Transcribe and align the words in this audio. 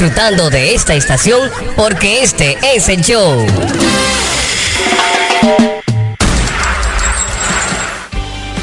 disfrutando 0.00 0.48
de 0.48 0.74
esta 0.74 0.94
estación 0.94 1.50
porque 1.76 2.22
este 2.22 2.56
es 2.74 2.88
el 2.88 3.02
show. 3.02 3.46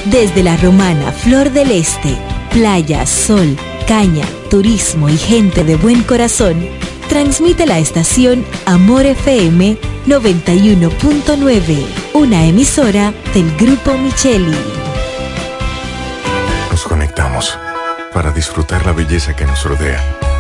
Desde 0.06 0.42
la 0.42 0.58
romana 0.58 1.12
Flor 1.12 1.52
del 1.52 1.70
Este, 1.70 2.18
playa, 2.52 3.06
sol, 3.06 3.56
caña, 3.88 4.26
turismo 4.50 5.10
y 5.10 5.18
gente 5.20 5.64
de 5.64 5.76
buen 5.76 6.02
corazón, 6.02 6.68
transmite 7.08 7.68
la 7.68 7.78
estación 7.78 8.44
Amor 8.66 9.06
FM 9.06 9.78
91.9, 10.08 11.86
una 12.14 12.46
emisora 12.46 13.14
del 13.36 13.56
Grupo 13.58 13.96
Micheli. 13.96 14.58
Nos 16.72 16.82
conectamos 16.82 17.56
para 18.12 18.32
disfrutar 18.32 18.84
la 18.88 18.94
belleza 18.94 19.36
que 19.36 19.46
nos 19.46 19.64
rodea 19.64 20.04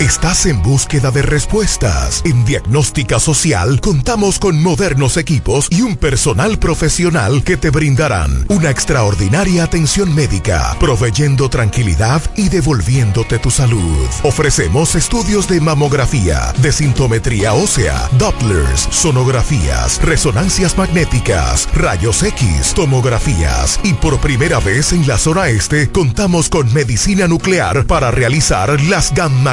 ¿Estás 0.00 0.46
en 0.46 0.62
búsqueda 0.62 1.10
de 1.10 1.20
respuestas? 1.20 2.22
En 2.24 2.44
Diagnóstica 2.44 3.20
Social 3.20 3.80
contamos 3.80 4.38
con 4.38 4.62
modernos 4.62 5.18
equipos 5.18 5.68
y 5.70 5.82
un 5.82 5.96
personal 5.96 6.58
profesional 6.58 7.44
que 7.44 7.58
te 7.58 7.68
brindarán 7.68 8.46
una 8.48 8.70
extraordinaria 8.70 9.64
atención 9.64 10.14
médica, 10.14 10.74
proveyendo 10.80 11.50
tranquilidad 11.50 12.22
y 12.36 12.48
devolviéndote 12.48 13.38
tu 13.38 13.50
salud. 13.50 14.06
Ofrecemos 14.22 14.94
estudios 14.94 15.46
de 15.48 15.60
mamografía, 15.60 16.54
de 16.58 16.72
sintometría 16.72 17.52
ósea, 17.52 18.08
Dopplers, 18.18 18.88
sonografías, 18.90 20.00
resonancias 20.02 20.78
magnéticas, 20.78 21.68
rayos 21.74 22.22
X, 22.22 22.72
tomografías 22.74 23.78
y 23.82 23.92
por 23.92 24.18
primera 24.20 24.60
vez 24.60 24.92
en 24.92 25.06
la 25.06 25.18
zona 25.18 25.48
este 25.48 25.90
contamos 25.90 26.48
con 26.48 26.72
medicina 26.72 27.28
nuclear 27.28 27.84
para 27.86 28.10
realizar 28.10 28.80
las 28.82 29.12
gamma 29.14 29.49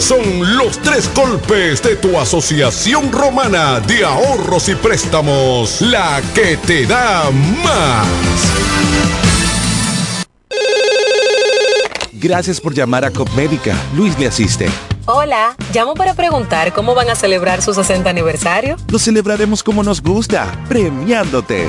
Son 0.00 0.56
los 0.56 0.78
tres 0.78 1.10
golpes 1.14 1.82
de 1.82 1.96
tu 1.96 2.18
Asociación 2.18 3.12
Romana 3.12 3.80
de 3.80 4.02
Ahorros 4.02 4.68
y 4.70 4.74
Préstamos. 4.74 5.82
La 5.82 6.22
que 6.34 6.56
te 6.56 6.86
da 6.86 7.30
más. 7.62 8.06
Gracias 12.12 12.60
por 12.60 12.72
llamar 12.72 13.04
a 13.04 13.10
Copmédica. 13.10 13.76
Luis 13.94 14.18
le 14.18 14.26
asiste. 14.26 14.70
Hola, 15.04 15.54
llamo 15.74 15.94
para 15.94 16.14
preguntar 16.14 16.72
cómo 16.72 16.94
van 16.94 17.10
a 17.10 17.14
celebrar 17.14 17.60
su 17.60 17.74
60 17.74 18.08
aniversario. 18.08 18.76
Lo 18.90 18.98
celebraremos 18.98 19.62
como 19.62 19.82
nos 19.82 20.00
gusta, 20.02 20.50
premiándote. 20.66 21.68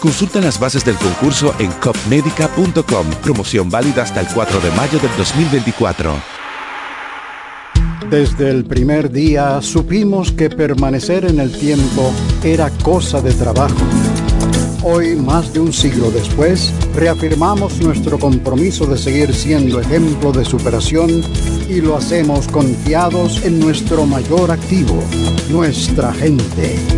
Consulta 0.00 0.40
las 0.40 0.60
bases 0.60 0.84
del 0.84 0.96
concurso 0.96 1.54
en 1.58 1.72
copmedica.com. 1.72 3.06
Promoción 3.22 3.68
válida 3.68 4.02
hasta 4.02 4.20
el 4.20 4.28
4 4.28 4.60
de 4.60 4.70
mayo 4.72 4.98
del 5.00 5.10
2024. 5.16 6.14
Desde 8.08 8.48
el 8.50 8.64
primer 8.64 9.10
día 9.10 9.60
supimos 9.60 10.32
que 10.32 10.48
permanecer 10.50 11.24
en 11.24 11.40
el 11.40 11.52
tiempo 11.52 12.12
era 12.44 12.70
cosa 12.82 13.20
de 13.20 13.32
trabajo. 13.34 13.76
Hoy, 14.84 15.16
más 15.16 15.52
de 15.52 15.60
un 15.60 15.72
siglo 15.72 16.10
después, 16.12 16.72
reafirmamos 16.94 17.80
nuestro 17.80 18.18
compromiso 18.18 18.86
de 18.86 18.96
seguir 18.96 19.34
siendo 19.34 19.80
ejemplo 19.80 20.30
de 20.30 20.44
superación 20.44 21.10
y 21.68 21.80
lo 21.80 21.96
hacemos 21.96 22.46
confiados 22.46 23.44
en 23.44 23.58
nuestro 23.58 24.06
mayor 24.06 24.52
activo, 24.52 25.02
nuestra 25.50 26.12
gente. 26.14 26.97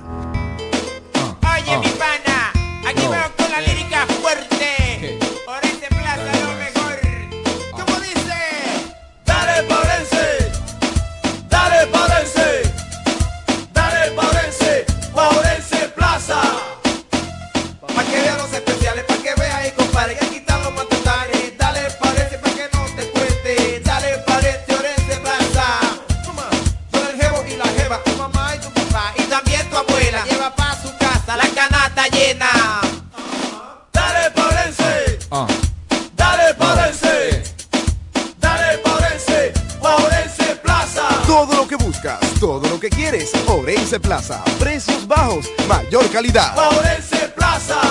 Plaza. 43.99 44.41
Precios 44.57 45.05
bajos, 45.05 45.49
mayor 45.67 46.09
calidad. 46.11 46.55
Paurense 46.55 47.27
Plaza. 47.35 47.81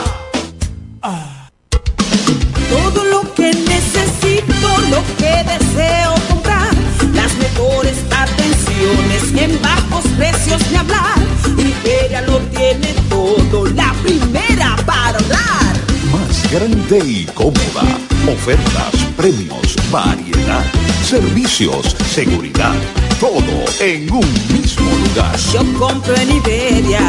Todo 2.71 3.05
lo 3.05 3.35
que 3.35 3.53
necesito, 3.53 4.79
lo 4.89 5.03
que 5.19 5.45
deseo 5.45 6.15
comprar, 6.29 6.71
las 7.13 7.35
mejores 7.35 7.99
atenciones 8.11 9.23
en 9.37 9.61
bajos 9.61 10.05
precios 10.17 10.71
de 10.71 10.79
hablar. 10.79 11.19
Iberia 11.59 12.23
lo 12.23 12.39
tiene 12.39 12.95
todo, 13.11 13.67
la 13.67 13.93
primera 14.03 14.77
para 14.87 15.19
hablar. 15.19 15.75
Más 16.13 16.51
grande 16.51 16.99
y 17.05 17.25
cómoda. 17.35 17.83
Ofertas, 18.27 18.95
premios, 19.17 19.77
variedad, 19.91 20.65
servicios, 21.05 21.95
seguridad. 22.11 22.75
Todo 23.19 23.65
en 23.81 24.11
un 24.11 24.33
mismo 24.49 24.70
lugar. 24.81 25.37
Yo 25.53 25.61
compro 25.79 26.15
en 26.17 26.31
Iberia, 26.31 27.01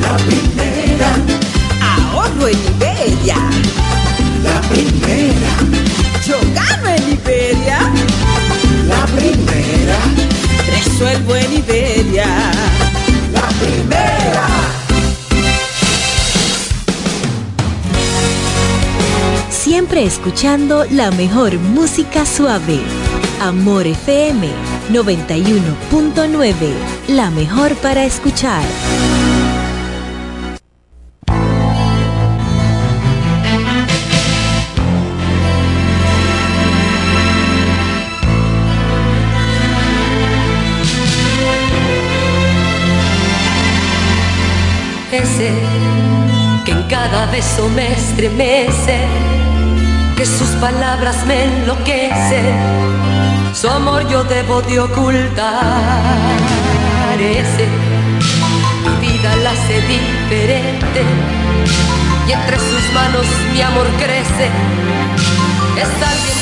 la 0.00 0.16
primera. 0.16 1.16
Ahorro 1.80 2.48
en 2.48 2.58
Iberia, 2.74 3.36
la 4.42 4.60
primera. 4.68 5.52
Yo 6.26 6.36
gano 6.54 6.88
en 6.88 7.12
Iberia, 7.12 7.78
la 8.86 9.06
primera. 9.06 9.98
Resuelvo 10.70 11.36
en 11.36 11.52
Iberia, 11.54 12.26
la 13.32 13.48
primera. 13.60 14.46
Siempre 19.50 20.04
escuchando 20.04 20.84
la 20.90 21.10
mejor 21.10 21.58
música 21.58 22.26
suave. 22.26 22.80
Amor 23.40 23.86
FM 23.86 24.71
91.9, 24.90 26.54
la 27.08 27.30
mejor 27.30 27.74
para 27.76 28.04
escuchar. 28.04 28.64
Ese 45.12 45.52
que 46.64 46.72
en 46.72 46.82
cada 46.88 47.26
beso 47.30 47.68
me 47.68 47.92
estremece, 47.92 49.06
que 50.16 50.26
sus 50.26 50.48
palabras 50.60 51.24
me 51.26 51.44
enloquecen, 51.44 53.31
su 53.52 53.68
amor 53.68 54.08
yo 54.08 54.24
debo 54.24 54.62
de 54.62 54.80
ocultar. 54.80 56.00
Ese 57.20 57.68
mi 58.84 59.06
vida 59.06 59.36
la 59.36 59.50
hace 59.50 59.80
diferente 59.82 61.02
y 62.28 62.32
entre 62.32 62.58
sus 62.58 62.92
manos 62.94 63.26
mi 63.52 63.60
amor 63.60 63.86
crece. 63.98 64.50
Es 65.76 65.88
alguien 65.88 66.41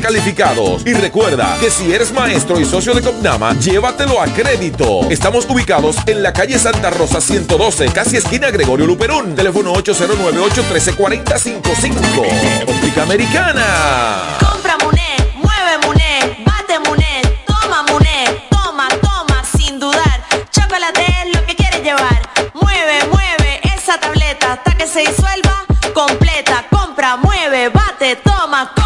calificados. 0.00 0.82
Y 0.84 0.92
recuerda 0.92 1.56
que 1.58 1.70
si 1.70 1.90
eres 1.92 2.12
maestro 2.12 2.60
y 2.60 2.64
socio 2.64 2.94
de 2.94 3.00
Copnama, 3.00 3.58
llévatelo 3.58 4.20
a 4.20 4.26
crédito. 4.26 5.08
Estamos 5.10 5.46
ubicados 5.48 5.96
en 6.06 6.22
la 6.22 6.32
calle 6.32 6.56
Santa 6.58 6.90
Rosa 6.90 7.20
112, 7.20 7.88
casi 7.88 8.18
esquina 8.18 8.50
Gregorio 8.50 8.86
Luperón. 8.86 9.34
Teléfono 9.34 9.74
809-813-4055. 9.74 12.68
Óptica 12.68 13.02
Americana. 13.02 14.36
Compra 14.38 14.76
Muné, 14.84 15.16
mueve 15.36 15.78
Muné, 15.86 16.44
bate 16.44 16.78
Muné, 16.88 17.22
toma 17.46 17.82
Muné, 17.90 18.46
toma, 18.50 18.88
toma, 19.00 19.42
sin 19.56 19.80
dudar. 19.80 20.22
Chocolate 20.50 21.02
es 21.24 21.34
lo 21.34 21.42
que 21.46 21.56
quieres 21.56 21.82
llevar. 21.82 22.20
Mueve, 22.54 23.06
mueve 23.10 23.60
esa 23.74 23.98
tableta 23.98 24.52
hasta 24.52 24.76
que 24.76 24.86
se 24.86 25.00
disuelva 25.00 25.64
completa. 25.94 26.66
Compra, 26.70 27.16
mueve, 27.16 27.70
bate, 27.70 28.16
toma, 28.16 28.70
compra, 28.74 28.85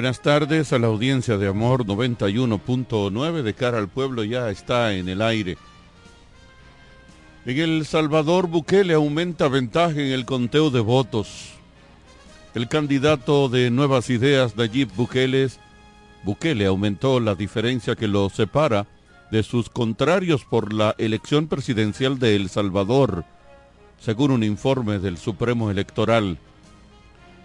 Buenas 0.00 0.22
tardes 0.22 0.72
a 0.72 0.78
la 0.78 0.86
audiencia 0.86 1.36
de 1.36 1.46
Amor 1.46 1.84
91.9 1.84 3.42
de 3.42 3.52
cara 3.52 3.76
al 3.76 3.88
pueblo 3.88 4.24
ya 4.24 4.48
está 4.48 4.94
en 4.94 5.10
el 5.10 5.20
aire. 5.20 5.58
En 7.44 7.58
El 7.58 7.84
Salvador 7.84 8.46
Bukele 8.46 8.94
aumenta 8.94 9.48
ventaja 9.48 10.00
en 10.00 10.06
el 10.06 10.24
conteo 10.24 10.70
de 10.70 10.80
votos. 10.80 11.50
El 12.54 12.66
candidato 12.68 13.50
de 13.50 13.70
Nuevas 13.70 14.08
Ideas, 14.08 14.56
Nayib 14.56 14.88
Bukele, 14.96 15.50
Bukele 16.22 16.64
aumentó 16.64 17.20
la 17.20 17.34
diferencia 17.34 17.94
que 17.94 18.08
lo 18.08 18.30
separa 18.30 18.86
de 19.30 19.42
sus 19.42 19.68
contrarios 19.68 20.46
por 20.46 20.72
la 20.72 20.94
elección 20.96 21.46
presidencial 21.46 22.18
de 22.18 22.36
El 22.36 22.48
Salvador 22.48 23.26
según 23.98 24.30
un 24.30 24.44
informe 24.44 24.98
del 24.98 25.18
Supremo 25.18 25.70
Electoral. 25.70 26.38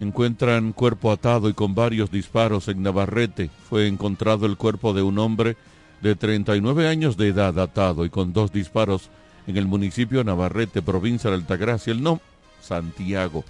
Encuentran 0.00 0.72
cuerpo 0.72 1.12
atado 1.12 1.48
y 1.48 1.54
con 1.54 1.74
varios 1.74 2.10
disparos 2.10 2.68
en 2.68 2.82
Navarrete. 2.82 3.50
Fue 3.68 3.86
encontrado 3.86 4.46
el 4.46 4.56
cuerpo 4.56 4.92
de 4.92 5.02
un 5.02 5.18
hombre 5.18 5.56
de 6.00 6.16
39 6.16 6.88
años 6.88 7.16
de 7.16 7.28
edad 7.28 7.58
atado 7.60 8.04
y 8.04 8.10
con 8.10 8.32
dos 8.32 8.52
disparos 8.52 9.10
en 9.46 9.56
el 9.56 9.66
municipio 9.66 10.24
Navarrete, 10.24 10.82
provincia 10.82 11.30
de 11.30 11.36
Altagracia, 11.36 11.92
el 11.92 12.02
no, 12.02 12.20
Santiago. 12.60 13.44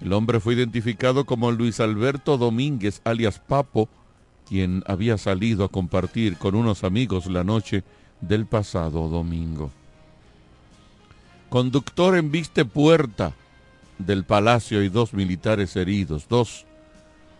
El 0.00 0.12
hombre 0.14 0.40
fue 0.40 0.54
identificado 0.54 1.24
como 1.24 1.52
Luis 1.52 1.80
Alberto 1.80 2.38
Domínguez, 2.38 3.00
alias 3.04 3.38
Papo, 3.38 3.88
quien 4.52 4.84
había 4.86 5.16
salido 5.16 5.64
a 5.64 5.70
compartir 5.70 6.36
con 6.36 6.54
unos 6.54 6.84
amigos 6.84 7.24
la 7.24 7.42
noche 7.42 7.84
del 8.20 8.44
pasado 8.44 9.08
domingo. 9.08 9.70
Conductor 11.48 12.18
en 12.18 12.30
viste 12.30 12.66
puerta 12.66 13.32
del 13.96 14.24
palacio 14.24 14.82
y 14.82 14.90
dos 14.90 15.14
militares 15.14 15.74
heridos. 15.74 16.28
Dos 16.28 16.66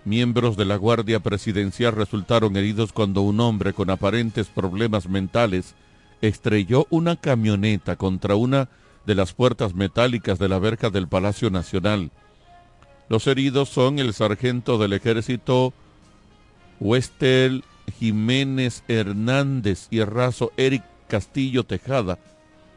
miembros 0.07 0.57
de 0.57 0.65
la 0.65 0.77
Guardia 0.77 1.21
Presidencial 1.21 1.93
resultaron 1.93 2.57
heridos 2.57 2.95
cuando 2.95 3.21
un 3.21 3.41
hombre 3.41 3.75
con 3.75 3.91
aparentes 3.91 4.47
problemas 4.47 5.07
mentales 5.07 5.75
estrelló 6.23 6.87
una 6.89 7.17
camioneta 7.17 7.97
contra 7.97 8.37
una 8.37 8.71
de 9.05 9.17
las 9.17 9.35
puertas 9.35 9.75
metálicas 9.75 10.39
de 10.39 10.49
la 10.49 10.59
verja 10.59 10.89
del 10.89 11.09
Palacio 11.09 11.51
Nacional. 11.51 12.11
Los 13.11 13.27
heridos 13.27 13.69
son 13.69 13.99
el 13.99 14.15
sargento 14.15 14.79
del 14.79 14.95
ejército 14.95 15.75
Westel 16.83 17.63
Jiménez 17.97 18.83
Hernández 18.89 19.87
y 19.91 20.01
el 20.01 20.09
raso 20.09 20.51
Eric 20.57 20.83
Castillo 21.07 21.63
Tejada, 21.63 22.19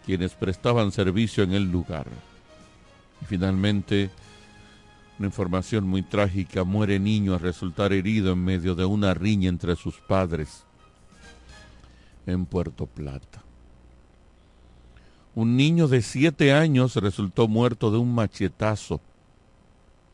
quienes 0.06 0.36
prestaban 0.36 0.92
servicio 0.92 1.44
en 1.44 1.54
el 1.54 1.72
lugar. 1.72 2.06
Y 3.24 3.26
finalmente, 3.26 4.12
una 5.18 5.30
información 5.30 5.88
muy 5.88 6.04
trágica, 6.04 6.64
muere 6.64 7.00
niño 7.00 7.34
al 7.34 7.40
resultar 7.40 7.94
herido 7.94 8.34
en 8.34 8.46
medio 8.46 8.76
de 8.76 8.86
una 8.86 9.16
riña 9.16 9.50
entre 9.50 9.76
sus 9.76 9.96
padres 9.96 10.66
en 12.28 12.46
Puerto 12.46 12.86
Plata. 12.86 13.44
Un 15.34 15.58
niño 15.58 15.88
de 15.88 16.04
siete 16.04 16.54
años 16.54 16.96
resultó 16.98 17.48
muerto 17.48 17.90
de 17.90 17.98
un 17.98 18.14
machetazo 18.14 19.02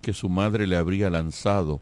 que 0.01 0.13
su 0.13 0.29
madre 0.29 0.65
le 0.65 0.77
habría 0.77 1.10
lanzado 1.10 1.81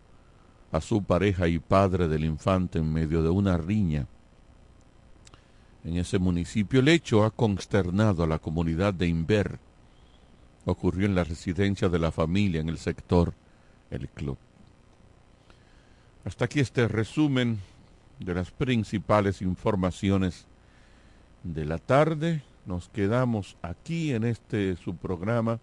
a 0.72 0.82
su 0.82 1.04
pareja 1.04 1.48
y 1.48 1.60
padre 1.60 2.08
del 2.08 2.26
infante 2.26 2.80
en 2.80 2.92
medio 2.92 3.24
de 3.24 3.30
una 3.30 3.58
riña. 3.58 4.08
En 5.84 5.98
ese 5.98 6.20
municipio 6.20 6.82
el 6.82 6.90
hecho 6.90 7.24
ha 7.24 7.32
consternado 7.32 8.24
a 8.24 8.28
la 8.28 8.40
comunidad 8.40 8.94
de 8.94 9.08
Inver. 9.08 9.60
Ocurrió 10.66 11.06
en 11.06 11.16
la 11.16 11.24
residencia 11.24 11.90
de 11.90 12.00
la 12.00 12.12
familia 12.12 12.62
en 12.62 12.70
el 12.70 12.78
sector 12.78 13.34
El 13.90 14.10
Club. 14.10 14.38
Hasta 16.26 16.46
aquí 16.46 16.60
este 16.60 16.88
resumen 16.88 17.60
de 18.20 18.36
las 18.36 18.52
principales 18.52 19.42
informaciones 19.42 20.46
de 21.44 21.66
la 21.66 21.78
tarde. 21.78 22.44
Nos 22.66 22.90
quedamos 22.90 23.56
aquí 23.62 24.14
en 24.14 24.26
este 24.26 24.76
su 24.76 24.96
programa. 24.96 25.60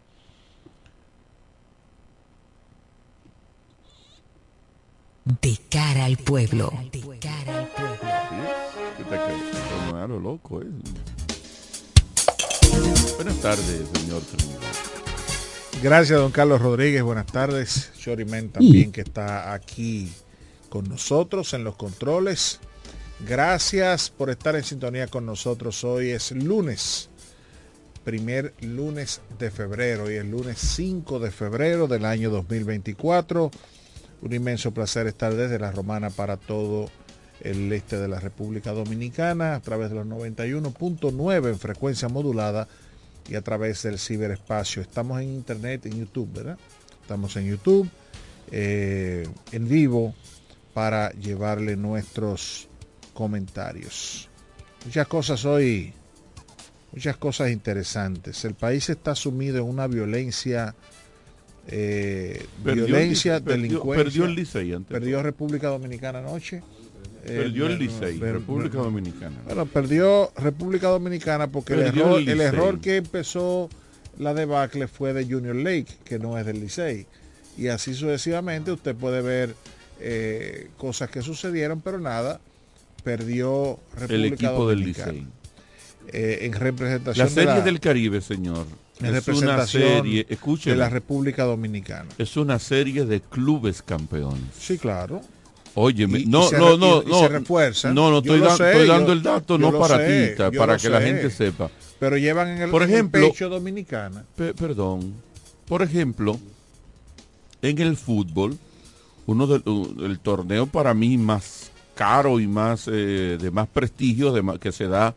De 5.26 5.58
cara 5.68 6.04
al 6.04 6.18
pueblo. 6.18 6.72
De 6.92 7.00
cara 7.18 7.58
al 7.58 7.66
pueblo. 7.72 7.98
¿Sí? 7.98 8.36
¿Qué 8.96 9.02
te 9.02 9.10
crees? 9.10 9.92
No, 9.92 10.06
lo 10.06 10.20
loco, 10.20 10.62
¿eh? 10.62 10.66
Buenas 13.16 13.36
tardes, 13.40 13.88
señor 13.92 14.22
Trinidad. 14.22 14.60
Gracias, 15.82 16.20
don 16.20 16.30
Carlos 16.30 16.62
Rodríguez. 16.62 17.02
Buenas 17.02 17.26
tardes. 17.26 17.90
Chorimen 17.98 18.50
también 18.50 18.92
que 18.92 19.00
está 19.00 19.52
aquí 19.52 20.12
con 20.68 20.88
nosotros 20.88 21.54
en 21.54 21.64
los 21.64 21.74
controles. 21.74 22.60
Gracias 23.26 24.10
por 24.10 24.30
estar 24.30 24.54
en 24.54 24.62
sintonía 24.62 25.08
con 25.08 25.26
nosotros. 25.26 25.82
Hoy 25.82 26.10
es 26.10 26.30
lunes, 26.30 27.10
primer 28.04 28.54
lunes 28.60 29.22
de 29.40 29.50
febrero 29.50 30.08
y 30.08 30.14
el 30.14 30.30
lunes 30.30 30.58
5 30.60 31.18
de 31.18 31.32
febrero 31.32 31.88
del 31.88 32.04
año 32.04 32.30
2024. 32.30 33.50
Un 34.22 34.32
inmenso 34.32 34.72
placer 34.72 35.06
estar 35.06 35.34
desde 35.34 35.58
la 35.58 35.70
Romana 35.70 36.10
para 36.10 36.36
todo 36.36 36.90
el 37.40 37.72
este 37.72 37.98
de 37.98 38.08
la 38.08 38.18
República 38.18 38.72
Dominicana 38.72 39.54
a 39.54 39.60
través 39.60 39.90
de 39.90 39.96
los 39.96 40.06
91.9 40.06 41.48
en 41.48 41.58
frecuencia 41.58 42.08
modulada 42.08 42.66
y 43.28 43.34
a 43.34 43.42
través 43.42 43.82
del 43.82 43.98
ciberespacio. 43.98 44.82
Estamos 44.82 45.20
en 45.20 45.28
internet, 45.28 45.86
en 45.86 45.98
YouTube, 45.98 46.32
¿verdad? 46.32 46.58
Estamos 47.02 47.36
en 47.36 47.46
YouTube, 47.46 47.88
eh, 48.50 49.28
en 49.52 49.68
vivo, 49.68 50.14
para 50.72 51.10
llevarle 51.12 51.76
nuestros 51.76 52.68
comentarios. 53.14 54.28
Muchas 54.84 55.06
cosas 55.08 55.44
hoy, 55.44 55.92
muchas 56.92 57.16
cosas 57.16 57.50
interesantes. 57.50 58.44
El 58.44 58.54
país 58.54 58.88
está 58.90 59.14
sumido 59.14 59.58
en 59.58 59.64
una 59.64 59.86
violencia, 59.86 60.74
eh, 61.68 62.46
violencia, 62.64 63.40
delincuencia. 63.40 64.04
Perdió 64.04 64.24
el 64.24 64.34
Licey 64.34 64.72
antes. 64.72 64.92
Perdió 64.92 65.22
República 65.22 65.68
Dominicana 65.68 66.20
anoche. 66.20 66.62
Perdió 67.26 67.66
el 67.66 67.78
Licey, 67.78 68.18
República 68.18 68.78
Dominicana. 68.78 69.36
Bueno, 69.46 69.66
perdió 69.66 70.30
República 70.36 70.88
Dominicana 70.88 71.48
porque 71.48 71.74
el 71.74 71.80
error, 71.80 72.20
el, 72.20 72.40
error 72.40 72.80
que 72.80 72.96
empezó 72.96 73.68
la 74.18 74.32
debacle 74.32 74.86
fue 74.86 75.12
de 75.12 75.24
Junior 75.24 75.56
Lake, 75.56 75.88
que 76.04 76.20
no 76.20 76.38
es 76.38 76.46
del 76.46 76.60
Licey. 76.60 77.06
Y 77.58 77.68
así 77.68 77.94
sucesivamente 77.94 78.70
usted 78.70 78.94
puede 78.94 79.22
ver 79.22 79.54
eh, 80.00 80.68
cosas 80.76 81.10
que 81.10 81.22
sucedieron, 81.22 81.80
pero 81.80 81.98
nada, 81.98 82.40
perdió 83.02 83.80
República 83.94 84.14
el 84.14 84.24
equipo 84.26 84.68
del 84.68 84.80
Licey. 84.80 85.26
Eh, 86.12 86.38
en 86.42 86.52
representación 86.52 87.26
la 87.26 87.30
serie 87.32 87.50
de 87.50 87.58
la, 87.58 87.64
del 87.64 87.80
Caribe, 87.80 88.20
señor. 88.20 88.66
En 89.00 89.14
es 89.14 89.28
una 89.28 89.66
serie, 89.66 90.24
de 90.24 90.76
la 90.76 90.88
República 90.88 91.44
Dominicana. 91.44 92.08
Es 92.16 92.36
una 92.36 92.58
serie 92.58 93.04
de 93.04 93.20
clubes 93.20 93.82
campeones. 93.82 94.54
Sí, 94.58 94.78
claro. 94.78 95.20
Oye, 95.74 96.06
no, 96.26 96.50
no, 96.50 96.78
no, 96.78 97.02
no, 97.02 97.20
se 97.20 97.28
refuerzan. 97.28 97.94
No, 97.94 98.10
no, 98.10 98.18
estoy, 98.18 98.40
da, 98.40 98.56
sé, 98.56 98.70
estoy 98.70 98.88
dando 98.88 99.08
yo, 99.08 99.12
el 99.12 99.22
dato 99.22 99.58
no 99.58 99.78
para 99.78 99.98
sé, 99.98 100.34
ti, 100.34 100.56
para 100.56 100.74
que 100.76 100.80
sé. 100.80 100.90
la 100.90 101.02
gente 101.02 101.30
sepa. 101.30 101.70
Pero 101.98 102.16
llevan 102.16 102.48
en 102.48 102.62
el, 102.62 102.70
por 102.70 102.82
ejemplo, 102.82 103.22
el 103.22 103.30
pecho 103.30 103.50
dominicana. 103.50 104.24
Pe 104.34 104.54
perdón. 104.54 105.12
Por 105.66 105.82
ejemplo, 105.82 106.40
en 107.60 107.78
el 107.78 107.98
fútbol, 107.98 108.56
uno 109.26 109.46
del 109.46 109.62
el 110.02 110.18
torneo 110.20 110.66
para 110.66 110.94
mí 110.94 111.18
más 111.18 111.70
caro 111.94 112.40
y 112.40 112.46
más 112.46 112.88
eh, 112.88 113.36
de 113.38 113.50
más 113.50 113.68
prestigio 113.68 114.32
de, 114.32 114.58
que 114.58 114.72
se 114.72 114.86
da 114.86 115.14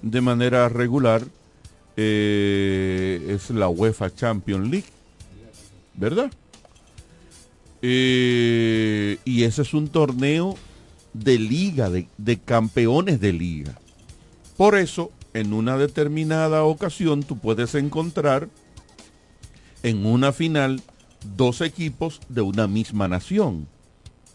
de 0.00 0.20
manera 0.22 0.70
regular 0.70 1.22
eh, 2.02 3.26
es 3.28 3.50
la 3.50 3.68
UEFA 3.68 4.14
Champions 4.14 4.70
League, 4.70 4.86
¿verdad? 5.94 6.30
Eh, 7.82 9.18
y 9.26 9.42
ese 9.44 9.60
es 9.60 9.74
un 9.74 9.88
torneo 9.88 10.56
de 11.12 11.38
liga, 11.38 11.90
de, 11.90 12.08
de 12.16 12.38
campeones 12.38 13.20
de 13.20 13.34
liga. 13.34 13.78
Por 14.56 14.76
eso, 14.76 15.10
en 15.34 15.52
una 15.52 15.76
determinada 15.76 16.64
ocasión, 16.64 17.22
tú 17.22 17.36
puedes 17.36 17.74
encontrar 17.74 18.48
en 19.82 20.06
una 20.06 20.32
final 20.32 20.80
dos 21.36 21.60
equipos 21.60 22.20
de 22.30 22.40
una 22.40 22.66
misma 22.66 23.08
nación, 23.08 23.68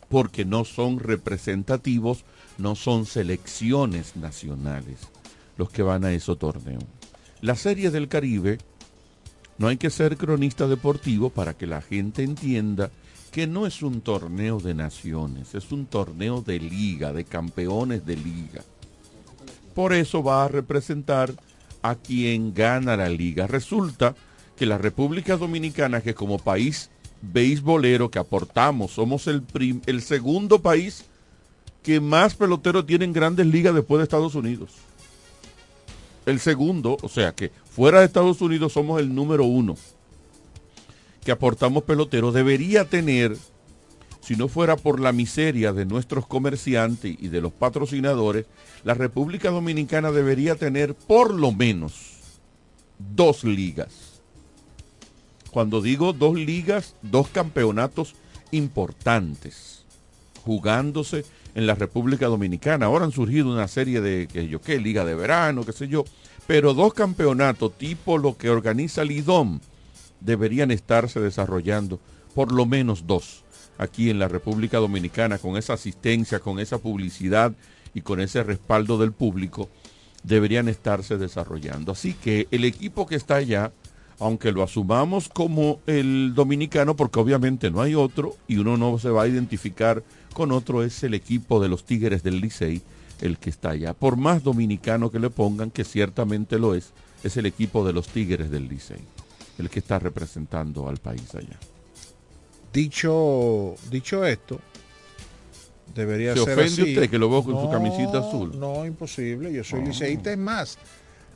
porque 0.07 0.45
no 0.45 0.65
son 0.65 0.99
representativos, 0.99 2.25
no 2.59 2.75
son 2.75 3.07
selecciones 3.07 4.15
nacionales 4.15 5.09
los 5.57 5.69
que 5.69 5.81
van 5.81 6.05
a 6.05 6.11
ese 6.11 6.35
torneo. 6.35 6.79
La 7.45 7.53
Serie 7.53 7.91
del 7.91 8.07
Caribe, 8.07 8.57
no 9.59 9.67
hay 9.67 9.77
que 9.77 9.91
ser 9.91 10.17
cronista 10.17 10.65
deportivo 10.67 11.29
para 11.29 11.53
que 11.53 11.67
la 11.67 11.79
gente 11.79 12.23
entienda 12.23 12.89
que 13.31 13.45
no 13.45 13.67
es 13.67 13.83
un 13.83 14.01
torneo 14.01 14.59
de 14.59 14.73
naciones, 14.73 15.53
es 15.53 15.71
un 15.71 15.85
torneo 15.85 16.41
de 16.41 16.57
liga, 16.57 17.13
de 17.13 17.23
campeones 17.23 18.03
de 18.03 18.15
liga. 18.15 18.63
Por 19.75 19.93
eso 19.93 20.23
va 20.23 20.43
a 20.43 20.47
representar 20.47 21.35
a 21.83 21.93
quien 21.93 22.51
gana 22.51 22.97
la 22.97 23.09
liga. 23.09 23.45
Resulta 23.45 24.15
que 24.57 24.65
la 24.65 24.79
República 24.79 25.37
Dominicana, 25.37 26.01
que 26.01 26.15
como 26.15 26.39
país 26.39 26.89
beisbolero 27.21 28.09
que 28.09 28.17
aportamos, 28.17 28.93
somos 28.93 29.27
el, 29.27 29.43
el 29.85 30.01
segundo 30.01 30.63
país 30.63 31.05
que 31.83 31.99
más 31.99 32.33
peloteros 32.33 32.87
tiene 32.87 33.05
en 33.05 33.13
grandes 33.13 33.45
ligas 33.45 33.75
después 33.75 33.99
de 33.99 34.05
Estados 34.05 34.33
Unidos. 34.33 34.71
El 36.25 36.39
segundo, 36.39 36.97
o 37.01 37.09
sea 37.09 37.33
que 37.33 37.51
fuera 37.69 37.99
de 37.99 38.05
Estados 38.05 38.41
Unidos 38.41 38.73
somos 38.73 38.99
el 38.99 39.13
número 39.13 39.45
uno 39.45 39.75
que 41.23 41.31
aportamos 41.31 41.83
peloteros, 41.83 42.33
debería 42.35 42.85
tener, 42.85 43.35
si 44.21 44.35
no 44.35 44.47
fuera 44.47 44.75
por 44.75 44.99
la 44.99 45.11
miseria 45.11 45.73
de 45.73 45.85
nuestros 45.85 46.27
comerciantes 46.27 47.15
y 47.19 47.29
de 47.29 47.41
los 47.41 47.51
patrocinadores, 47.51 48.45
la 48.83 48.93
República 48.93 49.49
Dominicana 49.49 50.11
debería 50.11 50.55
tener 50.55 50.93
por 50.93 51.33
lo 51.33 51.51
menos 51.51 51.93
dos 52.99 53.43
ligas. 53.43 54.21
Cuando 55.49 55.81
digo 55.81 56.13
dos 56.13 56.35
ligas, 56.35 56.95
dos 57.01 57.27
campeonatos 57.29 58.13
importantes 58.51 59.84
jugándose 60.45 61.25
en 61.55 61.65
la 61.65 61.75
República 61.75 62.27
Dominicana. 62.27 62.85
Ahora 62.85 63.05
han 63.05 63.11
surgido 63.11 63.51
una 63.51 63.67
serie 63.67 63.99
de, 64.01 64.27
que 64.27 64.47
yo 64.47 64.61
qué, 64.61 64.79
liga 64.79 65.03
de 65.03 65.15
verano, 65.15 65.65
qué 65.65 65.73
sé 65.73 65.87
yo, 65.87 66.05
pero 66.45 66.73
dos 66.73 66.93
campeonatos 66.93 67.77
tipo 67.77 68.17
lo 68.17 68.37
que 68.37 68.49
organiza 68.49 69.03
Lidom 69.03 69.59
deberían 70.19 70.71
estarse 70.71 71.19
desarrollando, 71.19 71.99
por 72.33 72.51
lo 72.51 72.65
menos 72.65 73.07
dos, 73.07 73.43
aquí 73.77 74.09
en 74.09 74.19
la 74.19 74.27
República 74.27 74.77
Dominicana, 74.77 75.37
con 75.37 75.57
esa 75.57 75.73
asistencia, 75.73 76.39
con 76.39 76.59
esa 76.59 76.77
publicidad 76.77 77.53
y 77.93 78.01
con 78.01 78.19
ese 78.19 78.43
respaldo 78.43 78.97
del 78.97 79.11
público, 79.11 79.69
deberían 80.23 80.67
estarse 80.67 81.17
desarrollando. 81.17 81.91
Así 81.91 82.13
que 82.13 82.47
el 82.51 82.65
equipo 82.65 83.05
que 83.05 83.15
está 83.15 83.35
allá, 83.35 83.71
aunque 84.19 84.51
lo 84.51 84.63
asumamos 84.63 85.29
como 85.29 85.79
el 85.87 86.33
dominicano, 86.33 86.95
porque 86.95 87.19
obviamente 87.19 87.69
no 87.71 87.81
hay 87.81 87.95
otro 87.95 88.35
y 88.47 88.57
uno 88.57 88.77
no 88.77 88.97
se 88.99 89.09
va 89.09 89.23
a 89.23 89.27
identificar 89.27 90.03
con 90.35 90.51
otro, 90.51 90.83
es 90.83 91.01
el 91.03 91.13
equipo 91.15 91.59
de 91.61 91.69
los 91.69 91.85
Tigres 91.85 92.21
del 92.21 92.41
Licey, 92.41 92.81
el 93.21 93.39
que 93.39 93.49
está 93.49 93.69
allá. 93.69 93.93
Por 93.93 94.17
más 94.17 94.43
dominicano 94.43 95.09
que 95.09 95.17
le 95.17 95.29
pongan, 95.29 95.71
que 95.71 95.85
ciertamente 95.85 96.59
lo 96.59 96.75
es, 96.75 96.91
es 97.23 97.37
el 97.37 97.45
equipo 97.45 97.87
de 97.87 97.93
los 97.93 98.09
Tigres 98.09 98.51
del 98.51 98.67
Licey, 98.67 98.99
el 99.57 99.69
que 99.69 99.79
está 99.79 99.97
representando 99.97 100.89
al 100.89 100.97
país 100.97 101.33
allá. 101.33 101.57
Dicho, 102.73 103.75
dicho 103.89 104.25
esto, 104.25 104.59
debería 105.95 106.33
¿Se 106.33 106.43
ser 106.43 106.59
ofende 106.59 106.81
así. 106.81 106.93
usted 106.93 107.09
que 107.09 107.17
lo 107.17 107.29
veo 107.29 107.43
con 107.43 107.61
su 107.61 107.71
camisita 107.71 108.19
azul? 108.19 108.59
No, 108.59 108.85
imposible. 108.85 109.53
Yo 109.53 109.63
soy 109.63 109.85
liceísta. 109.85 110.33
Es 110.33 110.37
más, 110.37 110.77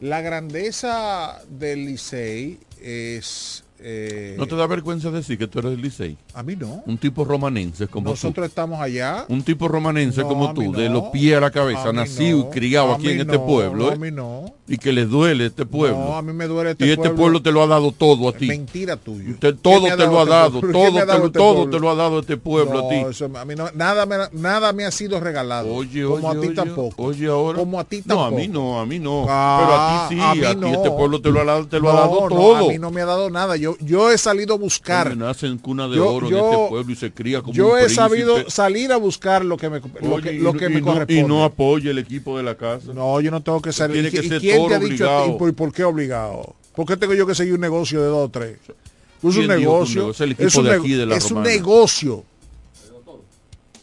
la 0.01 0.19
grandeza 0.19 1.41
del 1.49 1.85
Licey 1.85 2.59
es... 2.81 3.63
eh, 3.81 4.35
¿No 4.37 4.45
te 4.47 4.55
da 4.55 4.67
vergüenza 4.67 5.09
decir 5.11 5.37
que 5.37 5.47
tú 5.47 5.59
eres 5.59 5.71
del 5.71 5.81
Licey? 5.81 6.17
A 6.33 6.43
mí 6.43 6.55
no. 6.55 6.83
Un 6.85 6.97
tipo 6.97 7.23
romanense 7.23 7.87
como 7.87 8.09
Nosotros 8.09 8.45
estamos 8.47 8.79
allá. 8.81 9.25
tú. 9.27 9.33
Un 9.33 9.43
tipo 9.43 9.67
romanense 9.67 10.21
No, 10.21 10.27
como 10.27 10.53
tú, 10.53 10.71
de 10.73 10.89
no. 10.89 10.95
los 10.95 11.03
pies 11.11 11.37
a 11.37 11.39
la 11.39 11.51
cabeza, 11.51 11.89
A 11.89 11.93
nacido 11.93 12.39
no. 12.39 12.47
y 12.47 12.49
criado 12.51 12.91
A 12.91 12.95
aquí 12.95 13.09
en 13.09 13.21
este 13.21 13.37
no, 13.37 13.45
pueblo. 13.45 13.85
no, 13.85 13.91
¿eh? 13.91 13.93
a 13.93 13.97
mí 13.97 14.11
no. 14.11 14.53
Y 14.67 14.77
que 14.77 14.93
le 14.93 15.05
duele 15.05 15.47
este 15.47 15.65
pueblo. 15.65 15.97
No, 15.97 16.15
a 16.17 16.21
mí 16.21 16.31
me 16.33 16.45
duele 16.47 16.71
este 16.71 16.85
y 16.85 16.91
este 16.91 17.09
pueblo. 17.09 17.41
te 17.41 17.51
lo 17.51 17.63
ha 17.63 17.67
dado 17.67 17.91
todo 17.91 18.29
a 18.29 18.33
ti. 18.33 18.47
Mentira 18.47 18.97
¿Qué 19.39 19.53
todo 19.53 19.83
te 19.85 20.05
lo 20.05 20.19
ha 20.19 20.23
este 20.23 20.29
dado, 20.31 20.59
todo, 20.61 20.71
te, 20.71 20.99
este 20.99 21.29
todo 21.39 21.69
te 21.69 21.79
lo 21.79 21.89
ha 21.89 21.95
dado 21.95 22.19
este 22.19 22.37
pueblo 22.37 22.81
No, 22.81 22.85
a 22.85 22.89
ti. 22.89 22.95
eso 23.09 23.25
a 23.35 23.45
mí 23.45 23.55
no- 23.55 23.71
nada, 23.73 24.05
me, 24.05 24.15
nada 24.33 24.73
me 24.73 24.85
ha 24.85 24.91
sido 24.91 25.19
regalado. 25.19 25.73
Oye, 25.73 26.03
como 26.03 26.27
oye, 26.27 26.37
a 26.37 26.41
ti 26.49 26.55
tampoco. 26.55 27.03
Oye, 27.03 27.27
ahora. 27.27 27.57
Como 27.59 27.79
a 27.79 27.83
ti 27.83 28.03
No, 28.05 28.15
tampoco. 28.15 28.35
a 28.35 28.39
mí 28.39 28.47
no, 28.47 28.79
a 28.79 28.85
mí 28.85 28.99
no. 28.99 29.25
Ah, 29.27 29.57
Pero 29.59 29.75
a 29.75 30.09
ti 30.09 30.15
sí, 30.39 30.45
a 30.45 30.51
ti 30.53 30.59
no. 30.59 30.67
este 30.67 30.91
pueblo 30.91 31.21
te 31.21 31.29
lo 31.31 31.39
ha 31.41 31.45
dado, 31.45 31.67
te 31.67 31.79
lo 31.79 31.89
ha 31.89 31.93
No, 31.93 31.99
dado 31.99 32.21
no, 32.21 32.27
todo. 32.29 32.55
a 32.67 32.69
mí 32.71 32.77
no 32.77 32.91
me 32.91 33.01
ha 33.01 33.05
dado 33.05 33.29
nada. 33.29 33.55
Yo, 33.57 33.68
yo 33.79 34.11
he 34.11 34.17
salido 34.17 34.53
a 34.55 34.57
buscar. 34.57 35.15
Nace 35.17 35.47
en 35.47 35.57
cuna 35.57 35.87
de 35.87 35.95
Yo- 35.97 36.09
oro 36.13 36.27
en 36.27 36.31
yo- 36.33 36.51
este 36.51 36.69
pueblo 36.69 36.93
y 36.93 36.95
se 36.95 37.11
cría 37.11 37.41
como 37.41 37.53
Yo 37.53 37.73
un 37.73 37.79
he 37.79 37.89
sabido 37.89 38.49
salir 38.49 38.91
a 38.91 38.97
buscar 38.97 39.43
lo 39.45 39.57
que 39.57 39.69
me, 39.69 39.79
lo 39.79 40.15
Oye, 40.15 40.23
que, 40.29 40.33
y 40.35 40.39
lo 40.39 40.53
no- 40.53 40.59
que 40.59 40.65
y 40.65 40.69
me 40.69 40.79
no- 40.81 40.85
corresponde. 40.87 41.21
Y 41.21 41.23
no 41.23 41.43
apoya 41.43 41.91
el 41.91 41.97
equipo 41.97 42.37
de 42.37 42.43
la 42.43 42.55
casa. 42.55 42.93
No, 42.93 43.19
yo 43.21 43.31
no 43.31 43.41
tengo 43.41 43.61
que 43.61 43.71
salir. 43.71 43.93
Tiene 43.93 44.07
¿Y, 44.09 44.11
que 44.11 44.25
y 44.25 44.29
ser 44.29 44.39
quién 44.41 44.67
te 44.67 44.75
ha 44.75 44.79
dicho 44.79 44.93
a 44.93 44.97
ti? 44.97 45.03
obligado. 45.03 45.37
¿Por, 45.37 45.53
por 45.53 45.71
qué 45.73 45.83
obligado? 45.83 46.55
¿Por 46.75 46.85
qué 46.85 46.97
tengo 46.97 47.13
yo 47.13 47.27
que 47.27 47.35
seguir 47.35 47.53
un 47.55 47.61
negocio 47.61 48.01
de 48.01 48.07
dos 48.07 48.25
o 48.27 48.29
tres? 48.29 48.57
Es 48.67 49.23
un 49.23 49.31
¿Quién 49.31 49.41
dijo 49.41 49.47
que 49.49 49.53
un 49.55 49.59
negocio. 49.59 50.11
Es 50.11 50.21
el 50.21 50.31
equipo 50.31 50.47
es 50.47 50.55
un, 50.55 50.63
de 50.65 50.71
aquí, 50.73 50.93
de 50.93 51.05
la 51.05 51.15
es 51.17 51.31
un 51.31 51.43
negocio. 51.43 52.23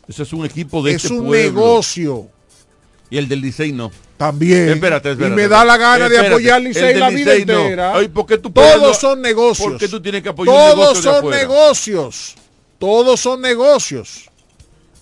Ese 0.09 0.23
es 0.23 0.33
un 0.33 0.45
equipo 0.45 0.83
de 0.83 0.93
es 0.93 1.05
este 1.05 1.15
un 1.19 1.27
pueblo. 1.27 1.61
negocio. 1.61 2.29
Y 3.11 3.19
el 3.19 3.29
del 3.29 3.41
Licey 3.41 3.73
no. 3.73 3.91
También. 4.17 4.71
Espérate, 4.71 5.13
espérate. 5.13 5.35
y 5.35 5.37
me 5.37 5.49
da 5.49 5.65
la 5.65 5.77
gana 5.77 6.09
de 6.09 6.19
apoyar 6.19 6.57
al 6.57 6.65
Licey 6.65 6.95
la 6.95 7.11
vida 7.11 7.33
Licey 7.33 7.45
no. 7.45 7.61
entera. 7.61 7.95
Ay, 7.95 8.09
¿por 8.09 8.27
qué 8.27 8.39
tú 8.39 8.51
Todos 8.51 8.99
son 8.99 9.21
negocios. 9.21 9.69
¿Por 9.69 9.79
qué 9.79 9.89
tú 9.89 10.01
tienes 10.01 10.23
que 10.23 10.31
apoyar 10.31 10.55
Todos 10.55 10.97
de 10.97 11.03
son 11.03 11.31
negocios. 11.31 12.35
Todos 12.79 13.21
son 13.21 13.41
negocios. 13.41 14.31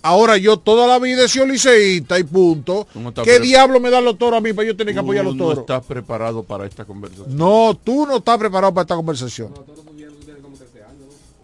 Ahora 0.01 0.37
yo 0.37 0.57
toda 0.57 0.85
la 0.85 0.99
vida 0.99 1.25
he 1.25 1.27
sido 1.27 1.47
liceísta 1.47 2.19
y 2.19 2.23
punto. 2.23 2.87
¿Cómo 2.93 3.09
está 3.09 3.23
¿Qué 3.23 3.39
diablo 3.39 3.79
me 3.79 3.89
dan 3.89 4.05
los 4.05 4.19
toros 4.19 4.37
a 4.37 4.41
mí 4.41 4.53
para 4.53 4.67
yo 4.67 4.75
tener 4.75 4.93
que 4.93 4.99
apoyar 4.99 5.21
a 5.21 5.25
los 5.25 5.35
no 5.35 5.45
toros? 5.45 5.59
estás 5.61 5.83
preparado 5.83 6.43
para 6.43 6.67
esta 6.67 6.85
conversación. 6.85 7.35
No, 7.35 7.75
tú 7.83 8.05
no 8.05 8.17
estás 8.17 8.37
preparado 8.37 8.71
para 8.71 8.83
esta 8.83 8.95
conversación. 8.95 9.51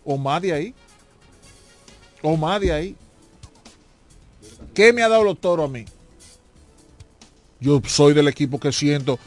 O 0.06 0.15
más 0.15 0.41
de 0.43 0.54
ahí. 0.54 0.76
O 2.21 2.38
más 2.38 2.62
de 2.62 2.71
ahí. 2.71 2.95
¿Qué 4.76 4.93
me 4.93 5.02
ha 5.02 5.10
dado 5.10 5.24
los 5.24 5.39
toros 5.41 5.67
a 5.67 5.74
mí? 5.74 5.86
Yo 7.62 7.82
soy 7.88 8.13
del 8.13 8.28
equipo 8.28 8.60
que 8.60 8.71
siento 8.71 9.17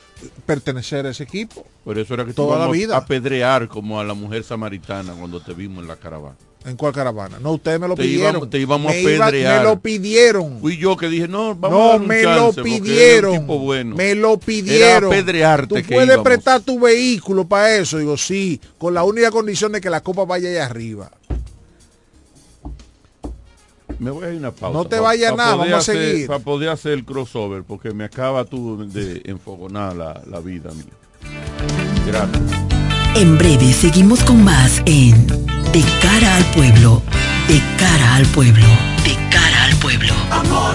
pertenecer 0.45 1.07
a 1.07 1.11
ese 1.11 1.23
equipo. 1.23 1.65
Por 1.85 1.99
eso 1.99 2.15
era 2.15 2.25
que 2.25 2.33
Toda 2.33 2.59
la 2.59 2.69
vida. 2.71 2.95
a 2.97 2.99
apedrear 2.99 3.69
como 3.69 4.01
a 4.01 4.05
la 4.05 4.15
mujer 4.15 4.43
samaritana 4.45 5.13
cuando 5.15 5.41
te 5.41 5.55
vimos 5.55 5.83
en 5.83 5.89
la 5.89 5.97
caravana. 5.97 6.35
¿En 6.67 6.77
cuál 6.77 6.95
caravana? 6.95 7.39
No, 7.41 7.53
ustedes 7.53 7.79
me 7.79 7.87
lo 7.87 7.95
Te 7.95 8.03
pidieron. 8.05 8.31
íbamos, 8.37 8.51
te 8.51 8.59
íbamos 8.59 8.91
me 8.91 8.99
a 8.99 9.01
iba- 9.03 9.27
pedrear. 9.27 9.59
me 9.59 9.65
lo 9.69 9.79
pidieron. 9.81 10.61
Fui 10.61 10.79
yo 10.79 10.97
que 10.97 11.09
dije, 11.11 11.29
no, 11.29 11.55
vamos 11.55 11.79
a 11.79 11.83
No, 11.83 11.89
dar 11.91 12.01
un 12.01 12.07
me 12.07 12.23
chance, 12.23 12.39
lo 12.39 12.49
un 12.49 12.55
pidieron. 12.81 13.33
tipo 13.41 13.59
bueno. 13.59 13.95
Me 13.97 14.15
lo 14.15 14.31
Era 14.33 14.39
pidieron. 14.47 15.05
apedrearte 15.13 15.67
Tú 15.69 15.75
que 15.75 15.83
puedes 15.95 16.07
íbamos. 16.09 16.25
prestar 16.25 16.63
tu 16.63 16.81
vehículo 16.81 17.45
para 17.47 17.77
eso. 17.77 17.99
Digo, 17.99 18.17
sí, 18.17 18.59
con 18.79 18.95
la 18.95 19.05
única 19.05 19.31
condición 19.31 19.73
de 19.73 19.81
que 19.83 19.91
la 19.91 20.01
copa 20.03 20.25
vaya 20.25 20.49
allá 20.49 20.65
arriba. 20.65 21.11
Me 24.05 24.11
voy 24.11 24.25
a 24.25 24.29
ir 24.31 24.37
a 24.37 24.39
una 24.39 24.51
pausa. 24.53 24.79
No 24.79 24.85
te 24.85 25.01
vayas 25.01 25.31
pa 25.33 25.37
nada, 25.37 25.57
vamos 25.57 25.73
a 25.73 25.77
hacer- 25.79 26.11
seguir. 26.13 26.27
Para 26.27 26.39
poder 26.41 26.69
hacer 26.69 26.93
el 26.93 27.05
crossover, 27.05 27.63
porque 27.65 27.93
me 27.93 28.05
acaba 28.05 28.45
tú 28.45 28.87
de 28.87 29.23
enfogonar 29.25 29.97
la, 29.97 30.21
la 30.31 30.41
vida 30.41 30.71
mía. 30.73 30.85
Gracias. 32.07 32.43
En 33.17 33.39
breve 33.39 33.73
seguimos 33.73 34.23
con 34.25 34.43
más 34.45 34.83
en 34.87 35.27
De 35.73 35.83
cara 36.03 36.37
al 36.37 36.45
pueblo, 36.53 37.01
de 37.49 37.61
cara 37.79 38.17
al 38.17 38.27
pueblo, 38.27 38.67
de 39.05 39.15
cara 39.31 39.65
al 39.65 39.77
pueblo. 39.79 40.13
Amor 40.31 40.75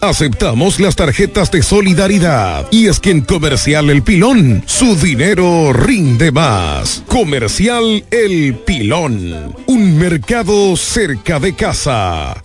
Aceptamos 0.00 0.78
las 0.78 0.94
tarjetas 0.94 1.50
de 1.50 1.60
solidaridad. 1.60 2.66
Y 2.70 2.86
es 2.86 3.00
que 3.00 3.10
en 3.10 3.22
Comercial 3.22 3.90
El 3.90 4.02
Pilón, 4.02 4.62
su 4.64 4.94
dinero 4.94 5.72
rinde 5.72 6.30
más. 6.30 7.02
Comercial 7.08 8.04
El 8.12 8.54
Pilón. 8.64 9.56
Un 9.66 9.98
mercado 9.98 10.76
cerca 10.76 11.40
de 11.40 11.56
casa. 11.56 12.40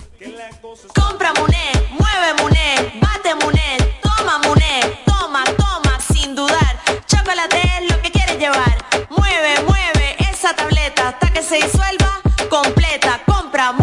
Compra 0.95 1.31
Muné, 1.39 1.71
mueve 1.91 2.41
Muné, 2.41 2.99
bate 2.99 3.35
Muné, 3.45 3.77
toma 4.01 4.39
Muné, 4.47 4.81
toma, 5.05 5.43
toma, 5.55 5.99
sin 6.11 6.35
dudar. 6.35 6.79
Chocolate 7.05 7.61
es 7.79 7.91
lo 7.91 8.01
que 8.01 8.09
quieres 8.09 8.39
llevar. 8.39 8.83
Mueve, 9.15 9.61
mueve 9.67 10.15
esa 10.31 10.55
tableta 10.55 11.09
hasta 11.09 11.31
que 11.31 11.43
se 11.43 11.57
disuelva 11.57 12.19
completa. 12.49 13.21
Compra, 13.27 13.73
mueve, 13.73 13.82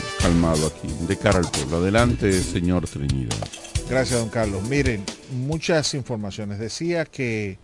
calmado 0.21 0.67
aquí, 0.67 0.87
de 1.07 1.17
cara 1.17 1.39
al 1.39 1.49
pueblo. 1.49 1.77
Adelante, 1.77 2.31
señor 2.41 2.87
Trinidad. 2.87 3.35
Gracias, 3.89 4.19
don 4.19 4.29
Carlos. 4.29 4.63
Miren, 4.69 5.03
muchas 5.31 5.93
informaciones. 5.93 6.59
Decía 6.59 7.05
que 7.05 7.57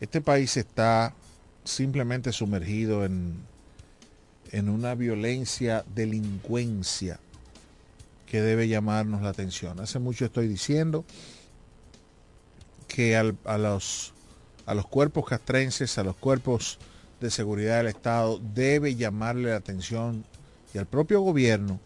este 0.00 0.20
país 0.20 0.56
está 0.56 1.14
simplemente 1.64 2.32
sumergido 2.32 3.04
en, 3.04 3.38
en 4.52 4.68
una 4.68 4.94
violencia, 4.94 5.84
delincuencia 5.94 7.18
que 8.26 8.40
debe 8.42 8.68
llamarnos 8.68 9.22
la 9.22 9.30
atención. 9.30 9.80
Hace 9.80 9.98
mucho 9.98 10.26
estoy 10.26 10.46
diciendo 10.48 11.04
que 12.86 13.16
al- 13.16 13.36
a, 13.44 13.56
los, 13.58 14.12
a 14.66 14.74
los 14.74 14.86
cuerpos 14.86 15.26
castrenses, 15.26 15.96
a 15.98 16.04
los 16.04 16.16
cuerpos 16.16 16.78
de 17.20 17.30
seguridad 17.30 17.78
del 17.78 17.86
Estado, 17.88 18.40
debe 18.54 18.94
llamarle 18.94 19.50
la 19.50 19.56
atención 19.56 20.24
y 20.74 20.78
al 20.78 20.86
propio 20.86 21.20
gobierno 21.20 21.80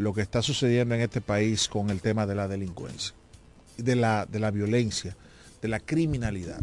lo 0.00 0.14
que 0.14 0.22
está 0.22 0.40
sucediendo 0.40 0.94
en 0.94 1.02
este 1.02 1.20
país 1.20 1.68
con 1.68 1.90
el 1.90 2.00
tema 2.00 2.26
de 2.26 2.34
la 2.34 2.48
delincuencia, 2.48 3.14
de 3.76 3.96
la, 3.96 4.24
de 4.24 4.40
la 4.40 4.50
violencia, 4.50 5.14
de 5.60 5.68
la 5.68 5.78
criminalidad. 5.78 6.62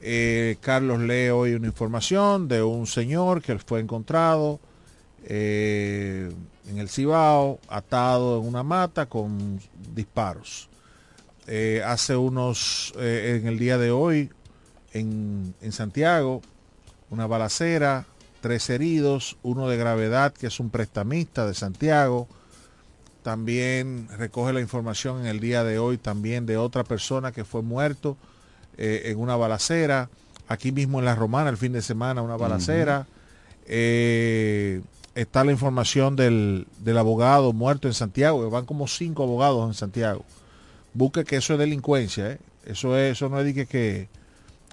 Eh, 0.00 0.56
Carlos 0.62 1.00
lee 1.00 1.28
hoy 1.28 1.52
una 1.52 1.66
información 1.66 2.48
de 2.48 2.62
un 2.62 2.86
señor 2.86 3.42
que 3.42 3.58
fue 3.58 3.80
encontrado 3.80 4.60
eh, 5.24 6.32
en 6.70 6.78
el 6.78 6.88
Cibao, 6.88 7.60
atado 7.68 8.40
en 8.40 8.48
una 8.48 8.62
mata 8.62 9.06
con 9.06 9.60
disparos. 9.94 10.70
Eh, 11.46 11.82
hace 11.84 12.16
unos, 12.16 12.94
en 12.96 13.46
el 13.46 13.58
día 13.58 13.76
de 13.76 13.90
hoy, 13.90 14.30
en, 14.94 15.54
en 15.60 15.72
Santiago, 15.72 16.40
una 17.10 17.26
balacera, 17.26 18.06
tres 18.42 18.68
heridos, 18.68 19.38
uno 19.42 19.68
de 19.68 19.78
gravedad 19.78 20.34
que 20.34 20.48
es 20.48 20.60
un 20.60 20.68
prestamista 20.68 21.46
de 21.46 21.54
Santiago. 21.54 22.28
También 23.22 24.08
recoge 24.18 24.52
la 24.52 24.60
información 24.60 25.20
en 25.20 25.26
el 25.26 25.40
día 25.40 25.64
de 25.64 25.78
hoy 25.78 25.96
también 25.96 26.44
de 26.44 26.58
otra 26.58 26.84
persona 26.84 27.32
que 27.32 27.44
fue 27.44 27.62
muerto 27.62 28.18
eh, 28.76 29.04
en 29.06 29.18
una 29.18 29.36
balacera. 29.36 30.10
Aquí 30.48 30.72
mismo 30.72 30.98
en 30.98 31.06
La 31.06 31.14
Romana 31.14 31.48
el 31.48 31.56
fin 31.56 31.72
de 31.72 31.80
semana 31.80 32.20
una 32.20 32.36
balacera. 32.36 33.06
Eh, 33.66 34.82
está 35.14 35.44
la 35.44 35.52
información 35.52 36.16
del, 36.16 36.66
del 36.80 36.98
abogado 36.98 37.52
muerto 37.52 37.86
en 37.86 37.94
Santiago, 37.94 38.50
van 38.50 38.66
como 38.66 38.88
cinco 38.88 39.22
abogados 39.22 39.68
en 39.68 39.74
Santiago. 39.74 40.24
Busque 40.94 41.24
que 41.24 41.36
eso 41.36 41.54
es 41.54 41.58
delincuencia, 41.58 42.32
¿eh? 42.32 42.38
Eso, 42.66 42.98
es, 42.98 43.12
eso 43.12 43.28
no 43.28 43.40
es 43.40 43.54
que, 43.54 43.66
que 43.66 44.08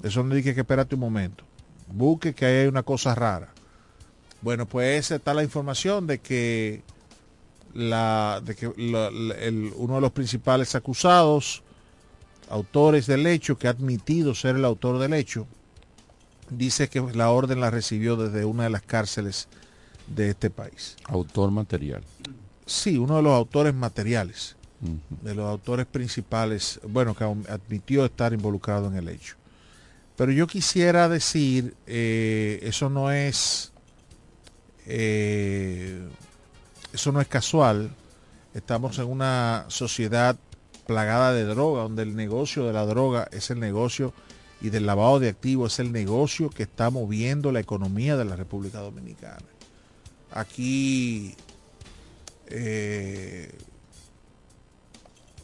eso 0.03 0.23
no 0.23 0.35
es 0.35 0.37
de 0.37 0.43
que, 0.43 0.55
que 0.55 0.61
espérate 0.61 0.95
un 0.95 1.01
momento. 1.01 1.43
Busque 1.91 2.33
que 2.33 2.45
hay 2.45 2.67
una 2.67 2.83
cosa 2.83 3.15
rara. 3.15 3.49
Bueno, 4.41 4.65
pues 4.65 5.11
está 5.11 5.33
la 5.33 5.43
información 5.43 6.07
de 6.07 6.19
que, 6.19 6.81
la, 7.73 8.41
de 8.43 8.55
que 8.55 8.71
la- 8.77 9.11
la- 9.11 9.35
el- 9.35 9.71
uno 9.75 9.95
de 9.95 10.01
los 10.01 10.11
principales 10.11 10.75
acusados 10.75 11.61
autores 12.49 13.05
del 13.05 13.27
hecho, 13.27 13.57
que 13.57 13.67
ha 13.67 13.71
admitido 13.71 14.33
ser 14.33 14.55
el 14.55 14.65
autor 14.65 14.97
del 14.97 15.13
hecho, 15.13 15.45
dice 16.49 16.87
que 16.89 16.99
la 17.13 17.29
orden 17.29 17.59
la 17.59 17.69
recibió 17.69 18.15
desde 18.15 18.43
una 18.45 18.63
de 18.63 18.69
las 18.71 18.81
cárceles 18.81 19.47
de 20.07 20.29
este 20.29 20.49
país. 20.49 20.95
Autor 21.05 21.51
material. 21.51 22.01
Sí, 22.65 22.97
uno 22.97 23.17
de 23.17 23.21
los 23.23 23.33
autores 23.33 23.73
materiales, 23.75 24.55
de 25.21 25.35
los 25.35 25.45
autores 25.45 25.85
principales, 25.85 26.79
bueno, 26.87 27.13
que 27.13 27.23
admitió 27.23 28.05
estar 28.05 28.31
involucrado 28.33 28.87
en 28.87 28.95
el 28.95 29.09
hecho. 29.09 29.35
Pero 30.15 30.31
yo 30.31 30.47
quisiera 30.47 31.07
decir, 31.09 31.75
eh, 31.85 32.59
eso 32.63 32.89
no 32.89 33.11
es, 33.11 33.68
eh, 34.91 36.01
eso 36.91 37.11
no 37.11 37.21
es 37.21 37.27
casual. 37.27 37.91
Estamos 38.55 38.97
en 38.97 39.05
una 39.05 39.65
sociedad 39.67 40.35
plagada 40.87 41.31
de 41.31 41.45
droga, 41.45 41.83
donde 41.83 42.01
el 42.01 42.15
negocio 42.15 42.65
de 42.65 42.73
la 42.73 42.87
droga 42.87 43.29
es 43.31 43.51
el 43.51 43.59
negocio 43.59 44.11
y 44.59 44.71
del 44.71 44.87
lavado 44.87 45.19
de 45.19 45.29
activos 45.29 45.73
es 45.73 45.79
el 45.79 45.91
negocio 45.91 46.49
que 46.49 46.63
está 46.63 46.89
moviendo 46.89 47.51
la 47.51 47.59
economía 47.59 48.17
de 48.17 48.25
la 48.25 48.35
República 48.35 48.79
Dominicana. 48.79 49.45
Aquí 50.31 51.35
eh, 52.47 53.51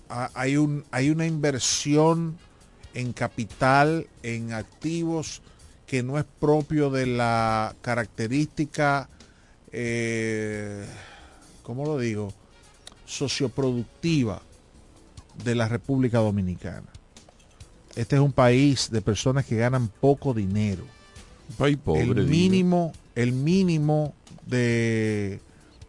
hay, 0.10 0.58
un, 0.58 0.86
hay 0.90 1.12
una 1.12 1.28
inversión 1.28 2.36
en 2.96 3.14
capital, 3.14 4.08
en 4.24 4.54
activos, 4.54 5.44
que 5.86 6.02
no 6.02 6.18
es 6.18 6.26
propio 6.40 6.90
de 6.90 7.06
la 7.06 7.76
característica, 7.84 9.08
eh, 9.78 10.86
¿cómo 11.62 11.86
lo 11.86 12.00
digo?, 12.00 12.34
socioproductiva 13.06 14.42
de 15.44 15.54
la 15.54 15.68
República 15.68 16.20
Dominicana. 16.20 16.88
Este 17.96 18.16
es 18.16 18.22
un 18.22 18.32
país 18.32 18.90
de 18.90 19.02
personas 19.02 19.46
que 19.46 19.58
ganan 19.58 19.90
poco 19.90 20.34
dinero. 20.34 20.84
Un 21.50 21.56
país 21.58 21.78
pobre. 21.78 22.04
El 22.04 22.28
mínimo, 22.28 22.94
el 23.16 23.34
mínimo 23.34 24.14
de, 24.46 25.42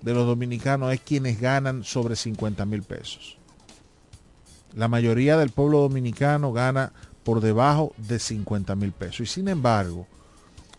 de 0.03 0.15
los 0.15 0.27
dominicanos 0.27 0.93
es 0.93 1.01
quienes 1.01 1.41
ganan 1.41 1.85
sobre 1.85 2.17
50 2.17 2.65
mil 2.67 2.83
pesos. 2.83 3.39
La 4.75 4.89
mayoría 4.89 5.37
del 5.37 5.51
pueblo 5.51 5.79
dominicano 5.81 6.53
gana 6.53 6.93
por 7.23 7.41
debajo 7.41 7.95
de 7.97 8.19
50 8.19 8.75
mil 8.75 8.93
pesos. 8.93 9.21
Y 9.21 9.27
sin 9.27 9.49
embargo, 9.49 10.07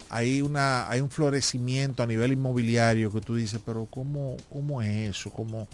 hay, 0.10 0.42
una, 0.42 0.90
hay 0.90 1.02
un 1.02 1.10
florecimiento 1.10 2.04
a 2.04 2.08
nivel 2.08 2.34
inmobiliario 2.34 3.12
que 3.12 3.22
tú 3.22 3.36
dices, 3.36 3.60
pero 3.66 3.88
¿cómo, 3.90 4.38
cómo 4.50 4.82
es 4.82 5.10
eso? 5.12 5.30
¿Cómo, 5.30 5.68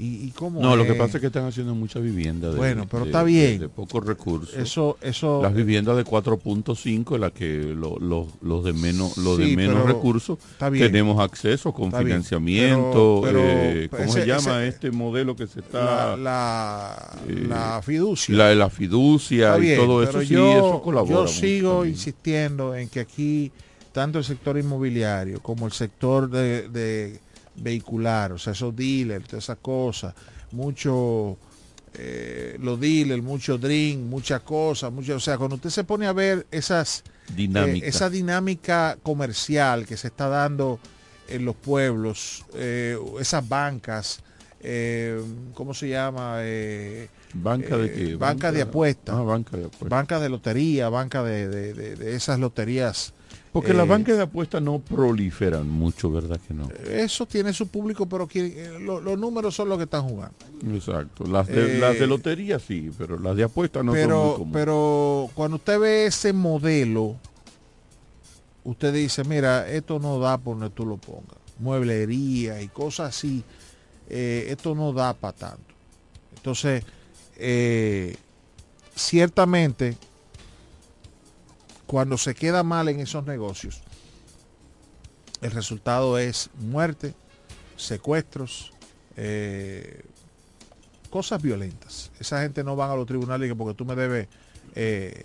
¿Y, 0.00 0.30
cómo 0.30 0.62
no, 0.62 0.76
lo 0.76 0.86
que 0.86 0.94
pasa 0.94 1.16
es 1.16 1.20
que 1.20 1.26
están 1.26 1.46
haciendo 1.46 1.74
muchas 1.74 2.00
viviendas 2.04 2.52
de, 2.52 2.56
bueno, 2.56 2.86
pero 2.88 3.06
está 3.06 3.24
bien. 3.24 3.58
de, 3.58 3.68
pocos 3.68 4.06
recursos. 4.06 4.54
Eso, 4.56 4.96
eso, 5.00 5.42
Las 5.42 5.52
viviendas 5.52 5.96
de 5.96 6.04
4.5, 6.04 7.18
las 7.18 7.32
que 7.32 7.74
los 7.74 8.64
de 8.64 8.72
menos, 8.74 9.16
los 9.18 9.38
de 9.38 9.56
menos 9.56 9.84
recursos 9.84 10.38
tenemos 10.56 11.18
acceso 11.18 11.72
con 11.72 11.92
financiamiento. 11.92 13.24
eh, 13.26 13.88
¿Cómo 13.90 14.12
se 14.12 14.24
llama 14.24 14.64
este 14.66 14.92
modelo 14.92 15.34
que 15.34 15.48
se 15.48 15.60
está? 15.60 16.16
La, 16.16 17.16
la, 17.26 17.82
fiducia. 17.82 18.36
La, 18.36 18.54
la 18.54 18.70
fiducia 18.70 19.58
y 19.58 19.74
todo 19.74 20.04
eso, 20.04 20.20
sí, 20.20 20.34
eso 20.34 20.80
colabora. 20.80 21.12
Yo 21.12 21.26
sigo 21.26 21.84
insistiendo 21.84 22.76
en 22.76 22.88
que 22.88 23.00
aquí, 23.00 23.50
tanto 23.98 24.18
el 24.18 24.24
sector 24.24 24.56
inmobiliario 24.56 25.42
como 25.42 25.66
el 25.66 25.72
sector 25.72 26.30
de 26.30 27.20
vehicular, 27.60 28.32
o 28.32 28.38
sea, 28.38 28.52
esos 28.52 28.74
dealers, 28.74 29.26
todas 29.26 29.44
esas 29.44 29.58
cosas, 29.58 30.14
mucho, 30.52 31.36
eh, 31.94 32.56
los 32.60 32.80
dealers, 32.80 33.22
mucho 33.22 33.58
drink, 33.58 33.98
muchas 33.98 34.42
cosas, 34.42 34.92
mucho, 34.92 35.16
o 35.16 35.20
sea, 35.20 35.36
cuando 35.36 35.56
usted 35.56 35.70
se 35.70 35.84
pone 35.84 36.06
a 36.06 36.12
ver 36.12 36.46
esas, 36.50 37.04
dinámica. 37.34 37.86
Eh, 37.86 37.88
esa 37.88 38.10
dinámica 38.10 38.98
comercial 39.02 39.86
que 39.86 39.96
se 39.96 40.08
está 40.08 40.28
dando 40.28 40.78
en 41.28 41.44
los 41.44 41.56
pueblos, 41.56 42.44
eh, 42.54 42.98
esas 43.20 43.46
bancas, 43.48 44.20
¿cómo 45.54 45.74
se 45.74 45.88
llama? 45.88 46.38
¿Banca 47.34 47.76
de 47.76 47.92
qué? 47.92 48.16
Banca, 48.16 48.50
de 48.50 48.62
apuestas. 48.62 49.14
Ah, 49.14 49.22
banca 49.22 49.56
de 49.56 49.66
apuestas. 49.66 49.88
Banca 49.88 50.20
de 50.20 50.28
lotería, 50.28 50.88
banca 50.88 51.22
de, 51.22 51.48
de 51.48 52.16
esas 52.16 52.38
loterías 52.38 53.12
porque 53.60 53.74
las 53.74 53.88
bancas 53.88 54.16
de 54.16 54.22
apuestas 54.22 54.62
no 54.62 54.78
proliferan 54.78 55.68
mucho, 55.68 56.12
¿verdad 56.12 56.38
que 56.46 56.54
no? 56.54 56.68
Eso 56.88 57.26
tiene 57.26 57.52
su 57.52 57.66
público, 57.66 58.06
pero 58.06 58.28
eh, 58.32 58.78
los 58.80 59.18
números 59.18 59.56
son 59.56 59.68
los 59.68 59.78
que 59.78 59.84
están 59.84 60.08
jugando. 60.08 60.36
Exacto. 60.72 61.24
Las 61.24 61.48
de, 61.48 61.78
las 61.78 61.98
de 61.98 62.04
eh, 62.04 62.06
lotería 62.06 62.60
sí, 62.60 62.92
pero 62.96 63.18
las 63.18 63.36
de 63.36 63.42
apuestas 63.42 63.84
no 63.84 63.92
pero, 63.92 64.10
son 64.10 64.26
muy 64.26 64.32
comunes. 64.32 64.52
Pero 64.52 65.30
cuando 65.34 65.56
usted 65.56 65.80
ve 65.80 66.06
ese 66.06 66.32
modelo, 66.32 67.16
usted 68.62 68.94
dice, 68.94 69.24
mira, 69.24 69.68
esto 69.68 69.98
no 69.98 70.20
da 70.20 70.38
por 70.38 70.56
donde 70.56 70.72
tú 70.72 70.86
lo 70.86 70.96
pongas. 70.96 71.38
Mueblería 71.58 72.62
y 72.62 72.68
cosas 72.68 73.16
así, 73.16 73.42
eh, 74.08 74.46
esto 74.50 74.76
no 74.76 74.92
da 74.92 75.14
para 75.14 75.36
tanto. 75.36 75.74
Entonces, 76.36 76.84
ciertamente 78.94 79.96
cuando 81.88 82.18
se 82.18 82.34
queda 82.34 82.62
mal 82.62 82.90
en 82.90 83.00
esos 83.00 83.26
negocios, 83.26 83.80
el 85.40 85.50
resultado 85.52 86.18
es 86.18 86.50
muerte, 86.60 87.14
secuestros, 87.76 88.74
eh, 89.16 90.02
cosas 91.08 91.40
violentas. 91.40 92.10
Esa 92.20 92.42
gente 92.42 92.62
no 92.62 92.76
van 92.76 92.90
a 92.90 92.94
los 92.94 93.06
tribunales 93.06 93.50
porque 93.56 93.74
tú 93.74 93.86
me 93.86 93.96
debes 93.96 94.28
eh, 94.74 95.24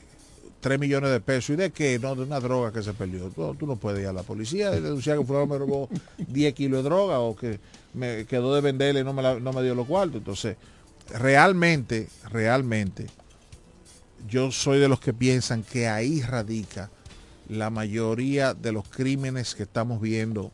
3 0.62 0.80
millones 0.80 1.12
de 1.12 1.20
pesos. 1.20 1.50
¿Y 1.50 1.56
de 1.58 1.72
qué? 1.72 2.00
No, 2.00 2.16
de 2.16 2.24
una 2.24 2.40
droga 2.40 2.72
que 2.72 2.82
se 2.82 2.94
perdió. 2.94 3.30
tú 3.30 3.68
no 3.68 3.76
puedes 3.76 4.00
ir 4.00 4.08
a 4.08 4.14
la 4.14 4.24
policía 4.24 4.74
y 4.74 4.80
denunciar 4.80 5.18
que 5.18 5.26
fulano 5.26 5.48
me 5.48 5.58
robó 5.58 5.90
10 6.18 6.54
kilos 6.54 6.82
de 6.82 6.90
droga 6.90 7.20
o 7.20 7.36
que 7.36 7.60
me 7.94 8.26
quedó 8.26 8.56
de 8.56 8.62
venderle 8.62 9.02
y 9.02 9.04
no 9.04 9.12
me, 9.12 9.22
no 9.42 9.52
me 9.52 9.62
dio 9.64 9.76
los 9.76 9.86
cuartos. 9.86 10.20
Entonces, 10.20 10.56
realmente, 11.10 12.08
realmente, 12.32 13.08
yo 14.28 14.52
soy 14.52 14.80
de 14.80 14.88
los 14.88 15.00
que 15.00 15.14
piensan 15.14 15.64
que 15.64 15.88
ahí 15.88 16.22
radica 16.22 16.90
la 17.50 17.70
mayoría 17.70 18.54
de 18.54 18.72
los 18.72 18.88
crímenes 18.88 19.56
que 19.56 19.64
estamos 19.64 20.02
viendo, 20.02 20.52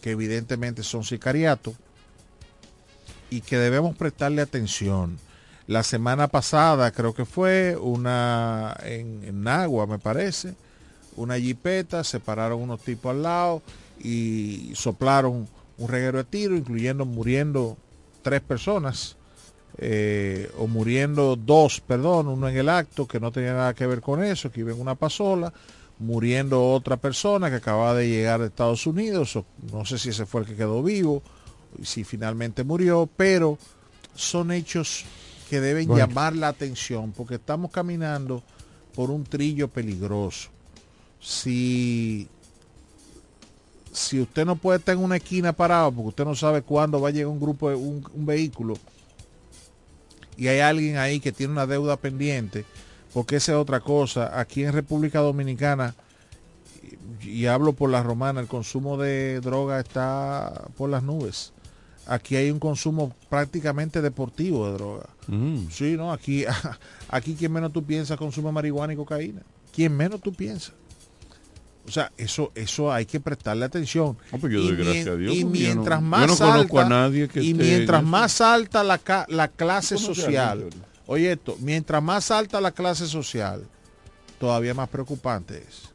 que 0.00 0.10
evidentemente 0.12 0.82
son 0.82 1.04
sicariatos, 1.04 1.74
y 3.30 3.40
que 3.42 3.58
debemos 3.58 3.96
prestarle 3.96 4.42
atención. 4.42 5.18
La 5.66 5.82
semana 5.82 6.28
pasada 6.28 6.90
creo 6.90 7.14
que 7.14 7.24
fue 7.24 7.76
una 7.76 8.76
en, 8.82 9.22
en 9.24 9.42
Nagua, 9.42 9.86
me 9.86 9.98
parece, 9.98 10.54
una 11.16 11.38
jipeta, 11.38 12.02
se 12.02 12.18
pararon 12.18 12.60
unos 12.60 12.80
tipos 12.80 13.10
al 13.10 13.22
lado 13.22 13.62
y 14.02 14.72
soplaron 14.74 15.48
un 15.78 15.88
reguero 15.88 16.18
de 16.18 16.24
tiro, 16.24 16.56
incluyendo 16.56 17.04
muriendo 17.04 17.76
tres 18.22 18.40
personas 18.40 19.16
eh, 19.78 20.50
o 20.58 20.66
muriendo 20.66 21.36
dos, 21.36 21.80
perdón, 21.80 22.28
uno 22.28 22.48
en 22.48 22.56
el 22.56 22.68
acto 22.68 23.06
que 23.06 23.20
no 23.20 23.32
tenía 23.32 23.54
nada 23.54 23.74
que 23.74 23.86
ver 23.86 24.00
con 24.00 24.22
eso, 24.22 24.50
que 24.50 24.60
iba 24.60 24.72
en 24.72 24.80
una 24.80 24.94
pasola, 24.94 25.52
muriendo 25.98 26.70
otra 26.70 26.96
persona 26.96 27.50
que 27.50 27.56
acababa 27.56 27.94
de 27.94 28.08
llegar 28.08 28.40
de 28.40 28.46
Estados 28.46 28.86
Unidos, 28.86 29.36
o 29.36 29.44
no 29.72 29.84
sé 29.84 29.98
si 29.98 30.10
ese 30.10 30.26
fue 30.26 30.42
el 30.42 30.46
que 30.46 30.56
quedó 30.56 30.82
vivo, 30.82 31.22
si 31.82 32.04
finalmente 32.04 32.64
murió, 32.64 33.08
pero 33.16 33.58
son 34.14 34.50
hechos 34.50 35.04
que 35.48 35.60
deben 35.60 35.88
llamar 35.88 36.34
la 36.36 36.48
atención 36.48 37.12
porque 37.12 37.36
estamos 37.36 37.70
caminando 37.70 38.42
por 38.94 39.10
un 39.10 39.24
trillo 39.24 39.68
peligroso. 39.68 40.48
Si 41.20 42.28
si 43.92 44.20
usted 44.20 44.46
no 44.46 44.54
puede 44.54 44.78
estar 44.78 44.94
en 44.94 45.02
una 45.02 45.16
esquina 45.16 45.52
parado 45.52 45.90
porque 45.90 46.08
usted 46.10 46.24
no 46.24 46.36
sabe 46.36 46.62
cuándo 46.62 47.00
va 47.00 47.08
a 47.08 47.12
llegar 47.12 47.26
un 47.26 47.40
grupo 47.40 47.68
de 47.68 47.74
un 47.74 48.04
vehículo 48.24 48.76
y 50.40 50.48
hay 50.48 50.60
alguien 50.60 50.96
ahí 50.96 51.20
que 51.20 51.32
tiene 51.32 51.52
una 51.52 51.66
deuda 51.66 51.98
pendiente, 51.98 52.64
porque 53.12 53.36
esa 53.36 53.52
es 53.52 53.58
otra 53.58 53.80
cosa. 53.80 54.40
Aquí 54.40 54.64
en 54.64 54.72
República 54.72 55.18
Dominicana, 55.18 55.94
y, 57.22 57.44
hablo 57.44 57.74
por 57.74 57.90
la 57.90 58.02
romana, 58.02 58.40
el 58.40 58.46
consumo 58.46 58.96
de 58.96 59.42
droga 59.42 59.78
está 59.80 60.68
por 60.78 60.88
las 60.88 61.02
nubes. 61.02 61.52
Aquí 62.06 62.36
hay 62.36 62.50
un 62.50 62.58
consumo 62.58 63.14
prácticamente 63.28 64.00
deportivo 64.00 64.66
de 64.66 64.72
droga. 64.72 65.10
Mm. 65.26 65.66
Sí, 65.70 65.98
¿no? 65.98 66.10
Aquí, 66.10 66.46
aquí 67.10 67.34
quien 67.34 67.52
menos 67.52 67.70
tú 67.74 67.84
piensas 67.84 68.16
consume 68.16 68.50
marihuana 68.50 68.94
y 68.94 68.96
cocaína. 68.96 69.42
Quien 69.74 69.94
menos 69.94 70.22
tú 70.22 70.32
piensas. 70.32 70.72
O 71.86 71.90
sea, 71.90 72.12
eso, 72.16 72.52
eso 72.54 72.92
hay 72.92 73.06
que 73.06 73.20
prestarle 73.20 73.64
atención. 73.64 74.16
y, 75.32 75.44
mientras 75.44 76.02
más 76.02 76.40
alta, 76.40 77.10
y 77.34 77.54
mientras 77.54 78.04
más 78.04 78.40
alta 78.40 78.84
la, 78.84 79.00
la 79.28 79.48
clase 79.48 79.98
social, 79.98 80.66
oye 81.06 81.32
esto, 81.32 81.56
mientras 81.60 82.02
más 82.02 82.30
alta 82.30 82.60
la 82.60 82.70
clase 82.70 83.06
social, 83.06 83.66
todavía 84.38 84.74
más 84.74 84.88
preocupante 84.88 85.58
es. 85.58 85.90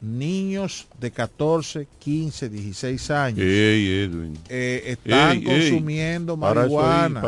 Niños 0.00 0.86
de 1.00 1.10
14, 1.10 1.88
15, 1.98 2.48
16 2.50 3.10
años 3.10 3.38
eh, 3.40 4.82
están 4.84 5.42
consumiendo 5.42 6.36
marihuana. 6.36 7.22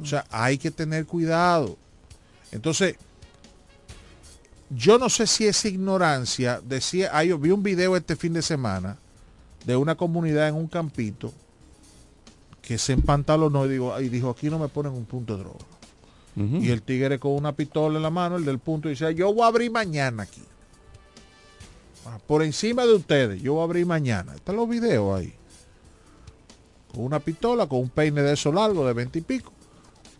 O 0.00 0.06
sea, 0.06 0.24
hay 0.30 0.56
que 0.56 0.70
tener 0.70 1.04
cuidado. 1.04 1.76
Entonces, 2.50 2.96
yo 4.74 4.98
no 4.98 5.08
sé 5.08 5.26
si 5.26 5.46
es 5.46 5.64
ignorancia, 5.64 6.60
decía, 6.64 7.10
ah, 7.12 7.24
yo 7.24 7.38
vi 7.38 7.50
un 7.50 7.62
video 7.62 7.96
este 7.96 8.16
fin 8.16 8.32
de 8.32 8.42
semana 8.42 8.96
de 9.66 9.76
una 9.76 9.94
comunidad 9.96 10.48
en 10.48 10.54
un 10.54 10.66
campito 10.66 11.32
que 12.62 12.78
se 12.78 12.92
empantalonó 12.92 13.66
y, 13.66 13.70
digo, 13.70 14.00
y 14.00 14.08
dijo, 14.08 14.30
aquí 14.30 14.48
no 14.48 14.58
me 14.58 14.68
ponen 14.68 14.92
un 14.92 15.04
punto 15.04 15.36
de 15.36 15.42
droga. 15.42 15.58
Y 16.34 16.70
el 16.70 16.80
tigre 16.80 17.18
con 17.18 17.32
una 17.32 17.52
pistola 17.52 17.98
en 17.98 18.02
la 18.02 18.08
mano, 18.10 18.36
el 18.36 18.44
del 18.46 18.58
punto, 18.58 18.88
dice, 18.88 19.14
yo 19.14 19.34
voy 19.34 19.42
a 19.42 19.48
abrir 19.48 19.70
mañana 19.70 20.22
aquí. 20.22 20.42
Ah, 22.06 22.18
Por 22.26 22.42
encima 22.42 22.86
de 22.86 22.94
ustedes, 22.94 23.42
yo 23.42 23.54
voy 23.54 23.60
a 23.60 23.64
abrir 23.64 23.84
mañana. 23.84 24.34
Están 24.34 24.56
los 24.56 24.66
videos 24.68 25.18
ahí. 25.20 25.34
Con 26.90 27.04
una 27.04 27.20
pistola, 27.20 27.66
con 27.66 27.80
un 27.80 27.90
peine 27.90 28.22
de 28.22 28.32
eso 28.32 28.50
largo, 28.52 28.86
de 28.86 28.92
20 28.94 29.18
y 29.18 29.22
pico, 29.22 29.52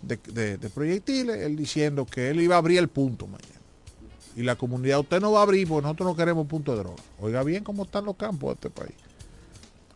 de, 0.02 0.18
de- 0.32 0.58
de 0.58 0.68
proyectiles, 0.68 1.38
él 1.38 1.56
diciendo 1.56 2.04
que 2.04 2.28
él 2.30 2.40
iba 2.42 2.56
a 2.56 2.58
abrir 2.58 2.78
el 2.78 2.88
punto 2.88 3.26
mañana. 3.26 3.60
Y 4.37 4.42
la 4.42 4.57
comunidad, 4.57 5.01
usted 5.01 5.21
no 5.21 5.33
va 5.33 5.40
a 5.40 5.42
abrir 5.42 5.68
porque 5.68 5.83
nosotros 5.83 6.09
no 6.09 6.16
queremos 6.16 6.47
punto 6.47 6.73
de 6.73 6.79
droga. 6.79 7.03
Oiga 7.21 7.42
bien 7.42 7.64
cómo 7.64 7.83
están 7.85 8.05
los 8.07 8.16
campos 8.16 8.51
de 8.51 8.55
este 8.55 8.71
país. 8.71 8.95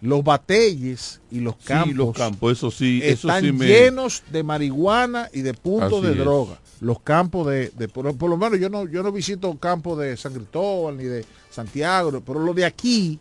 Los 0.02 0.22
batelles 0.22 1.20
y 1.30 1.40
los 1.40 1.56
campos, 1.56 1.88
Sí, 1.88 1.94
los 1.94 2.12
campos, 2.14 2.52
eso 2.52 2.70
sí, 2.70 3.00
eso 3.02 3.28
están 3.28 3.42
sí 3.42 3.52
me... 3.52 3.66
llenos 3.66 4.22
de 4.30 4.42
marihuana 4.42 5.30
y 5.32 5.40
de 5.40 5.54
puntos 5.54 6.02
de 6.02 6.10
es. 6.12 6.18
droga. 6.18 6.58
Los 6.80 7.00
campos 7.00 7.46
de, 7.46 7.70
de- 7.70 7.88
por, 7.88 8.14
por 8.18 8.28
lo 8.28 8.36
menos 8.36 8.60
yo 8.60 8.68
no, 8.68 8.86
yo 8.86 9.02
no 9.02 9.10
visito 9.10 9.56
campos 9.58 9.98
de 9.98 10.14
San 10.18 10.34
Cristóbal 10.34 10.98
ni 10.98 11.04
de 11.04 11.24
Santiago, 11.50 12.20
pero 12.20 12.40
lo 12.40 12.52
de 12.52 12.66
aquí, 12.66 13.18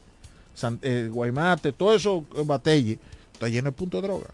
San- 0.53 0.79
eh, 0.81 1.07
Guaymate, 1.09 1.71
todo 1.71 1.95
eso 1.95 2.25
eh, 2.35 2.41
batelle, 2.45 2.99
está 3.31 3.47
lleno 3.47 3.69
de 3.69 3.71
puntos 3.71 4.01
de 4.01 4.07
droga. 4.09 4.27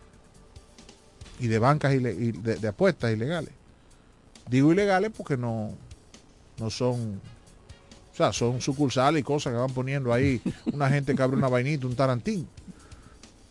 Y 1.39 1.46
de 1.48 1.60
bancas 1.60 1.94
y 1.94 2.00
de, 2.00 2.32
de 2.58 2.67
apuestas 2.67 3.13
ilegales. 3.13 3.52
Digo 4.50 4.72
ilegales 4.74 5.12
porque 5.15 5.38
no, 5.38 5.72
no 6.62 6.69
son, 6.69 7.19
o 8.13 8.15
sea, 8.15 8.32
son 8.32 8.62
sucursales 8.62 9.21
y 9.21 9.24
cosas 9.24 9.52
que 9.54 9.60
van 9.60 9.74
poniendo 9.74 10.13
ahí 10.13 10.41
una 10.74 10.89
gente 10.89 11.15
que 11.15 11.21
abre 11.21 11.36
una 11.38 11.50
vainita, 11.50 11.88
un 11.88 11.95
tarantín. 11.95 12.47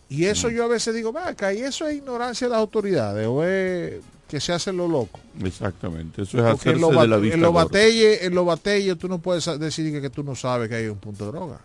Y 0.08 0.24
eso 0.24 0.48
yo 0.50 0.64
a 0.64 0.68
veces 0.68 0.94
digo, 0.94 1.12
va 1.12 1.28
acá, 1.28 1.52
y 1.54 1.60
eso 1.60 1.86
es 1.86 1.96
ignorancia 1.96 2.46
de 2.48 2.50
las 2.52 2.58
autoridades, 2.60 3.26
o 3.28 3.44
es 3.44 4.00
que 4.28 4.40
se 4.40 4.52
hace 4.52 4.72
lo 4.72 4.88
loco. 4.88 5.20
Exactamente, 5.44 6.22
eso 6.22 6.38
es 6.38 6.42
Porque 6.52 6.70
en 6.70 6.76
hacerse 6.76 6.80
los, 6.80 7.00
de 7.02 7.08
la 7.08 7.16
vista 7.18 7.36
en 7.36 7.42
los 7.42 7.52
batelles, 7.54 8.22
en 8.22 8.34
los 8.34 8.46
batelles 8.46 8.98
tú 8.98 9.08
no 9.08 9.18
puedes 9.20 9.44
decir 9.60 9.92
que, 9.92 10.00
que 10.00 10.10
tú 10.10 10.24
no 10.24 10.34
sabes 10.34 10.68
que 10.68 10.74
hay 10.76 10.86
un 10.86 10.98
punto 10.98 11.26
de 11.26 11.32
droga. 11.32 11.60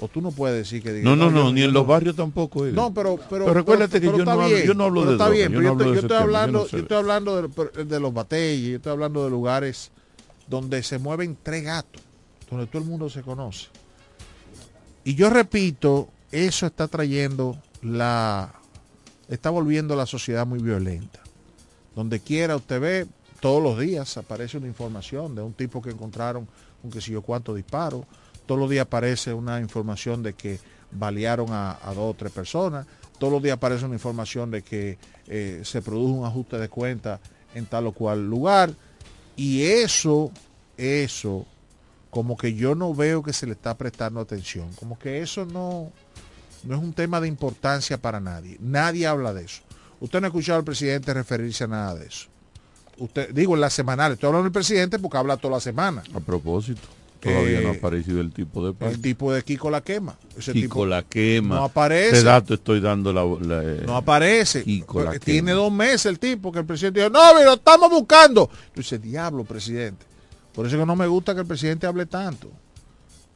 O 0.00 0.06
tú 0.08 0.20
no 0.20 0.30
puedes 0.30 0.56
decir 0.58 0.82
que 0.82 0.92
diga, 0.92 1.08
No, 1.10 1.16
no, 1.16 1.28
no, 1.30 1.50
ni 1.52 1.62
en 1.62 1.72
los 1.72 1.84
barrios 1.86 2.14
tampoco. 2.14 2.64
Eddie. 2.64 2.74
No, 2.74 2.94
pero, 2.94 3.16
pero, 3.30 3.46
Pero 3.46 3.54
recuérdate 3.54 3.98
pero- 4.00 4.12
que 4.12 4.18
yo 4.18 4.24
no, 4.26 4.30
hablo, 4.30 4.46
bien, 4.46 4.62
yo 4.62 4.74
no 4.74 4.84
hablo 4.84 5.04
de 5.06 5.12
está 5.12 5.24
droga, 5.24 5.36
bien, 5.38 5.52
yo 5.52 5.60
no 5.60 5.72
estoy- 5.72 5.98
estoy 5.98 6.16
hablando, 6.16 6.58
yo 6.58 6.64
no 6.64 6.64
yo 6.64 6.70
sé. 6.70 6.78
estoy 6.82 6.96
hablando 6.98 7.42
de, 7.48 7.84
de 7.84 8.00
los 8.00 8.14
batelles, 8.14 8.68
yo 8.70 8.76
estoy 8.76 8.92
hablando 8.92 9.24
de 9.24 9.30
lugares 9.30 9.90
donde 10.48 10.82
se 10.82 10.98
mueven 10.98 11.36
tres 11.42 11.64
gatos, 11.64 12.02
donde 12.50 12.66
todo 12.66 12.82
el 12.82 12.88
mundo 12.88 13.10
se 13.10 13.22
conoce. 13.22 13.68
Y 15.04 15.14
yo 15.14 15.30
repito, 15.30 16.08
eso 16.30 16.66
está 16.66 16.88
trayendo 16.88 17.60
la, 17.82 18.54
está 19.28 19.50
volviendo 19.50 19.96
la 19.96 20.06
sociedad 20.06 20.46
muy 20.46 20.60
violenta. 20.60 21.20
Donde 21.94 22.20
quiera 22.20 22.56
usted 22.56 22.80
ve, 22.80 23.06
todos 23.40 23.62
los 23.62 23.78
días 23.78 24.16
aparece 24.16 24.58
una 24.58 24.66
información 24.66 25.34
de 25.34 25.42
un 25.42 25.52
tipo 25.52 25.80
que 25.80 25.90
encontraron 25.90 26.48
un 26.82 26.90
que 26.90 27.00
sé 27.00 27.12
yo 27.12 27.22
cuántos 27.22 27.56
disparos. 27.56 28.04
Todos 28.46 28.60
los 28.60 28.70
días 28.70 28.82
aparece 28.82 29.32
una 29.32 29.60
información 29.60 30.22
de 30.22 30.34
que 30.34 30.60
balearon 30.90 31.52
a, 31.52 31.78
a 31.82 31.94
dos 31.94 32.10
o 32.10 32.14
tres 32.14 32.32
personas. 32.32 32.86
Todos 33.18 33.32
los 33.32 33.42
días 33.42 33.56
aparece 33.56 33.84
una 33.84 33.94
información 33.94 34.50
de 34.50 34.62
que 34.62 34.98
eh, 35.26 35.60
se 35.64 35.82
produjo 35.82 36.12
un 36.12 36.26
ajuste 36.26 36.58
de 36.58 36.68
cuenta 36.68 37.20
en 37.54 37.66
tal 37.66 37.86
o 37.88 37.92
cual 37.92 38.28
lugar. 38.28 38.72
Y 39.38 39.62
eso, 39.62 40.32
eso, 40.76 41.46
como 42.10 42.36
que 42.36 42.54
yo 42.54 42.74
no 42.74 42.92
veo 42.92 43.22
que 43.22 43.32
se 43.32 43.46
le 43.46 43.52
está 43.52 43.78
prestando 43.78 44.18
atención. 44.18 44.68
Como 44.74 44.98
que 44.98 45.22
eso 45.22 45.46
no, 45.46 45.92
no 46.64 46.74
es 46.74 46.82
un 46.82 46.92
tema 46.92 47.20
de 47.20 47.28
importancia 47.28 47.98
para 47.98 48.18
nadie. 48.18 48.56
Nadie 48.58 49.06
habla 49.06 49.32
de 49.32 49.44
eso. 49.44 49.62
Usted 50.00 50.20
no 50.20 50.26
ha 50.26 50.30
escuchado 50.30 50.58
al 50.58 50.64
presidente 50.64 51.14
referirse 51.14 51.62
a 51.62 51.68
nada 51.68 51.94
de 51.94 52.06
eso. 52.06 52.26
Usted, 52.98 53.32
digo, 53.32 53.54
en 53.54 53.60
la 53.60 53.70
semanal, 53.70 54.12
estoy 54.14 54.26
hablando 54.26 54.42
del 54.42 54.52
presidente 54.52 54.98
porque 54.98 55.18
habla 55.18 55.36
toda 55.36 55.54
la 55.54 55.60
semana. 55.60 56.02
A 56.12 56.18
propósito, 56.18 56.88
todavía 57.20 57.60
no 57.60 57.68
ha 57.68 57.72
Eh, 57.72 57.76
aparecido 57.78 58.20
el 58.20 58.32
tipo 58.32 58.64
de 58.72 58.86
El 58.88 59.00
tipo 59.00 59.32
de 59.32 59.42
Kiko 59.42 59.70
la 59.70 59.80
quema. 59.80 60.16
Ese 60.36 60.52
Kiko 60.52 60.64
tipo 60.74 60.86
la 60.86 61.02
quema. 61.02 61.56
no 61.56 61.64
aparece. 61.64 62.16
Ese 62.18 62.24
dato 62.24 62.54
estoy 62.54 62.80
dando 62.80 63.12
la... 63.12 63.24
la, 63.24 63.62
eh, 63.64 63.82
no 63.86 63.96
aparece. 63.96 64.62
Kiko 64.64 65.00
la 65.00 65.04
Porque 65.06 65.20
Tiene 65.20 65.50
quema. 65.52 65.60
dos 65.62 65.72
meses 65.72 66.06
el 66.06 66.18
tipo 66.18 66.50
que 66.52 66.60
el 66.60 66.64
presidente 66.66 67.00
dijo, 67.00 67.10
no, 67.10 67.42
lo 67.44 67.54
estamos 67.54 67.90
buscando. 67.90 68.48
Yo 68.74 68.82
dice, 68.82 68.98
diablo, 68.98 69.44
presidente. 69.44 70.06
Por 70.54 70.66
eso 70.66 70.76
que 70.78 70.86
no 70.86 70.96
me 70.96 71.06
gusta 71.06 71.34
que 71.34 71.40
el 71.40 71.46
presidente 71.46 71.86
hable 71.86 72.06
tanto. 72.06 72.50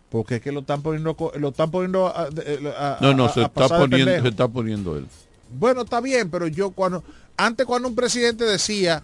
Porque 0.08 0.36
es 0.36 0.42
que 0.42 0.52
lo 0.52 0.60
están 0.60 0.82
poniendo, 0.82 1.16
lo 1.38 1.48
están 1.48 1.70
poniendo 1.70 2.06
a, 2.08 2.22
a- 2.24 2.96
a- 2.96 2.98
No, 3.00 3.14
no, 3.14 3.28
se 3.32 3.42
está, 3.42 3.66
poniendo, 3.68 4.20
se 4.22 4.28
está 4.28 4.46
poniendo 4.48 4.96
él. 4.96 5.06
Bueno, 5.58 5.82
está 5.82 6.00
bien, 6.00 6.30
pero 6.30 6.46
yo 6.48 6.70
cuando, 6.70 7.02
antes 7.36 7.64
cuando 7.66 7.88
un 7.88 7.94
presidente 7.94 8.44
decía, 8.44 9.02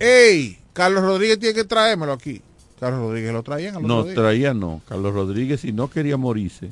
hey, 0.00 0.58
Carlos 0.72 1.02
Rodríguez 1.02 1.38
tiene 1.38 1.54
que 1.54 1.64
traérmelo 1.64 2.12
aquí. 2.12 2.40
Carlos 2.78 3.00
Rodríguez 3.00 3.32
lo 3.32 3.42
traían 3.42 3.82
No, 3.82 4.04
traía 4.04 4.52
no. 4.54 4.82
Carlos 4.88 5.14
Rodríguez, 5.14 5.60
si 5.60 5.72
no 5.72 5.88
quería 5.88 6.16
morirse, 6.16 6.70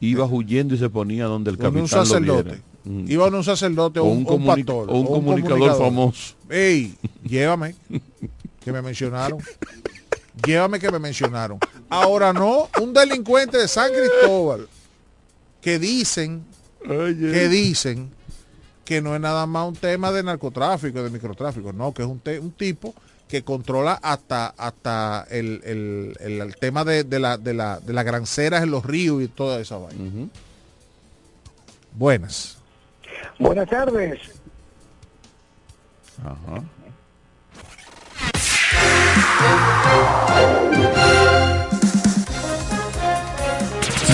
iba 0.00 0.24
huyendo 0.24 0.74
y 0.74 0.78
se 0.78 0.88
ponía 0.88 1.24
donde 1.26 1.50
el 1.50 1.56
Donde 1.56 1.80
un 1.80 1.86
capitán 1.88 1.98
lo 2.00 2.06
sacerdote. 2.06 2.42
viera. 2.42 2.62
Mm. 2.84 3.10
Iba 3.10 3.26
un 3.28 3.44
sacerdote 3.44 4.00
o 4.00 4.04
un, 4.04 4.18
un 4.18 4.26
o 4.28 4.34
un 4.34 4.46
pastor. 4.46 4.90
o 4.90 4.98
un 4.98 5.06
comunicador 5.06 5.78
famoso. 5.78 6.34
Ey, 6.48 6.94
llévame, 7.24 7.74
que 8.62 8.72
me 8.72 8.82
mencionaron. 8.82 9.38
Llévame 10.46 10.78
que 10.78 10.90
me 10.90 10.98
mencionaron. 10.98 11.58
Ahora 11.88 12.32
no, 12.32 12.68
un 12.80 12.92
delincuente 12.92 13.56
de 13.56 13.68
San 13.68 13.90
Cristóbal 13.92 14.68
que 15.60 15.78
dicen, 15.78 16.44
que 16.86 17.48
dicen 17.48 18.10
que 18.84 19.00
no 19.00 19.14
es 19.14 19.20
nada 19.20 19.46
más 19.46 19.66
un 19.66 19.76
tema 19.76 20.12
de 20.12 20.22
narcotráfico, 20.22 21.02
de 21.02 21.08
microtráfico, 21.08 21.72
no, 21.72 21.94
que 21.94 22.02
es 22.02 22.08
un 22.08 22.52
tipo 22.52 22.94
que 23.28 23.42
controla 23.42 23.94
hasta 24.02 24.46
hasta 24.56 25.26
el, 25.30 25.60
el- 25.64 26.16
el- 26.20 26.40
el 26.40 26.56
tema 26.56 26.84
de, 26.84 27.04
de 27.04 27.18
la, 27.18 27.36
de, 27.38 27.54
la, 27.54 27.80
de 27.80 27.92
las 27.92 28.04
granceras 28.04 28.62
en 28.62 28.70
los 28.70 28.84
ríos 28.84 29.22
y 29.22 29.28
toda 29.28 29.60
esa 29.60 29.78
vaina. 29.78 30.28
Buenas. 31.92 32.58
Buenas 33.38 33.68
tardes. 33.68 34.20
Ajá. 36.22 36.62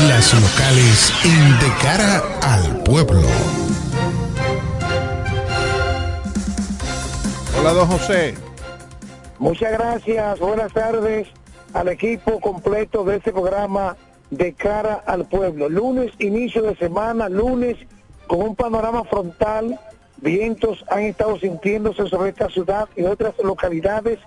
Las 0.08 0.32
locales 0.34 1.12
en 1.24 1.58
De 1.58 1.72
cara 1.82 2.22
al 2.42 2.82
pueblo. 2.82 3.26
Hola, 7.58 7.72
don 7.72 7.88
José. 7.88 8.34
Muchas 9.40 9.72
gracias. 9.72 10.38
Buenas 10.38 10.70
tardes 10.74 11.26
al 11.72 11.88
equipo 11.88 12.40
completo 12.40 13.04
de 13.04 13.16
este 13.16 13.32
programa 13.32 13.96
de 14.28 14.52
cara 14.52 15.02
al 15.06 15.24
pueblo. 15.24 15.70
Lunes, 15.70 16.12
inicio 16.18 16.60
de 16.60 16.76
semana, 16.76 17.30
lunes 17.30 17.78
con 18.26 18.42
un 18.42 18.54
panorama 18.54 19.02
frontal. 19.04 19.80
Vientos 20.18 20.84
han 20.90 21.04
estado 21.04 21.38
sintiéndose 21.38 22.06
sobre 22.06 22.28
esta 22.28 22.50
ciudad 22.50 22.86
y 22.96 23.04
otras 23.04 23.32
localidades 23.42 24.18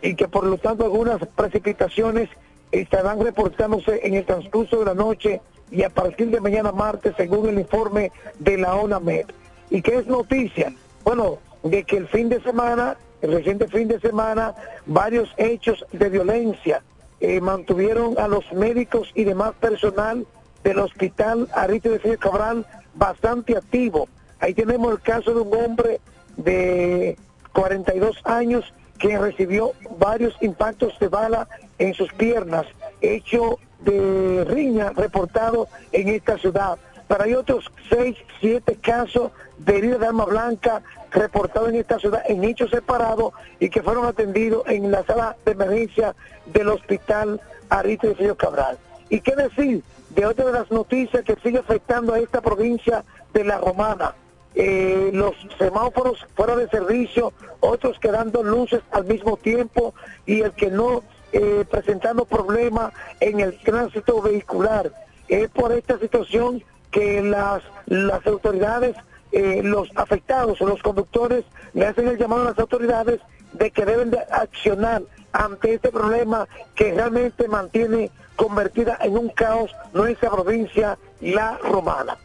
y 0.00 0.14
que 0.14 0.26
por 0.26 0.44
lo 0.44 0.56
tanto 0.56 0.84
algunas 0.84 1.18
precipitaciones 1.36 2.30
estarán 2.70 3.20
reportándose 3.20 4.00
en 4.04 4.14
el 4.14 4.24
transcurso 4.24 4.78
de 4.78 4.86
la 4.86 4.94
noche 4.94 5.42
y 5.70 5.82
a 5.82 5.90
partir 5.90 6.30
de 6.30 6.40
mañana 6.40 6.72
martes 6.72 7.12
según 7.18 7.46
el 7.46 7.58
informe 7.58 8.10
de 8.38 8.56
la 8.56 8.74
ONAMED. 8.74 9.26
¿Y 9.68 9.82
qué 9.82 9.96
es 9.96 10.06
noticia? 10.06 10.74
Bueno, 11.04 11.40
de 11.62 11.84
que 11.84 11.98
el 11.98 12.08
fin 12.08 12.30
de 12.30 12.40
semana, 12.40 12.96
el 13.22 13.32
reciente 13.32 13.68
fin 13.68 13.88
de 13.88 14.00
semana, 14.00 14.54
varios 14.86 15.32
hechos 15.36 15.84
de 15.92 16.10
violencia 16.10 16.82
eh, 17.20 17.40
mantuvieron 17.40 18.18
a 18.18 18.26
los 18.26 18.52
médicos 18.52 19.10
y 19.14 19.24
demás 19.24 19.52
personal 19.60 20.26
del 20.64 20.80
hospital 20.80 21.48
Aristide 21.54 22.00
Frío 22.00 22.18
Cabral 22.18 22.66
bastante 22.94 23.56
activo. 23.56 24.08
Ahí 24.40 24.54
tenemos 24.54 24.92
el 24.92 25.00
caso 25.00 25.32
de 25.32 25.40
un 25.40 25.54
hombre 25.54 26.00
de 26.36 27.16
42 27.52 28.16
años 28.24 28.74
que 28.98 29.16
recibió 29.18 29.72
varios 29.98 30.36
impactos 30.40 30.98
de 30.98 31.08
bala 31.08 31.48
en 31.78 31.94
sus 31.94 32.12
piernas, 32.12 32.66
hecho 33.00 33.58
de 33.80 34.44
riña 34.48 34.90
reportado 34.90 35.68
en 35.92 36.08
esta 36.08 36.38
ciudad. 36.38 36.76
Pero 37.06 37.24
hay 37.24 37.34
otros 37.34 37.70
seis, 37.88 38.16
siete 38.40 38.76
casos 38.76 39.30
de 39.58 39.78
herida 39.78 39.98
de 39.98 40.06
arma 40.06 40.24
blanca 40.24 40.82
reportados 41.12 41.68
en 41.68 41.76
esta 41.76 41.98
ciudad 41.98 42.22
en 42.26 42.44
hechos 42.44 42.70
separados 42.70 43.32
y 43.60 43.68
que 43.68 43.82
fueron 43.82 44.06
atendidos 44.06 44.62
en 44.66 44.90
la 44.90 45.04
sala 45.04 45.36
de 45.44 45.52
emergencia 45.52 46.14
del 46.46 46.68
hospital 46.68 47.40
Aristide 47.68 48.14
Frío 48.14 48.36
Cabral. 48.36 48.78
¿Y 49.08 49.20
qué 49.20 49.34
decir 49.36 49.82
de 50.10 50.26
otra 50.26 50.46
de 50.46 50.52
las 50.52 50.70
noticias 50.70 51.24
que 51.24 51.36
sigue 51.42 51.58
afectando 51.58 52.14
a 52.14 52.18
esta 52.18 52.40
provincia 52.40 53.04
de 53.32 53.44
La 53.44 53.58
Romana? 53.58 54.14
eh, 54.54 55.10
los 55.12 55.34
semáforos 55.58 56.26
fuera 56.34 56.56
de 56.56 56.68
servicio, 56.68 57.32
otros 57.60 57.98
quedando 57.98 58.42
luces 58.42 58.80
al 58.90 59.04
mismo 59.04 59.36
tiempo 59.36 59.94
y 60.26 60.40
el 60.40 60.52
que 60.52 60.70
no 60.70 61.02
eh, 61.32 61.64
presentando 61.70 62.24
problemas 62.24 62.92
en 63.20 63.40
el 63.40 63.58
tránsito 63.60 64.20
vehicular. 64.20 64.92
Es 65.28 65.48
por 65.50 65.72
esta 65.72 65.98
situación 65.98 66.62
que 66.90 67.22
las, 67.22 67.62
las 67.86 68.26
autoridades, 68.26 68.96
eh, 69.32 69.62
los 69.62 69.88
afectados 69.96 70.60
o 70.60 70.66
los 70.66 70.82
conductores 70.82 71.44
le 71.72 71.86
hacen 71.86 72.08
el 72.08 72.18
llamado 72.18 72.42
a 72.42 72.50
las 72.50 72.58
autoridades 72.58 73.20
de 73.52 73.70
que 73.70 73.84
deben 73.84 74.10
de 74.10 74.18
accionar 74.30 75.02
ante 75.32 75.74
este 75.74 75.90
problema 75.90 76.46
que 76.74 76.92
realmente 76.92 77.48
mantiene 77.48 78.10
convertida 78.36 78.98
en 79.00 79.16
un 79.16 79.28
caos 79.28 79.70
nuestra 79.92 80.30
provincia, 80.30 80.98
la 81.20 81.58
romana. 81.58 82.16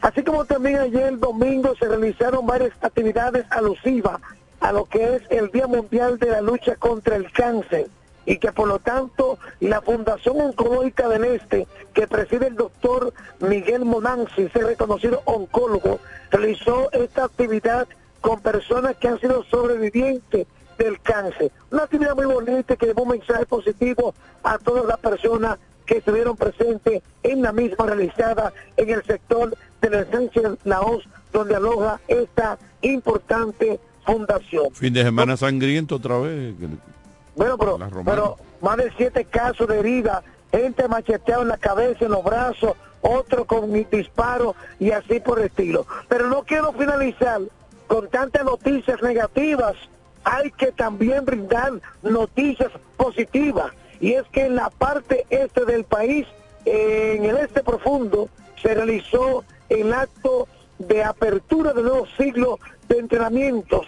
Así 0.00 0.22
como 0.22 0.44
también 0.44 0.78
ayer 0.78 1.18
domingo 1.18 1.74
se 1.76 1.88
realizaron 1.88 2.46
varias 2.46 2.72
actividades 2.80 3.44
alusivas 3.50 4.20
a 4.60 4.72
lo 4.72 4.84
que 4.86 5.16
es 5.16 5.22
el 5.30 5.50
Día 5.50 5.66
Mundial 5.66 6.18
de 6.18 6.30
la 6.30 6.40
Lucha 6.40 6.76
contra 6.76 7.16
el 7.16 7.30
Cáncer 7.32 7.88
y 8.26 8.38
que 8.38 8.52
por 8.52 8.68
lo 8.68 8.78
tanto 8.80 9.38
la 9.60 9.80
Fundación 9.80 10.40
Oncológica 10.40 11.08
del 11.08 11.24
Este, 11.24 11.66
que 11.94 12.06
preside 12.06 12.48
el 12.48 12.56
doctor 12.56 13.14
Miguel 13.40 13.84
Monanzi, 13.84 14.42
ese 14.42 14.58
reconocido 14.58 15.22
oncólogo, 15.24 16.00
realizó 16.30 16.90
esta 16.92 17.24
actividad 17.24 17.88
con 18.20 18.40
personas 18.40 18.96
que 18.96 19.08
han 19.08 19.20
sido 19.20 19.44
sobrevivientes 19.44 20.46
del 20.76 21.00
cáncer. 21.00 21.52
Una 21.70 21.84
actividad 21.84 22.16
muy 22.16 22.26
bonita 22.26 22.76
que 22.76 22.86
llevó 22.86 23.04
un 23.04 23.10
mensaje 23.10 23.46
positivo 23.46 24.14
a 24.42 24.58
todas 24.58 24.84
las 24.84 24.98
personas 24.98 25.58
que 25.86 25.98
estuvieron 25.98 26.36
presentes 26.36 27.02
en 27.22 27.42
la 27.42 27.52
misma 27.52 27.86
realizada 27.86 28.52
en 28.76 28.90
el 28.90 29.04
sector 29.04 29.56
de 29.80 29.90
la 29.90 30.00
esencia 30.00 30.56
Laos, 30.64 31.08
donde 31.32 31.54
aloja 31.54 32.00
esta 32.08 32.58
importante 32.82 33.78
fundación. 34.04 34.72
Fin 34.72 34.92
de 34.92 35.02
semana 35.02 35.36
sangriento 35.36 35.96
otra 35.96 36.18
vez. 36.18 36.54
Bueno, 37.36 37.58
pero, 37.58 37.78
pero 38.04 38.36
más 38.60 38.78
de 38.78 38.92
siete 38.96 39.24
casos 39.24 39.68
de 39.68 39.78
herida, 39.78 40.22
gente 40.50 40.88
macheteada 40.88 41.42
en 41.42 41.48
la 41.48 41.58
cabeza, 41.58 42.06
en 42.06 42.10
los 42.10 42.24
brazos, 42.24 42.72
otro 43.02 43.44
con 43.44 43.72
disparos 43.72 44.56
y 44.80 44.90
así 44.90 45.20
por 45.20 45.38
el 45.38 45.46
estilo. 45.46 45.86
Pero 46.08 46.28
no 46.28 46.42
quiero 46.42 46.72
finalizar 46.72 47.42
con 47.86 48.08
tantas 48.08 48.44
noticias 48.44 49.00
negativas 49.02 49.76
hay 50.26 50.50
que 50.50 50.72
también 50.72 51.24
brindar 51.24 51.74
noticias 52.02 52.72
positivas. 52.96 53.70
Y 54.00 54.14
es 54.14 54.24
que 54.32 54.46
en 54.46 54.56
la 54.56 54.70
parte 54.70 55.24
este 55.30 55.64
del 55.64 55.84
país, 55.84 56.26
en 56.64 57.24
el 57.24 57.36
este 57.36 57.62
profundo, 57.62 58.28
se 58.60 58.74
realizó 58.74 59.44
el 59.68 59.92
acto 59.92 60.48
de 60.80 61.04
apertura 61.04 61.72
del 61.72 61.84
nuevo 61.84 62.06
siglo 62.18 62.58
de 62.88 62.98
entrenamientos 62.98 63.86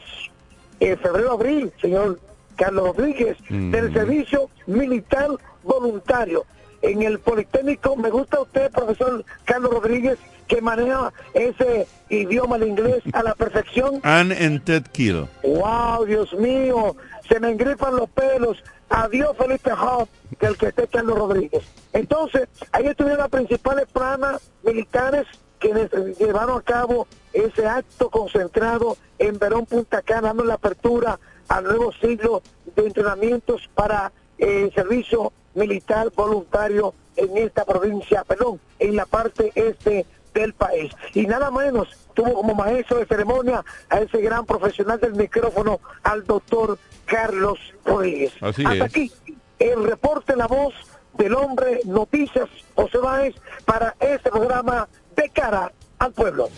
en 0.79 0.97
febrero-abril, 1.01 1.73
señor 1.81 2.21
Carlos 2.59 2.97
Rodríguez, 2.97 3.39
del 3.49 3.93
servicio 3.95 4.51
militar 4.67 5.31
voluntario. 5.63 6.45
En 6.83 7.03
el 7.03 7.19
Politécnico, 7.19 7.97
me 7.97 8.11
gusta 8.11 8.41
usted, 8.41 8.71
profesor 8.71 9.25
Carlos 9.45 9.73
Rodríguez, 9.73 10.19
que 10.47 10.61
maneja 10.61 11.13
ese 11.35 11.87
idioma 12.09 12.59
de 12.59 12.69
inglés 12.69 13.03
a 13.13 13.23
la 13.23 13.35
perfección. 13.35 14.01
Ann 14.03 14.33
and 14.33 14.65
Ted 14.65 14.85
Kill. 14.93 15.27
¡Wow, 15.43 16.05
Dios 16.05 16.33
mío! 16.35 16.97
Se 17.29 17.41
me 17.41 17.51
engrifan 17.51 17.97
los 17.97 18.09
pelos. 18.11 18.63
Adiós, 18.91 19.37
Felipe 19.37 19.73
Hoff, 19.73 20.09
que 20.39 20.47
el 20.47 20.57
que 20.57 20.69
esté 20.69 20.87
Carlos 20.87 21.19
Rodríguez. 21.19 21.63
Entonces, 21.93 22.49
ahí 22.73 22.87
estuvieron 22.87 23.21
las 23.21 23.29
principales 23.29 23.87
planas 23.93 24.51
militares 24.63 25.27
quienes 25.59 25.91
llevaron 26.19 26.59
a 26.59 26.63
cabo 26.63 27.07
ese 27.33 27.67
acto 27.67 28.11
concentrado 28.11 28.97
en 29.19 29.39
Verón 29.39 29.67
Punta 29.67 30.03
Cana, 30.03 30.29
dando 30.29 30.45
la 30.45 30.55
apertura 30.55 31.19
al 31.49 31.65
nuevo 31.65 31.93
siglo 32.01 32.43
de 32.77 32.87
entrenamientos 32.87 33.69
para 33.75 34.13
eh, 34.39 34.65
el 34.65 34.75
servicio 34.75 35.33
militar 35.55 36.11
voluntario 36.15 36.95
en 37.17 37.37
esta 37.37 37.65
provincia, 37.65 38.25
perdón, 38.25 38.61
en 38.79 38.97
la 38.97 39.07
parte 39.07 39.53
este 39.55 40.07
del 40.35 40.55
país. 40.55 40.93
Y 41.15 41.27
nada 41.27 41.51
menos 41.51 41.89
tuvo 42.15 42.35
como 42.35 42.55
maestro 42.55 42.99
de 42.99 43.07
ceremonia 43.07 43.65
a 43.89 44.01
ese 44.01 44.21
gran 44.21 44.47
profesional 44.47 45.01
del 45.01 45.15
micrófono, 45.15 45.81
al 46.03 46.25
doctor 46.25 46.79
Carlos 47.07 47.59
Rodríguez. 47.85 48.33
Así 48.41 48.65
Hasta 48.65 48.75
es. 48.77 48.83
aquí 48.83 49.13
el 49.59 49.85
reporte 49.85 50.37
La 50.37 50.47
Voz 50.47 50.75
del 51.17 51.35
Hombre 51.35 51.81
Noticias 51.85 52.49
José 52.75 52.99
Báez 52.99 53.35
para 53.65 53.97
este 53.99 54.31
programa 54.31 54.89
de 55.17 55.29
cara 55.31 55.73
al 55.99 56.13
pueblo. 56.13 56.49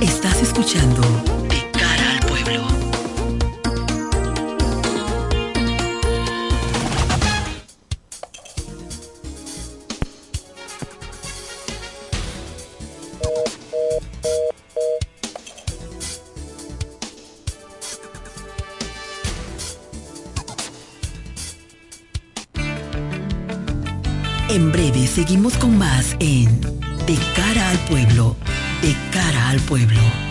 Estás 0.00 0.42
escuchando 0.42 1.02
En 24.54 24.70
breve 24.70 25.08
seguimos 25.08 25.56
con 25.56 25.76
más 25.76 26.14
en 26.20 26.60
De 26.60 27.18
cara 27.34 27.70
al 27.70 27.78
pueblo. 27.88 28.36
De 28.82 28.94
cara 29.10 29.48
al 29.48 29.58
pueblo. 29.58 30.23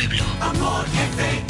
Pueblo. 0.00 0.24
Amor 0.40 1.49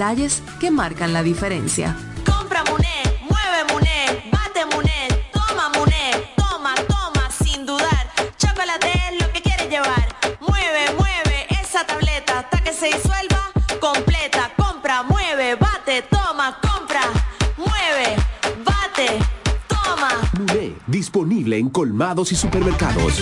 detalles 0.01 0.41
que 0.59 0.71
marcan 0.71 1.13
la 1.13 1.21
diferencia. 1.21 1.95
Compra 2.25 2.63
Muné, 2.63 3.03
mueve 3.29 3.71
Muné, 3.71 4.31
bate 4.31 4.65
Muné, 4.73 5.29
toma 5.31 5.69
Muné, 5.77 6.33
toma, 6.35 6.73
toma, 6.87 7.29
sin 7.29 7.67
dudar. 7.67 8.09
Chocolate 8.35 8.89
es 8.89 9.21
lo 9.21 9.31
que 9.31 9.43
quieres 9.43 9.69
llevar. 9.69 10.07
Mueve, 10.39 10.91
mueve 10.97 11.45
esa 11.49 11.85
tableta 11.85 12.39
hasta 12.39 12.63
que 12.63 12.73
se 12.73 12.87
disuelva 12.87 13.51
completa. 13.79 14.51
Compra, 14.57 15.03
mueve, 15.03 15.53
bate, 15.53 16.01
toma, 16.09 16.57
compra, 16.63 17.03
mueve, 17.57 18.15
bate, 18.65 19.19
toma. 19.67 20.09
Muné, 20.33 20.73
disponible 20.87 21.59
en 21.59 21.69
colmados 21.69 22.31
y 22.31 22.35
supermercados. 22.35 23.21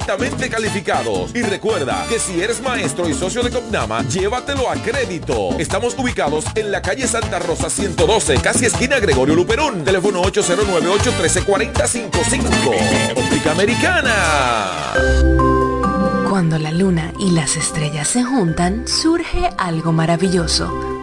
altamente 0.01 0.49
calificados. 0.49 1.33
Y 1.35 1.43
recuerda 1.43 2.05
que 2.09 2.17
si 2.19 2.41
eres 2.41 2.59
maestro 2.61 3.07
y 3.07 3.13
socio 3.13 3.43
de 3.43 3.51
Copnama, 3.51 4.01
llévatelo 4.07 4.67
a 4.69 4.73
crédito. 4.75 5.51
Estamos 5.59 5.95
ubicados 5.97 6.45
en 6.55 6.71
la 6.71 6.81
calle 6.81 7.05
Santa 7.07 7.39
Rosa 7.39 7.69
112, 7.69 8.35
casi 8.41 8.65
esquina 8.65 8.99
Gregorio 8.99 9.35
Luperón. 9.35 9.83
Teléfono 9.83 10.23
809-813-4055. 10.23 13.15
Óptica 13.15 13.51
Americana. 13.51 14.93
Cuando 16.29 16.57
la 16.57 16.71
luna 16.71 17.13
y 17.19 17.31
las 17.31 17.57
estrellas 17.57 18.07
se 18.07 18.23
juntan, 18.23 18.87
surge 18.87 19.49
algo 19.57 19.91
maravilloso. 19.91 21.00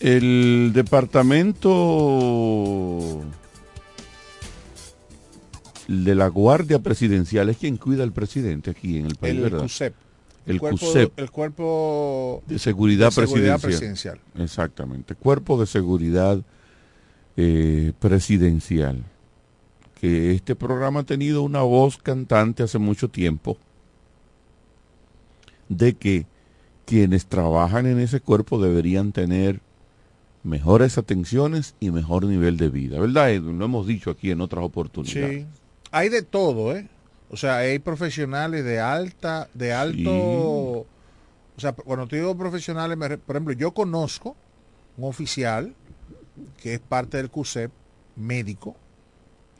El 0.00 0.72
departamento 0.72 1.60
de 5.88 6.14
la 6.14 6.28
Guardia 6.28 6.78
Presidencial 6.78 7.50
es 7.50 7.58
quien 7.58 7.76
cuida 7.76 8.02
al 8.02 8.12
presidente 8.12 8.70
aquí 8.70 8.96
en 8.96 9.04
el 9.06 9.16
país, 9.16 9.34
El 9.34 9.42
¿verdad? 9.42 9.60
CUSEP. 9.60 9.94
El, 10.46 10.58
cuerpo, 10.58 10.78
CUSEP 10.78 11.18
el 11.18 11.30
cuerpo 11.30 12.42
de 12.46 12.58
seguridad, 12.58 13.08
de 13.08 13.12
seguridad 13.12 13.60
presidencial. 13.60 14.18
Exactamente. 14.38 15.14
Cuerpo 15.14 15.60
de 15.60 15.66
seguridad 15.66 16.40
eh, 17.36 17.92
presidencial. 17.98 19.04
Que 20.00 20.32
este 20.32 20.56
programa 20.56 21.00
ha 21.00 21.04
tenido 21.04 21.42
una 21.42 21.60
voz 21.60 21.98
cantante 21.98 22.62
hace 22.62 22.78
mucho 22.78 23.10
tiempo 23.10 23.58
de 25.68 25.92
que 25.92 26.24
quienes 26.86 27.26
trabajan 27.26 27.84
en 27.86 28.00
ese 28.00 28.20
cuerpo 28.20 28.62
deberían 28.62 29.12
tener 29.12 29.60
mejores 30.42 30.96
atenciones 30.98 31.74
y 31.80 31.90
mejor 31.90 32.24
nivel 32.24 32.56
de 32.56 32.68
vida, 32.68 32.98
¿verdad? 32.98 33.30
Edwin? 33.32 33.58
Lo 33.58 33.64
hemos 33.66 33.86
dicho 33.86 34.10
aquí 34.10 34.30
en 34.30 34.40
otras 34.40 34.64
oportunidades. 34.64 35.42
Sí. 35.42 35.46
Hay 35.90 36.08
de 36.08 36.22
todo, 36.22 36.74
¿eh? 36.74 36.88
O 37.30 37.36
sea, 37.36 37.58
hay 37.58 37.78
profesionales 37.78 38.64
de 38.64 38.80
alta, 38.80 39.48
de 39.54 39.72
alto... 39.72 40.00
Sí. 40.84 40.96
O 41.56 41.60
sea, 41.60 41.72
cuando 41.72 42.06
te 42.06 42.16
digo 42.16 42.34
profesionales, 42.38 42.96
me 42.96 43.18
por 43.18 43.36
ejemplo, 43.36 43.52
yo 43.52 43.72
conozco 43.72 44.34
un 44.96 45.04
oficial 45.10 45.74
que 46.62 46.72
es 46.74 46.80
parte 46.80 47.18
del 47.18 47.28
CUSEP, 47.28 47.70
médico, 48.16 48.76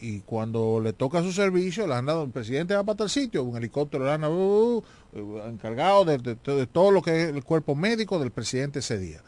y 0.00 0.20
cuando 0.20 0.80
le 0.82 0.94
toca 0.94 1.22
su 1.22 1.30
servicio, 1.30 1.86
le 1.86 1.94
han 1.94 2.06
dado, 2.06 2.24
el 2.24 2.30
presidente 2.30 2.74
va 2.74 2.84
para 2.84 2.96
tal 2.96 3.10
sitio, 3.10 3.44
un 3.44 3.54
helicóptero 3.58 4.06
le 4.06 4.12
han 4.12 4.22
dado, 4.22 4.34
uh, 4.34 4.82
uh, 5.12 5.38
encargado 5.46 6.06
de, 6.06 6.16
de- 6.16 6.36
de 6.36 6.66
todo 6.66 6.90
lo 6.90 7.02
que 7.02 7.24
es 7.24 7.28
el 7.34 7.44
cuerpo 7.44 7.74
médico 7.74 8.18
del 8.18 8.30
presidente 8.30 8.78
ese 8.78 8.98
día. 8.98 9.20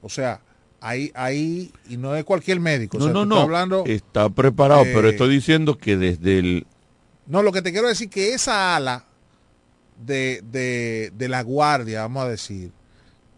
O 0.00 0.08
sea, 0.08 0.40
ahí, 0.86 1.10
ahí, 1.14 1.72
y 1.88 1.96
no 1.96 2.14
es 2.14 2.24
cualquier 2.24 2.60
médico. 2.60 2.96
o 2.96 3.00
No, 3.00 3.04
sea, 3.06 3.12
no, 3.14 3.24
no. 3.24 3.40
hablando, 3.40 3.84
Está 3.86 4.28
preparado, 4.30 4.82
pero 4.84 5.08
eh, 5.08 5.12
estoy 5.12 5.34
diciendo 5.34 5.76
que 5.78 5.96
desde 5.96 6.38
el... 6.38 6.66
No, 7.26 7.42
lo 7.42 7.52
que 7.52 7.62
te 7.62 7.72
quiero 7.72 7.88
decir 7.88 8.10
que 8.10 8.34
esa 8.34 8.76
ala 8.76 9.06
de, 10.04 10.42
de, 10.50 11.12
de 11.16 11.28
la 11.28 11.42
guardia, 11.42 12.02
vamos 12.02 12.24
a 12.24 12.28
decir, 12.28 12.70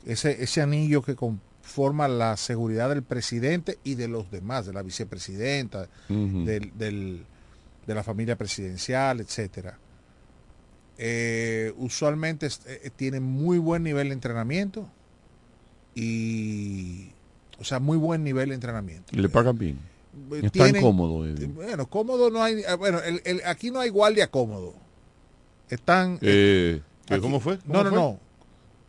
ese, 0.05 0.43
ese 0.43 0.61
anillo 0.63 1.03
que 1.03 1.15
conforma 1.15 2.09
la 2.09 2.37
seguridad 2.37 2.89
del 2.89 3.03
presidente 3.03 3.79
y 3.85 3.95
de 3.95 4.09
los 4.09 4.31
demás, 4.31 4.67
de 4.67 4.73
la 4.73 4.83
vicepresidenta, 4.83 5.89
del, 6.09 6.73
del- 6.77 7.25
de 7.87 7.95
la 7.95 8.03
familia 8.03 8.35
presidencial, 8.37 9.21
etcétera. 9.21 9.79
Eh, 10.99 11.73
usualmente 11.77 12.49
eh, 12.67 12.91
tienen 12.97 13.23
muy 13.23 13.59
buen 13.59 13.83
nivel 13.85 14.09
de 14.09 14.15
entrenamiento 14.15 14.89
y, 15.95 17.11
o 17.59 17.65
sea, 17.65 17.79
muy 17.81 17.97
buen 17.97 18.23
nivel 18.25 18.49
de 18.51 18.55
entrenamiento. 18.55 19.17
le 19.17 19.29
pagan 19.29 19.57
bien. 19.59 19.79
Eh, 20.33 20.37
Están 20.45 20.51
tienen- 20.51 20.83
cómodos. 20.83 21.27
Edwin. 21.29 21.55
Bueno, 21.55 21.87
cómodo 21.87 22.31
no 22.31 22.43
hay. 22.43 22.61
eh, 22.61 22.75
Bueno, 22.79 23.01
el- 23.01 23.21
el- 23.25 23.43
aquí 23.45 23.71
no 23.71 23.81
hay 23.81 23.91
guardia 23.91 24.31
cómodo. 24.31 24.75
Están. 25.69 26.19
Eh, 26.23 26.81
¿qué- 27.07 27.15
aquí- 27.15 27.23
¿Cómo 27.23 27.41
fue? 27.41 27.57
No, 27.67 27.79
¿Cómo 27.79 27.83
no, 27.85 27.91
fue? 27.91 27.99
no. 27.99 28.21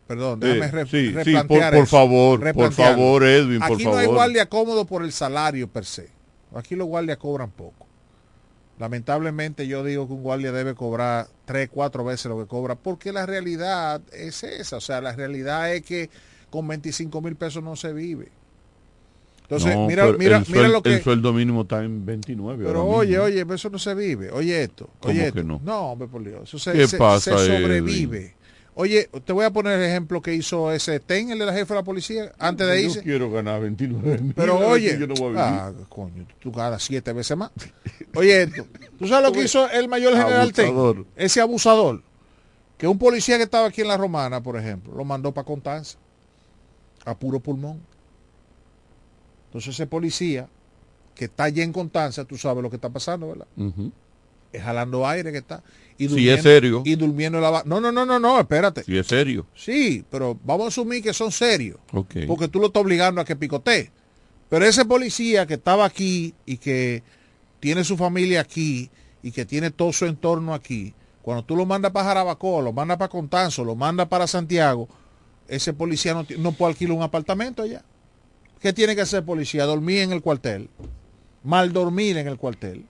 Perdón, 0.06 0.40
Eh, 0.42 0.46
déjame 0.54 0.70
re- 0.72 0.84
sí, 0.86 0.90
sí, 1.08 1.12
replantear 1.12 1.70
por- 1.72 1.78
por 1.80 1.84
eso, 1.86 1.96
favor, 1.96 2.52
por 2.54 2.72
favor, 2.72 3.24
Edwin, 3.24 3.58
por 3.58 3.72
Aquí 3.74 3.84
no 3.84 3.90
hay 3.96 4.06
favor. 4.06 4.14
guardia 4.14 4.48
cómodo 4.48 4.86
por 4.86 5.02
el 5.04 5.12
salario 5.12 5.68
per 5.68 5.84
se. 5.84 6.08
Aquí 6.54 6.74
los 6.76 6.86
guardias 6.86 7.18
cobran 7.18 7.50
poco. 7.50 7.86
Lamentablemente 8.78 9.66
yo 9.66 9.82
digo 9.84 10.06
que 10.06 10.12
un 10.12 10.22
guardia 10.22 10.52
debe 10.52 10.74
cobrar 10.74 11.26
tres, 11.44 11.68
cuatro 11.70 12.04
veces 12.04 12.26
lo 12.26 12.38
que 12.38 12.46
cobra, 12.46 12.76
porque 12.76 13.12
la 13.12 13.26
realidad 13.26 14.00
es 14.12 14.44
esa. 14.44 14.76
O 14.76 14.80
sea, 14.80 15.00
la 15.00 15.12
realidad 15.14 15.74
es 15.74 15.82
que 15.82 16.08
con 16.48 16.66
25 16.68 17.20
mil 17.20 17.34
pesos 17.36 17.62
no 17.62 17.74
se 17.76 17.92
vive. 17.92 18.28
Entonces, 19.50 19.74
No, 19.74 19.86
mira, 19.86 20.12
mira, 20.12 20.36
el, 20.38 20.44
mira 20.52 20.68
lo 20.68 20.82
que... 20.82 20.94
el 20.96 21.02
sueldo 21.02 21.32
mínimo 21.32 21.62
está 21.62 21.82
en 21.82 22.04
29. 22.04 22.64
Pero 22.66 22.84
oye, 22.84 23.18
oye, 23.18 23.46
pero 23.46 23.54
eso 23.54 23.70
no 23.70 23.78
se 23.78 23.94
vive. 23.94 24.30
Oye 24.30 24.62
esto. 24.62 24.90
¿Cómo 25.00 25.12
Oye 25.14 25.32
que 25.32 25.40
esto. 25.40 25.42
no? 25.64 25.90
hombre, 25.90 26.06
por 26.06 26.22
Dios. 26.22 26.42
Eso 26.42 26.58
se, 26.58 26.72
¿Qué 26.72 26.86
se- 26.86 26.98
pasa, 26.98 27.38
se 27.38 27.46
Edwin? 27.46 27.62
sobrevive. 27.62 28.34
Oye, 28.74 29.08
te 29.24 29.32
voy 29.32 29.44
a 29.46 29.50
poner 29.50 29.78
el 29.80 29.86
ejemplo 29.88 30.20
que 30.22 30.34
hizo 30.34 30.70
ese 30.70 31.00
TEN, 31.00 31.30
el 31.30 31.38
de 31.40 31.46
la 31.46 31.52
jefa 31.54 31.74
de 31.74 31.80
la 31.80 31.84
policía, 31.84 32.30
antes 32.38 32.64
de 32.68 32.80
Yo 32.82 32.88
irse. 32.90 33.02
quiero 33.02 33.28
ganar 33.30 33.60
29 33.62 34.18
mil. 34.18 34.34
Pero 34.34 34.58
oye, 34.68 34.96
yo 35.00 35.06
no 35.06 35.14
voy 35.14 35.34
a 35.36 35.66
ah, 35.68 35.72
coño, 35.88 36.26
tú 36.38 36.52
ganas 36.52 36.82
siete 36.84 37.12
veces 37.14 37.36
más. 37.36 37.50
Oye 38.14 38.42
esto. 38.42 38.66
¿Tú 38.98 39.08
sabes 39.08 39.26
lo 39.28 39.32
que 39.32 39.42
hizo 39.44 39.68
el 39.70 39.88
mayor 39.88 40.12
general 40.12 40.42
Abusador. 40.42 40.94
TEN? 40.96 41.06
Ese 41.16 41.40
abusador. 41.40 42.02
Que 42.76 42.86
un 42.86 42.98
policía 42.98 43.38
que 43.38 43.42
estaba 43.44 43.66
aquí 43.66 43.80
en 43.80 43.88
la 43.88 43.96
Romana, 43.96 44.42
por 44.42 44.56
ejemplo, 44.56 44.94
lo 44.94 45.04
mandó 45.04 45.32
para 45.32 45.44
Constanza. 45.46 45.98
A 47.04 47.18
puro 47.18 47.40
pulmón. 47.40 47.80
Entonces 49.58 49.74
ese 49.74 49.88
policía 49.88 50.48
que 51.16 51.24
está 51.24 51.44
allí 51.44 51.62
en 51.62 51.72
Constanza, 51.72 52.24
tú 52.24 52.38
sabes 52.38 52.62
lo 52.62 52.70
que 52.70 52.76
está 52.76 52.90
pasando, 52.90 53.26
¿verdad? 53.26 53.48
Es 54.52 54.62
jalando 54.62 55.04
aire 55.04 55.32
que 55.32 55.38
está. 55.38 55.64
Y 55.98 56.08
Si 56.08 56.28
es 56.28 56.44
serio. 56.44 56.82
Y 56.84 56.94
durmiendo 56.94 57.38
en 57.38 57.42
la... 57.42 57.64
No, 57.66 57.80
no, 57.80 57.90
no, 57.90 58.06
no, 58.06 58.20
no, 58.20 58.38
espérate. 58.38 58.84
Si 58.84 58.96
es 58.96 59.08
serio. 59.08 59.46
Sí, 59.56 60.04
pero 60.12 60.38
vamos 60.44 60.66
a 60.66 60.68
asumir 60.68 61.02
que 61.02 61.12
son 61.12 61.32
serios. 61.32 61.80
Porque 62.28 62.46
tú 62.46 62.60
lo 62.60 62.68
estás 62.68 62.84
obligando 62.84 63.20
a 63.20 63.24
que 63.24 63.34
picotee. 63.34 63.90
Pero 64.48 64.64
ese 64.64 64.84
policía 64.84 65.44
que 65.44 65.54
estaba 65.54 65.84
aquí 65.84 66.34
y 66.46 66.58
que 66.58 67.02
tiene 67.58 67.82
su 67.82 67.96
familia 67.96 68.42
aquí 68.42 68.90
y 69.24 69.32
que 69.32 69.44
tiene 69.44 69.72
todo 69.72 69.92
su 69.92 70.06
entorno 70.06 70.54
aquí, 70.54 70.94
cuando 71.20 71.44
tú 71.44 71.56
lo 71.56 71.66
mandas 71.66 71.90
para 71.90 72.06
Jarabacoa, 72.06 72.62
lo 72.62 72.72
mandas 72.72 72.96
para 72.96 73.08
Contanzo, 73.08 73.64
lo 73.64 73.74
mandas 73.74 74.06
para 74.06 74.28
Santiago, 74.28 74.88
ese 75.48 75.72
policía 75.72 76.14
no, 76.14 76.24
no 76.38 76.52
puede 76.52 76.74
alquilar 76.74 76.96
un 76.96 77.02
apartamento 77.02 77.64
allá. 77.64 77.82
¿Qué 78.60 78.72
tiene 78.72 78.94
que 78.94 79.02
hacer 79.02 79.24
policía? 79.24 79.64
Dormir 79.64 79.98
en 80.00 80.12
el 80.12 80.22
cuartel. 80.22 80.68
Mal 81.44 81.72
dormir 81.72 82.16
en 82.18 82.26
el 82.28 82.36
cuartel. 82.36 82.84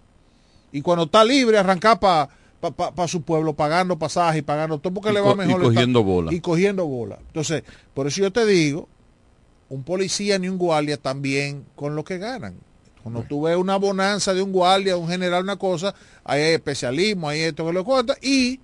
Y 0.73 0.81
cuando 0.83 1.05
está 1.05 1.25
libre, 1.25 1.59
arrancar 1.59 1.99
para 2.01 2.29
su 3.09 3.23
pueblo, 3.23 3.55
pagando 3.55 3.99
pasaje 3.99 4.39
y 4.39 4.43
pagando 4.43 4.79
todo, 4.79 4.95
porque 4.95 5.11
Y 5.11 5.15
le 5.15 5.21
va 5.21 5.35
co- 5.35 5.43
y 5.43 5.47
mejor. 5.47 5.63
cogiendo 5.63 6.03
bola. 6.03 6.33
Y 6.35 6.41
cogiendo 6.41 6.87
bola. 6.87 7.19
Entonces, 7.27 7.63
por 7.95 8.07
eso 8.07 8.21
yo 8.23 8.33
te 8.33 8.45
digo, 8.47 8.89
un 9.69 9.83
policía 9.83 10.39
ni 10.39 10.49
un 10.49 10.59
guardia 10.59 10.97
también 10.97 11.65
con 11.77 11.95
lo 11.95 12.05
que 12.05 12.19
ganan. 12.19 12.55
Cuando 13.03 13.23
tú 13.23 13.43
ves 13.43 13.57
una 13.57 13.77
bonanza 13.77 14.35
de 14.35 14.43
un 14.43 14.53
guardia, 14.53 14.97
un 14.97 15.09
general, 15.09 15.43
una 15.45 15.57
cosa, 15.57 15.95
ahí 16.25 16.43
hay 16.43 16.55
especialismo, 16.55 17.29
hay 17.29 17.41
esto 17.41 17.65
que 17.67 17.73
lo 17.73 17.85
cuenta, 17.85 18.17
y 18.21 18.61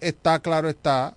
está 0.00 0.38
claro 0.40 0.68
está 0.68 1.16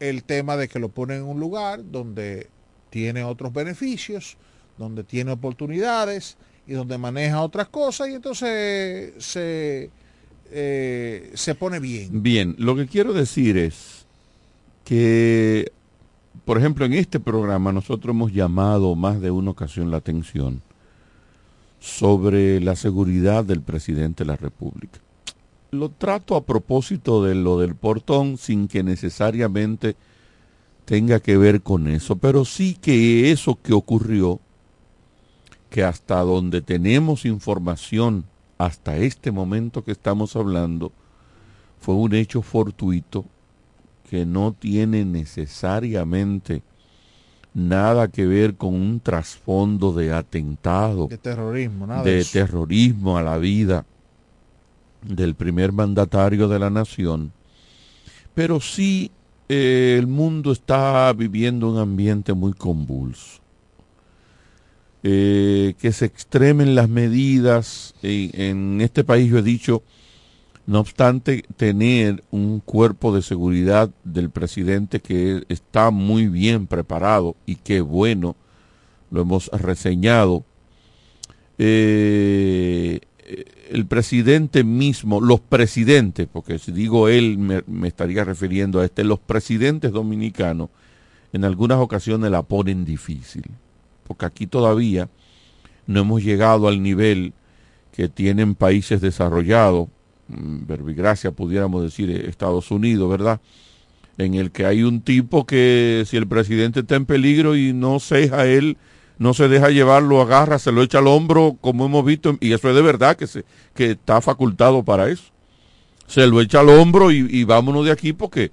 el 0.00 0.24
tema 0.24 0.56
de 0.56 0.66
que 0.68 0.78
lo 0.78 0.88
ponen 0.88 1.18
en 1.18 1.24
un 1.24 1.38
lugar 1.40 1.80
donde 1.90 2.48
tiene 2.90 3.22
otros 3.22 3.52
beneficios, 3.52 4.36
donde 4.80 5.04
tiene 5.04 5.32
oportunidades 5.32 6.38
y 6.66 6.72
donde 6.72 6.96
maneja 6.96 7.42
otras 7.42 7.68
cosas 7.68 8.08
y 8.08 8.14
entonces 8.14 9.12
se, 9.18 9.90
eh, 10.50 11.30
se 11.34 11.54
pone 11.54 11.78
bien. 11.78 12.22
Bien, 12.22 12.56
lo 12.58 12.74
que 12.74 12.86
quiero 12.86 13.12
decir 13.12 13.58
es 13.58 14.06
que, 14.84 15.70
por 16.46 16.56
ejemplo, 16.56 16.86
en 16.86 16.94
este 16.94 17.20
programa 17.20 17.72
nosotros 17.72 18.14
hemos 18.14 18.32
llamado 18.32 18.96
más 18.96 19.20
de 19.20 19.30
una 19.30 19.50
ocasión 19.50 19.90
la 19.90 19.98
atención 19.98 20.62
sobre 21.78 22.60
la 22.60 22.74
seguridad 22.74 23.44
del 23.44 23.60
presidente 23.60 24.24
de 24.24 24.28
la 24.28 24.36
República. 24.36 24.98
Lo 25.72 25.90
trato 25.90 26.36
a 26.36 26.44
propósito 26.44 27.22
de 27.22 27.34
lo 27.34 27.58
del 27.58 27.74
portón 27.74 28.38
sin 28.38 28.66
que 28.66 28.82
necesariamente 28.82 29.94
tenga 30.86 31.20
que 31.20 31.36
ver 31.36 31.60
con 31.60 31.86
eso, 31.86 32.16
pero 32.16 32.46
sí 32.46 32.78
que 32.80 33.30
eso 33.30 33.58
que 33.62 33.74
ocurrió, 33.74 34.40
que 35.70 35.84
hasta 35.84 36.20
donde 36.20 36.60
tenemos 36.60 37.24
información, 37.24 38.24
hasta 38.58 38.96
este 38.96 39.30
momento 39.30 39.84
que 39.84 39.92
estamos 39.92 40.36
hablando, 40.36 40.92
fue 41.80 41.94
un 41.94 42.14
hecho 42.14 42.42
fortuito 42.42 43.24
que 44.10 44.26
no 44.26 44.52
tiene 44.52 45.04
necesariamente 45.04 46.62
nada 47.54 48.08
que 48.08 48.26
ver 48.26 48.56
con 48.56 48.74
un 48.74 49.00
trasfondo 49.00 49.92
de 49.92 50.12
atentado, 50.12 51.06
De 51.08 51.18
terrorismo, 51.18 51.86
nada 51.86 52.02
de, 52.02 52.10
de 52.14 52.18
eso. 52.20 52.32
terrorismo 52.32 53.16
a 53.16 53.22
la 53.22 53.38
vida 53.38 53.86
del 55.02 55.34
primer 55.34 55.72
mandatario 55.72 56.48
de 56.48 56.58
la 56.58 56.70
nación, 56.70 57.32
pero 58.34 58.60
sí 58.60 59.10
eh, 59.48 59.96
el 59.98 60.06
mundo 60.06 60.52
está 60.52 61.12
viviendo 61.12 61.70
un 61.70 61.78
ambiente 61.78 62.32
muy 62.34 62.52
convulso. 62.52 63.39
Eh, 65.02 65.74
que 65.78 65.92
se 65.92 66.04
extremen 66.04 66.74
las 66.74 66.88
medidas. 66.88 67.94
En, 68.02 68.30
en 68.40 68.80
este 68.80 69.04
país 69.04 69.30
yo 69.30 69.38
he 69.38 69.42
dicho, 69.42 69.82
no 70.66 70.80
obstante 70.80 71.44
tener 71.56 72.22
un 72.30 72.60
cuerpo 72.60 73.14
de 73.14 73.22
seguridad 73.22 73.90
del 74.04 74.30
presidente 74.30 75.00
que 75.00 75.44
está 75.48 75.90
muy 75.90 76.28
bien 76.28 76.66
preparado 76.66 77.34
y 77.46 77.56
qué 77.56 77.80
bueno, 77.80 78.36
lo 79.10 79.22
hemos 79.22 79.48
reseñado. 79.48 80.44
Eh, 81.58 83.00
el 83.70 83.86
presidente 83.86 84.64
mismo, 84.64 85.20
los 85.20 85.40
presidentes, 85.40 86.28
porque 86.30 86.58
si 86.58 86.72
digo 86.72 87.08
él 87.08 87.38
me, 87.38 87.62
me 87.66 87.88
estaría 87.88 88.24
refiriendo 88.24 88.80
a 88.80 88.84
este, 88.84 89.04
los 89.04 89.18
presidentes 89.18 89.92
dominicanos 89.92 90.68
en 91.32 91.44
algunas 91.44 91.78
ocasiones 91.78 92.30
la 92.30 92.42
ponen 92.42 92.84
difícil, 92.84 93.44
porque 94.10 94.26
aquí 94.26 94.48
todavía 94.48 95.08
no 95.86 96.00
hemos 96.00 96.24
llegado 96.24 96.66
al 96.66 96.82
nivel 96.82 97.32
que 97.92 98.08
tienen 98.08 98.56
países 98.56 99.00
desarrollados, 99.00 99.86
mm, 100.26 100.66
verbigracia 100.66 101.30
pudiéramos 101.30 101.84
decir 101.84 102.10
eh, 102.10 102.28
Estados 102.28 102.72
Unidos, 102.72 103.08
¿verdad? 103.08 103.40
En 104.18 104.34
el 104.34 104.50
que 104.50 104.66
hay 104.66 104.82
un 104.82 105.00
tipo 105.00 105.46
que 105.46 106.02
si 106.08 106.16
el 106.16 106.26
presidente 106.26 106.80
está 106.80 106.96
en 106.96 107.06
peligro 107.06 107.54
y 107.54 107.72
no 107.72 108.00
ceja 108.00 108.46
él, 108.46 108.78
no 109.18 109.32
se 109.32 109.46
deja 109.46 109.70
llevar, 109.70 110.02
lo 110.02 110.20
agarra, 110.20 110.58
se 110.58 110.72
lo 110.72 110.82
echa 110.82 110.98
al 110.98 111.06
hombro, 111.06 111.56
como 111.60 111.86
hemos 111.86 112.04
visto, 112.04 112.36
y 112.40 112.52
eso 112.52 112.68
es 112.68 112.74
de 112.74 112.82
verdad 112.82 113.16
que, 113.16 113.28
se, 113.28 113.44
que 113.76 113.92
está 113.92 114.20
facultado 114.20 114.82
para 114.82 115.08
eso. 115.08 115.30
Se 116.08 116.26
lo 116.26 116.40
echa 116.40 116.58
al 116.58 116.70
hombro 116.70 117.12
y, 117.12 117.28
y 117.30 117.44
vámonos 117.44 117.84
de 117.84 117.92
aquí 117.92 118.12
porque 118.12 118.50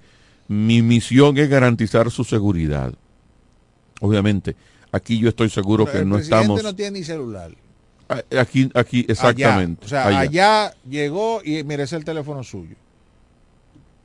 mi 0.47 0.84
misión 0.84 1.36
es 1.39 1.49
garantizar 1.49 2.12
su 2.12 2.24
seguridad. 2.24 2.93
Obviamente, 4.01 4.55
aquí 4.91 5.19
yo 5.19 5.29
estoy 5.29 5.49
seguro 5.49 5.85
Pero 5.85 5.93
que 5.93 6.01
el 6.03 6.09
no 6.09 6.15
presidente 6.15 6.41
estamos... 6.41 6.63
no 6.63 6.75
tiene 6.75 6.99
ni 6.99 7.03
celular. 7.03 7.51
Aquí, 8.39 8.69
aquí, 8.73 9.05
exactamente. 9.07 9.85
Allá. 9.85 9.85
O 9.85 9.89
sea, 9.89 10.07
allá. 10.07 10.19
allá. 10.19 10.73
llegó 10.89 11.41
y 11.43 11.63
merece 11.63 11.95
el 11.97 12.05
teléfono 12.05 12.43
suyo. 12.43 12.75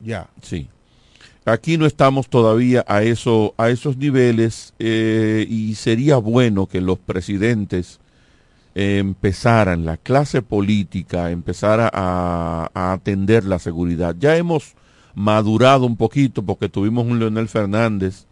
Ya. 0.01 0.29
Sí. 0.43 0.69
Aquí 1.45 1.77
no 1.77 1.87
estamos 1.87 2.29
todavía 2.29 2.85
a, 2.87 3.03
eso, 3.03 3.55
a 3.57 3.71
esos 3.71 3.97
niveles 3.97 4.75
eh, 4.79 5.47
y 5.49 5.75
sería 5.75 6.17
bueno 6.17 6.67
que 6.67 6.81
los 6.81 6.99
presidentes 6.99 8.01
eh, 8.75 8.99
empezaran, 8.99 9.85
la 9.85 9.97
clase 9.97 10.43
política 10.43 11.31
empezara 11.31 11.91
a, 11.93 12.71
a 12.75 12.93
atender 12.93 13.45
la 13.45 13.59
seguridad. 13.59 14.15
Ya 14.19 14.37
hemos 14.37 14.75
madurado 15.15 15.85
un 15.85 15.97
poquito 15.97 16.43
porque 16.43 16.69
tuvimos 16.69 17.07
un 17.07 17.19
Leonel 17.19 17.49
Fernández 17.49 18.27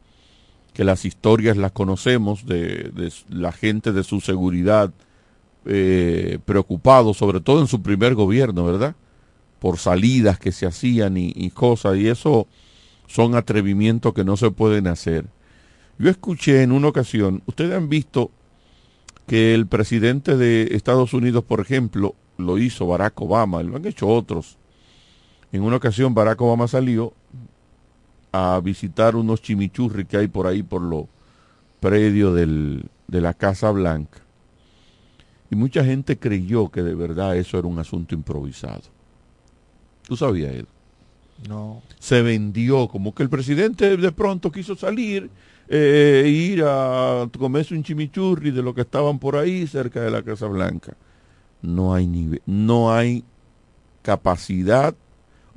que 0.72 0.84
las 0.84 1.04
historias 1.04 1.56
las 1.56 1.72
conocemos 1.72 2.46
de, 2.46 2.92
la 3.28 3.52
gente 3.52 3.92
de 3.92 4.04
su 4.04 4.20
seguridad 4.20 4.92
eh, 5.66 6.38
preocupado, 6.44 7.14
sobre 7.14 7.40
todo 7.40 7.60
en 7.60 7.66
su 7.66 7.82
primer 7.82 8.14
gobierno, 8.14 8.64
¿verdad? 8.64 8.94
Por 9.58 9.78
salidas 9.78 10.38
que 10.38 10.52
se 10.52 10.66
hacían 10.66 11.16
y, 11.16 11.32
y 11.34 11.50
cosas, 11.50 11.96
y 11.96 12.08
eso 12.08 12.46
son 13.06 13.34
atrevimientos 13.34 14.14
que 14.14 14.24
no 14.24 14.36
se 14.36 14.50
pueden 14.50 14.86
hacer. 14.86 15.26
Yo 15.98 16.08
escuché 16.08 16.62
en 16.62 16.72
una 16.72 16.88
ocasión, 16.88 17.42
ustedes 17.46 17.76
han 17.76 17.88
visto 17.88 18.30
que 19.26 19.54
el 19.54 19.66
presidente 19.66 20.36
de 20.36 20.68
Estados 20.72 21.12
Unidos, 21.12 21.44
por 21.44 21.60
ejemplo, 21.60 22.14
lo 22.38 22.58
hizo 22.58 22.86
Barack 22.86 23.20
Obama, 23.20 23.62
lo 23.62 23.76
han 23.76 23.86
hecho 23.86 24.08
otros. 24.08 24.56
En 25.52 25.62
una 25.62 25.76
ocasión 25.76 26.14
Barack 26.14 26.40
Obama 26.40 26.68
salió 26.68 27.12
a 28.32 28.60
visitar 28.62 29.16
unos 29.16 29.42
chimichurri 29.42 30.04
que 30.04 30.16
hay 30.16 30.28
por 30.28 30.46
ahí 30.46 30.62
por 30.62 30.82
los 30.82 31.06
predios 31.80 32.34
de 32.34 33.20
la 33.20 33.34
Casa 33.34 33.70
Blanca. 33.70 34.20
Y 35.50 35.56
mucha 35.56 35.84
gente 35.84 36.18
creyó 36.18 36.68
que 36.68 36.82
de 36.82 36.94
verdad 36.94 37.36
eso 37.36 37.58
era 37.58 37.66
un 37.66 37.78
asunto 37.78 38.14
improvisado. 38.14 38.82
¿Tú 40.06 40.16
sabías 40.16 40.54
eso? 40.54 40.68
No. 41.48 41.82
Se 41.98 42.22
vendió 42.22 42.86
como 42.88 43.14
que 43.14 43.22
el 43.22 43.30
presidente 43.30 43.96
de 43.96 44.12
pronto 44.12 44.52
quiso 44.52 44.76
salir 44.76 45.30
eh, 45.68 46.22
e 46.24 46.28
ir 46.28 46.62
a 46.64 47.28
comerse 47.38 47.74
un 47.74 47.82
chimichurri 47.82 48.50
de 48.50 48.62
lo 48.62 48.74
que 48.74 48.82
estaban 48.82 49.18
por 49.18 49.36
ahí 49.36 49.66
cerca 49.66 50.00
de 50.00 50.10
la 50.10 50.22
Casa 50.22 50.46
Blanca. 50.46 50.96
No 51.62 51.94
hay 51.94 52.06
nivel, 52.06 52.42
no 52.46 52.92
hay 52.92 53.24
capacidad 54.02 54.94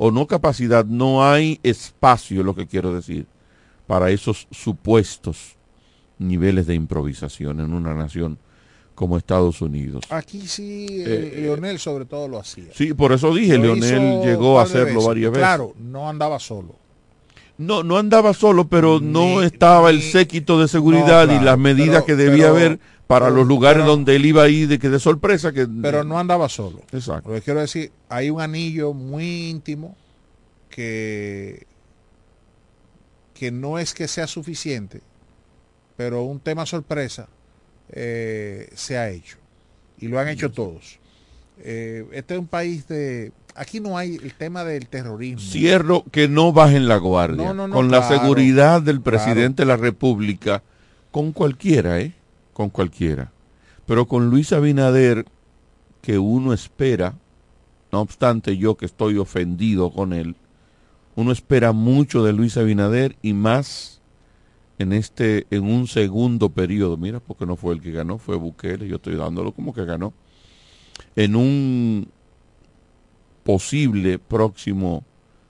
o 0.05 0.11
no 0.11 0.27
capacidad, 0.27 0.83
no 0.83 1.25
hay 1.25 1.61
espacio, 1.63 2.43
lo 2.43 2.53
que 2.53 2.67
quiero 2.67 2.93
decir, 2.93 3.25
para 3.87 4.11
esos 4.11 4.47
supuestos 4.51 5.55
niveles 6.19 6.67
de 6.67 6.75
improvisación 6.75 7.61
en 7.61 7.73
una 7.73 7.93
nación 7.93 8.37
como 8.95 9.17
Estados 9.17 9.61
Unidos. 9.61 10.03
Aquí 10.09 10.45
sí, 10.45 10.87
eh, 10.89 11.31
Eh, 11.35 11.41
Leonel 11.43 11.79
sobre 11.79 12.03
todo 12.03 12.27
lo 12.27 12.37
hacía. 12.37 12.65
Sí, 12.73 12.93
por 12.93 13.13
eso 13.13 13.33
dije, 13.33 13.57
Lo 13.57 13.75
Leonel 13.75 14.21
llegó 14.25 14.59
a 14.59 14.63
hacerlo 14.63 14.87
veces. 14.95 15.05
varias 15.07 15.31
veces. 15.31 15.41
Claro, 15.47 15.73
no 15.79 16.09
andaba 16.09 16.37
solo. 16.37 16.75
No, 17.57 17.81
no 17.83 17.97
andaba 17.97 18.33
solo, 18.33 18.67
pero 18.67 18.99
no 18.99 19.41
estaba 19.41 19.89
el 19.89 20.01
séquito 20.01 20.59
de 20.59 20.67
seguridad 20.67 21.27
No, 21.27 21.35
y 21.41 21.45
las 21.45 21.57
medidas 21.57 22.03
pero- 22.03 22.05
que 22.05 22.15
debía 22.17 22.45
pero- 22.51 22.55
haber 22.57 22.79
para 23.13 23.25
pero- 23.27 23.37
los 23.37 23.47
lugares 23.47 23.83
pero- 23.83 23.91
donde 23.91 24.15
él 24.15 24.25
iba 24.25 24.43
a 24.43 24.49
ir 24.49 24.67
de 24.67 24.79
que 24.79 24.89
de 24.89 24.99
sorpresa 24.99 25.51
que 25.51 25.67
Pero 25.67 26.03
no 26.03 26.19
andaba 26.19 26.49
solo. 26.49 26.81
Exacto. 26.91 27.29
Lo 27.29 27.35
que 27.35 27.41
quiero 27.41 27.59
decir, 27.61 27.91
hay 28.09 28.29
un 28.29 28.41
anillo 28.41 28.93
muy 28.93 29.49
íntimo 29.49 29.95
que, 30.69 31.65
que 33.33 33.51
no 33.51 33.79
es 33.79 33.93
que 33.93 34.07
sea 34.07 34.27
suficiente, 34.27 35.01
pero 35.97 36.23
un 36.23 36.39
tema 36.39 36.65
sorpresa 36.65 37.27
eh, 37.91 38.69
se 38.75 38.97
ha 38.97 39.09
hecho. 39.09 39.37
Y 39.99 40.07
lo 40.07 40.19
han 40.19 40.27
hecho 40.27 40.51
todos. 40.51 40.99
Eh, 41.59 42.05
este 42.11 42.33
es 42.33 42.39
un 42.39 42.47
país 42.47 42.87
de, 42.87 43.31
aquí 43.55 43.79
no 43.79 43.97
hay 43.97 44.15
el 44.15 44.33
tema 44.33 44.63
del 44.63 44.87
terrorismo. 44.87 45.39
Cierro 45.39 46.03
que 46.11 46.27
no 46.27 46.51
bajen 46.51 46.87
la 46.87 46.97
guardia. 46.97 47.37
No, 47.45 47.53
no, 47.53 47.67
no, 47.67 47.75
con 47.75 47.91
la 47.91 48.07
seguridad 48.07 48.81
del 48.81 49.01
presidente 49.01 49.61
de 49.61 49.67
la 49.67 49.77
República, 49.77 50.63
con 51.11 51.31
cualquiera, 51.31 51.99
¿eh? 52.01 52.13
Con 52.53 52.69
cualquiera. 52.69 53.31
Pero 53.85 54.07
con 54.07 54.29
Luis 54.29 54.53
Abinader, 54.53 55.25
que 56.01 56.19
uno 56.19 56.53
espera, 56.53 57.15
no 57.91 58.01
obstante 58.01 58.57
yo 58.57 58.75
que 58.75 58.85
estoy 58.85 59.17
ofendido 59.17 59.91
con 59.91 60.13
él, 60.13 60.35
uno 61.15 61.31
espera 61.31 61.73
mucho 61.73 62.23
de 62.23 62.33
Luis 62.33 62.57
Abinader 62.57 63.17
y 63.21 63.33
más 63.33 64.01
en 64.79 64.93
este 64.93 65.47
en 65.51 65.63
un 65.63 65.87
segundo 65.87 66.49
periodo. 66.49 66.97
Mira, 66.97 67.19
porque 67.19 67.45
no 67.45 67.55
fue 67.55 67.73
el 67.73 67.81
que 67.81 67.91
ganó, 67.91 68.17
fue 68.17 68.35
Bukele, 68.35 68.87
yo 68.87 68.95
estoy 68.95 69.15
dándolo 69.15 69.51
como 69.51 69.73
que 69.73 69.85
ganó. 69.85 70.13
En 71.15 71.35
un 71.35 72.09
posible 73.43 74.19
próximo 74.19 75.03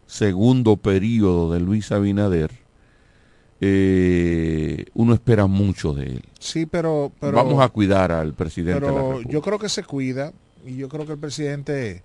segundo 0.06 0.78
periodo 0.78 1.52
de 1.54 1.60
Luis 1.60 1.92
Abinader, 1.92 2.52
eh, 3.66 4.86
uno 4.94 5.14
espera 5.14 5.48
mucho 5.48 5.94
de 5.94 6.06
él. 6.08 6.24
Sí, 6.40 6.66
pero, 6.66 7.12
pero 7.20 7.32
Vamos 7.34 7.62
a 7.64 7.70
cuidar 7.70 8.12
al 8.12 8.34
presidente 8.34 8.86
de 8.88 8.92
la 8.92 9.04
pero 9.04 9.08
República. 9.10 9.32
yo 9.32 9.42
creo 9.42 9.60
que 9.60 9.70
se 9.70 9.84
cuida 9.84 10.34
y 10.66 10.76
yo 10.76 10.90
creo 10.90 11.06
que 11.06 11.14
el 11.14 11.18
presidente 11.20 12.04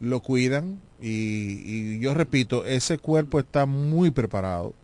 lo 0.00 0.20
cuidan 0.20 0.80
y, 1.00 1.62
y 1.64 1.98
yo 2.00 2.14
repito, 2.14 2.64
ese 2.64 2.98
cuerpo 2.98 3.38
está 3.38 3.66
muy 3.66 4.10
preparado. 4.10 4.74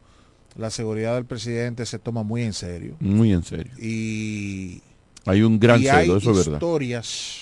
La 0.56 0.70
seguridad 0.70 1.14
del 1.16 1.24
presidente 1.24 1.84
se 1.86 1.98
toma 1.98 2.22
muy 2.22 2.42
en 2.42 2.52
serio. 2.52 2.96
Muy 3.00 3.32
en 3.32 3.42
serio. 3.44 3.72
Y, 3.80 4.80
Hay 5.26 5.42
un 5.42 5.58
gran 5.58 5.80
y 5.82 5.88
hay 5.88 6.06
celo, 6.06 6.18
eso 6.18 6.30
es 6.30 6.36
verdad. 6.38 6.52
historias 6.54 7.40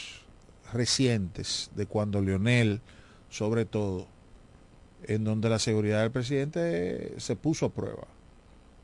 recientes 0.73 1.71
de 1.75 1.87
cuando 1.87 2.21
Leonel, 2.23 2.81
sobre 3.31 3.65
todo, 3.67 4.07
en 5.05 5.25
donde 5.25 5.49
la 5.49 5.59
seguridad 5.59 6.01
del 6.03 6.11
presidente 6.11 7.15
se 7.19 7.37
puso 7.37 7.67
a 7.67 7.71
prueba. 7.71 8.07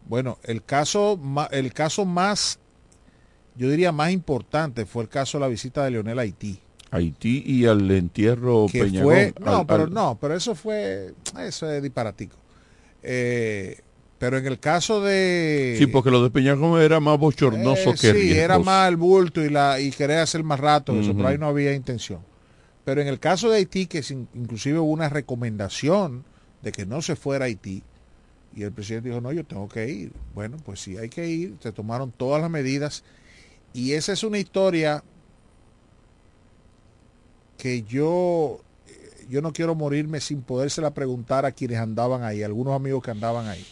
Bueno, 0.07 0.39
el 0.45 0.63
caso, 0.65 1.19
el 1.53 1.73
caso 1.73 2.05
más, 2.05 2.59
yo 3.57 3.71
diría 3.71 3.93
más 3.93 4.11
importante 4.13 4.85
fue 4.87 5.03
el 5.05 5.09
caso 5.09 5.39
de 5.39 5.43
la 5.43 5.49
visita 5.49 5.85
de 5.85 5.91
Leonel 5.93 6.19
a 6.19 6.23
Haití. 6.23 6.59
Haití 6.91 7.43
y 7.47 7.65
al 7.67 7.91
entierro 7.91 8.67
que 8.71 8.85
Peñagón. 8.85 9.13
fue, 9.13 9.35
no, 9.41 9.59
al- 9.61 9.67
pero 9.67 9.83
al- 9.85 9.93
no, 9.95 10.19
pero 10.21 10.35
eso 10.35 10.55
fue, 10.55 11.15
eso 11.41 11.71
es 11.71 11.83
disparatico. 11.83 12.37
Eh, 13.03 13.79
pero 14.19 14.39
en 14.39 14.47
el 14.47 14.61
caso 14.61 15.01
de 15.01 15.75
Sí, 15.79 15.87
porque 15.87 16.11
lo 16.11 16.23
de 16.23 16.31
Peñagón 16.31 16.81
era 16.81 17.01
más 17.01 17.19
bochornoso 17.19 17.91
eh, 17.91 17.95
que 18.01 18.13
sí, 18.13 18.33
era 18.33 18.59
más 18.59 18.89
el 18.89 18.97
bulto 18.97 19.45
y 19.45 19.49
la 19.51 19.81
y 19.81 19.91
querer 19.91 20.19
hacer 20.19 20.45
más 20.45 20.61
rato, 20.61 20.99
eso, 21.01 21.15
pero 21.17 21.29
ahí 21.29 21.39
no 21.39 21.47
había 21.49 21.73
intención. 21.75 22.21
Pero 22.85 23.01
en 23.01 23.09
el 23.09 23.19
caso 23.19 23.49
de 23.51 23.57
Haití, 23.59 23.87
que 23.87 24.03
sin- 24.03 24.29
inclusive 24.35 24.79
hubo 24.79 24.91
una 24.93 25.09
recomendación 25.09 26.25
de 26.63 26.71
que 26.73 26.87
no 26.87 27.03
se 27.03 27.17
fuera 27.17 27.45
a 27.45 27.49
Haití, 27.49 27.83
y 28.55 28.63
el 28.63 28.73
presidente 28.73 29.09
dijo, 29.09 29.21
no, 29.21 29.33
yo 29.33 29.45
tengo 29.45 29.69
que 29.69 29.89
ir. 29.89 30.13
Bueno, 30.35 30.57
pues 30.65 30.81
sí, 30.81 30.97
hay 30.97 31.09
que 31.09 31.27
ir, 31.29 31.57
se 31.61 31.73
tomaron 31.73 32.13
todas 32.13 32.41
las 32.41 32.51
medidas, 32.51 33.05
y 33.73 33.93
esa 33.93 34.13
es 34.13 34.23
una 34.23 34.39
historia 34.39 35.03
que 37.57 37.83
yo, 37.83 38.61
eh, 38.87 39.27
yo 39.29 39.41
no 39.41 39.53
quiero 39.53 39.75
morirme 39.75 40.21
sin 40.21 40.43
podérsela 40.43 40.93
preguntar 40.93 41.47
a 41.47 41.53
quienes 41.53 41.79
andaban 41.79 42.23
ahí, 42.25 42.43
algunos 42.43 42.75
amigos 42.75 43.03
que 43.03 43.11
andaban 43.11 43.47
ahí. 43.47 43.65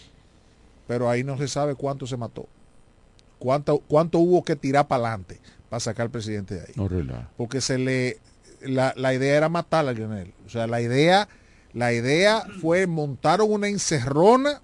Pero 0.86 1.08
ahí 1.08 1.22
no 1.22 1.36
se 1.38 1.48
sabe 1.48 1.74
cuánto 1.74 2.06
se 2.06 2.16
mató. 2.16 2.48
Cuánto, 3.38 3.78
cuánto 3.78 4.18
hubo 4.18 4.44
que 4.44 4.56
tirar 4.56 4.88
para 4.88 5.06
adelante 5.06 5.40
para 5.68 5.80
sacar 5.80 6.06
al 6.06 6.10
presidente 6.10 6.56
de 6.56 6.60
ahí. 6.60 6.72
No. 6.76 6.88
Porque 7.36 7.60
se 7.60 7.78
le 7.78 8.18
la, 8.62 8.92
la 8.96 9.14
idea 9.14 9.36
era 9.36 9.48
matar 9.48 9.88
a 9.88 9.92
Lionel. 9.92 10.34
O 10.46 10.48
sea, 10.48 10.66
la 10.66 10.80
idea, 10.80 11.28
la 11.72 11.92
idea 11.92 12.44
fue 12.60 12.86
montaron 12.86 13.50
una 13.50 13.68
encerrona 13.68 14.60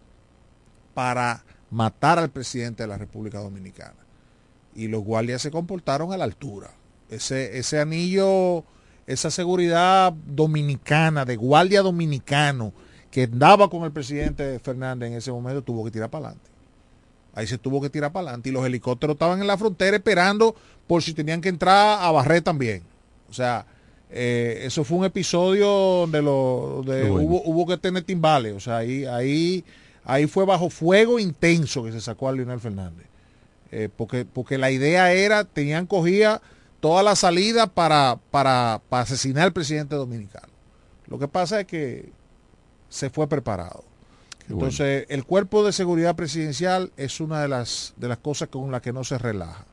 para 0.96 1.44
matar 1.70 2.18
al 2.18 2.30
presidente 2.30 2.82
de 2.82 2.86
la 2.86 2.96
República 2.96 3.38
Dominicana. 3.38 4.06
Y 4.74 4.88
los 4.88 5.04
guardias 5.04 5.42
se 5.42 5.50
comportaron 5.50 6.10
a 6.10 6.16
la 6.16 6.24
altura. 6.24 6.70
Ese, 7.10 7.58
ese 7.58 7.78
anillo, 7.78 8.64
esa 9.06 9.30
seguridad 9.30 10.14
dominicana, 10.14 11.26
de 11.26 11.36
guardia 11.36 11.82
dominicano, 11.82 12.72
que 13.10 13.24
andaba 13.24 13.68
con 13.68 13.82
el 13.82 13.92
presidente 13.92 14.58
Fernández 14.58 15.10
en 15.10 15.16
ese 15.18 15.30
momento, 15.30 15.62
tuvo 15.62 15.84
que 15.84 15.90
tirar 15.90 16.08
para 16.08 16.28
adelante. 16.28 16.50
Ahí 17.34 17.46
se 17.46 17.58
tuvo 17.58 17.82
que 17.82 17.90
tirar 17.90 18.10
para 18.10 18.28
adelante. 18.28 18.48
Y 18.48 18.52
los 18.52 18.64
helicópteros 18.64 19.16
estaban 19.16 19.42
en 19.42 19.46
la 19.46 19.58
frontera 19.58 19.98
esperando 19.98 20.56
por 20.86 21.02
si 21.02 21.12
tenían 21.12 21.42
que 21.42 21.50
entrar 21.50 21.98
a 22.00 22.10
barrer 22.10 22.40
también. 22.40 22.84
O 23.28 23.34
sea, 23.34 23.66
eh, 24.08 24.62
eso 24.62 24.82
fue 24.82 24.96
un 24.96 25.04
episodio 25.04 25.66
donde, 25.66 26.22
lo, 26.22 26.82
donde 26.82 27.02
Qué 27.02 27.10
bueno. 27.10 27.28
hubo, 27.28 27.42
hubo 27.44 27.66
que 27.66 27.76
tener 27.76 28.02
timbales. 28.02 28.54
O 28.54 28.60
sea, 28.60 28.78
ahí, 28.78 29.04
ahí, 29.04 29.62
ahí 30.06 30.26
fue 30.26 30.46
bajo 30.46 30.70
fuego 30.70 31.18
intenso 31.18 31.84
que 31.84 31.92
se 31.92 32.00
sacó 32.00 32.28
a 32.28 32.32
Leonel 32.32 32.60
Fernández. 32.60 33.06
Eh, 33.72 33.88
porque, 33.94 34.24
porque 34.24 34.56
la 34.58 34.70
idea 34.70 35.12
era, 35.12 35.44
tenían 35.44 35.86
cogida 35.86 36.40
toda 36.80 37.02
la 37.02 37.16
salida 37.16 37.66
para, 37.66 38.18
para, 38.30 38.80
para 38.88 39.02
asesinar 39.02 39.44
al 39.44 39.52
presidente 39.52 39.96
dominicano. 39.96 40.48
Lo 41.08 41.18
que 41.18 41.28
pasa 41.28 41.60
es 41.60 41.66
que 41.66 42.10
se 42.88 43.10
fue 43.10 43.28
preparado. 43.28 43.84
Qué 44.46 44.52
bueno. 44.54 44.68
Entonces, 44.68 45.06
el 45.08 45.24
cuerpo 45.24 45.64
de 45.64 45.72
seguridad 45.72 46.14
presidencial 46.14 46.92
es 46.96 47.20
una 47.20 47.42
de 47.42 47.48
las, 47.48 47.92
de 47.96 48.08
las 48.08 48.18
cosas 48.18 48.48
con 48.48 48.70
las 48.70 48.80
que 48.80 48.92
no 48.92 49.02
se 49.02 49.18
relaja. 49.18 49.66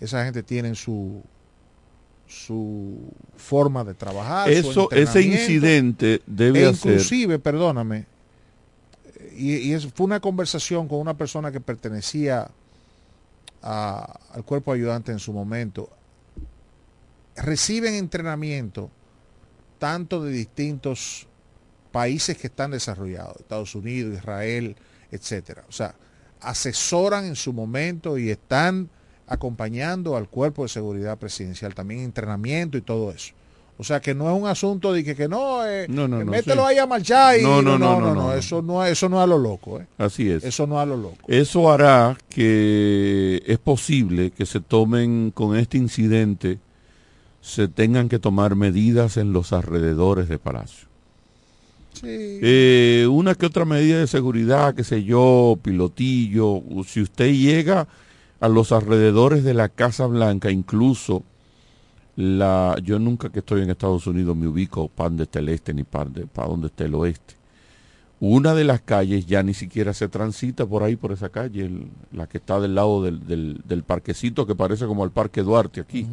Esa 0.00 0.24
gente 0.24 0.42
tiene 0.42 0.74
su, 0.74 1.22
su 2.26 2.96
forma 3.36 3.84
de 3.84 3.94
trabajar. 3.94 4.50
su 4.64 4.88
ese 4.90 5.22
incidente 5.22 6.22
debe 6.26 6.62
E 6.62 6.66
hacer. 6.66 6.92
inclusive, 6.92 7.38
perdóname, 7.38 8.06
y, 9.36 9.78
fue 9.94 10.06
una 10.06 10.20
conversación 10.20 10.88
con 10.88 10.98
una 10.98 11.16
persona 11.16 11.52
que 11.52 11.60
pertenecía 11.60 12.50
al 13.62 14.44
cuerpo 14.44 14.72
ayudante 14.72 15.12
en 15.12 15.18
su 15.18 15.32
momento. 15.32 15.90
Reciben 17.36 17.94
entrenamiento 17.94 18.90
tanto 19.78 20.22
de 20.22 20.32
distintos 20.32 21.26
países 21.92 22.36
que 22.38 22.46
están 22.46 22.70
desarrollados, 22.70 23.36
Estados 23.40 23.74
Unidos, 23.74 24.14
Israel, 24.14 24.76
etcétera. 25.10 25.64
O 25.68 25.72
sea, 25.72 25.94
asesoran 26.40 27.24
en 27.24 27.36
su 27.36 27.52
momento 27.52 28.18
y 28.18 28.30
están 28.30 28.90
acompañando 29.26 30.16
al 30.16 30.28
cuerpo 30.28 30.62
de 30.62 30.68
seguridad 30.68 31.18
presidencial, 31.18 31.74
también 31.74 32.00
entrenamiento 32.00 32.78
y 32.78 32.82
todo 32.82 33.10
eso. 33.10 33.34
O 33.78 33.84
sea 33.84 34.00
que 34.00 34.14
no 34.14 34.34
es 34.34 34.40
un 34.40 34.48
asunto 34.48 34.92
de 34.92 35.04
que, 35.04 35.14
que 35.14 35.28
no, 35.28 35.66
eh, 35.66 35.86
No, 35.88 36.08
no, 36.08 36.20
eh, 36.20 36.24
no, 36.24 36.30
mételo 36.30 36.62
sí. 36.62 36.68
ahí 36.70 36.78
a 36.78 36.86
marchar 36.86 37.38
y 37.38 37.42
No, 37.42 37.60
no, 37.60 37.78
no, 37.78 38.14
no, 38.14 38.32
eso 38.32 38.62
no, 38.62 38.84
eso 38.84 39.08
no 39.08 39.18
es 39.18 39.24
a 39.24 39.26
lo 39.26 39.38
loco, 39.38 39.80
eh. 39.80 39.86
Así 39.98 40.30
es. 40.30 40.44
Eso 40.44 40.66
no 40.66 40.76
es 40.76 40.82
a 40.82 40.86
lo 40.86 40.96
loco. 40.96 41.18
Eso 41.28 41.70
hará 41.70 42.16
que 42.30 43.42
es 43.46 43.58
posible 43.58 44.30
que 44.30 44.46
se 44.46 44.60
tomen 44.60 45.30
con 45.30 45.56
este 45.56 45.76
incidente, 45.76 46.58
se 47.42 47.68
tengan 47.68 48.08
que 48.08 48.18
tomar 48.18 48.56
medidas 48.56 49.18
en 49.18 49.32
los 49.32 49.52
alrededores 49.52 50.28
de 50.28 50.38
Palacio. 50.38 50.88
Eh, 52.02 53.06
una 53.10 53.34
que 53.34 53.46
otra 53.46 53.64
medida 53.64 53.98
de 53.98 54.06
seguridad, 54.06 54.74
qué 54.74 54.84
sé 54.84 55.04
yo, 55.04 55.58
pilotillo. 55.62 56.62
Si 56.86 57.00
usted 57.00 57.32
llega 57.32 57.88
a 58.40 58.48
los 58.48 58.72
alrededores 58.72 59.44
de 59.44 59.54
la 59.54 59.68
Casa 59.68 60.06
Blanca, 60.06 60.50
incluso 60.50 61.22
la, 62.16 62.76
yo 62.82 62.98
nunca 62.98 63.28
que 63.30 63.40
estoy 63.40 63.62
en 63.62 63.70
Estados 63.70 64.06
Unidos 64.06 64.34
me 64.36 64.48
ubico 64.48 64.88
para 64.88 65.10
donde 65.10 65.24
está 65.24 65.38
el 65.38 65.48
este 65.50 65.74
ni 65.74 65.84
para 65.84 66.10
donde 66.48 66.66
está 66.68 66.84
el 66.84 66.94
oeste. 66.94 67.34
Una 68.18 68.54
de 68.54 68.64
las 68.64 68.80
calles 68.80 69.26
ya 69.26 69.42
ni 69.42 69.52
siquiera 69.52 69.92
se 69.92 70.08
transita 70.08 70.64
por 70.64 70.82
ahí, 70.82 70.96
por 70.96 71.12
esa 71.12 71.28
calle, 71.28 71.66
el- 71.66 71.88
la 72.12 72.26
que 72.26 72.38
está 72.38 72.58
del 72.58 72.74
lado 72.74 73.02
del, 73.02 73.26
del- 73.26 73.60
del 73.66 73.82
parquecito 73.82 74.46
que 74.46 74.54
parece 74.54 74.86
como 74.86 75.04
el 75.04 75.10
Parque 75.10 75.42
Duarte 75.42 75.80
aquí. 75.80 76.06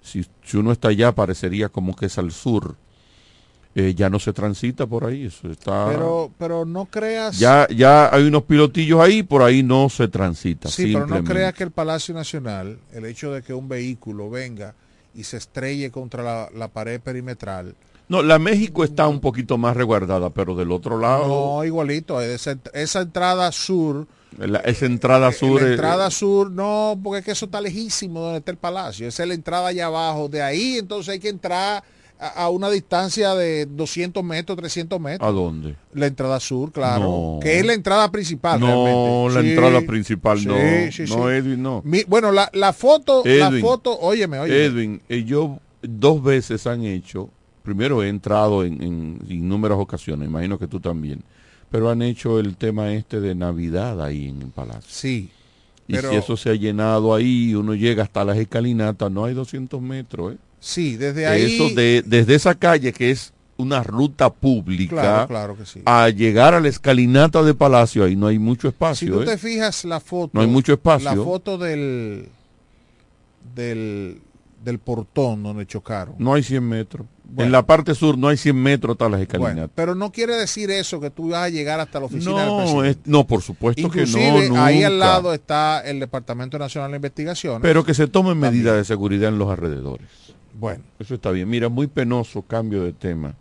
si, 0.00 0.24
si 0.44 0.56
uno 0.58 0.70
está 0.72 0.88
allá 0.88 1.12
parecería 1.14 1.68
como 1.70 1.94
que 1.96 2.06
es 2.06 2.18
al 2.18 2.30
sur. 2.32 2.76
Eh, 3.74 3.92
ya 3.94 4.08
no 4.08 4.18
se 4.20 4.32
transita 4.32 4.86
por 4.86 5.04
ahí, 5.04 5.24
eso 5.24 5.50
está... 5.50 5.86
Pero, 5.88 6.30
pero 6.38 6.64
no 6.64 6.84
creas. 6.86 7.38
ya, 7.40 7.66
ya 7.68 8.14
hay 8.14 8.24
unos 8.24 8.44
pilotillos 8.44 9.00
ahí, 9.00 9.22
por 9.24 9.42
ahí 9.42 9.62
no 9.64 9.88
se 9.88 10.06
transita. 10.06 10.68
Sí, 10.68 10.92
pero 10.92 11.06
no 11.08 11.24
creas 11.24 11.54
que 11.54 11.64
el 11.64 11.72
Palacio 11.72 12.14
Nacional, 12.14 12.78
el 12.92 13.04
hecho 13.06 13.32
de 13.32 13.42
que 13.42 13.52
un 13.52 13.68
vehículo 13.68 14.30
venga 14.30 14.74
y 15.14 15.24
se 15.24 15.36
estrelle 15.36 15.90
contra 15.90 16.22
la, 16.22 16.48
la 16.54 16.68
pared 16.68 17.00
perimetral, 17.00 17.74
No, 18.08 18.22
la 18.22 18.38
México 18.38 18.84
está 18.84 19.08
un 19.08 19.20
poquito 19.20 19.56
más 19.56 19.76
resguardada, 19.76 20.30
pero 20.30 20.54
del 20.54 20.70
otro 20.72 20.98
lado, 20.98 21.56
no 21.56 21.64
igualito, 21.64 22.20
esa, 22.20 22.58
esa 22.74 23.00
entrada 23.02 23.50
sur, 23.52 24.06
la- 24.38 24.58
esa 24.60 24.86
entrada 24.86 25.32
sur... 25.32 25.62
la 25.62 25.68
eh, 25.68 25.70
entrada 25.72 26.10
sur, 26.10 26.50
no, 26.50 26.98
porque 27.02 27.20
es 27.20 27.24
que 27.24 27.30
eso 27.32 27.46
está 27.46 27.60
lejísimo 27.60 28.20
donde 28.20 28.38
está 28.40 28.50
el 28.50 28.58
palacio, 28.58 29.08
esa 29.08 29.22
es 29.22 29.28
la 29.28 29.34
entrada 29.34 29.68
allá 29.68 29.86
abajo, 29.86 30.28
de 30.28 30.42
ahí 30.42 30.76
entonces 30.78 31.12
hay 31.12 31.20
que 31.20 31.28
entrar 31.30 31.82
a, 32.18 32.44
a 32.44 32.50
una 32.50 32.70
distancia 32.70 33.34
de 33.34 33.66
200 33.66 34.22
metros, 34.24 34.56
300 34.56 35.00
metros. 35.00 35.28
¿A 35.28 35.32
dónde? 35.32 35.76
La 35.92 36.06
entrada 36.06 36.38
sur, 36.40 36.72
claro, 36.72 37.04
No. 37.04 37.40
que 37.42 37.58
es 37.58 37.66
la 37.66 37.74
entrada 37.74 38.10
principal. 38.10 38.58
No, 38.60 39.28
realmente. 39.28 39.34
la 39.34 39.40
Sí, 39.42 39.48
entrada 39.50 39.80
principal 39.86 40.38
sí, 40.38 40.46
no. 40.46 40.54
sí, 40.92 41.04
no. 41.08 41.30
Edwin, 41.30 41.62
no. 41.62 41.82
Mi- 41.84 42.04
bueno, 42.04 42.32
la, 42.32 42.48
la 42.54 42.72
foto, 42.72 43.22
la 43.24 43.48
Edwin. 43.48 43.60
foto, 43.60 43.98
óyeme, 44.00 44.38
óyeme. 44.38 44.64
Edwin, 44.64 45.02
eh, 45.08 45.24
yo 45.24 45.58
dos 45.82 46.22
veces 46.22 46.66
han 46.66 46.84
hecho 46.84 47.30
primero 47.62 48.02
he 48.02 48.08
entrado 48.10 48.62
en, 48.62 48.82
en 48.82 49.18
innumerables 49.28 49.82
ocasiones, 49.84 50.28
imagino 50.28 50.58
que 50.58 50.66
tú 50.66 50.80
también, 50.80 51.22
pero 51.70 51.88
han 51.88 52.02
hecho 52.02 52.38
el 52.38 52.56
tema 52.58 52.92
este 52.92 53.20
de 53.20 53.34
Navidad 53.34 54.02
ahí 54.02 54.28
en 54.28 54.42
el 54.42 54.48
palacio. 54.48 54.82
Sí. 54.86 55.30
Y 55.88 55.94
pero- 55.94 56.10
si 56.10 56.16
eso 56.16 56.36
se 56.36 56.50
ha 56.50 56.54
llenado 56.54 57.14
ahí, 57.14 57.54
uno 57.54 57.74
llega 57.74 58.02
hasta 58.02 58.22
las 58.24 58.36
escalinatas, 58.36 59.10
no 59.10 59.24
hay 59.24 59.32
200 59.34 59.80
metros, 59.80 60.34
¿eh? 60.34 60.36
Sí, 60.66 60.96
desde 60.96 61.26
ahí. 61.26 61.54
Eso 61.56 61.68
de, 61.74 62.02
desde 62.06 62.34
esa 62.34 62.54
calle 62.54 62.92
que 62.92 63.10
es 63.10 63.32
una 63.56 63.82
ruta 63.84 64.32
pública 64.32 64.94
Claro, 64.96 65.28
claro 65.28 65.56
que 65.56 65.64
sí. 65.66 65.80
a 65.84 66.08
llegar 66.08 66.54
a 66.54 66.60
la 66.60 66.68
escalinata 66.68 67.42
de 67.42 67.54
Palacio, 67.54 68.02
ahí 68.04 68.16
no 68.16 68.26
hay 68.28 68.38
mucho 68.38 68.62
Si 68.62 68.72
espacio. 68.72 69.14
tú 69.14 69.22
¿eh? 69.22 69.26
te 69.26 69.38
fijas 69.38 69.84
la 69.84 70.00
foto. 70.00 70.30
No 70.32 70.40
hay 70.40 70.46
mucho 70.48 70.72
espacio. 70.72 71.10
La 71.14 71.22
foto 71.22 71.58
del. 71.58 72.28
del. 73.54 74.20
del 74.64 74.78
portón 74.78 75.42
donde 75.42 75.66
chocaron. 75.66 76.14
No 76.18 76.34
hay 76.34 76.42
100 76.42 76.66
metros. 76.66 77.06
Bueno. 77.26 77.46
En 77.46 77.52
la 77.52 77.64
parte 77.66 77.94
sur 77.94 78.16
no 78.18 78.28
hay 78.28 78.36
100 78.36 78.54
metros 78.56 78.94
hasta 78.94 79.08
las 79.08 79.20
escalinatas. 79.20 79.54
Bueno, 79.56 79.70
pero 79.74 79.94
no 79.94 80.10
quiere 80.12 80.34
decir 80.36 80.70
eso 80.70 81.00
que 81.00 81.10
tú 81.10 81.30
vas 81.30 81.44
a 81.44 81.48
llegar 81.48 81.80
hasta 81.80 81.98
la 82.00 82.06
oficina 82.06 82.38
del 82.40 82.46
no, 82.48 82.56
presidente. 82.58 82.90
es- 82.90 82.98
no, 83.06 83.26
por 83.26 83.42
supuesto 83.42 83.80
Inclusive, 83.82 84.40
que 84.42 84.48
no. 84.50 84.62
ahí 84.64 84.82
al 84.82 84.94
nunca. 84.94 85.06
lado 85.06 85.34
está 85.34 85.80
el 85.84 86.00
Departamento 86.00 86.58
Nacional 86.58 86.90
de 86.90 86.96
Investigaciones. 86.96 87.60
Pero 87.62 87.84
que 87.84 87.94
se 87.94 88.08
tomen 88.08 88.38
medidas 88.38 88.76
de 88.76 88.84
seguridad 88.84 89.28
en 89.30 89.38
los 89.38 89.48
alrededores. 89.50 90.06
Bueno. 90.58 90.84
Eso 90.98 91.14
está 91.14 91.30
bien. 91.30 91.48
Mira, 91.48 91.68
muy 91.68 91.86
penoso 91.86 92.42
cambio 92.42 92.82
de 92.84 92.92
tema. 92.92 93.34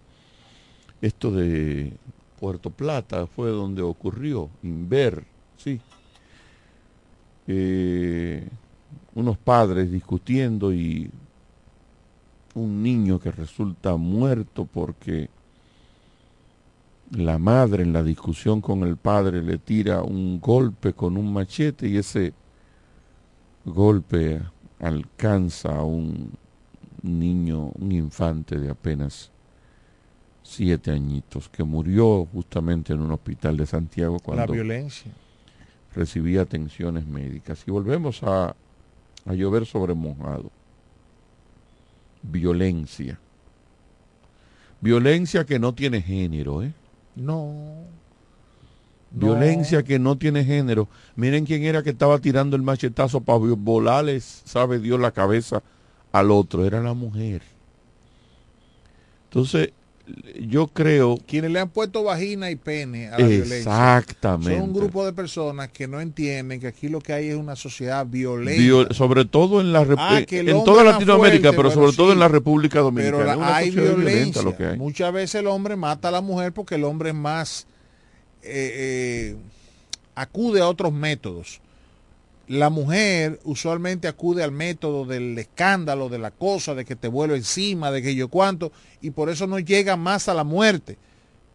Esto 1.02 1.32
de 1.32 1.94
Puerto 2.40 2.70
Plata 2.70 3.28
fue 3.28 3.50
donde 3.50 3.82
ocurrió, 3.82 4.50
Inver, 4.64 5.24
sí. 5.58 5.80
Eh, 7.48 8.48
unos 9.16 9.38
padres 9.38 9.92
discutiendo 9.92 10.74
y 10.74 11.10
un 12.56 12.84
niño 12.84 13.20
que 13.20 13.32
resulta 13.32 13.96
muerto 13.96 14.66
porque 14.66 15.30
la 17.12 17.38
madre 17.38 17.84
en 17.84 17.94
la 17.94 18.04
discusión 18.04 18.62
con 18.62 18.84
el 18.84 18.98
padre 18.98 19.42
le 19.42 19.58
tira 19.58 20.02
un 20.02 20.40
golpe 20.40 20.94
con 20.94 21.18
un 21.18 21.32
machete 21.34 21.88
y 21.88 21.98
ese 21.98 22.34
golpe 23.66 24.42
alcanza 24.80 25.78
a 25.78 25.84
un 25.84 26.32
niño, 27.04 27.72
un 27.76 27.92
infante 27.92 28.58
de 28.58 28.70
apenas 28.72 29.30
siete 30.42 30.92
añitos, 30.92 31.50
que 31.50 31.64
murió 31.64 32.26
justamente 32.34 32.94
en 32.94 33.02
un 33.02 33.12
hospital 33.12 33.58
de 33.58 33.66
Santiago 33.66 34.16
la 34.16 34.20
cuando 34.20 34.54
violencia. 34.54 35.12
recibía 35.94 36.42
atenciones 36.42 37.06
médicas. 37.06 37.64
Y 37.68 37.72
volvemos 37.72 38.24
a, 38.24 38.56
a 39.26 39.34
llover 39.34 39.66
sobre 39.66 39.94
mojado. 39.94 40.52
Violencia. 42.22 43.20
Violencia 44.82 45.46
que 45.46 45.60
no 45.60 45.74
tiene 45.74 46.02
género, 46.02 46.64
¿eh? 46.64 46.74
No. 47.16 47.86
Violencia 49.12 49.84
que 49.84 50.00
no 50.00 50.18
tiene 50.18 50.44
género. 50.44 50.88
Miren 51.16 51.46
quién 51.46 51.64
era 51.64 51.84
que 51.84 51.92
estaba 51.92 52.18
tirando 52.20 52.56
el 52.56 52.64
machetazo 52.64 53.22
para 53.22 53.38
volarles, 53.38 54.42
sabe 54.46 54.80
Dios, 54.80 55.00
la 55.00 55.12
cabeza 55.12 55.62
al 56.14 56.32
otro. 56.32 56.66
Era 56.66 56.82
la 56.82 56.94
mujer. 56.94 57.42
Entonces, 59.26 59.72
yo 60.40 60.68
creo... 60.68 61.18
Quienes 61.26 61.50
le 61.52 61.60
han 61.60 61.70
puesto 61.70 62.04
vagina 62.04 62.52
y 62.52 62.56
pene 62.56 63.08
a 63.08 63.18
la 63.18 63.26
violencia. 63.26 63.58
Exactamente. 63.58 64.54
Son 64.58 64.70
un 64.70 64.74
grupo 64.74 65.06
de 65.06 65.14
personas 65.14 65.70
que 65.70 65.88
no 65.88 66.00
entienden 66.02 66.60
que 66.60 66.68
aquí 66.68 66.88
lo 66.88 67.00
que 67.00 67.14
hay 67.14 67.30
es 67.30 67.36
una 67.36 67.56
sociedad 67.56 68.06
violenta. 68.06 68.62
Viol- 68.62 68.94
sobre 68.94 69.26
todo 69.26 69.60
en 69.62 69.74
la 69.74 69.80
Ah, 69.98 70.22
en 70.30 70.64
toda 70.64 70.84
Latinoamérica, 70.84 71.52
fuerte, 71.52 71.58
pero 71.58 71.72
sobre 71.72 71.94
todo 71.96 72.12
en 72.12 72.20
la 72.20 72.28
República 72.28 72.80
Dominicana. 72.82 73.18
Pero 73.18 73.40
la- 73.40 73.56
hay 73.56 73.72
violencia. 73.72 74.42
lo 74.44 74.56
que 74.56 74.66
hay. 74.66 74.78
Muchas 74.78 75.12
veces 75.14 75.36
el 75.36 75.48
hombre 75.48 75.76
mata 75.78 76.10
a 76.10 76.12
la 76.12 76.22
mujer 76.22 76.54
porque 76.54 76.76
el 76.76 76.84
hombre 76.84 77.10
es 77.10 77.16
más 77.16 77.66
eh, 78.44 79.32
eh, 79.34 79.36
acude 80.16 80.60
a 80.62 80.68
otros 80.68 80.92
métodos. 80.94 81.62
La 82.48 82.70
mujer 82.70 83.40
usualmente 83.46 84.08
acude 84.08 84.44
al 84.44 84.52
método 84.52 85.06
del 85.06 85.38
escándalo, 85.38 86.10
de 86.10 86.20
la 86.20 86.32
cosa, 86.32 86.76
de 86.76 86.84
que 86.84 86.96
te 86.96 87.08
vuelvo 87.08 87.36
encima, 87.36 87.90
de 87.90 88.02
que 88.02 88.16
yo 88.16 88.28
cuánto, 88.28 88.72
y 89.02 89.12
por 89.12 89.30
eso 89.30 89.48
no 89.48 89.60
llega 89.60 89.96
más 89.96 90.28
a 90.28 90.34
la 90.34 90.44
muerte. 90.44 90.98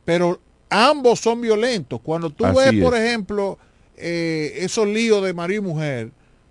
Pero 0.05 0.41
ambos 0.71 1.21
son 1.21 1.41
violentos. 1.43 2.01
Cuando 2.01 2.31
tú 2.31 2.47
Así 2.47 2.57
ves, 2.57 2.83
por 2.83 2.97
ejemplo, 2.97 3.59
eh, 3.97 4.55
esos 4.61 4.87
líos 4.87 5.23
de 5.23 5.35
marido 5.35 5.63
y 5.63 5.67
mujer, 5.67 6.11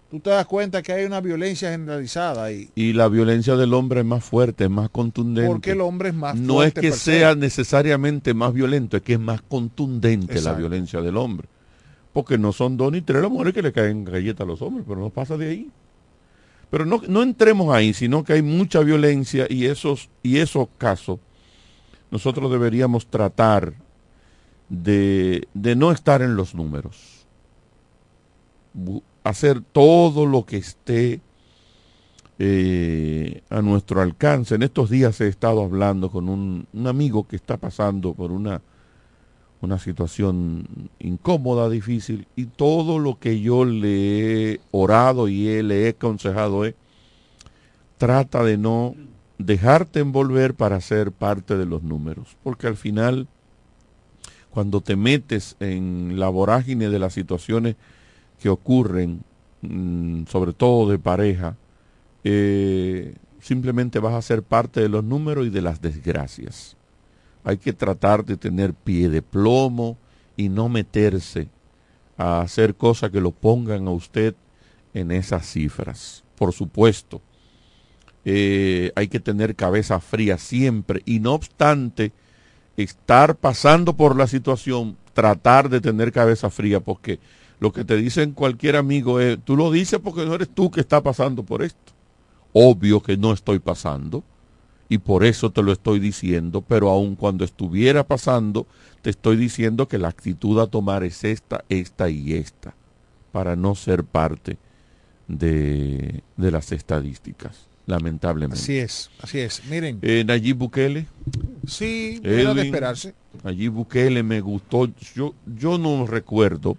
tú 0.10 0.20
te 0.20 0.30
das 0.30 0.46
cuenta 0.46 0.82
que 0.82 0.94
hay 0.94 1.06
una 1.06 1.22
violencia 1.22 1.72
generalizada 1.72 2.44
ahí. 2.44 2.70
Y 2.76 2.94
la 2.94 3.08
violencia 3.08 3.56
del 3.56 3.74
hombre 3.74 4.02
es 4.02 4.06
más 4.06 4.24
fuerte, 4.24 4.66
es 4.66 4.70
más 4.70 4.90
contundente. 4.90 5.50
Porque 5.50 5.72
el 5.72 5.82
hombre 5.82 6.10
es 6.10 6.16
más 6.16 6.36
No 6.36 6.64
es 6.64 6.74
fuerte 6.74 6.82
que 6.82 6.92
sea 6.92 7.36
necesariamente 7.36 8.34
más 8.34 8.54
violento, 8.54 8.98
es 8.98 9.04
que 9.04 9.14
es 9.14 9.20
más 9.20 9.42
contundente 9.42 10.42
la 10.42 10.54
violencia 10.54 11.02
del 11.02 11.18
hombre. 11.18 11.48
Porque 12.18 12.40
no 12.40 12.52
son 12.52 12.78
dos 12.78 12.92
ni 12.92 13.02
tres 13.02 13.22
las 13.22 13.30
mujeres 13.30 13.54
que 13.54 13.62
le 13.62 13.72
caen 13.72 14.04
galletas 14.04 14.42
a 14.42 14.48
los 14.48 14.60
hombres, 14.64 14.84
pero 14.88 15.00
no 15.00 15.12
pasa 15.12 15.38
de 15.38 15.50
ahí. 15.52 15.70
Pero 16.72 16.84
no, 16.84 17.00
no 17.08 17.22
entremos 17.22 17.72
ahí, 17.72 17.94
sino 17.94 18.24
que 18.24 18.34
hay 18.34 18.42
mucha 18.42 18.80
violencia 18.80 19.46
y 19.48 19.66
esos, 19.66 20.10
y 20.24 20.38
esos 20.38 20.68
casos 20.80 21.20
nosotros 22.10 22.52
deberíamos 22.52 23.06
tratar 23.06 23.76
de, 24.68 25.48
de 25.54 25.76
no 25.76 25.92
estar 25.92 26.24
en 26.24 26.36
los 26.36 26.56
números. 26.56 27.28
Hacer 29.24 29.62
todo 29.62 30.26
lo 30.26 30.44
que 30.44 30.58
esté 30.58 31.22
eh, 32.40 33.44
a 33.52 33.62
nuestro 33.62 34.02
alcance. 34.02 34.56
En 34.56 34.64
estos 34.64 34.90
días 34.90 35.22
he 35.22 35.28
estado 35.28 35.62
hablando 35.62 36.10
con 36.10 36.30
un, 36.30 36.68
un 36.74 36.88
amigo 36.88 37.28
que 37.28 37.36
está 37.36 37.58
pasando 37.58 38.16
por 38.16 38.32
una, 38.32 38.64
una 39.62 39.80
situación 39.80 40.90
incómoda, 41.00 41.70
difícil, 41.70 42.28
y 42.36 42.46
todo 42.46 43.00
lo 43.00 43.20
que 43.20 43.40
yo 43.42 43.66
le 43.66 44.54
he 44.54 44.60
orado 44.72 45.28
y 45.28 45.62
le 45.64 45.86
he 45.86 45.90
aconsejado 45.90 46.66
es, 46.66 46.76
trata 47.98 48.44
de 48.44 48.58
no 48.58 48.96
dejarte 49.38 50.00
envolver 50.00 50.54
para 50.54 50.80
ser 50.82 51.12
parte 51.12 51.58
de 51.58 51.66
los 51.66 51.84
números, 51.84 52.38
porque 52.44 52.68
al 52.68 52.76
final, 52.76 53.28
cuando 54.52 54.82
te 54.82 54.96
metes 54.96 55.56
en 55.60 56.20
la 56.20 56.30
vorágine 56.30 56.90
de 56.90 57.00
las 57.00 57.14
situaciones 57.14 57.76
que 58.40 58.50
ocurren, 58.50 59.24
mm, 59.62 60.26
sobre 60.28 60.54
todo 60.54 60.90
de 60.90 61.00
pareja, 61.00 61.56
eh, 62.24 63.16
simplemente 63.40 64.00
vas 64.00 64.14
a 64.14 64.22
ser 64.22 64.44
parte 64.44 64.82
de 64.82 64.90
los 64.90 65.04
números 65.04 65.48
y 65.48 65.50
de 65.50 65.62
las 65.62 65.82
desgracias. 65.82 66.77
Hay 67.44 67.58
que 67.58 67.74
tratar 67.74 68.26
de 68.26 68.38
tener 68.38 68.74
pie 68.74 69.10
de 69.10 69.22
plomo 69.22 69.98
y 70.36 70.50
no 70.50 70.70
meterse 70.70 71.50
a 72.18 72.42
hacer 72.42 72.76
cosas 72.76 73.12
que 73.12 73.22
lo 73.22 73.32
pongan 73.32 73.88
a 73.88 73.92
usted 73.92 74.36
en 74.94 75.12
esas 75.12 75.46
cifras. 75.46 76.24
Por 76.36 76.54
supuesto, 76.54 77.22
eh, 78.26 78.92
hay 78.96 79.08
que 79.08 79.20
tener 79.20 79.56
cabeza 79.56 80.00
fría 80.00 80.38
siempre 80.38 81.02
y 81.06 81.20
no 81.20 81.34
obstante 81.34 82.12
estar 82.76 83.36
pasando 83.36 83.96
por 83.96 84.16
la 84.16 84.28
situación, 84.28 84.98
tratar 85.14 85.70
de 85.70 85.82
tener 85.82 86.12
cabeza 86.12 86.50
fría 86.50 86.80
porque 86.80 87.20
lo 87.60 87.72
que 87.72 87.84
te 87.84 87.96
dicen 87.96 88.34
cualquier 88.34 88.76
amigo 88.76 89.20
es, 89.20 89.40
tú 89.44 89.56
lo 89.56 89.72
dices 89.72 90.00
porque 90.04 90.26
no 90.26 90.36
eres 90.36 90.50
tú 90.50 90.70
que 90.70 90.82
está 90.82 91.02
pasando 91.02 91.44
por 91.44 91.64
esto. 91.64 91.94
Obvio 92.54 93.02
que 93.02 93.18
no 93.18 93.34
estoy 93.34 93.60
pasando 93.60 94.24
y 94.90 94.98
por 95.00 95.26
eso 95.26 95.52
te 95.52 95.62
lo 95.64 95.72
estoy 95.72 96.00
diciendo, 96.00 96.62
pero 96.62 96.90
aun 96.90 97.16
cuando 97.16 97.44
estuviera 97.44 98.06
pasando, 98.06 98.66
te 99.02 99.10
estoy 99.10 99.36
diciendo 99.36 99.88
que 99.88 99.98
la 99.98 100.08
actitud 100.08 100.60
a 100.60 100.68
tomar 100.68 101.04
es 101.04 101.24
esta, 101.24 101.64
esta 101.70 102.10
y 102.10 102.34
esta, 102.34 102.74
para 103.32 103.56
no 103.56 103.76
ser 103.76 104.04
parte 104.04 104.58
de, 105.28 106.22
de 106.38 106.52
las 106.52 106.72
estadísticas, 106.72 107.68
lamentablemente. 107.86 108.62
Así 108.62 108.78
es, 108.78 109.10
así 109.22 109.40
es. 109.40 109.62
Miren, 109.70 110.00
Eh, 110.02 110.24
Nayib 110.26 110.58
Bukele. 110.58 111.06
sí, 111.68 112.22
era 112.24 112.54
de 112.54 112.62
Edwin, 112.62 112.66
esperarse. 112.66 113.14
Nayib 113.44 113.72
Bukele 113.74 114.24
me 114.24 114.40
gustó. 114.42 114.90
Yo, 115.16 115.36
yo 115.46 115.78
no 115.78 116.08
recuerdo 116.08 116.78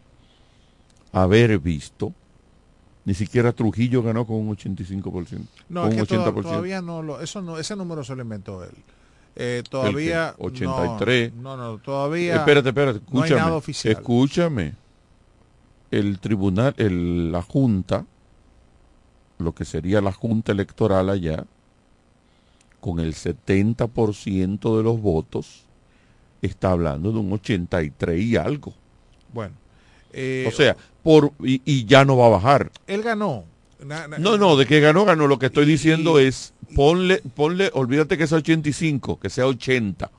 haber 1.13 1.59
visto, 1.59 2.13
ni 3.09 3.15
siquiera 3.15 3.53
Trujillo 3.55 4.03
ganó 4.03 4.27
con 4.27 4.37
un 4.37 4.55
85%. 4.55 5.47
No, 5.71 5.85
con 5.85 5.93
es 5.93 5.99
un 5.99 6.07
que 6.07 6.15
toda- 6.15 6.31
80%. 6.31 6.43
todavía 6.43 6.83
no, 6.83 7.03
lo, 7.03 7.23
eso 7.23 7.41
no, 7.41 7.57
ese 7.59 7.75
número 7.75 8.05
se 8.05 8.15
lo 8.15 8.21
inventó 8.21 8.63
él. 8.63 8.71
Eh, 9.35 9.63
todavía. 9.71 10.35
¿El 10.39 10.53
qué? 10.53 10.67
83. 10.67 11.33
No, 11.37 11.57
no, 11.57 11.73
no, 11.73 11.79
todavía. 11.79 12.37
Espérate, 12.37 12.69
espérate, 12.69 12.99
No 13.11 13.23
hay 13.23 13.29
escúchame. 13.31 13.41
nada 13.41 13.57
oficial. 13.57 13.95
Escúchame. 13.95 14.75
El 15.91 16.19
tribunal, 16.21 16.75
el, 16.77 17.33
la 17.33 17.41
Junta, 17.41 18.05
lo 19.39 19.55
que 19.55 19.65
sería 19.65 20.03
la 20.03 20.13
Junta 20.13 20.53
Electoral 20.53 21.09
allá, 21.09 21.47
con 22.81 23.01
el 23.01 23.15
70% 23.15 24.77
de 24.77 24.83
los 24.83 25.01
votos, 25.01 25.65
está 26.43 26.73
hablando 26.73 27.11
de 27.11 27.19
un 27.21 27.33
83 27.33 28.21
y 28.21 28.37
algo. 28.37 28.75
Bueno. 29.33 29.55
Eh, 30.13 30.47
o 30.49 30.51
sea, 30.51 30.77
por 31.03 31.33
y, 31.43 31.61
y 31.65 31.85
ya 31.85 32.05
no 32.05 32.17
va 32.17 32.27
a 32.27 32.31
bajar. 32.31 32.71
Él 32.87 33.03
ganó. 33.03 33.45
Na- 33.85 34.09
na- 34.09 34.19
No, 34.19 34.37
no, 34.37 34.57
de 34.57 34.67
que 34.67 34.81
ganó, 34.81 35.05
ganó. 35.05 35.27
Lo 35.27 35.39
que 35.39 35.47
estoy 35.47 35.65
diciendo 35.67 36.19
es 36.19 36.53
ponle, 36.75 37.23
ponle, 37.35 37.71
olvídate 37.75 38.19
que 38.19 38.27
sea 38.27 38.39
85, 38.39 39.21
que 39.21 39.31
sea 39.31 39.47
80. 39.47 40.11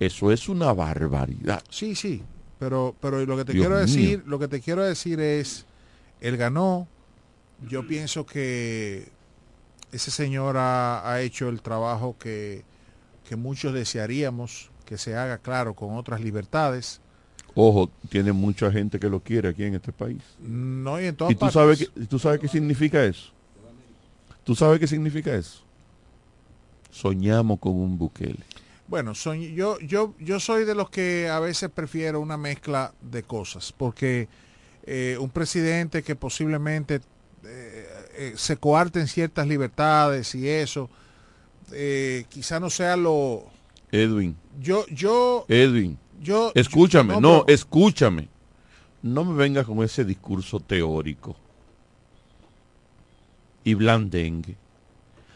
Eso 0.00 0.30
es 0.32 0.48
una 0.48 0.72
barbaridad. 0.72 1.62
Sí, 1.70 1.94
sí, 1.94 2.22
pero, 2.58 2.94
pero 3.00 3.24
lo 3.24 3.36
que 3.36 3.44
te 3.44 3.52
Dios 3.52 3.62
quiero 3.66 3.76
mío. 3.76 3.86
decir, 3.86 4.22
lo 4.26 4.38
que 4.38 4.48
te 4.48 4.60
quiero 4.60 4.82
decir 4.82 5.20
es, 5.20 5.64
él 6.20 6.36
ganó. 6.36 6.86
Yo 7.68 7.86
pienso 7.86 8.26
que 8.26 9.08
ese 9.92 10.10
señor 10.10 10.56
ha, 10.58 11.08
ha 11.10 11.22
hecho 11.22 11.48
el 11.48 11.62
trabajo 11.62 12.16
que, 12.18 12.64
que 13.26 13.36
muchos 13.36 13.72
desearíamos 13.72 14.70
que 14.84 14.98
se 14.98 15.16
haga, 15.16 15.38
claro, 15.38 15.72
con 15.74 15.96
otras 15.96 16.20
libertades. 16.20 17.00
Ojo, 17.56 17.90
tiene 18.08 18.32
mucha 18.32 18.70
gente 18.72 18.98
que 18.98 19.08
lo 19.08 19.20
quiere 19.20 19.48
aquí 19.48 19.64
en 19.64 19.74
este 19.76 19.92
país. 19.92 20.20
No, 20.40 21.00
y 21.00 21.06
en 21.06 21.16
todas 21.16 21.32
¿Y 21.32 21.34
tú 21.34 21.40
partes. 21.40 21.54
sabes, 21.54 21.78
qué, 21.78 22.00
y 22.02 22.06
tú 22.06 22.18
sabes 22.18 22.40
qué 22.40 22.48
significa 22.48 23.04
eso? 23.04 23.30
¿Tú 24.42 24.54
sabes 24.54 24.78
qué 24.80 24.86
significa 24.86 25.34
eso? 25.34 25.60
Soñamos 26.90 27.58
con 27.58 27.72
un 27.74 27.98
Bukele. 27.98 28.38
Bueno, 28.86 29.12
soñ- 29.12 29.54
yo, 29.54 29.78
yo, 29.80 30.14
yo 30.20 30.38
soy 30.40 30.64
de 30.64 30.74
los 30.74 30.90
que 30.90 31.28
a 31.28 31.40
veces 31.40 31.70
prefiero 31.70 32.20
una 32.20 32.36
mezcla 32.36 32.92
de 33.00 33.22
cosas, 33.22 33.72
porque 33.76 34.28
eh, 34.84 35.16
un 35.18 35.30
presidente 35.30 36.02
que 36.02 36.14
posiblemente 36.14 37.00
eh, 37.44 37.86
eh, 38.16 38.32
se 38.36 38.56
coarten 38.58 39.08
ciertas 39.08 39.46
libertades 39.46 40.34
y 40.34 40.48
eso, 40.48 40.90
eh, 41.72 42.26
quizá 42.28 42.60
no 42.60 42.68
sea 42.68 42.96
lo... 42.96 43.44
Edwin, 43.90 44.36
Yo, 44.60 44.84
yo, 44.88 45.46
Edwin, 45.48 45.98
yo... 46.24 46.50
escúchame, 46.54 47.14
yo- 47.14 47.20
no, 47.20 47.44
pero- 47.44 47.54
escúchame. 47.54 48.28
No 49.02 49.24
me 49.24 49.34
vengas 49.36 49.66
con 49.66 49.82
ese 49.84 50.04
discurso 50.04 50.58
teórico 50.60 51.36
y 53.62 53.74
blandengue. 53.74 54.56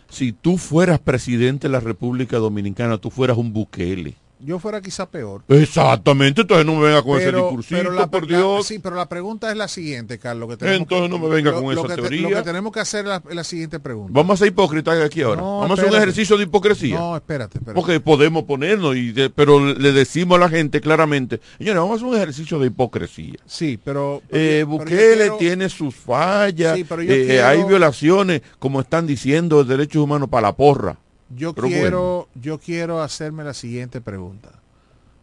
Si 0.09 0.33
tú 0.33 0.57
fueras 0.57 0.99
presidente 1.01 1.69
de 1.69 1.73
la 1.73 1.81
República 1.81 2.39
Dominicana, 2.39 2.97
tú 2.99 3.11
fueras 3.11 3.37
un 3.37 3.53
Bukele. 3.53 4.15
Yo 4.41 4.59
fuera 4.59 4.81
quizá 4.81 5.07
peor. 5.11 5.43
Exactamente, 5.49 6.43
entonces 6.43 6.67
no 6.67 6.75
me 6.77 6.87
venga 6.89 7.03
con 7.03 7.17
ese 7.17 7.27
Pero, 7.27 7.39
discursito, 7.47 7.77
pero 7.81 7.93
la, 7.93 8.07
por 8.09 8.31
la- 8.31 8.39
Dios. 8.39 8.67
sí, 8.67 8.79
pero 8.79 8.97
la 8.97 9.09
pregunta 9.09 9.51
es 9.51 9.57
la 9.57 9.69
siguiente, 9.69 10.19
Carlos. 10.19 10.49
Que 10.51 10.57
tenemos 10.57 10.81
Entonces 10.81 11.09
que- 11.11 11.19
no 11.19 11.19
me 11.29 11.35
venga 11.35 11.51
lo- 11.51 11.63
con 11.63 11.75
lo 11.75 11.81
esa 11.85 11.89
que 11.89 11.95
te- 12.03 12.09
teoría. 12.09 12.29
lo 12.31 12.37
que 12.37 12.43
tenemos 12.43 12.73
que 12.73 12.81
hacer 12.81 13.07
es 13.07 13.35
la, 13.35 13.45
siguiente 13.45 13.81
pregunta. 13.81 14.13
Vamos 14.15 14.35
a 14.35 14.37
ser 14.39 14.49
hipócritas 14.49 15.01
aquí 15.03 15.23
ahora. 15.23 15.41
No, 15.41 15.61
Vamos 15.61 15.79
a 15.79 15.83
hacer 15.83 15.93
un 15.93 15.97
ejercicio 15.99 16.37
de 16.37 16.45
hipocresía. 16.45 16.99
No, 16.99 17.17
espérate, 17.17 17.59
espérate. 17.59 17.75
Porque 17.81 18.01
podemos 18.01 18.45
ponernos, 18.45 18.97
y 18.97 19.13
de- 19.13 19.31
pero 19.31 19.61
le 19.75 19.93
decimos 19.93 20.37
a 20.37 20.41
la 20.41 20.49
gente 20.49 20.81
claramente, 20.81 21.41
señores, 21.59 21.77
vamos 21.81 21.93
a 21.93 21.95
hacer 21.97 22.09
un 22.09 22.17
ejercicio 22.17 22.59
de 22.59 22.67
hipocresía. 22.67 23.35
Sí, 23.47 23.79
pero... 23.83 24.23
Eh, 24.31 24.65
pero 24.65 24.67
Bukele 24.67 25.17
quiero- 25.17 25.37
tiene 25.39 25.69
sus 25.69 25.95
fallas, 25.95 26.77
Sí, 26.77 26.85
pero 26.85 27.03
yo 27.03 27.13
eh, 27.13 27.25
quiero- 27.27 27.47
hay 27.47 27.63
violaciones, 27.65 28.43
como 28.59 28.81
están 28.81 29.07
diciendo, 29.07 29.65
de 29.65 29.77
derechos 29.77 30.03
humanos 30.03 30.29
para 30.29 30.49
la 30.49 30.57
porra. 30.57 30.99
Yo 31.31 31.53
Pero 31.53 31.69
quiero, 31.69 32.29
yo 32.35 32.59
quiero 32.59 33.03
hacerme 33.03 33.45
la 33.45 33.55
siguiente 33.55 34.01
pregunta. 34.01 34.51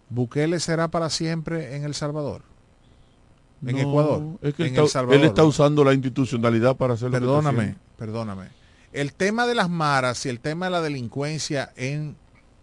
¿Bukele 0.09 0.59
será 0.59 0.87
para 0.89 1.09
siempre 1.09 1.75
en 1.75 1.83
El 1.83 1.95
Salvador? 1.95 2.43
En 3.65 3.75
No, 3.75 3.81
Ecuador. 3.81 4.23
Es 4.41 4.53
que 4.53 4.63
él, 4.63 4.67
en 4.69 4.73
está, 4.75 4.81
El 4.83 4.89
Salvador. 4.89 5.19
él 5.21 5.25
está 5.27 5.43
usando 5.43 5.83
la 5.83 5.93
institucionalidad 5.93 6.75
para 6.75 6.93
hacer 6.93 7.09
Perdóname, 7.09 7.75
perdóname. 7.97 8.49
El 8.93 9.13
tema 9.13 9.47
de 9.47 9.55
las 9.55 9.69
maras 9.69 10.25
y 10.25 10.29
el 10.29 10.39
tema 10.39 10.67
de 10.67 10.71
la 10.73 10.81
delincuencia 10.81 11.73
en 11.75 12.15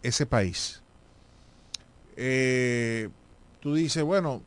ese 0.02 0.24
país. 0.26 0.82
eh, 2.16 3.08
tú 3.60 3.74
dices, 3.74 4.02
bueno, 4.02 4.42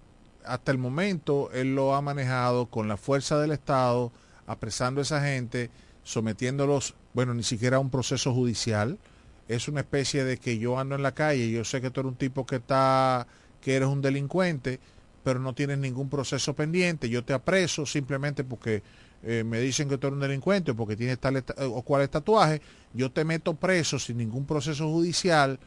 hasta 0.45 0.71
el 0.71 0.77
momento 0.77 1.49
él 1.51 1.75
lo 1.75 1.95
ha 1.95 2.01
manejado 2.01 2.67
con 2.67 2.87
la 2.87 2.97
fuerza 2.97 3.39
del 3.39 3.51
Estado, 3.51 4.11
apresando 4.47 5.01
a 5.01 5.03
esa 5.03 5.21
gente, 5.21 5.69
sometiéndolos, 6.03 6.95
bueno, 7.15 7.33
ni 7.33 7.43
siquiera 7.43 7.79
un 7.79 7.89
proceso 7.89 8.33
judicial. 8.33 8.99
Es 9.47 9.67
una 9.67 9.81
especie 9.81 10.23
de 10.25 10.37
que 10.37 10.59
yo 10.59 10.77
ando 10.79 10.95
en 10.95 11.03
la 11.03 11.13
calle, 11.13 11.49
yo 11.51 11.63
sé 11.63 11.81
que 11.81 11.89
tú 11.91 12.01
eres 12.01 12.11
un 12.11 12.17
tipo 12.17 12.45
que 12.45 12.57
está, 12.57 13.25
que 13.61 13.75
eres 13.75 13.87
un 13.87 14.01
delincuente, 14.01 14.79
pero 15.23 15.39
no 15.39 15.53
tienes 15.55 15.77
ningún 15.79 16.09
proceso 16.09 16.53
pendiente, 16.55 17.09
yo 17.09 17.23
te 17.23 17.33
apreso 17.33 17.85
simplemente 17.85 18.43
porque 18.43 18.83
eh, 19.23 19.43
me 19.45 19.59
dicen 19.59 19.89
que 19.89 19.97
tú 19.97 20.07
eres 20.07 20.15
un 20.15 20.21
delincuente 20.21 20.71
o 20.71 20.75
porque 20.75 20.95
tienes 20.95 21.17
tal 21.19 21.37
esta- 21.37 21.55
o 21.67 21.81
cual 21.83 22.07
tatuaje, 22.09 22.61
yo 22.93 23.11
te 23.11 23.23
meto 23.23 23.55
preso 23.55 23.97
sin 23.97 24.17
ningún 24.17 24.45
proceso 24.45 24.89
judicial 24.89 25.59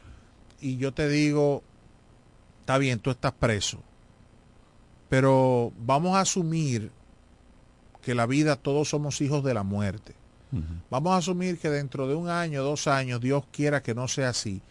y 0.61 0.77
yo 0.77 0.93
te 0.93 1.09
digo, 1.09 1.63
está 2.61 2.77
bien, 2.77 2.99
tú 2.99 3.09
estás 3.11 3.33
preso, 3.33 3.79
pero 5.09 5.71
vamos 5.85 6.15
a 6.15 6.21
asumir 6.21 6.91
que 8.01 8.15
la 8.15 8.25
vida 8.25 8.55
todos 8.55 8.89
somos 8.89 9.21
hijos 9.21 9.43
de 9.43 9.53
la 9.53 9.63
muerte. 9.63 10.18
Vamos 10.89 11.13
a 11.13 11.17
asumir 11.17 11.57
que 11.59 11.69
dentro 11.69 12.07
de 12.07 12.15
un 12.15 12.29
año, 12.29 12.63
dos 12.63 12.87
años, 12.87 13.21
Dios 13.21 13.43
quiera 13.51 13.81
que 13.83 13.93
no 13.93 14.07
sea 14.07 14.29
así. 14.29 14.61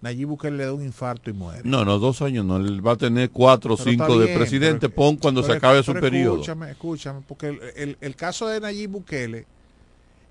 Nayib 0.00 0.28
Bukele 0.28 0.56
le 0.58 0.64
da 0.64 0.72
un 0.72 0.82
infarto 0.84 1.28
y 1.28 1.32
muere. 1.32 1.62
No, 1.64 1.84
no, 1.84 1.98
dos 1.98 2.22
años 2.22 2.44
no. 2.44 2.56
Él 2.58 2.86
va 2.86 2.92
a 2.92 2.96
tener 2.96 3.30
cuatro 3.30 3.74
o 3.74 3.76
cinco 3.76 4.18
de 4.18 4.28
presidente, 4.36 4.88
pero- 4.88 4.94
pon 4.94 5.16
cuando 5.16 5.42
se 5.42 5.48
pero- 5.48 5.58
acabe 5.58 5.82
su 5.82 5.92
periodo. 5.94 6.34
Escúchame, 6.34 6.70
escúchame, 6.70 7.20
porque 7.26 7.48
el, 7.48 7.60
el- 7.76 7.98
el 8.00 8.14
caso 8.16 8.46
de 8.48 8.60
Nayib 8.60 8.90
Bukele 8.90 9.46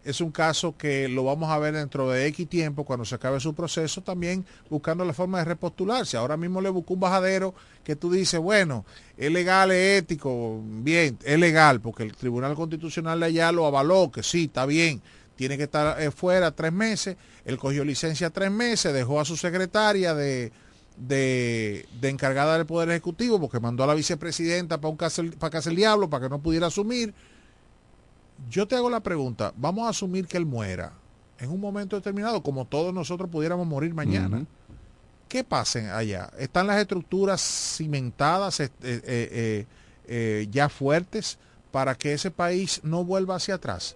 es 0.07 0.21
un 0.21 0.31
caso 0.31 0.77
que 0.77 1.09
lo 1.09 1.25
vamos 1.25 1.49
a 1.49 1.59
ver 1.59 1.73
dentro 1.73 2.09
de 2.09 2.27
X 2.27 2.47
tiempo, 2.47 2.85
cuando 2.85 3.03
se 3.03 3.15
acabe 3.15 3.41
su 3.41 3.53
proceso, 3.53 4.01
también 4.01 4.45
buscando 4.69 5.03
la 5.03 5.11
forma 5.11 5.39
de 5.39 5.45
repostularse. 5.45 6.15
Ahora 6.15 6.37
mismo 6.37 6.61
le 6.61 6.69
buscó 6.69 6.93
un 6.93 7.01
bajadero 7.01 7.53
que 7.83 7.97
tú 7.97 8.09
dices, 8.09 8.39
bueno, 8.39 8.85
es 9.17 9.29
legal, 9.29 9.71
es 9.71 10.03
ético, 10.03 10.61
bien, 10.63 11.19
es 11.25 11.37
legal, 11.37 11.81
porque 11.81 12.03
el 12.03 12.15
Tribunal 12.15 12.55
Constitucional 12.55 13.19
de 13.19 13.25
allá 13.25 13.51
lo 13.51 13.65
avaló, 13.65 14.09
que 14.09 14.23
sí, 14.23 14.45
está 14.45 14.65
bien, 14.65 15.01
tiene 15.35 15.57
que 15.57 15.63
estar 15.63 16.01
eh, 16.01 16.09
fuera 16.09 16.51
tres 16.51 16.71
meses, 16.71 17.17
él 17.43 17.57
cogió 17.57 17.83
licencia 17.83 18.29
tres 18.29 18.49
meses, 18.49 18.93
dejó 18.93 19.19
a 19.19 19.25
su 19.25 19.35
secretaria 19.35 20.15
de, 20.15 20.53
de, 20.95 21.85
de 21.99 22.09
encargada 22.09 22.55
del 22.57 22.65
Poder 22.65 22.89
Ejecutivo, 22.91 23.41
porque 23.41 23.59
mandó 23.59 23.83
a 23.83 23.87
la 23.87 23.93
vicepresidenta 23.93 24.79
para 24.79 24.89
un 24.89 24.97
casa, 24.97 25.21
para 25.37 25.51
casa 25.51 25.69
el 25.69 25.75
diablo, 25.75 26.09
para 26.09 26.23
que 26.23 26.29
no 26.29 26.39
pudiera 26.39 26.67
asumir. 26.67 27.13
Yo 28.49 28.67
te 28.67 28.75
hago 28.75 28.89
la 28.89 29.01
pregunta, 29.01 29.53
vamos 29.57 29.85
a 29.85 29.89
asumir 29.89 30.27
que 30.27 30.37
él 30.37 30.45
muera 30.45 30.93
en 31.39 31.49
un 31.51 31.59
momento 31.59 31.95
determinado, 31.95 32.41
como 32.41 32.65
todos 32.65 32.93
nosotros 32.93 33.29
pudiéramos 33.29 33.67
morir 33.67 33.93
mañana. 33.93 34.45
¿Qué 35.27 35.43
pasa 35.43 35.97
allá? 35.97 36.31
¿Están 36.39 36.67
las 36.67 36.79
estructuras 36.79 37.41
cimentadas, 37.41 38.59
eh, 38.61 38.69
eh, 38.81 39.65
eh, 40.07 40.47
ya 40.49 40.69
fuertes, 40.69 41.37
para 41.71 41.95
que 41.95 42.13
ese 42.13 42.31
país 42.31 42.79
no 42.83 43.03
vuelva 43.03 43.35
hacia 43.35 43.55
atrás? 43.55 43.95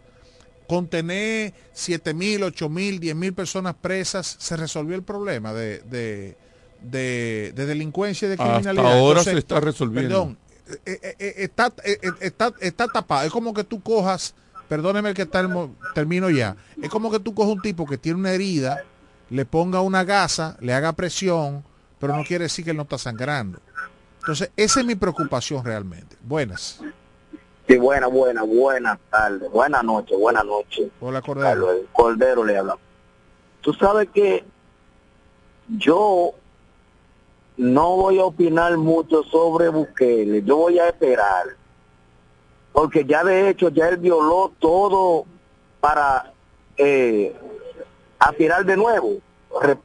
Con 0.67 0.87
tener 0.87 1.53
7 1.73 2.13
mil, 2.13 2.43
8 2.43 2.67
mil, 2.69 2.99
10 2.99 3.15
mil 3.15 3.33
personas 3.33 3.75
presas, 3.75 4.35
se 4.39 4.57
resolvió 4.57 4.95
el 4.95 5.03
problema 5.03 5.53
de, 5.53 5.79
de, 5.79 6.37
de- 6.81 7.53
de 7.55 7.65
delincuencia 7.65 8.25
y 8.25 8.29
de 8.29 8.33
Hasta 8.35 8.45
criminalidad. 8.53 8.97
ahora 8.99 9.23
se 9.23 9.37
está 9.37 9.59
resolviendo. 9.61 10.09
Perdón, 10.09 10.37
está, 10.85 11.73
está, 12.21 12.53
está 12.59 12.87
tapado. 12.87 13.25
Es 13.25 13.31
como 13.31 13.53
que 13.53 13.63
tú 13.63 13.81
cojas, 13.81 14.33
perdóneme 14.71 15.09
el 15.09 15.15
que 15.15 15.25
termo- 15.25 15.75
termino 15.93 16.29
ya, 16.29 16.55
es 16.81 16.89
como 16.89 17.11
que 17.11 17.19
tú 17.19 17.33
cojas 17.33 17.51
un 17.51 17.61
tipo 17.61 17.85
que 17.85 17.97
tiene 17.97 18.17
una 18.19 18.31
herida, 18.31 18.81
le 19.29 19.43
ponga 19.45 19.81
una 19.81 20.05
gasa, 20.05 20.55
le 20.61 20.73
haga 20.73 20.93
presión, 20.93 21.61
pero 21.99 22.15
no 22.15 22.23
quiere 22.23 22.45
decir 22.45 22.63
que 22.63 22.71
él 22.71 22.77
no 22.77 22.83
está 22.83 22.97
sangrando. 22.97 23.59
Entonces, 24.19 24.49
esa 24.55 24.79
es 24.79 24.85
mi 24.85 24.95
preocupación 24.95 25.65
realmente. 25.65 26.15
Buenas. 26.23 26.79
Sí, 27.67 27.75
buena, 27.77 28.07
buena, 28.07 28.43
buenas 28.43 28.97
tardes, 29.09 29.51
buenas 29.51 29.83
noches, 29.83 30.17
buenas 30.17 30.45
noches. 30.45 30.87
Hola, 31.01 31.21
Cordero. 31.21 31.49
Carlos, 31.49 31.69
el 31.81 31.87
Cordero 31.91 32.45
le 32.45 32.57
habla. 32.57 32.77
Tú 33.59 33.73
sabes 33.73 34.07
que 34.13 34.45
yo 35.67 36.31
no 37.57 37.97
voy 37.97 38.19
a 38.19 38.23
opinar 38.23 38.77
mucho 38.77 39.21
sobre 39.23 39.67
Bukele, 39.67 40.43
yo 40.43 40.55
voy 40.55 40.79
a 40.79 40.87
esperar, 40.87 41.57
porque 42.73 43.05
ya 43.05 43.23
de 43.23 43.49
hecho 43.49 43.69
ya 43.69 43.89
él 43.89 43.97
violó 43.97 44.51
todo 44.59 45.25
para 45.79 46.31
eh, 46.77 47.35
aspirar 48.19 48.65
de 48.65 48.77
nuevo, 48.77 49.17
re- 49.61 49.77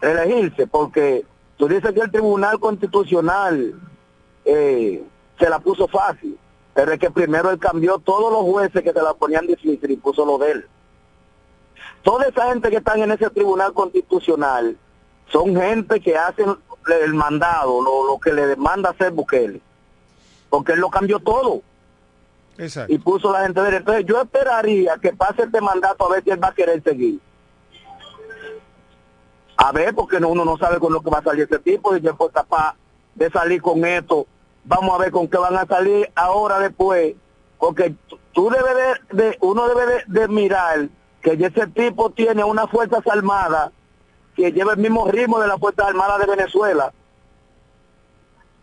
reelegirse, 0.00 0.66
porque 0.66 1.24
tú 1.56 1.68
dices 1.68 1.92
que 1.92 2.00
el 2.00 2.10
Tribunal 2.10 2.58
Constitucional 2.58 3.74
eh, 4.44 5.02
se 5.38 5.48
la 5.48 5.58
puso 5.58 5.88
fácil, 5.88 6.38
pero 6.74 6.92
es 6.92 6.98
que 6.98 7.10
primero 7.10 7.50
él 7.50 7.58
cambió 7.58 7.98
todos 7.98 8.32
los 8.32 8.42
jueces 8.42 8.82
que 8.82 8.92
se 8.92 9.02
la 9.02 9.14
ponían 9.14 9.46
difícil 9.46 9.90
y 9.90 9.96
puso 9.96 10.26
lo 10.26 10.38
de 10.38 10.50
él. 10.52 10.66
Toda 12.02 12.26
esa 12.26 12.48
gente 12.48 12.68
que 12.68 12.76
están 12.76 13.00
en 13.00 13.12
ese 13.12 13.30
Tribunal 13.30 13.72
Constitucional 13.72 14.76
son 15.28 15.56
gente 15.56 16.00
que 16.00 16.16
hacen 16.16 16.54
el 17.02 17.14
mandado, 17.14 17.80
lo, 17.80 18.06
lo 18.06 18.18
que 18.18 18.32
le 18.32 18.46
demanda 18.46 18.90
hacer 18.90 19.10
Bukele, 19.12 19.60
porque 20.50 20.72
él 20.72 20.80
lo 20.80 20.90
cambió 20.90 21.18
todo 21.20 21.62
Y 22.88 22.98
puso 22.98 23.32
la 23.32 23.42
gente 23.42 23.60
de 23.60 23.68
él. 23.68 23.74
Entonces 23.76 24.04
yo 24.06 24.20
esperaría 24.20 24.96
que 25.00 25.12
pase 25.12 25.42
este 25.42 25.60
mandato 25.60 26.06
a 26.06 26.10
ver 26.14 26.24
si 26.24 26.30
él 26.30 26.42
va 26.42 26.48
a 26.48 26.54
querer 26.54 26.82
seguir. 26.82 27.20
A 29.56 29.72
ver, 29.72 29.94
porque 29.94 30.18
no- 30.20 30.28
uno 30.28 30.44
no 30.44 30.56
sabe 30.58 30.78
con 30.78 30.92
lo 30.92 31.00
que 31.00 31.10
va 31.10 31.18
a 31.18 31.22
salir 31.22 31.44
este 31.44 31.58
tipo, 31.60 31.96
y 31.96 32.00
después 32.00 32.30
capaz 32.32 32.74
de 33.14 33.30
salir 33.30 33.62
con 33.62 33.84
esto, 33.84 34.26
vamos 34.64 34.94
a 34.94 34.98
ver 34.98 35.10
con 35.12 35.28
qué 35.28 35.38
van 35.38 35.56
a 35.56 35.64
salir 35.66 36.10
ahora 36.16 36.58
después, 36.58 37.14
porque 37.58 37.94
tú- 38.32 38.50
debes 38.50 39.00
de, 39.12 39.38
uno 39.40 39.68
debe 39.68 39.86
de, 39.86 40.20
de 40.20 40.28
mirar 40.28 40.88
que 41.22 41.32
ese 41.34 41.66
tipo 41.68 42.10
tiene 42.10 42.42
unas 42.42 42.68
fuerzas 42.68 43.06
armadas 43.06 43.70
que 44.34 44.50
lleva 44.52 44.72
el 44.72 44.78
mismo 44.78 45.08
ritmo 45.08 45.38
de 45.40 45.46
las 45.46 45.58
fuerzas 45.60 45.86
armadas 45.86 46.18
de 46.18 46.26
Venezuela, 46.26 46.92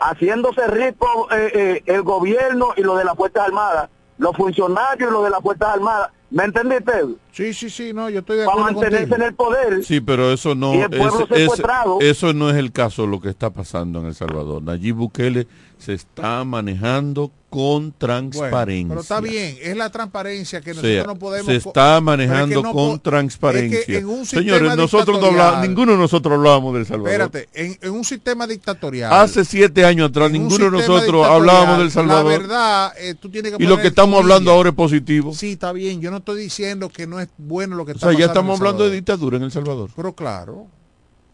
haciéndose 0.01 0.67
rico 0.67 1.27
eh, 1.31 1.51
eh, 1.53 1.83
el 1.85 2.01
gobierno 2.03 2.69
y 2.75 2.81
lo 2.81 2.95
de 2.95 3.03
las 3.05 3.15
fuerzas 3.15 3.47
armadas, 3.47 3.89
los 4.17 4.35
funcionarios 4.35 5.09
y 5.09 5.13
lo 5.13 5.23
de 5.23 5.29
las 5.29 5.41
fuerzas 5.41 5.69
armadas. 5.69 6.09
¿Me 6.29 6.45
entendiste? 6.45 6.93
Sí, 7.33 7.53
sí, 7.53 7.69
sí, 7.69 7.91
no, 7.93 8.09
yo 8.09 8.19
estoy 8.19 8.37
de 8.37 8.45
Para 8.45 8.61
acuerdo 8.61 8.79
mantenerse 8.79 9.09
contigo. 9.09 9.15
en 9.17 9.21
el 9.29 9.35
poder. 9.35 9.83
Sí, 9.83 9.99
pero 9.99 10.31
eso 10.31 10.55
no 10.55 10.73
Y 10.75 10.79
el 10.79 10.89
pueblo 10.89 11.27
es- 11.29 11.61
eso 11.99 12.33
no 12.33 12.49
es 12.49 12.55
el 12.55 12.71
caso 12.71 13.05
lo 13.05 13.19
que 13.19 13.27
está 13.27 13.49
pasando 13.49 13.99
en 13.99 14.05
El 14.05 14.15
Salvador. 14.15 14.63
Nayib 14.63 14.95
Bukele 14.95 15.45
se 15.81 15.93
está 15.93 16.43
manejando 16.43 17.31
con 17.49 17.91
transparencia. 17.91 18.87
Pero 18.87 19.01
está 19.01 19.19
bien, 19.19 19.57
es 19.61 19.75
la 19.75 19.89
transparencia 19.89 20.61
que 20.61 20.71
O 20.71 20.75
nosotros 20.75 20.93
sea, 20.93 21.03
no 21.03 21.15
podemos... 21.15 21.47
se 21.47 21.55
está 21.55 21.99
manejando 21.99 22.61
no 22.61 22.71
con 22.71 22.99
transparencia. 22.99 23.79
es 23.79 23.85
que 23.85 23.97
en 23.97 24.05
un 24.05 24.25
sistema 24.25 24.41
Señores, 24.41 24.77
nosotros 24.77 25.19
no 25.19 25.25
hablamos, 25.27 25.67
ninguno 25.67 25.91
de 25.93 25.97
nosotros 25.97 26.33
hablábamos 26.35 26.75
del 26.75 26.85
Salvador. 26.85 27.09
Espérate, 27.21 27.49
en, 27.53 27.77
en 27.81 27.91
un 27.91 28.03
sistema 28.05 28.45
dictatorial... 28.45 29.11
Hace 29.11 29.43
siete 29.43 29.83
años 29.83 30.09
atrás 30.09 30.31
ninguno 30.31 30.65
de 30.65 30.71
nosotros 30.71 31.27
hablábamos 31.27 31.79
del 31.79 31.91
Salvador. 31.91 32.31
La 32.31 32.37
verdad, 32.37 32.93
eh, 32.99 33.15
tú 33.19 33.29
tienes 33.29 33.57
que 33.57 33.63
y 33.63 33.67
lo 33.67 33.77
que 33.79 33.87
estamos 33.87 34.21
hablando 34.21 34.51
ahora 34.51 34.69
es 34.69 34.75
positivo. 34.75 35.33
Sí, 35.33 35.53
está 35.53 35.73
bien. 35.73 35.99
Yo 35.99 36.11
no 36.11 36.17
estoy 36.17 36.39
diciendo 36.39 36.89
que 36.89 37.07
no 37.07 37.19
es 37.19 37.27
bueno 37.37 37.75
lo 37.75 37.85
que 37.85 37.93
o 37.93 37.95
está 37.95 38.11
sea, 38.11 38.19
ya 38.19 38.27
estamos 38.27 38.59
hablando 38.59 38.87
de 38.87 38.95
dictadura 38.95 39.37
en 39.37 39.43
El 39.43 39.51
Salvador. 39.51 39.89
Pero 39.95 40.13
claro, 40.13 40.67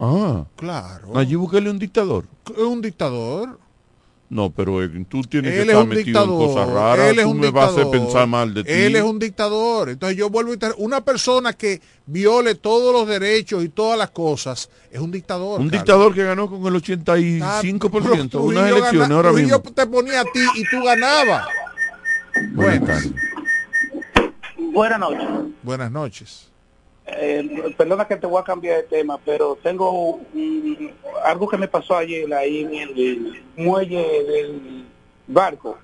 Ah, 0.00 0.44
claro. 0.56 1.08
Bukele 1.38 1.66
es 1.68 1.72
un 1.72 1.78
dictador. 1.78 2.24
Un 2.56 2.80
dictador. 2.80 3.58
No, 4.30 4.50
pero 4.50 4.82
eh, 4.84 4.90
tú 5.08 5.22
tienes 5.22 5.52
que 5.52 5.62
Él 5.62 5.68
estar 5.70 5.82
un 5.84 5.88
metido 5.88 6.04
dictador. 6.04 6.42
en 6.42 6.48
cosas 6.54 6.68
raras. 6.70 7.10
Él 7.10 7.18
es 7.18 7.24
tú 7.24 7.30
un 7.30 7.40
me 7.40 7.50
vas 7.50 7.64
a 7.64 7.66
hacer 7.68 7.84
dictador. 7.84 8.06
pensar 8.06 8.26
mal 8.26 8.52
de 8.52 8.62
ti. 8.64 8.70
Él 8.70 8.96
es 8.96 9.02
un 9.02 9.18
dictador. 9.18 9.88
Entonces 9.88 10.18
yo 10.18 10.28
vuelvo 10.28 10.50
a 10.50 10.54
inter- 10.54 10.74
una 10.76 11.00
persona 11.02 11.54
que 11.54 11.80
viole 12.04 12.54
todos 12.54 12.92
los 12.92 13.08
derechos 13.08 13.64
y 13.64 13.70
todas 13.70 13.98
las 13.98 14.10
cosas 14.10 14.68
es 14.90 15.00
un 15.00 15.10
dictador. 15.10 15.60
Un 15.60 15.68
Carlos. 15.68 15.72
dictador 15.72 16.14
que 16.14 16.24
ganó 16.24 16.50
con 16.50 16.66
el 16.66 16.74
85% 16.74 18.28
Pero 18.30 18.42
unas 18.44 18.70
elecciones 18.70 19.10
ahora 19.10 19.32
mismo. 19.32 19.60
te 19.62 19.86
ponía 19.86 20.20
a 20.20 20.24
ti 20.24 20.44
y 20.56 20.64
tú 20.68 20.82
ganabas. 20.84 21.46
Buenas 22.52 22.80
Buenas. 22.80 23.02
tardes. 23.04 23.12
Buenas 24.72 24.98
noches. 25.00 25.28
Buenas 25.62 25.90
noches. 25.90 26.44
Eh, 27.06 27.74
perdona 27.78 28.06
que 28.06 28.16
te 28.16 28.26
voy 28.26 28.40
a 28.40 28.44
cambiar 28.44 28.76
de 28.76 28.82
tema, 28.82 29.18
pero 29.24 29.56
tengo 29.62 30.20
mm, 30.34 30.86
algo 31.30 31.48
que 31.48 31.56
me 31.58 31.68
pasó 31.68 31.96
ayer 31.96 32.32
ahí 32.34 32.60
en 32.64 32.74
el 32.74 33.42
muelle 33.56 33.98
del 34.24 34.84
barco. 35.26 35.78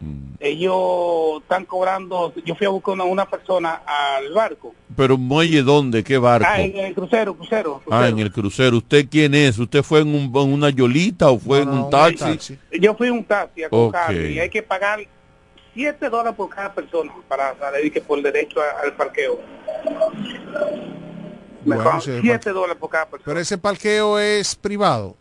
Mm. 0.00 0.32
Ellos 0.40 1.40
están 1.42 1.64
cobrando, 1.64 2.32
yo 2.44 2.54
fui 2.56 2.66
a 2.66 2.70
buscar 2.70 2.94
una, 2.94 3.04
una 3.04 3.24
persona 3.28 3.82
al 3.86 4.32
barco. 4.32 4.74
Pero 4.96 5.16
muelle 5.16 5.62
dónde, 5.62 6.02
qué 6.02 6.18
barco. 6.18 6.46
Ah, 6.50 6.60
en 6.60 6.76
el 6.76 6.94
crucero, 6.94 7.34
crucero. 7.36 7.80
Ah, 7.90 8.08
en 8.08 8.18
el 8.18 8.32
crucero. 8.32 8.78
¿Usted 8.78 9.06
quién 9.08 9.34
es? 9.34 9.58
¿Usted 9.58 9.82
fue 9.82 10.00
en, 10.00 10.08
un- 10.08 10.24
en 10.34 10.52
una 10.52 10.70
yolita 10.70 11.30
o 11.30 11.38
fue 11.38 11.60
en 11.60 11.68
un 11.68 11.88
taxi? 11.90 12.58
Yo 12.80 12.94
fui 12.94 13.08
a 13.08 13.12
un 13.12 13.24
taxi 13.24 13.62
a 13.62 13.68
Ok. 13.70 13.92
coger 13.94 14.30
y 14.30 14.40
hay 14.40 14.50
que 14.50 14.62
pagar 14.62 15.00
7 15.74 16.10
dólares 16.10 16.34
por 16.36 16.48
cada 16.50 16.74
persona 16.74 17.12
para 17.28 17.56
salir 17.58 17.92
que 17.92 18.00
por 18.00 18.20
derecho 18.20 18.60
a- 18.60 18.82
al 18.84 18.92
parqueo. 18.94 19.38
Me 21.64 21.76
Bueno, 21.76 21.84
pagan 21.84 21.98
ese 22.00 22.20
7 22.20 22.50
dólares 22.50 22.76
por 22.78 22.90
cada 22.90 23.06
persona. 23.06 23.24
Pero 23.26 23.40
ese 23.40 23.58
parqueo 23.58 24.18
es 24.18 24.54
privado. 24.56 25.16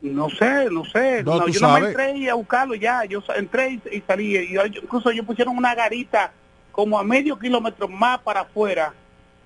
No 0.00 0.28
sé, 0.30 0.68
no 0.70 0.84
sé. 0.84 1.22
No, 1.24 1.38
No, 1.38 1.48
yo 1.48 1.60
no 1.60 1.78
me 1.80 1.88
entré 1.88 2.30
a 2.30 2.34
buscarlo 2.34 2.74
ya. 2.74 3.04
Yo 3.04 3.22
entré 3.34 3.70
y, 3.72 3.96
y 3.96 4.02
salí. 4.06 4.36
Y 4.36 4.52
yo- 4.52 4.64
incluso 4.66 5.10
ellos 5.10 5.24
pusieron 5.26 5.56
una 5.56 5.74
garita 5.74 6.32
como 6.72 6.98
a 6.98 7.04
medio 7.04 7.38
kilómetro 7.38 7.88
más 7.88 8.18
para 8.20 8.40
afuera 8.42 8.92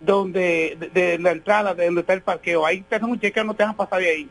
donde 0.01 0.77
de, 0.79 0.89
de 0.89 1.19
la 1.19 1.33
entrada 1.33 1.75
de 1.75 1.87
donde 1.87 2.01
está 2.01 2.13
el 2.15 2.23
parqueo. 2.23 2.65
Ahí 2.67 2.81
te 2.83 2.97
hacen 2.97 3.09
un 3.09 3.21
chequeo, 3.21 3.45
no 3.45 3.55
te 3.55 3.63
dejan 3.63 3.77
pasar 3.77 4.01
de 4.01 4.09
ahí. 4.11 4.29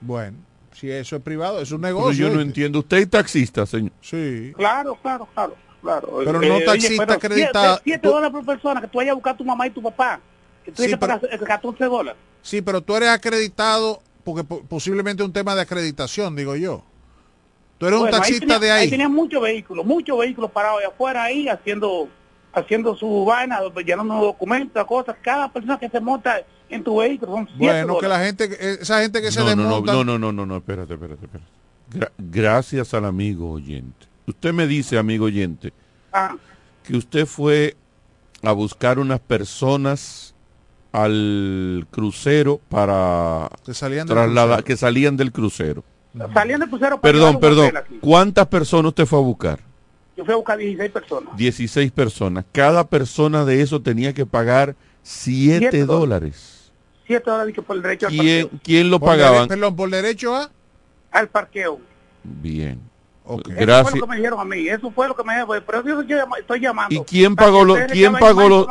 Bueno, 0.00 0.38
si 0.72 0.90
eso 0.90 1.16
es 1.16 1.22
privado, 1.22 1.60
es 1.60 1.70
un 1.72 1.80
Pero 1.80 1.94
negocio. 1.96 2.28
yo 2.28 2.34
no 2.34 2.40
entiendo. 2.40 2.78
¿Usted 2.80 2.98
es 2.98 3.10
taxista, 3.10 3.66
señor? 3.66 3.92
Sí. 4.00 4.52
Claro, 4.56 4.96
claro, 5.02 5.28
claro. 5.34 5.56
claro. 5.82 6.08
Pero 6.24 6.42
Eh, 6.42 6.48
no 6.48 6.54
oye, 6.56 6.64
taxista 6.64 7.06
pero 7.06 7.16
acreditado. 7.18 7.80
7 7.84 7.98
Tú- 8.00 8.08
dólares 8.08 8.30
por 8.32 8.46
persona, 8.46 8.80
que 8.80 8.86
tú 8.88 8.98
vayas 8.98 9.12
a 9.12 9.14
buscar 9.14 9.34
a 9.34 9.36
tu 9.36 9.44
mamá 9.44 9.66
y 9.66 9.70
tu 9.70 9.82
papá. 9.82 10.20
Que 10.68 10.72
tú 10.72 10.82
Sí, 10.82 10.88
que 10.90 10.98
pero- 10.98 11.18
pagar 11.20 11.34
eh, 11.34 11.38
14 11.38 11.84
dólares. 11.86 12.20
Sí, 12.42 12.60
pero 12.60 12.82
tú 12.82 12.94
eres 12.94 13.08
acreditado 13.08 14.02
porque 14.22 14.44
po- 14.44 14.62
posiblemente 14.64 15.22
es 15.22 15.26
un 15.26 15.32
tema 15.32 15.54
de 15.54 15.62
acreditación, 15.62 16.36
digo 16.36 16.54
yo. 16.56 16.82
Tú 17.78 17.86
eres 17.86 17.98
un 17.98 18.06
ahí 18.06 18.12
taxista 18.12 18.40
tenía- 18.46 18.58
de 18.58 18.70
ahí. 18.70 18.90
tenía 18.90 19.08
muchos 19.08 19.40
vehículos, 19.40 19.86
muchos 19.86 20.18
vehículos 20.18 20.50
parados 20.50 20.80
allá 20.80 20.88
afuera 20.88 21.22
ahí 21.24 21.48
haciendo 21.48 22.08
haciendo 22.52 22.94
su 22.96 23.24
vaina, 23.24 23.60
llenando 23.86 24.14
documentos, 24.16 24.84
cosas. 24.86 25.16
Cada 25.22 25.50
persona 25.50 25.78
que 25.78 25.88
se 25.88 26.00
monta 26.00 26.42
en 26.68 26.82
tu 26.84 26.96
vehículo 26.98 27.32
son 27.32 27.48
Bueno, 27.56 27.98
que 27.98 28.06
dólares. 28.06 28.08
la 28.38 28.46
gente, 28.46 28.72
eh, 28.72 28.78
esa 28.80 29.00
gente 29.00 29.22
que 29.22 29.30
se 29.30 29.38
no, 29.40 29.46
no, 29.46 29.54
no, 29.56 29.62
desmonta. 29.62 29.92
no, 29.92 30.04
no, 30.04 30.18
no, 30.18 30.32
no, 30.32 30.44
no, 30.46 30.56
espérate, 30.58 30.94
espérate, 30.94 31.24
espérate. 31.24 31.50
Gra- 31.90 32.12
gracias 32.18 32.92
al 32.94 33.04
amigo 33.06 33.50
oyente. 33.52 34.06
Usted 34.26 34.52
me 34.52 34.66
dice, 34.66 34.98
amigo 34.98 35.24
oyente, 35.26 35.72
Ah, 36.12 36.36
que 36.84 36.96
usted 36.96 37.24
fue 37.26 37.76
a 38.42 38.52
buscar 38.52 38.98
unas 38.98 39.20
personas 39.20 40.34
al 40.92 41.86
crucero 41.90 42.60
para 42.68 43.48
Que 43.64 43.74
salían 43.74 44.06
del 44.06 44.16
trasladar, 44.16 44.48
crucero. 44.58 44.64
que 44.64 44.76
salían 44.76 45.16
del 45.16 45.32
crucero. 45.32 45.84
salían 46.34 46.60
del 46.60 46.68
crucero 46.68 47.00
para 47.00 47.12
Perdón, 47.12 47.40
perdón. 47.40 47.72
¿Cuántas 48.00 48.46
personas 48.46 48.88
usted 48.90 49.06
fue 49.06 49.18
a 49.18 49.22
buscar? 49.22 49.60
Yo 50.16 50.24
fui 50.24 50.32
a 50.34 50.36
buscar 50.36 50.58
16 50.58 50.90
personas. 50.90 51.36
16 51.36 51.92
personas. 51.92 52.44
Cada 52.52 52.86
persona 52.88 53.44
de 53.44 53.62
eso 53.62 53.80
tenía 53.80 54.12
que 54.12 54.26
pagar 54.26 54.74
7 55.02 55.58
Siete 55.60 55.84
dólares. 55.84 56.72
7 57.06 57.30
dólares 57.30 57.54
que 57.54 57.62
por 57.62 57.76
el 57.76 57.82
derecho 57.82 58.06
al 58.08 58.12
¿Quién, 58.12 58.42
parqueo. 58.48 58.60
quién 58.64 58.90
lo 58.90 58.98
dere- 58.98 59.06
pagaban? 59.06 59.48
perdón, 59.48 59.76
por 59.76 59.90
derecho 59.90 60.34
a. 60.34 60.50
Al 61.12 61.28
parqueo. 61.28 61.78
Bien. 62.24 62.80
Eso 63.24 63.42
Gracias. 63.46 63.90
fue 63.90 64.00
lo 64.00 64.06
que 64.06 64.10
me 64.10 64.16
dijeron 64.16 64.40
a 64.40 64.44
mí. 64.44 64.68
Eso 64.68 64.90
fue 64.90 65.06
lo 65.06 65.14
que 65.14 65.22
me 65.22 65.34
dijeron. 65.34 65.62
Pero 65.66 65.84
yo 65.86 66.00
estoy 66.40 66.60
llamando. 66.60 66.94
¿Y 66.94 67.00
quién 67.04 67.36
pagó 67.36 67.64
lo- 67.64 67.76
quién 67.90 68.12
pagó 68.14 68.66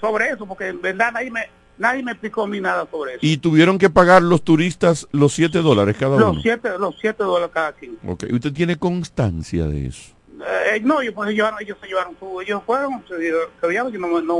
sobre 0.00 0.28
eso? 0.30 0.46
Porque 0.46 0.68
en 0.68 0.80
verdad 0.80 1.12
nadie 1.12 1.30
me, 1.30 1.42
nadie 1.78 2.02
me 2.02 2.12
explicó 2.12 2.44
a 2.44 2.46
mí 2.46 2.60
nada 2.60 2.86
sobre 2.90 3.12
eso. 3.12 3.20
Y 3.22 3.36
tuvieron 3.38 3.78
que 3.78 3.90
pagar 3.90 4.22
los 4.22 4.42
turistas 4.42 5.06
los 5.12 5.32
7 5.34 5.58
dólares 5.62 5.96
cada 5.98 6.16
Los 6.18 6.32
uno. 6.32 6.40
7 6.42 6.70
los 6.78 6.96
siete 7.00 7.22
dólares 7.24 7.50
cada 7.52 7.72
quien. 7.72 7.98
Ok, 8.06 8.24
¿Usted 8.32 8.52
tiene 8.52 8.76
constancia 8.76 9.64
de 9.66 9.86
eso? 9.86 10.12
Eh, 10.38 10.80
no, 10.84 11.00
ellos, 11.00 11.14
pues, 11.14 11.30
llevaron, 11.34 11.58
ellos 11.62 11.78
se 11.80 11.86
llevaron 11.86 12.14
su, 12.18 12.40
ellos 12.42 12.62
fueron, 12.66 13.02
se, 13.08 13.16
se 13.16 13.68
llevaron, 13.68 13.90
yo 13.92 13.98
no, 13.98 14.20
no, 14.20 14.38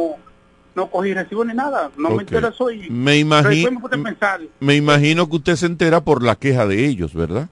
no 0.75 0.91
cogí 0.91 1.15
recibo 1.15 1.43
ni 1.43 1.55
nada, 1.55 1.91
no 1.97 2.11
me 2.11 2.17
Ok. 2.17 2.21
interesó 2.23 2.71
y 2.71 2.91
Me 2.91 3.17
imagino, 3.17 3.71
me 3.81 4.17
me 4.61 4.75
imagino 4.77 5.27
que 5.29 5.37
usted 5.37 5.57
se 5.57 5.65
entera 5.65 6.03
por 6.03 6.23
la 6.23 6.37
queja 6.37 6.67
de 6.67 6.85
ellos, 6.85 7.15
¿verdad? 7.15 7.49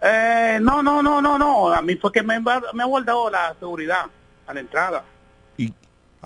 eh, 0.00 0.58
no, 0.62 0.80
no, 0.82 1.02
no, 1.02 1.20
no, 1.20 1.36
no, 1.38 1.72
a 1.72 1.82
mí 1.82 1.96
fue 1.96 2.12
que 2.12 2.22
me, 2.22 2.38
me 2.38 2.82
ha 2.82 2.86
guardado 2.86 3.28
la 3.30 3.54
seguridad 3.58 4.06
a 4.46 4.54
la 4.54 4.60
entrada. 4.60 5.04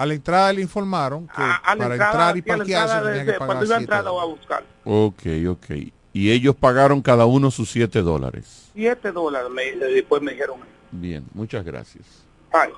A 0.01 0.07
la 0.07 0.15
entrada 0.15 0.53
le 0.53 0.63
informaron 0.63 1.27
que 1.27 1.33
A, 1.43 1.57
a 1.57 1.77
para 1.77 1.95
entrada, 1.95 2.11
entrar 2.11 2.37
y 2.39 2.43
parquearse 2.43 2.95
tenía 2.97 3.11
de- 3.11 3.25
que 3.27 3.33
pagar 3.33 3.47
cuando 3.47 3.65
iba 3.67 3.77
a 3.77 3.81
entrar 3.81 4.07
a 4.07 4.11
buscar. 4.25 4.65
Ok, 4.85 5.23
ok. 5.49 5.67
Y 6.15 6.31
ellos 6.31 6.57
pagaron 6.57 7.03
cada 7.03 7.27
uno 7.27 7.51
sus 7.51 7.71
7 7.71 8.01
dólares. 8.01 8.71
7 8.75 9.13
dólares 9.13 9.51
me, 9.51 9.77
después 9.89 10.23
me 10.23 10.33
dijeron. 10.33 10.61
Bien, 10.91 11.25
muchas 11.35 11.65
gracias. 11.65 12.05
Ay. 12.53 12.71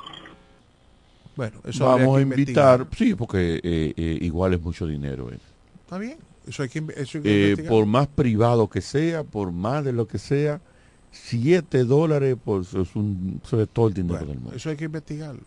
Bueno, 1.36 1.60
eso 1.64 1.86
Vamos 1.86 2.18
a 2.18 2.20
invitar, 2.20 2.80
investigar. 2.80 2.86
sí, 2.96 3.14
porque 3.14 3.54
eh, 3.62 3.94
eh, 3.96 4.18
igual 4.20 4.54
es 4.54 4.60
mucho 4.60 4.86
dinero. 4.86 5.30
eh. 5.30 5.38
Está 5.84 5.98
bien. 5.98 6.18
Eso 6.46 6.62
hay 6.64 6.68
que, 6.68 6.78
eso 6.96 7.18
hay 7.18 7.22
que 7.22 7.30
Eh, 7.30 7.48
investigar. 7.50 7.70
por 7.70 7.86
más 7.86 8.08
privado 8.08 8.68
que 8.68 8.80
sea, 8.80 9.22
por 9.24 9.52
más 9.52 9.84
de 9.84 9.92
lo 9.92 10.06
que 10.08 10.18
sea, 10.18 10.60
7 11.12 11.84
dólares, 11.84 12.36
pues 12.44 12.74
es, 12.74 12.96
un, 12.96 13.40
eso 13.44 13.62
es 13.62 13.68
todo 13.68 13.88
el 13.88 13.94
dinero 13.94 14.26
del 14.26 14.38
mundo. 14.40 14.56
Eso 14.56 14.70
hay 14.70 14.76
que 14.76 14.84
investigarlo. 14.86 15.44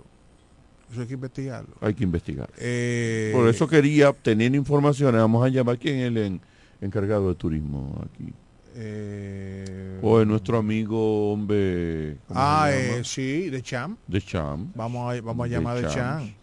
Eso 0.92 1.02
hay 1.02 1.08
que 1.08 1.14
investigarlo. 1.16 1.76
Hay 1.82 1.94
que 1.94 2.04
investigar. 2.04 2.50
Eh, 2.58 3.32
Por 3.34 3.48
eso 3.50 3.68
quería 3.68 4.10
obtener 4.10 4.54
informaciones. 4.56 5.20
Vamos 5.20 5.46
a 5.46 5.50
llamar 5.50 5.78
quién 5.80 5.98
es 5.98 6.08
el 6.08 6.18
en- 6.18 6.42
encargado 6.82 7.30
de 7.30 7.36
turismo 7.36 8.02
aquí. 8.06 8.32
eh, 8.76 10.00
O 10.02 10.20
es 10.22 10.28
nuestro 10.28 10.58
amigo, 10.58 11.32
hombre. 11.34 12.18
¿cómo 12.28 12.40
ah, 12.40 12.70
eh, 12.72 13.02
sí, 13.04 13.50
de 13.50 13.62
Cham. 13.62 13.98
De 14.08 14.22
Cham. 14.22 14.72
Vamos 14.76 15.14
a, 15.16 15.22
vamos 15.22 15.46
a 15.46 15.50
llamar 15.50 15.78
de 15.78 15.84
Cham. 15.84 15.94
Cham. 16.28 16.34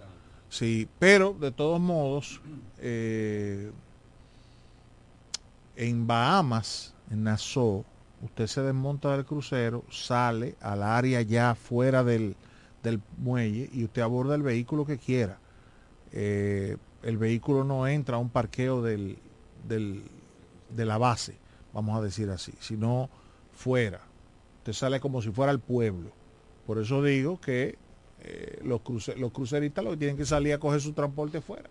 Sí, 0.49 0.89
pero 0.99 1.35
de 1.39 1.51
todos 1.53 1.81
modos, 1.81 2.41
eh, 2.79 3.71
en 5.77 6.07
Bahamas, 6.07 6.95
en 7.11 7.25
Nassau, 7.25 7.85
usted 8.23 8.47
se 8.47 8.61
desmonta 8.63 9.13
del 9.17 9.25
crucero, 9.25 9.85
sale 9.91 10.55
al 10.61 10.83
área 10.83 11.23
ya 11.23 11.55
fuera 11.55 12.05
del, 12.05 12.37
del 12.83 13.01
muelle 13.19 13.69
y 13.73 13.85
usted 13.85 14.03
aborda 14.03 14.35
el 14.35 14.43
vehículo 14.43 14.85
que 14.85 14.99
quiera. 14.99 15.39
Eh, 16.13 16.77
el 17.03 17.17
vehículo 17.19 17.65
no 17.65 17.87
entra 17.87 18.17
a 18.17 18.19
un 18.19 18.29
parqueo 18.31 18.83
del, 18.83 19.19
del- 19.69 20.03
de 20.71 20.85
la 20.87 20.99
base, 20.99 21.37
vamos 21.73 21.99
a 21.99 22.03
decir 22.03 22.31
así, 22.31 22.53
sino 22.61 23.09
fuera. 23.53 24.01
Usted 24.59 24.73
sale 24.73 25.01
como 25.01 25.21
si 25.23 25.31
fuera 25.31 25.51
al 25.53 25.61
pueblo. 25.61 26.11
Por 26.67 26.79
eso 26.79 27.03
digo 27.03 27.41
que 27.41 27.77
eh, 28.21 28.61
los, 28.65 28.81
cruce- 28.83 29.17
los 29.17 29.33
cruceristas 29.33 29.83
lo 29.85 29.91
que 29.93 29.97
tienen 29.97 30.17
que 30.17 30.25
salir 30.25 30.53
a 30.55 30.59
coger 30.59 30.81
su 30.81 30.93
transporte 30.93 31.41
fuera. 31.41 31.69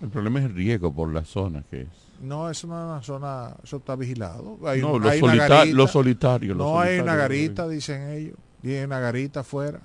El 0.00 0.08
problema 0.08 0.40
es 0.40 0.46
el 0.46 0.54
riesgo 0.54 0.92
por 0.92 1.12
la 1.12 1.24
zona 1.24 1.62
que 1.70 1.82
es. 1.82 1.88
No, 2.20 2.50
es 2.50 2.62
una 2.64 3.00
zona, 3.02 3.56
eso 3.64 3.78
está 3.78 3.96
vigilado. 3.96 4.58
Hay, 4.64 4.80
No, 4.80 4.98
los 4.98 5.10
hay 5.10 5.20
una 5.22 5.32
solita- 5.32 5.48
garita. 5.48 5.76
los 5.76 5.90
solitarios, 5.90 6.56
los 6.56 6.66
No 6.66 6.80
hay 6.80 6.98
una 7.00 7.16
garita, 7.16 7.68
dicen 7.68 8.10
ellos. 8.10 8.36
Tiene 8.60 8.84
una 8.84 9.00
garita 9.00 9.40
afuera. 9.40 9.80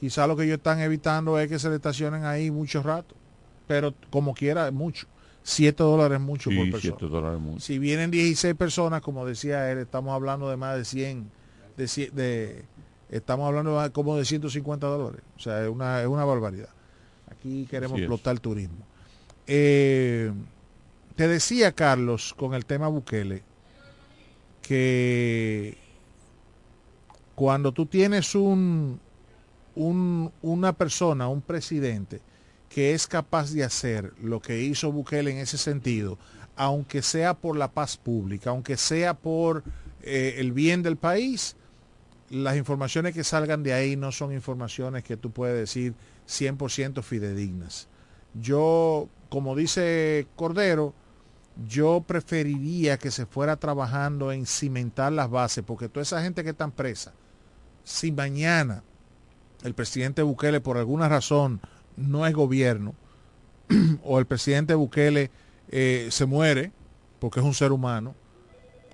Quizá 0.00 0.26
lo 0.26 0.36
que 0.36 0.44
ellos 0.44 0.58
están 0.58 0.80
evitando 0.80 1.38
es 1.38 1.48
que 1.48 1.58
se 1.58 1.68
le 1.68 1.76
estacionen 1.76 2.24
ahí 2.24 2.50
mucho 2.50 2.82
rato. 2.82 3.14
Pero 3.66 3.94
como 4.10 4.32
quiera, 4.34 4.70
mucho. 4.70 5.06
7 5.42 5.82
dólares 5.82 6.16
es 6.18 6.24
mucho 6.24 6.50
Sí, 6.50 6.56
por 6.56 6.70
persona. 6.70 6.96
siete 6.98 7.06
dólares 7.12 7.40
mucho. 7.40 7.60
Si 7.60 7.78
vienen 7.78 8.10
16 8.10 8.54
personas, 8.54 9.00
como 9.00 9.24
decía 9.26 9.70
él, 9.72 9.78
estamos 9.78 10.12
hablando 10.14 10.48
de 10.50 10.56
más 10.56 10.76
de 10.76 10.84
100. 10.84 11.30
De, 11.76 11.84
cien- 11.84 12.10
de- 12.12 12.64
estamos 13.08 13.46
hablando 13.48 13.80
de 13.80 13.90
como 13.90 14.16
de 14.16 14.24
150 14.24 14.86
dólares. 14.86 15.22
O 15.36 15.40
sea, 15.40 15.62
es 15.64 15.68
una, 15.70 16.00
es 16.02 16.06
una 16.06 16.24
barbaridad. 16.24 16.68
Aquí 17.30 17.66
queremos 17.70 17.94
Así 17.94 18.02
explotar 18.02 18.34
el 18.34 18.40
turismo. 18.40 18.86
Eh, 19.46 20.32
te 21.16 21.26
decía, 21.28 21.72
Carlos, 21.72 22.34
con 22.36 22.52
el 22.54 22.66
tema 22.66 22.88
Bukele, 22.88 23.42
que 24.62 25.76
cuando 27.34 27.72
tú 27.72 27.86
tienes 27.86 28.34
un, 28.34 29.00
un- 29.78 30.32
una 30.42 30.72
persona, 30.74 31.28
un 31.28 31.40
presidente, 31.40 32.20
que 32.68 32.92
es 32.92 33.06
capaz 33.06 33.52
de 33.52 33.64
hacer 33.64 34.12
lo 34.20 34.40
que 34.40 34.60
hizo 34.62 34.92
Bukele 34.92 35.30
en 35.30 35.38
ese 35.38 35.56
sentido, 35.56 36.18
aunque 36.56 37.00
sea 37.02 37.34
por 37.34 37.56
la 37.56 37.68
paz 37.72 37.96
pública, 37.96 38.50
aunque 38.50 38.76
sea 38.76 39.14
por 39.14 39.62
eh, 40.02 40.36
el 40.38 40.52
bien 40.52 40.82
del 40.82 40.96
país, 40.96 41.56
las 42.30 42.56
informaciones 42.56 43.14
que 43.14 43.24
salgan 43.24 43.62
de 43.62 43.72
ahí 43.72 43.96
no 43.96 44.12
son 44.12 44.32
informaciones 44.32 45.02
que 45.04 45.16
tú 45.16 45.30
puedes 45.30 45.58
decir 45.58 45.94
100% 46.26 47.02
fidedignas. 47.02 47.88
Yo, 48.34 49.08
como 49.28 49.56
dice 49.56 50.26
Cordero, 50.36 50.94
yo 51.66 52.04
preferiría 52.06 52.98
que 52.98 53.10
se 53.10 53.26
fuera 53.26 53.56
trabajando 53.56 54.30
en 54.30 54.46
cimentar 54.46 55.12
las 55.12 55.30
bases, 55.30 55.64
porque 55.66 55.88
toda 55.88 56.02
esa 56.02 56.22
gente 56.22 56.44
que 56.44 56.50
está 56.50 56.68
presa, 56.68 57.12
si 57.82 58.12
mañana 58.12 58.82
el 59.62 59.74
presidente 59.74 60.22
Bukele 60.22 60.60
por 60.60 60.76
alguna 60.78 61.08
razón 61.08 61.60
no 61.96 62.26
es 62.26 62.34
gobierno, 62.34 62.94
o 64.04 64.18
el 64.18 64.26
presidente 64.26 64.74
Bukele 64.74 65.30
eh, 65.70 66.08
se 66.10 66.26
muere, 66.26 66.72
porque 67.18 67.40
es 67.40 67.46
un 67.46 67.54
ser 67.54 67.72
humano, 67.72 68.14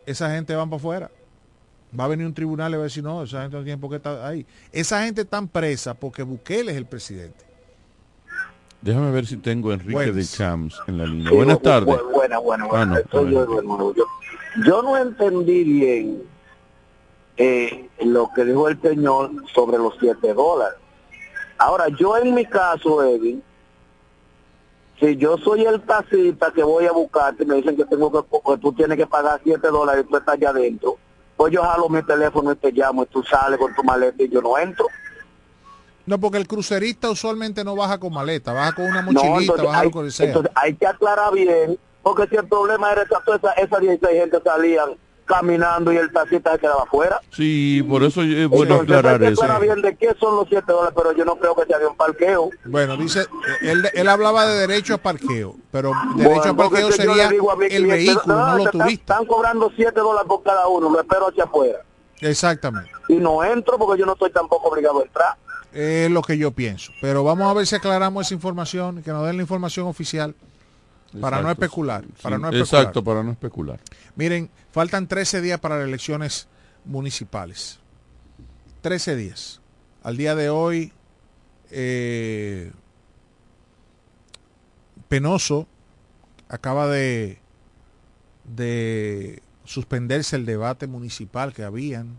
esa 0.06 0.30
gente 0.30 0.54
van 0.54 0.68
para 0.70 0.78
afuera. 0.78 1.10
Va 1.98 2.04
a 2.04 2.08
venir 2.08 2.26
un 2.26 2.34
tribunal 2.34 2.72
y 2.72 2.74
va 2.74 2.80
a 2.80 2.84
decir, 2.84 3.04
no, 3.04 3.22
esa 3.22 3.42
gente 3.42 3.56
no 3.56 3.62
tiene 3.62 3.78
por 3.80 3.88
qué 3.88 3.96
estar 3.96 4.20
ahí. 4.24 4.44
Esa 4.72 5.04
gente 5.04 5.20
está 5.20 5.40
presa 5.46 5.94
porque 5.94 6.24
Bukele 6.24 6.72
es 6.72 6.76
el 6.76 6.86
presidente. 6.86 7.44
Déjame 8.82 9.10
ver 9.12 9.26
si 9.26 9.36
tengo 9.36 9.70
a 9.70 9.74
Enrique 9.74 9.92
Buenas. 9.92 10.16
de 10.16 10.24
Chams 10.24 10.76
en 10.88 10.98
la 10.98 11.06
línea. 11.06 11.30
Sí, 11.30 11.36
Buenas 11.36 11.58
bu- 11.58 11.62
tardes. 11.62 11.94
bu- 11.94 12.12
Buena, 12.12 12.38
buena, 12.38 12.64
Ah, 12.64 12.68
buena. 12.68 12.86
no, 12.86 13.00
Soy 13.10 13.32
yo 13.32 13.46
bueno. 13.46 13.56
de 13.60 13.66
nuevo. 13.66 13.94
Yo, 13.94 14.04
yo 14.66 14.82
no 14.82 14.96
entendí 14.98 15.64
bien 15.64 16.22
eh, 17.36 17.88
lo 18.00 18.30
que 18.34 18.44
dijo 18.44 18.68
el 18.68 18.80
señor 18.80 19.30
sobre 19.54 19.78
los 19.78 19.94
7 20.00 20.34
dólares. 20.34 20.78
Ahora, 21.58 21.88
yo 21.88 22.16
en 22.16 22.34
mi 22.34 22.44
caso, 22.44 23.02
Edwin, 23.02 23.42
si 25.00 25.16
yo 25.16 25.36
soy 25.38 25.64
el 25.64 25.80
taxista 25.82 26.52
que 26.52 26.62
voy 26.62 26.86
a 26.86 26.92
buscarte 26.92 27.44
me 27.44 27.56
dicen 27.56 27.76
que 27.76 27.84
tengo 27.84 28.10
que, 28.12 28.28
que 28.28 28.58
tú 28.58 28.72
tienes 28.72 28.96
que 28.96 29.06
pagar 29.06 29.40
7 29.42 29.66
dólares 29.68 30.04
y 30.06 30.10
tú 30.10 30.16
estás 30.16 30.34
allá 30.34 30.50
adentro, 30.50 30.96
pues 31.36 31.52
yo 31.52 31.62
jalo 31.62 31.88
mi 31.88 32.02
teléfono 32.02 32.52
y 32.52 32.56
te 32.56 32.70
llamo 32.70 33.02
y 33.02 33.06
tú 33.06 33.22
sales 33.24 33.58
con 33.58 33.74
tu 33.74 33.82
maleta 33.82 34.22
y 34.22 34.28
yo 34.28 34.40
no 34.40 34.56
entro. 34.56 34.86
No, 36.06 36.18
porque 36.20 36.38
el 36.38 36.46
crucerista 36.46 37.10
usualmente 37.10 37.64
no 37.64 37.74
baja 37.74 37.98
con 37.98 38.12
maleta, 38.12 38.52
baja 38.52 38.72
con 38.72 38.84
una 38.84 39.02
No, 39.02 39.12
mochilita, 39.12 39.40
entonces 39.40 39.64
baja 39.66 39.80
hay, 39.80 39.90
con 39.90 40.04
el 40.04 40.12
sea. 40.12 40.26
entonces 40.26 40.52
hay 40.54 40.74
que 40.74 40.86
aclarar 40.86 41.32
bien, 41.32 41.78
porque 42.02 42.26
si 42.28 42.36
el 42.36 42.46
problema 42.46 42.92
era 42.92 43.04
que 43.04 43.14
todas 43.24 43.40
esas 43.42 43.58
esas 43.58 43.80
16 43.80 44.20
gente 44.20 44.38
salían 44.44 44.90
caminando 45.24 45.92
y 45.92 45.96
el 45.96 46.12
taxista 46.12 46.52
se 46.52 46.58
quedaba 46.58 46.82
afuera. 46.84 47.20
Sí, 47.30 47.82
por 47.88 48.02
eso 48.02 48.22
es 48.22 48.48
bueno 48.48 48.76
Entonces 48.76 48.80
aclarar 48.96 49.12
hay 49.22 49.26
que 49.28 49.32
eso. 49.34 49.60
bien 49.60 49.82
de 49.82 49.96
qué 49.96 50.14
son 50.20 50.36
los 50.36 50.46
7 50.48 50.64
dólares, 50.70 50.94
pero 50.96 51.12
yo 51.12 51.24
no 51.24 51.36
creo 51.36 51.54
que 51.54 51.64
sea 51.66 51.78
de 51.78 51.86
un 51.86 51.96
parqueo. 51.96 52.50
Bueno, 52.64 52.96
dice, 52.96 53.20
eh, 53.22 53.26
él, 53.62 53.88
él 53.94 54.08
hablaba 54.08 54.46
de 54.46 54.66
derecho 54.66 54.94
a 54.94 54.98
parqueo, 54.98 55.56
pero 55.70 55.92
derecho 56.16 56.34
Bueno, 56.40 56.52
a 56.52 56.56
parqueo 56.56 56.92
sería 56.92 57.28
a 57.28 57.66
el 57.68 57.86
vehículo, 57.86 58.36
no 58.36 58.44
te 58.44 58.56
los 58.58 58.66
están- 58.66 58.80
turistas. 58.80 59.10
Están 59.16 59.26
cobrando 59.26 59.72
7 59.74 60.00
dólares 60.00 60.28
por 60.28 60.42
cada 60.42 60.66
uno, 60.68 60.90
lo 60.90 61.00
espero 61.00 61.28
hacia 61.28 61.44
afuera. 61.44 61.78
Exactamente. 62.20 62.90
Y 63.08 63.14
no 63.14 63.42
entro 63.44 63.78
porque 63.78 63.98
yo 64.00 64.06
no 64.06 64.12
estoy 64.12 64.30
tampoco 64.30 64.68
obligado 64.68 65.00
a 65.00 65.02
entrar. 65.04 65.34
Es 65.72 66.10
lo 66.10 66.22
que 66.22 66.38
yo 66.38 66.52
pienso. 66.52 66.92
Pero 67.00 67.24
vamos 67.24 67.50
a 67.50 67.54
ver 67.54 67.66
si 67.66 67.74
aclaramos 67.74 68.26
esa 68.26 68.34
información, 68.34 69.02
que 69.02 69.10
nos 69.10 69.26
den 69.26 69.36
la 69.36 69.42
información 69.42 69.86
oficial 69.88 70.34
para 71.20 71.40
no 71.42 71.50
especular. 71.50 72.04
Para 72.22 72.36
sí, 72.36 72.42
no 72.42 72.48
especular. 72.48 72.82
Exacto, 72.82 73.04
para 73.04 73.22
no 73.22 73.30
especular. 73.32 73.80
Miren, 74.16 74.50
faltan 74.72 75.06
13 75.06 75.40
días 75.40 75.60
para 75.60 75.78
las 75.78 75.86
elecciones 75.88 76.48
municipales. 76.84 77.78
13 78.82 79.16
días. 79.16 79.60
Al 80.02 80.16
día 80.16 80.34
de 80.34 80.50
hoy, 80.50 80.92
eh, 81.70 82.70
Penoso 85.08 85.66
acaba 86.48 86.86
de, 86.88 87.38
de 88.44 89.42
suspenderse 89.64 90.36
el 90.36 90.44
debate 90.46 90.86
municipal 90.86 91.52
que 91.52 91.62
habían, 91.64 92.18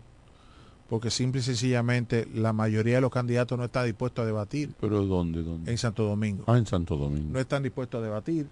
porque 0.88 1.10
simple 1.10 1.40
y 1.40 1.44
sencillamente 1.44 2.28
la 2.32 2.52
mayoría 2.52 2.96
de 2.96 3.00
los 3.00 3.10
candidatos 3.10 3.58
no 3.58 3.64
está 3.64 3.82
dispuesto 3.82 4.22
a 4.22 4.26
debatir 4.26 4.74
¿Pero 4.80 5.04
dónde? 5.04 5.42
dónde? 5.42 5.70
en 5.70 5.78
Santo 5.78 6.04
Domingo. 6.04 6.44
Ah, 6.46 6.58
en 6.58 6.66
Santo 6.66 6.96
Domingo. 6.96 7.32
No 7.32 7.40
están 7.40 7.62
dispuestos 7.62 8.00
a 8.00 8.04
debatir. 8.04 8.46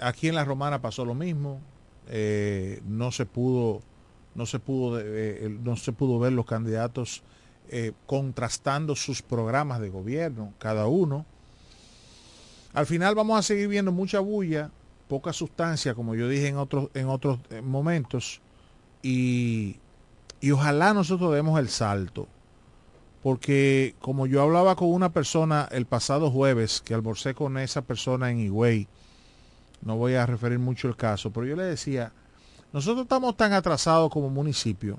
Aquí 0.00 0.28
en 0.28 0.34
la 0.34 0.44
Romana 0.44 0.80
pasó 0.80 1.04
lo 1.04 1.14
mismo. 1.14 1.60
Eh, 2.08 2.80
no 2.86 3.12
se 3.12 3.26
pudo, 3.26 3.80
no 4.34 4.46
se 4.46 4.58
pudo, 4.58 5.00
eh, 5.00 5.46
el- 5.46 5.64
no 5.64 5.76
se 5.76 5.92
pudo 5.92 6.18
ver 6.18 6.32
los 6.32 6.46
candidatos 6.46 7.22
eh, 7.70 7.92
contrastando 8.06 8.94
sus 8.94 9.22
programas 9.22 9.80
de 9.80 9.88
gobierno, 9.88 10.52
cada 10.58 10.86
uno. 10.86 11.24
Al 12.74 12.84
final 12.86 13.14
vamos 13.14 13.38
a 13.38 13.42
seguir 13.42 13.68
viendo 13.68 13.90
mucha 13.90 14.20
bulla, 14.20 14.70
poca 15.08 15.32
sustancia, 15.32 15.94
como 15.94 16.14
yo 16.14 16.28
dije 16.28 16.48
en 16.48 16.58
otros, 16.58 16.90
en 16.92 17.08
otros 17.08 17.38
eh, 17.50 17.62
momentos, 17.62 18.42
y, 19.02 19.76
y 20.40 20.50
ojalá 20.50 20.92
nosotros 20.92 21.32
demos 21.34 21.58
el 21.58 21.68
salto. 21.70 22.28
Porque 23.22 23.94
como 24.00 24.26
yo 24.26 24.42
hablaba 24.42 24.76
con 24.76 24.88
una 24.92 25.10
persona 25.12 25.66
el 25.72 25.86
pasado 25.86 26.30
jueves, 26.30 26.82
que 26.84 26.92
almorcé 26.92 27.32
con 27.34 27.56
esa 27.56 27.80
persona 27.82 28.30
en 28.30 28.40
Higüey, 28.40 28.86
no 29.84 29.96
voy 29.96 30.14
a 30.14 30.26
referir 30.26 30.58
mucho 30.58 30.88
el 30.88 30.96
caso, 30.96 31.30
pero 31.30 31.46
yo 31.46 31.56
le 31.56 31.64
decía, 31.64 32.12
nosotros 32.72 33.02
estamos 33.04 33.36
tan 33.36 33.52
atrasados 33.52 34.10
como 34.10 34.30
municipio 34.30 34.98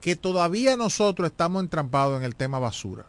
que 0.00 0.14
todavía 0.14 0.76
nosotros 0.76 1.28
estamos 1.28 1.62
entrampados 1.62 2.18
en 2.18 2.24
el 2.24 2.36
tema 2.36 2.60
basura. 2.60 3.06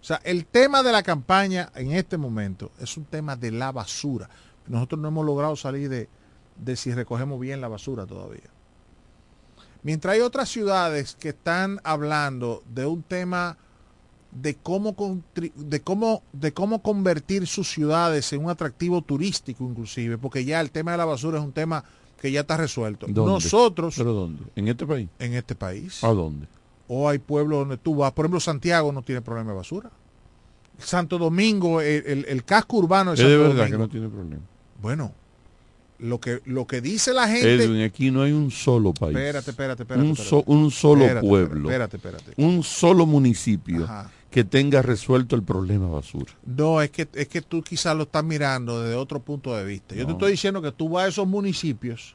O 0.00 0.04
sea, 0.04 0.20
el 0.24 0.46
tema 0.46 0.82
de 0.82 0.92
la 0.92 1.02
campaña 1.02 1.70
en 1.74 1.92
este 1.92 2.16
momento 2.16 2.70
es 2.80 2.96
un 2.96 3.04
tema 3.04 3.36
de 3.36 3.50
la 3.50 3.72
basura. 3.72 4.30
Nosotros 4.66 5.00
no 5.00 5.08
hemos 5.08 5.26
logrado 5.26 5.54
salir 5.54 5.88
de, 5.88 6.08
de 6.56 6.76
si 6.76 6.94
recogemos 6.94 7.38
bien 7.38 7.60
la 7.60 7.68
basura 7.68 8.06
todavía. 8.06 8.48
Mientras 9.82 10.14
hay 10.14 10.20
otras 10.20 10.48
ciudades 10.48 11.14
que 11.16 11.30
están 11.30 11.80
hablando 11.84 12.62
de 12.72 12.86
un 12.86 13.02
tema 13.02 13.58
de 14.40 14.54
cómo, 14.54 14.94
de 15.34 15.80
cómo, 15.80 16.22
de 16.32 16.52
cómo 16.52 16.82
convertir 16.82 17.46
sus 17.46 17.70
ciudades 17.70 18.32
en 18.32 18.44
un 18.44 18.50
atractivo 18.50 19.00
turístico 19.02 19.64
inclusive, 19.64 20.18
porque 20.18 20.44
ya 20.44 20.60
el 20.60 20.70
tema 20.70 20.92
de 20.92 20.98
la 20.98 21.04
basura 21.06 21.38
es 21.38 21.44
un 21.44 21.52
tema 21.52 21.84
que 22.20 22.30
ya 22.32 22.40
está 22.40 22.56
resuelto. 22.56 23.06
¿Dónde? 23.08 23.32
Nosotros, 23.32 23.94
¿Pero 23.96 24.12
dónde? 24.12 24.42
¿En 24.54 24.68
este 24.68 24.86
país? 24.86 25.08
en 25.18 25.34
este 25.34 25.54
país, 25.54 26.04
¿A 26.04 26.08
dónde? 26.08 26.46
o 26.88 27.08
hay 27.08 27.18
pueblos 27.18 27.60
donde 27.60 27.78
tú 27.78 27.96
vas, 27.96 28.12
por 28.12 28.24
ejemplo, 28.26 28.40
Santiago 28.40 28.92
no 28.92 29.02
tiene 29.02 29.22
problema 29.22 29.50
de 29.52 29.56
basura. 29.56 29.90
Santo 30.78 31.16
Domingo, 31.18 31.80
el, 31.80 32.04
el- 32.06 32.24
el 32.28 32.44
casco 32.44 32.76
urbano 32.76 33.12
de 33.12 33.14
Es 33.14 33.20
Santo 33.20 33.30
de 33.32 33.38
verdad 33.38 33.56
Domingo. 33.56 33.76
que 33.76 33.78
no 33.78 33.88
tiene 33.88 34.08
problema. 34.08 34.42
Bueno, 34.82 35.12
lo 35.98 36.20
que, 36.20 36.42
lo 36.44 36.66
que 36.66 36.82
dice 36.82 37.14
la 37.14 37.26
gente... 37.26 37.54
Edwin, 37.54 37.82
aquí 37.82 38.10
no 38.10 38.20
hay 38.22 38.32
un 38.32 38.50
solo 38.50 38.92
país. 38.92 39.16
Espérate, 39.16 39.50
espérate, 39.50 39.82
espérate, 39.84 40.06
Un, 40.06 40.14
so- 40.16 40.44
un 40.46 40.70
solo 40.70 41.02
Espérate, 41.04 41.26
pueblo. 41.26 41.68
espérate, 41.70 41.96
espérate. 41.96 42.32
Un 42.36 42.62
solo 42.62 43.06
municipio 43.06 43.84
Ajá. 43.84 44.10
Que 44.36 44.44
tenga 44.44 44.82
resuelto 44.82 45.34
el 45.34 45.42
problema 45.42 45.88
basura. 45.88 46.30
No, 46.44 46.82
es 46.82 46.90
que, 46.90 47.08
es 47.14 47.26
que 47.26 47.40
tú 47.40 47.62
quizás 47.62 47.96
lo 47.96 48.02
estás 48.02 48.22
mirando 48.22 48.82
desde 48.82 48.94
otro 48.94 49.20
punto 49.20 49.56
de 49.56 49.64
vista. 49.64 49.94
Yo 49.94 50.04
te 50.04 50.12
estoy 50.12 50.32
diciendo 50.32 50.60
que 50.60 50.72
tú 50.72 50.90
vas 50.90 51.06
a 51.06 51.08
esos 51.08 51.26
municipios 51.26 52.14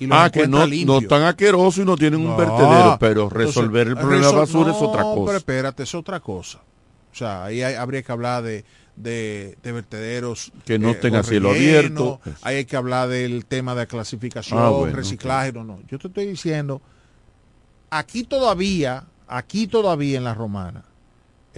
y 0.00 0.06
los 0.08 0.18
Ah, 0.18 0.30
que 0.30 0.48
no, 0.48 0.66
no 0.66 1.00
tan 1.02 1.22
asquerosos 1.22 1.78
y 1.78 1.84
no 1.84 1.96
tienen 1.96 2.26
un 2.26 2.36
vertedero, 2.36 2.96
pero 2.98 3.22
entonces, 3.22 3.46
resolver 3.54 3.86
el 3.86 3.94
problema 3.94 4.26
resol- 4.32 4.34
basura 4.36 4.70
es 4.72 4.78
otra 4.82 5.02
pero 5.04 5.14
cosa. 5.14 5.36
espérate, 5.36 5.82
es 5.84 5.94
otra 5.94 6.18
cosa. 6.18 6.58
O 7.12 7.14
sea, 7.14 7.44
ahí 7.44 7.62
hay- 7.62 7.76
habría 7.76 8.02
que 8.02 8.10
hablar 8.10 8.42
de, 8.42 8.64
de, 8.96 9.56
de 9.62 9.70
vertederos 9.72 10.50
Que 10.64 10.76
no 10.80 10.90
eh, 10.90 10.98
con 10.98 11.22
cielo 11.22 11.50
abierto. 11.50 12.20
Ahí 12.42 12.56
hay 12.56 12.64
que 12.64 12.74
hablar 12.76 13.08
del 13.10 13.46
tema 13.46 13.76
de 13.76 13.86
clasificación, 13.86 14.58
Ah, 14.58 14.70
bueno, 14.70 14.92
reciclaje. 14.96 15.52
No, 15.52 15.62
no. 15.62 15.78
Yo 15.88 16.00
te 16.00 16.08
estoy 16.08 16.26
diciendo, 16.26 16.82
aquí 17.90 18.24
todavía 18.24 19.04
Aquí 19.30 19.66
todavía 19.66 20.16
en 20.16 20.24
la 20.24 20.32
romana, 20.32 20.84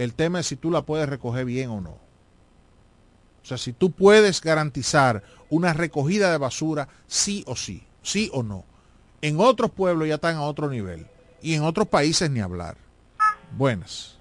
el 0.03 0.13
tema 0.13 0.39
es 0.39 0.47
si 0.47 0.55
tú 0.55 0.71
la 0.71 0.81
puedes 0.83 1.07
recoger 1.07 1.45
bien 1.45 1.69
o 1.69 1.81
no. 1.81 1.91
O 1.91 3.45
sea, 3.45 3.57
si 3.57 3.73
tú 3.73 3.91
puedes 3.91 4.41
garantizar 4.41 5.23
una 5.49 5.73
recogida 5.73 6.31
de 6.31 6.37
basura, 6.37 6.87
sí 7.07 7.43
o 7.47 7.55
sí, 7.55 7.83
sí 8.01 8.29
o 8.33 8.43
no. 8.43 8.65
En 9.21 9.39
otros 9.39 9.71
pueblos 9.71 10.07
ya 10.07 10.15
están 10.15 10.35
a 10.37 10.43
otro 10.43 10.69
nivel. 10.69 11.07
Y 11.41 11.55
en 11.55 11.63
otros 11.63 11.87
países 11.87 12.29
ni 12.29 12.39
hablar. 12.39 12.77
Buenas. 13.57 14.17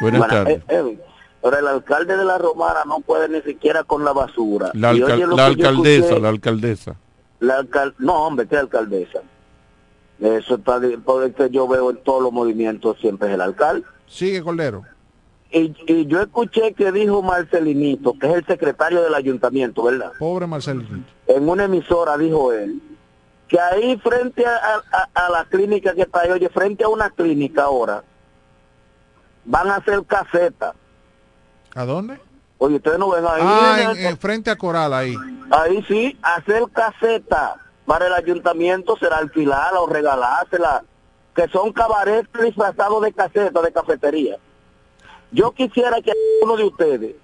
Buenas 0.00 0.20
Bueno, 0.20 0.34
tardes. 0.34 0.58
eh, 0.58 0.64
Edwin, 0.76 1.00
pero 1.42 1.58
el 1.58 1.66
alcalde 1.68 2.16
de 2.16 2.24
la 2.24 2.36
Romana 2.38 2.80
no 2.86 3.00
puede 3.00 3.28
ni 3.28 3.40
siquiera 3.42 3.84
con 3.84 4.04
la 4.04 4.12
basura. 4.12 4.70
La, 4.74 4.90
alcaldesa, 4.90 5.24
escuché, 5.70 6.20
la 6.20 6.28
alcaldesa. 6.28 6.96
la 7.40 7.58
alcal- 7.62 7.94
no, 7.98 8.26
hombre, 8.26 8.46
¿qué 8.48 8.56
alcaldesa? 8.56 9.20
Eso 10.20 10.56
está, 10.56 10.80
de- 10.80 10.98
por 10.98 11.22
el 11.22 11.32
que 11.34 11.48
yo 11.50 11.68
veo 11.68 11.90
en 11.90 12.02
todos 12.02 12.22
los 12.22 12.32
movimientos 12.32 12.98
siempre 13.00 13.28
es 13.28 13.34
el 13.34 13.40
alcalde. 13.40 13.86
Sigue, 14.06 14.42
Cordero. 14.42 14.82
Y, 15.50 15.74
y 15.86 16.06
yo 16.06 16.20
escuché 16.20 16.74
que 16.74 16.90
dijo 16.92 17.22
Marcelinito, 17.22 18.14
que 18.18 18.26
es 18.28 18.34
el 18.34 18.46
secretario 18.46 19.02
del 19.02 19.14
ayuntamiento, 19.14 19.84
¿verdad? 19.84 20.12
Pobre 20.18 20.46
Marcelito. 20.46 20.92
En 21.28 21.48
una 21.48 21.64
emisora 21.64 22.16
dijo 22.18 22.52
él, 22.52 22.80
que 23.48 23.58
ahí 23.60 23.96
frente 23.98 24.44
a, 24.44 24.82
a- 24.92 25.08
a 25.26 25.30
la 25.30 25.44
clínica 25.44 25.94
que 25.94 26.02
está 26.02 26.22
ahí, 26.22 26.30
oye, 26.30 26.48
frente 26.48 26.82
a 26.84 26.88
una 26.88 27.10
clínica 27.10 27.62
ahora, 27.64 28.02
van 29.44 29.68
a 29.68 29.76
hacer 29.76 30.04
caseta. 30.04 30.74
¿A 31.74 31.84
dónde? 31.84 32.18
Oye, 32.58 32.76
ustedes 32.76 32.98
no 32.98 33.10
ven 33.10 33.24
ahí. 33.24 33.40
Ah, 33.42 33.76
en- 33.92 33.98
en, 33.98 34.06
en 34.06 34.18
frente 34.18 34.50
a 34.50 34.56
Coral 34.56 34.92
ahí. 34.92 35.14
Ahí 35.50 35.84
sí, 35.86 36.18
hacer 36.22 36.64
caseta 36.72 37.56
para 37.86 38.08
el 38.08 38.14
ayuntamiento 38.14 38.96
será 38.96 39.18
alquilarla 39.18 39.80
o 39.80 39.86
regalársela, 39.86 40.82
que 41.36 41.46
son 41.48 41.72
cabarets 41.72 42.28
disfrazados 42.42 43.02
de 43.02 43.12
caseta, 43.12 43.60
de 43.62 43.70
cafetería. 43.72 44.36
Yo 45.30 45.52
quisiera 45.52 46.00
que 46.00 46.10
a 46.10 46.14
uno 46.42 46.56
de 46.56 46.64
ustedes 46.64 47.14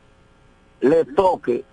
le 0.80 1.04
toque 1.06 1.64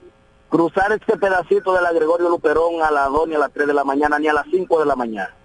cruzar 0.47 0.91
este 0.93 1.17
pedacito 1.17 1.73
de 1.73 1.81
la 1.81 1.91
Gregorio 1.91 2.29
Luperón 2.29 2.81
a 2.81 2.89
las 2.91 3.11
2 3.11 3.27
ni 3.27 3.35
a 3.35 3.39
las 3.39 3.51
3 3.51 3.67
de 3.67 3.73
la 3.73 3.83
mañana 3.83 4.17
ni 4.17 4.27
a 4.29 4.33
las 4.33 4.45
5 4.49 4.79
de 4.79 4.85
la 4.85 4.95
mañana. 4.95 5.35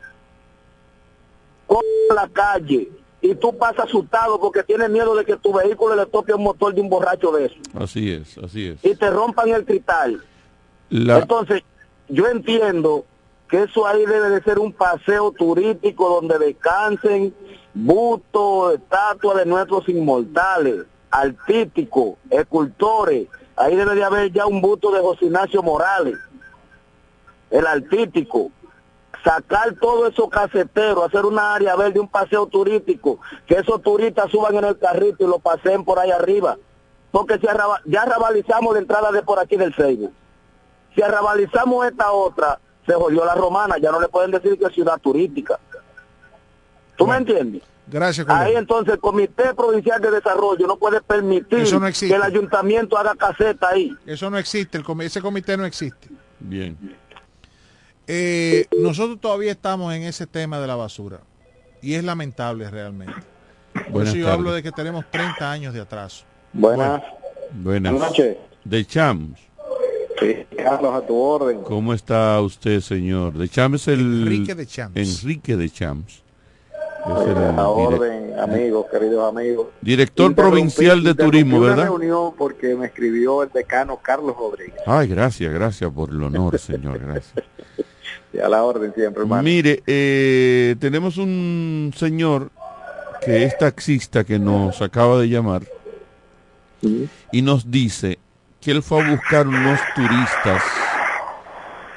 Con 1.67 1.81
la 2.15 2.29
calle 2.29 2.91
y 3.21 3.35
tú 3.35 3.57
pasas 3.57 3.87
asustado 3.87 4.39
porque 4.39 4.63
tienes 4.63 4.91
miedo 4.91 5.17
de 5.17 5.25
que 5.25 5.37
tu 5.37 5.53
vehículo 5.53 5.97
le 5.97 6.07
toque 6.07 6.35
un 6.35 6.43
motor 6.45 6.75
de 6.75 6.81
un 6.83 6.91
borracho 6.91 7.33
de 7.33 7.47
eso 7.47 7.57
Así 7.79 8.13
es, 8.13 8.37
así 8.39 8.69
es. 8.69 8.85
y 8.85 8.95
te 8.95 9.11
rompan 9.11 9.49
el 9.49 9.65
cristal. 9.65 10.23
La- 10.91 11.19
Entonces, 11.21 11.63
yo 12.09 12.27
entiendo 12.29 13.07
que 13.49 13.63
eso 13.65 13.87
ahí 13.87 14.05
debe 14.07 14.31
de 14.31 14.43
ser 14.43 14.59
un 14.59 14.73
paseo 14.73 15.31
turístico 15.33 16.09
donde 16.09 16.39
descansen 16.39 17.35
bustos, 17.75 18.75
estatuas 18.75 19.37
de 19.39 19.47
nuestros 19.47 19.89
inmortales, 19.89 20.87
artísticos, 21.11 22.15
escultores. 22.31 23.29
Ahí 23.57 23.77
debe 23.77 23.95
de 23.95 24.05
haber 24.05 24.33
ya 24.33 24.47
un 24.47 24.61
busto 24.61 24.91
de 24.93 25.01
José 25.01 25.27
Ignacio 25.27 25.63
Morales, 25.63 26.17
el 27.51 27.67
artístico. 27.67 28.51
Sacar 29.23 29.75
todo 29.81 30.07
eso 30.07 30.29
caseteros, 30.29 31.05
hacer 31.07 31.25
una 31.25 31.55
área 31.55 31.77
verde, 31.77 31.99
un 31.99 32.09
paseo 32.09 32.47
turístico, 32.47 33.21
que 33.47 33.55
esos 33.55 33.81
turistas 33.83 34.31
suban 34.31 34.55
en 34.57 34.65
el 34.65 34.79
carrito 34.79 35.25
y 35.25 35.29
lo 35.29 35.39
paseen 35.39 35.83
por 35.85 35.99
ahí 35.99 36.11
arriba. 36.11 36.59
Porque 37.11 37.39
si 37.39 37.47
arraba- 37.47 37.81
ya 37.87 38.03
arrabalizamos 38.03 38.75
la 38.75 38.81
entrada 38.81 39.13
de 39.13 39.23
por 39.23 39.39
aquí 39.39 39.57
del 39.57 39.73
Facebook. 39.73 40.13
Si 40.95 41.01
arrabalizamos 41.01 41.87
esta 41.87 42.13
otra, 42.13 42.59
se 42.87 42.93
jodió 42.95 43.25
la 43.25 43.35
romana, 43.35 43.77
ya 43.79 43.91
no 43.91 44.01
le 44.01 44.09
pueden 44.09 44.31
decir 44.31 44.59
que 44.59 44.67
es 44.67 44.73
ciudad 44.73 44.99
turística. 45.01 45.59
¿Tú 46.97 47.07
me 47.07 47.17
entiendes? 47.17 47.63
Gracias, 47.87 48.27
Cordero. 48.27 48.47
Ahí 48.47 48.57
entonces 48.57 48.95
el 48.95 49.01
Comité 49.01 49.53
Provincial 49.55 50.01
de 50.01 50.11
Desarrollo 50.11 50.67
no 50.67 50.77
puede 50.79 51.01
permitir 51.03 51.59
Eso 51.61 51.79
no 51.79 51.87
existe. 51.87 52.09
que 52.15 52.17
el 52.17 52.23
ayuntamiento 52.23 52.97
haga 52.97 53.15
caseta 53.15 53.69
ahí. 53.71 53.95
Eso 54.07 54.31
no 54.31 54.39
existe, 54.39 54.79
el 54.79 54.85
ese 55.03 55.21
comité 55.21 55.57
no 55.57 55.67
existe. 55.67 56.09
Bien. 56.41 56.79
Eh, 58.07 58.67
nosotros 58.79 59.21
todavía 59.21 59.53
estamos 59.53 59.93
en 59.95 60.03
ese 60.03 60.27
tema 60.27 60.61
de 60.61 60.67
la 60.67 60.77
basura 60.77 61.21
y 61.83 61.95
es 61.95 62.05
lamentable 62.05 62.71
realmente. 62.71 63.15
Por 63.73 63.91
Buenas 63.91 64.09
eso 64.11 64.19
yo 64.19 64.25
tardes. 64.27 64.39
hablo 64.39 64.53
de 64.53 64.63
que 64.63 64.73
tenemos 64.73 65.05
30 65.11 65.51
años 65.51 65.75
de 65.75 65.81
atraso. 65.81 66.25
Buenas. 66.53 67.03
Buenas. 67.53 67.93
Buenas 67.93 68.09
noches. 68.11 68.37
De 68.65 68.85
Chams. 68.87 69.41
Sí, 70.21 70.47
Carlos, 70.57 70.95
a 70.95 71.07
tu 71.07 71.17
orden. 71.17 71.63
¿Cómo 71.63 71.93
está 71.93 72.41
usted, 72.41 72.81
señor? 72.81 73.33
De 73.35 73.49
Chams 73.49 73.83
es 73.83 73.89
el... 73.89 74.01
Enrique 74.01 74.55
de 74.55 74.67
Chams. 74.67 74.97
Enrique 74.97 75.57
de 75.57 75.71
Chams. 75.71 76.23
Es 77.07 77.29
el 77.29 77.37
A 77.59 77.69
orden, 77.69 78.39
amigos, 78.39 78.87
queridos 78.91 79.29
amigos. 79.29 79.67
director 79.83 80.31
Interrumpí- 80.31 80.35
provincial 80.37 81.03
de 81.05 81.15
turismo, 81.15 81.59
una 81.59 81.67
¿verdad? 81.69 81.85
reunión 81.85 82.33
porque 82.39 82.75
me 82.75 82.87
escribió 82.87 83.43
el 83.43 83.51
decano 83.53 83.99
Carlos 84.01 84.35
Rodríguez. 84.39 84.81
Ay, 84.87 85.09
gracias, 85.09 85.53
gracias 85.53 85.91
por 85.93 86.09
el 86.11 86.23
honor, 86.23 86.59
señor, 86.59 86.99
gracias. 87.01 87.45
Y 88.33 88.39
a 88.39 88.49
la 88.49 88.65
orden 88.65 88.95
siempre, 88.95 89.23
hermano. 89.23 89.43
Mire, 89.43 89.83
eh, 89.87 90.77
tenemos 90.81 91.19
un 91.19 91.93
señor 91.95 92.51
que 93.23 93.45
es 93.45 93.59
taxista 93.59 94.25
que 94.25 94.39
nos 94.39 94.81
acaba 94.81 95.19
de 95.21 95.29
llamar 95.29 95.63
y 97.33 97.43
nos 97.43 97.71
dice 97.71 98.19
que 98.65 98.71
él 98.71 98.83
fue 98.83 99.03
a 99.03 99.11
buscar 99.11 99.47
unos 99.47 99.79
turistas 99.95 100.63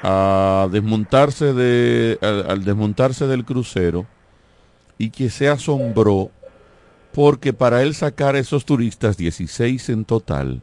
a 0.02 0.68
desmontarse 0.70 1.52
de 1.52 2.18
al, 2.22 2.50
al 2.50 2.64
desmontarse 2.64 3.26
del 3.26 3.44
crucero 3.44 4.06
y 4.96 5.10
que 5.10 5.30
se 5.30 5.48
asombró 5.48 6.30
porque 7.12 7.52
para 7.52 7.82
él 7.82 7.94
sacar 7.94 8.36
a 8.36 8.38
esos 8.38 8.64
turistas 8.64 9.16
16 9.16 9.88
en 9.88 10.04
total 10.04 10.62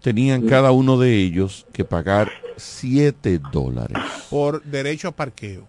tenían 0.00 0.42
cada 0.48 0.72
uno 0.72 0.98
de 0.98 1.16
ellos 1.16 1.66
que 1.72 1.84
pagar 1.84 2.30
7 2.56 3.40
dólares 3.52 3.98
Por 4.30 4.62
derecho 4.62 5.08
a 5.08 5.12
parqueo. 5.12 5.66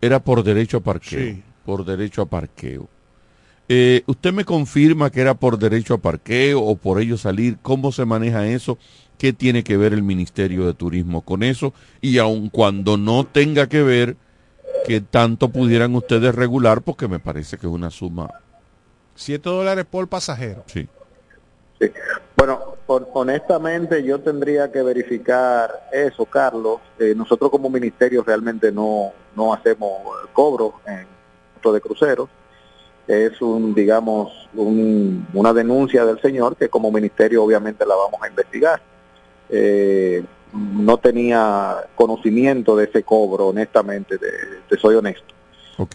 era 0.00 0.20
por 0.20 0.42
derecho 0.42 0.78
a 0.78 0.80
parqueo. 0.80 1.20
Sí. 1.34 1.42
Por 1.64 1.84
derecho 1.84 2.22
a 2.22 2.26
parqueo. 2.26 2.88
Eh, 3.68 4.02
¿Usted 4.06 4.32
me 4.32 4.44
confirma 4.44 5.10
que 5.10 5.20
era 5.20 5.34
por 5.34 5.58
derecho 5.58 5.94
a 5.94 5.98
parqueo 5.98 6.62
o 6.62 6.76
por 6.76 7.00
ello 7.00 7.18
salir? 7.18 7.58
¿Cómo 7.60 7.92
se 7.92 8.04
maneja 8.04 8.46
eso? 8.46 8.78
¿Qué 9.18 9.32
tiene 9.32 9.62
que 9.64 9.76
ver 9.76 9.92
el 9.92 10.02
Ministerio 10.02 10.64
de 10.66 10.74
Turismo 10.74 11.22
con 11.22 11.42
eso? 11.42 11.74
Y 12.00 12.18
aun 12.18 12.48
cuando 12.48 12.96
no 12.96 13.24
tenga 13.26 13.68
que 13.68 13.82
ver, 13.82 14.16
¿qué 14.86 15.00
tanto 15.00 15.50
pudieran 15.50 15.94
ustedes 15.94 16.34
regular? 16.34 16.82
Porque 16.82 17.08
me 17.08 17.18
parece 17.18 17.58
que 17.58 17.66
es 17.66 17.72
una 17.72 17.90
suma. 17.90 18.30
7 19.14 19.50
dólares 19.50 19.84
por 19.84 20.08
pasajero. 20.08 20.62
Sí. 20.66 20.88
Bueno, 22.36 22.76
hon- 22.86 23.06
honestamente 23.12 24.02
yo 24.02 24.20
tendría 24.20 24.70
que 24.70 24.82
verificar 24.82 25.88
eso, 25.92 26.24
Carlos. 26.24 26.80
Eh, 26.98 27.14
nosotros 27.14 27.50
como 27.50 27.68
ministerio 27.68 28.22
realmente 28.22 28.72
no, 28.72 29.12
no 29.36 29.52
hacemos 29.52 29.90
cobros 30.32 30.74
en 30.86 31.06
de 31.72 31.80
cruceros. 31.80 32.28
Es 33.08 33.40
un, 33.40 33.74
digamos, 33.74 34.48
un- 34.54 35.26
una 35.34 35.52
denuncia 35.54 36.04
del 36.04 36.20
señor 36.20 36.54
que 36.56 36.68
como 36.68 36.92
ministerio 36.92 37.42
obviamente 37.42 37.84
la 37.86 37.94
vamos 37.96 38.20
a 38.22 38.28
investigar. 38.28 38.80
Eh, 39.48 40.22
no 40.52 40.98
tenía 40.98 41.86
conocimiento 41.96 42.76
de 42.76 42.84
ese 42.84 43.02
cobro, 43.02 43.48
honestamente, 43.48 44.18
te, 44.18 44.26
te 44.68 44.76
soy 44.76 44.94
honesto. 44.96 45.34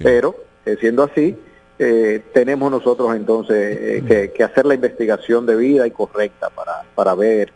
Pero, 0.04 0.36
eh, 0.66 0.76
siendo 0.80 1.04
así, 1.04 1.38
eh, 1.80 2.24
tenemos 2.34 2.72
nosotros 2.72 3.16
entonces 3.16 3.78
eh, 3.80 4.04
que, 4.08 4.32
que 4.32 4.44
hacer 4.44 4.66
la 4.66 4.74
investigación 4.76 5.46
debida 5.46 5.86
y 5.88 5.92
correcta 5.92 6.50
para, 6.50 6.84
para 6.96 7.14
ver 7.16 7.52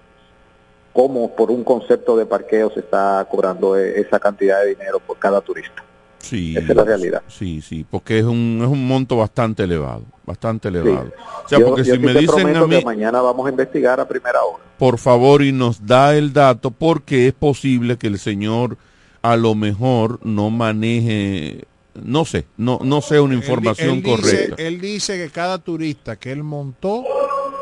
cómo 0.93 1.35
por 1.35 1.51
un 1.51 1.63
concepto 1.63 2.17
de 2.17 2.25
parqueo 2.25 2.71
se 2.71 2.79
está 2.81 3.25
cobrando 3.29 3.77
eh, 3.77 3.99
esa 4.01 4.19
cantidad 4.19 4.61
de 4.61 4.69
dinero 4.69 4.99
por 4.99 5.17
cada 5.17 5.41
turista. 5.41 5.83
Sí, 6.29 6.55
Esa 6.57 6.67
es 6.71 6.75
la 6.75 6.83
realidad. 6.83 7.21
Sí, 7.27 7.61
sí, 7.61 7.85
porque 7.89 8.19
es 8.19 8.25
un, 8.25 8.59
es 8.61 8.67
un 8.67 8.85
monto 8.87 9.15
bastante 9.17 9.63
elevado, 9.63 10.03
bastante 10.25 10.67
elevado. 10.67 11.11
O 11.45 11.49
sea, 11.49 11.59
Yo- 11.59 11.67
porque 11.67 11.83
yo 11.83 11.93
si 11.95 11.99
sí 11.99 12.05
me 12.05 12.13
te 12.13 12.19
dicen 12.19 12.55
a 12.55 12.65
mí, 12.67 12.79
que 12.79 12.85
mañana 12.85 13.21
vamos 13.21 13.47
a 13.47 13.49
investigar 13.49 13.99
a 13.99 14.07
primera 14.07 14.41
hora. 14.43 14.63
por 14.77 14.97
favor, 14.97 15.41
y 15.43 15.51
nos 15.51 15.85
da 15.85 16.15
el 16.17 16.33
dato, 16.33 16.71
porque 16.71 17.27
es 17.27 17.33
posible 17.33 17.97
que 17.97 18.07
el 18.07 18.19
señor 18.19 18.77
a 19.21 19.35
lo 19.37 19.55
mejor 19.55 20.19
no 20.23 20.49
maneje, 20.49 21.65
no 21.95 22.25
sé, 22.25 22.45
no, 22.57 22.79
no 22.83 23.01
sea 23.01 23.21
una 23.21 23.33
información 23.35 23.97
él, 23.97 24.03
correcta. 24.03 24.55
él 24.61 24.79
dice 24.79 25.17
que 25.17 25.29
cada 25.31 25.57
turista 25.57 26.15
que 26.17 26.31
él 26.31 26.43
montó 26.43 27.03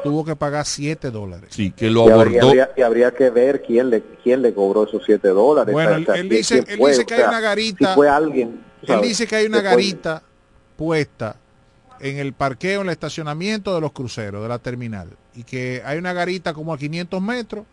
tuvo 0.05 0.23
que 0.25 0.35
pagar 0.35 0.65
7 0.65 1.11
dólares. 1.11 1.49
Sí, 1.51 1.71
que 1.71 1.89
lo 1.89 2.07
Y 2.07 2.11
habría, 2.11 2.41
abordó. 2.41 2.47
habría- 2.49 2.71
y 2.77 2.81
habría 2.81 3.11
que 3.11 3.29
ver 3.29 3.61
quién 3.61 3.89
le 3.89 4.01
quién 4.23 4.41
le 4.41 4.53
cobró 4.53 4.85
esos 4.87 5.03
7 5.05 5.27
dólares. 5.29 5.73
Bueno, 5.73 5.97
O 6.01 6.05
sea, 6.05 6.15
él- 6.15 6.29
dice- 6.29 6.63
él 6.67 6.77
fue, 6.77 6.91
dice 6.91 7.01
o 7.03 7.05
que 7.05 7.13
hay 7.15 7.23
una 7.23 7.39
garita- 7.39 7.89
Si 7.89 7.95
fue 7.95 8.09
alguien. 8.09 8.61
Él 8.83 9.01
dice 9.01 9.25
que 9.27 9.35
hay 9.35 9.45
una 9.47 9.61
garita 9.61 10.21
puesta 10.77 11.37
en 11.99 12.17
el 12.17 12.33
parqueo, 12.33 12.81
en 12.81 12.87
el 12.87 12.91
estacionamiento 12.93 13.73
de 13.73 13.81
los 13.81 13.91
cruceros, 13.91 14.41
de 14.43 14.49
la 14.49 14.59
terminal. 14.59 15.09
Y 15.35 15.43
que 15.43 15.81
hay 15.85 15.97
una 15.97 16.13
garita 16.13 16.53
como 16.53 16.73
a 16.73 16.77
500 16.77 17.21
metros 17.21 17.65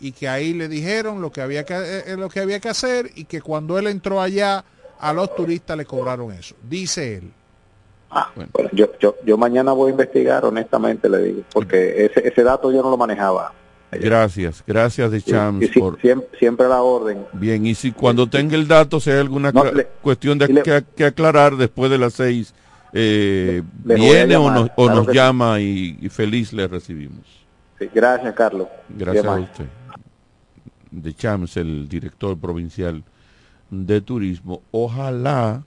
y 0.00 0.12
que 0.12 0.28
ahí 0.28 0.52
le 0.54 0.68
dijeron 0.68 1.20
lo 1.20 1.30
que 1.32 1.40
había 1.40 1.64
que, 1.64 1.74
eh, 1.74 2.02
eh, 2.06 2.16
lo 2.16 2.28
que, 2.28 2.40
había 2.40 2.60
que 2.60 2.68
hacer 2.68 3.10
y 3.14 3.24
que 3.24 3.40
cuando 3.40 3.78
él 3.78 3.86
entró 3.86 4.20
allá 4.20 4.64
a 5.00 5.12
los 5.12 5.34
turistas 5.34 5.76
le 5.76 5.84
cobraron 5.84 6.32
eso. 6.32 6.54
Dice 6.68 7.16
él. 7.16 7.32
Bueno, 8.52 8.70
yo, 8.72 8.88
yo, 9.00 9.16
yo 9.24 9.36
mañana 9.38 9.72
voy 9.72 9.88
a 9.88 9.92
investigar, 9.92 10.44
honestamente 10.44 11.08
le 11.08 11.18
digo, 11.22 11.42
porque 11.52 12.04
ese, 12.06 12.26
ese 12.28 12.42
dato 12.42 12.70
yo 12.72 12.82
no 12.82 12.90
lo 12.90 12.96
manejaba. 12.96 13.52
Gracias, 13.90 14.62
gracias 14.66 15.10
de 15.10 15.20
Chams 15.20 15.68
sí, 15.72 15.78
por... 15.78 16.00
siempre, 16.00 16.28
siempre 16.38 16.66
la 16.68 16.82
orden. 16.82 17.26
Bien, 17.34 17.66
y 17.66 17.74
si 17.74 17.92
cuando 17.92 18.26
tenga 18.26 18.54
el 18.54 18.66
dato, 18.66 19.00
si 19.00 19.10
hay 19.10 19.18
alguna 19.18 19.52
No, 19.52 19.64
cla- 19.64 19.72
le- 19.74 19.86
cuestión 20.00 20.38
de 20.38 20.48
le- 20.48 20.62
que, 20.62 20.82
que 20.96 21.04
aclarar 21.04 21.56
después 21.56 21.90
de 21.90 21.98
las 21.98 22.14
seis, 22.14 22.54
eh, 22.94 23.62
Le 23.84 23.94
viene 23.94 24.36
o 24.36 24.50
nos, 24.50 24.70
o 24.76 24.84
claro 24.86 24.94
nos 24.96 25.06
que 25.06 25.12
sí. 25.12 25.18
llama 25.18 25.60
y, 25.60 25.98
y 26.00 26.08
feliz 26.08 26.52
le 26.54 26.68
recibimos. 26.68 27.24
Sí, 27.78 27.88
gracias, 27.94 28.34
Carlos. 28.34 28.68
Gracias 28.88 29.26
a 29.26 29.34
usted. 29.40 29.66
De 30.90 31.14
Chams, 31.14 31.56
el 31.56 31.88
director 31.88 32.38
provincial 32.38 33.02
de 33.70 34.00
turismo. 34.02 34.62
Ojalá 34.70 35.62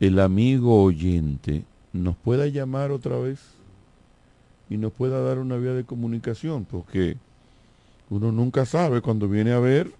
el 0.00 0.18
amigo 0.20 0.82
oyente 0.82 1.64
nos 1.92 2.16
pueda 2.16 2.46
llamar 2.46 2.90
otra 2.90 3.18
vez 3.18 3.40
y 4.68 4.76
nos 4.76 4.92
pueda 4.92 5.20
dar 5.22 5.38
una 5.38 5.56
vía 5.56 5.72
de 5.72 5.84
comunicación, 5.84 6.64
porque 6.64 7.16
uno 8.10 8.32
nunca 8.32 8.66
sabe 8.66 9.00
cuando 9.00 9.28
viene 9.28 9.52
a 9.52 9.58
ver 9.58 9.92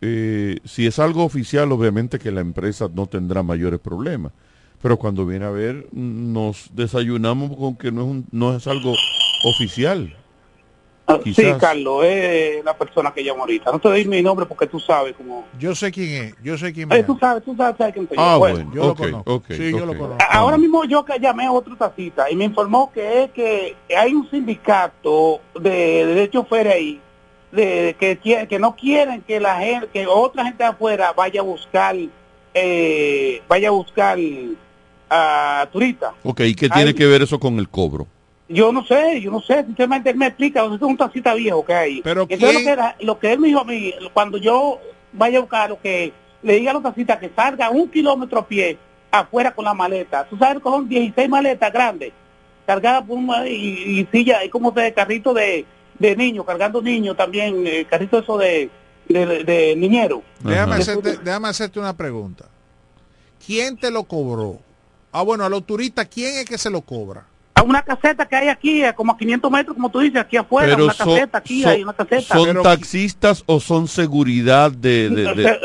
eh, 0.00 0.58
si 0.64 0.86
es 0.86 0.98
algo 0.98 1.24
oficial, 1.24 1.72
obviamente 1.72 2.18
que 2.18 2.30
la 2.30 2.40
empresa 2.40 2.88
no 2.92 3.06
tendrá 3.06 3.42
mayores 3.42 3.80
problemas. 3.80 4.32
Pero 4.80 4.96
cuando 4.96 5.26
viene 5.26 5.44
a 5.44 5.50
ver, 5.50 5.88
nos 5.92 6.70
desayunamos 6.72 7.56
con 7.56 7.74
que 7.74 7.90
no 7.90 8.02
es, 8.02 8.06
un- 8.08 8.26
no 8.30 8.54
es 8.56 8.66
algo 8.68 8.94
oficial. 9.44 10.14
Sí, 11.24 11.32
Quizás. 11.32 11.58
Carlos, 11.58 12.04
es 12.04 12.62
la 12.64 12.76
persona 12.76 13.12
que 13.12 13.22
llamo 13.22 13.40
ahorita. 13.40 13.72
No 13.72 13.78
te 13.78 13.88
doy 13.88 14.04
mi 14.06 14.20
nombre 14.22 14.44
porque 14.44 14.66
tú 14.66 14.78
sabes 14.78 15.14
cómo... 15.16 15.46
Yo 15.58 15.74
sé 15.74 15.90
quién 15.90 16.24
es, 16.24 16.34
yo 16.42 16.58
sé 16.58 16.72
quién 16.72 16.92
Eh, 16.92 16.98
es. 16.98 17.06
tú 17.06 17.16
sabes, 17.18 17.42
tú 17.44 17.56
sabes, 17.56 17.76
sabes 17.78 17.94
quién 17.94 18.06
soy 18.08 18.16
yo. 18.18 18.22
Ah, 18.22 18.36
Bueno, 18.36 18.56
bueno, 18.56 18.70
yo 18.74 18.86
lo 18.88 18.94
conozco. 18.94 19.42
Sí, 19.48 19.70
yo 19.70 19.86
lo 19.86 19.96
conozco. 19.96 20.18
Ahora 20.30 20.58
mismo 20.58 20.84
yo 20.84 21.04
que 21.04 21.18
llamé 21.18 21.46
a 21.46 21.52
otra 21.52 21.74
tacita 21.76 22.30
y 22.30 22.36
me 22.36 22.44
informó 22.44 22.92
que 22.92 23.24
es 23.24 23.30
que 23.30 23.74
hay 23.96 24.12
un 24.14 24.28
sindicato 24.30 25.40
de, 25.58 26.04
de 26.06 26.30
choferes 26.30 26.74
ahí 26.74 27.00
de, 27.52 27.94
de 27.98 28.18
que, 28.18 28.46
que 28.46 28.58
no 28.58 28.76
quieren 28.76 29.22
que 29.22 29.40
la 29.40 29.56
gente, 29.58 29.88
que 29.90 30.06
otra 30.06 30.44
gente 30.44 30.62
de 30.62 30.68
afuera 30.70 31.14
vaya 31.16 31.40
a 31.40 31.44
buscar, 31.44 31.96
eh, 32.52 33.42
vaya 33.48 33.68
a 33.68 33.72
buscar 33.72 34.18
a 35.10 35.66
turistas. 35.72 36.12
Ok, 36.22 36.40
¿y 36.40 36.54
qué 36.54 36.68
tiene 36.68 36.94
que 36.94 37.06
ver 37.06 37.22
eso 37.22 37.40
con 37.40 37.58
el 37.58 37.68
cobro? 37.70 38.06
Yo 38.48 38.72
no 38.72 38.84
sé, 38.84 39.20
yo 39.20 39.30
no 39.30 39.40
sé, 39.42 39.64
sinceramente 39.64 40.10
él 40.10 40.16
me 40.16 40.26
explica, 40.26 40.64
es 40.64 40.80
un 40.80 40.96
tacita 40.96 41.34
viejo 41.34 41.64
que 41.64 41.74
hay. 41.74 42.02
Pero 42.02 42.22
lo 42.22 42.26
¿quién- 42.28 42.64
que, 42.64 42.70
era- 42.70 42.96
lo 43.00 43.18
que 43.18 43.32
él 43.32 43.38
me 43.38 43.48
dijo 43.48 43.60
a 43.60 43.64
mí, 43.64 43.92
cuando 44.14 44.38
yo 44.38 44.78
vaya 45.12 45.38
a 45.38 45.40
buscar 45.42 45.68
lo 45.70 45.80
que 45.80 46.12
le 46.42 46.54
diga 46.54 46.70
a 46.70 46.74
los 46.74 46.82
taxistas 46.82 47.18
que 47.18 47.30
salga 47.36 47.68
un 47.70 47.88
kilómetro 47.90 48.38
a 48.40 48.46
pie 48.46 48.78
afuera 49.10 49.54
con 49.54 49.64
la 49.64 49.74
maleta. 49.74 50.24
Tú 50.28 50.36
sabes 50.38 50.62
que 50.62 50.68
son 50.68 50.88
16 50.88 51.28
maletas 51.28 51.72
grandes, 51.72 52.12
cargadas 52.66 53.04
por 53.04 53.18
una, 53.18 53.46
y, 53.48 53.54
y 54.00 54.08
silla, 54.10 54.42
y 54.44 54.48
como 54.48 54.70
de 54.70 54.94
carrito 54.94 55.34
de, 55.34 55.66
de 55.98 56.16
niños, 56.16 56.46
cargando 56.46 56.80
niños 56.80 57.16
también, 57.16 57.66
eh, 57.66 57.86
carrito 57.88 58.18
eso 58.20 58.38
de, 58.38 58.70
de, 59.08 59.44
de- 59.44 59.76
niñero. 59.76 60.22
Déjame 60.40 60.76
hacerte, 60.76 61.18
déjame 61.22 61.48
hacerte 61.48 61.80
una 61.80 61.94
pregunta. 61.96 62.46
¿Quién 63.44 63.76
te 63.76 63.90
lo 63.90 64.04
cobró? 64.04 64.58
Ah, 65.12 65.22
bueno, 65.22 65.44
a 65.44 65.48
los 65.48 65.64
turistas, 65.66 66.06
¿quién 66.08 66.36
es 66.38 66.44
que 66.44 66.58
se 66.58 66.70
lo 66.70 66.80
cobra? 66.82 67.26
A 67.58 67.62
una 67.62 67.82
caseta 67.82 68.26
que 68.26 68.36
hay 68.36 68.48
aquí, 68.48 68.84
eh, 68.84 68.92
como 68.94 69.12
a 69.12 69.18
500 69.18 69.50
metros, 69.50 69.74
como 69.74 69.90
tú 69.90 70.00
dices, 70.00 70.20
aquí 70.20 70.36
afuera, 70.36 70.68
Pero 70.74 70.84
una 70.84 70.92
son- 70.94 71.08
caseta, 71.14 71.38
aquí 71.38 71.62
son- 71.62 71.72
hay 71.72 71.82
una 71.82 71.92
caseta. 71.92 72.34
¿Son 72.36 72.46
Pero- 72.46 72.62
taxistas 72.62 73.42
o 73.46 73.58
son 73.60 73.88
seguridad 73.88 74.70
de...? 74.70 75.08
de- 75.10 75.42
sea, 75.42 75.58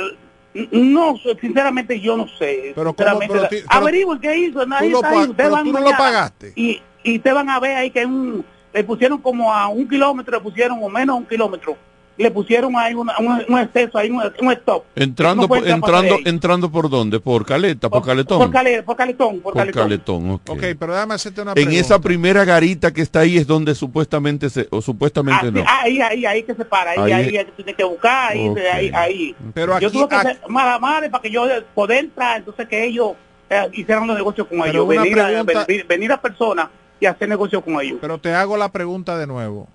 No, 0.71 1.15
sinceramente 1.41 1.99
yo 1.99 2.15
no 2.15 2.27
sé. 2.37 2.73
Pero 2.75 2.93
¿cómo? 2.93 3.09
Sinceramente, 3.09 3.33
Pero 3.33 3.47
ti- 3.49 3.55
pero- 3.67 3.67
averigüen 3.81 4.19
qué 4.19 4.37
hizo. 4.37 4.65
nadie 4.67 4.89
lo 4.91 5.03
ahí, 5.03 5.33
pero 5.35 5.51
van 5.51 5.63
tú 5.65 5.71
no 5.73 5.79
lo 5.79 5.89
pagaste. 5.91 6.53
Y, 6.55 6.79
y 7.03 7.17
ustedes 7.17 7.33
van 7.35 7.49
a 7.49 7.59
ver 7.59 7.75
ahí 7.77 7.89
que 7.89 8.05
un, 8.05 8.45
le 8.71 8.83
pusieron 8.83 9.17
como 9.19 9.51
a 9.51 9.67
un 9.67 9.87
kilómetro, 9.89 10.37
le 10.37 10.43
pusieron 10.43 10.77
o 10.83 10.89
menos 10.89 11.17
un 11.17 11.25
kilómetro, 11.25 11.75
le 12.15 12.29
pusieron 12.29 12.75
ahí 12.75 12.93
una- 12.93 13.17
un, 13.17 13.43
un 13.49 13.59
exceso, 13.59 13.97
ahí 13.97 14.11
un, 14.11 14.21
un 14.41 14.51
stop. 14.51 14.83
entrando, 14.95 15.43
No 15.43 15.47
por, 15.47 15.67
entrando, 15.67 16.15
entrando 16.25 16.71
por 16.71 16.89
dónde? 16.89 17.19
¿Por 17.19 17.45
Caleta? 17.45 17.89
¿Por 17.89 18.05
Caletón? 18.05 18.37
Por, 18.37 18.51
cale- 18.51 18.83
por 18.83 18.95
caletón, 18.95 19.39
por, 19.39 19.53
Por 19.53 19.61
caletón. 19.61 19.83
Caletón, 19.83 20.31
ok. 20.31 20.49
Ok, 20.49 20.63
pero 20.79 20.93
déjame 20.93 21.15
hacerte 21.15 21.41
una 21.41 21.51
En 21.51 21.55
pregunta. 21.55 21.79
esa 21.79 21.99
primera 21.99 22.45
garita 22.45 22.93
que 22.93 23.01
está 23.01 23.21
ahí 23.21 23.37
es 23.37 23.47
donde 23.47 23.73
supuestamente 23.73 24.49
se... 24.49 24.67
o 24.69 24.81
supuestamente 24.81 25.41
Ah, 25.47 25.49
sí, 25.49 25.51
no. 25.51 25.63
Ahí, 25.67 26.01
ahí, 26.01 26.25
ahí 26.25 26.43
que 26.43 26.53
se 26.53 26.65
para, 26.65 26.91
ahí, 26.91 26.97
Ahí 26.99 27.11
ahí, 27.13 27.21
es- 27.35 27.39
ahí 27.39 27.45
que 27.45 27.51
tiene 27.53 27.73
que 27.73 27.83
buscar, 27.83 28.31
ahí, 28.33 28.53
ahí, 28.71 28.91
ahí. 28.93 29.35
Pero 29.53 29.79
yo 29.79 29.87
aquí- 29.87 29.97
tuve 29.97 30.07
que 30.09 30.15
aquí- 30.15 30.27
hacer 30.27 30.41
malamales 30.49 31.09
para 31.09 31.21
que 31.21 31.31
yo 31.31 31.45
poder 31.73 32.05
entrar, 32.05 32.37
entonces 32.37 32.67
que 32.67 32.83
ellos 32.85 33.13
eh, 33.49 33.69
hicieran 33.73 34.05
los 34.07 34.15
negocios 34.15 34.47
con 34.47 34.59
Pero 34.61 34.71
ellos, 34.71 34.87
venir, 34.87 35.19
a, 35.19 35.25
pregunta- 35.25 35.65
venir, 35.67 35.85
venir 35.87 36.11
a 36.11 36.21
personas 36.21 36.67
y 36.99 37.05
hacer 37.05 37.27
negocios 37.27 37.63
con 37.63 37.81
ellos. 37.81 37.97
Pero 37.99 38.17
te 38.19 38.33
hago 38.33 38.55
la 38.55 38.71
pregunta 38.71 39.17
de 39.17 39.27
nuevo. 39.27 39.67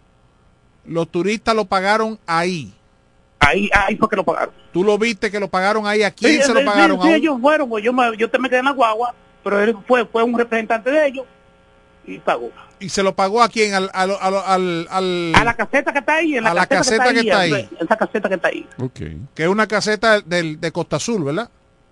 Los 0.89 1.11
turistas 1.11 1.55
lo 1.55 1.65
pagaron 1.67 2.19
ahí. 2.27 2.73
Ahí, 3.41 3.71
ahí 3.73 3.97
fue 3.97 4.09
que 4.09 4.17
lo 4.17 4.25
pagaron. 4.25 4.53
¿Tú 4.73 4.83
lo 4.85 4.99
viste 4.99 5.31
que 5.31 5.39
lo 5.41 5.49
pagaron 5.49 5.87
ahí? 5.87 6.03
¿A 6.03 6.11
quién 6.11 6.35
Sí, 6.37 6.43
se 6.43 6.53
lo 6.55 6.65
pagaron? 6.65 7.01
sí, 7.01 7.07
¿A 7.07 7.11
un- 7.11 7.15
ellos 7.17 7.37
fueron, 7.41 7.69
pues 7.69 7.85
yo, 7.85 7.93
me, 7.93 8.17
yo 8.17 8.29
te 8.31 8.39
me 8.39 8.49
quedé 8.49 8.59
en 8.61 8.65
la 8.67 8.73
guagua, 8.73 9.15
pero 9.45 9.61
él 9.63 9.77
fue, 9.87 10.05
fue 10.07 10.23
un 10.23 10.37
representante 10.37 10.91
de 10.91 11.07
ellos 11.07 11.27
y 12.07 12.19
pagó. 12.19 12.51
¿Y 12.81 12.89
se 12.91 13.03
lo 13.03 13.15
pagó 13.15 13.43
a 13.43 13.49
quién? 13.49 13.75
Al, 13.75 13.91
al, 13.93 14.11
al, 14.21 14.35
al- 14.45 14.89
al- 14.91 15.33
A 15.35 15.45
la 15.45 15.55
caseta 15.55 15.93
que 15.93 15.99
está 16.01 16.15
ahí, 16.17 16.37
en 16.37 16.45
la, 16.45 16.51
A 16.51 16.55
la 16.55 16.67
caseta, 16.67 17.05
caseta 17.05 17.13
que 17.15 17.21
está 17.29 17.41
ahí. 17.41 17.69
Esa 17.81 17.97
caseta 17.97 18.29
que 18.29 18.35
está 18.37 18.49
ahí. 18.49 18.67
Ok. 18.79 19.01
que 19.35 19.43
es 19.43 19.49
una 19.49 19.67
caseta 19.67 20.21
del, 20.21 20.61
de 20.61 20.73
Costa 20.73 20.97
Azul, 20.97 21.25
¿verdad? 21.25 21.49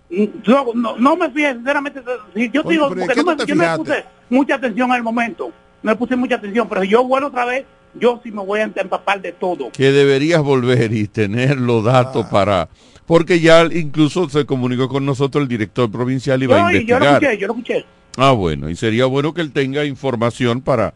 Yo 0.09 0.71
no, 0.73 0.95
no 0.97 1.15
me 1.17 1.29
fijé, 1.31 1.53
sinceramente, 1.53 2.01
si 2.33 2.49
yo 2.49 2.61
Oye, 2.61 2.71
digo, 2.71 2.89
pero 2.89 3.01
¿y 3.01 3.05
porque 3.07 3.21
no 3.23 3.35
me, 3.35 3.45
yo 3.45 3.45
fijaste? 3.55 3.77
puse 3.83 4.05
mucha 4.29 4.55
atención 4.55 4.91
al 4.93 5.03
momento, 5.03 5.51
no 5.83 5.91
le 5.91 5.97
puse 5.97 6.15
mucha 6.15 6.35
atención, 6.35 6.69
pero 6.69 6.81
si 6.83 6.87
yo 6.87 7.03
vuelvo 7.03 7.27
otra 7.27 7.43
vez, 7.43 7.65
yo 7.99 8.19
sí 8.23 8.31
me 8.31 8.43
voy 8.43 8.59
a 8.59 8.63
empapar 8.63 9.21
de 9.21 9.31
todo. 9.31 9.71
que 9.71 9.91
deberías 9.91 10.41
volver 10.41 10.93
y 10.93 11.07
tener 11.07 11.57
los 11.57 11.83
datos 11.83 12.25
Ah. 12.27 12.29
para 12.31 12.69
porque 13.05 13.39
ya 13.39 13.63
incluso 13.65 14.27
se 14.29 14.45
comunicó 14.45 14.89
con 14.89 15.05
nosotros 15.05 15.41
el 15.41 15.47
director 15.47 15.89
provincial 15.89 16.41
y 16.43 16.45
va 16.47 16.57
a 16.57 16.61
No, 16.63 16.71
y 16.77 16.85
yo 16.85 16.99
lo 16.99 17.05
investigar. 17.05 17.13
escuché, 17.23 17.37
yo 17.41 17.47
lo 17.47 17.53
escuché. 17.53 17.85
Ah, 18.17 18.31
bueno, 18.31 18.69
y 18.69 18.75
sería 18.75 19.05
bueno 19.05 19.33
que 19.33 19.41
él 19.41 19.51
tenga 19.53 19.85
información 19.85 20.61
para 20.61 20.93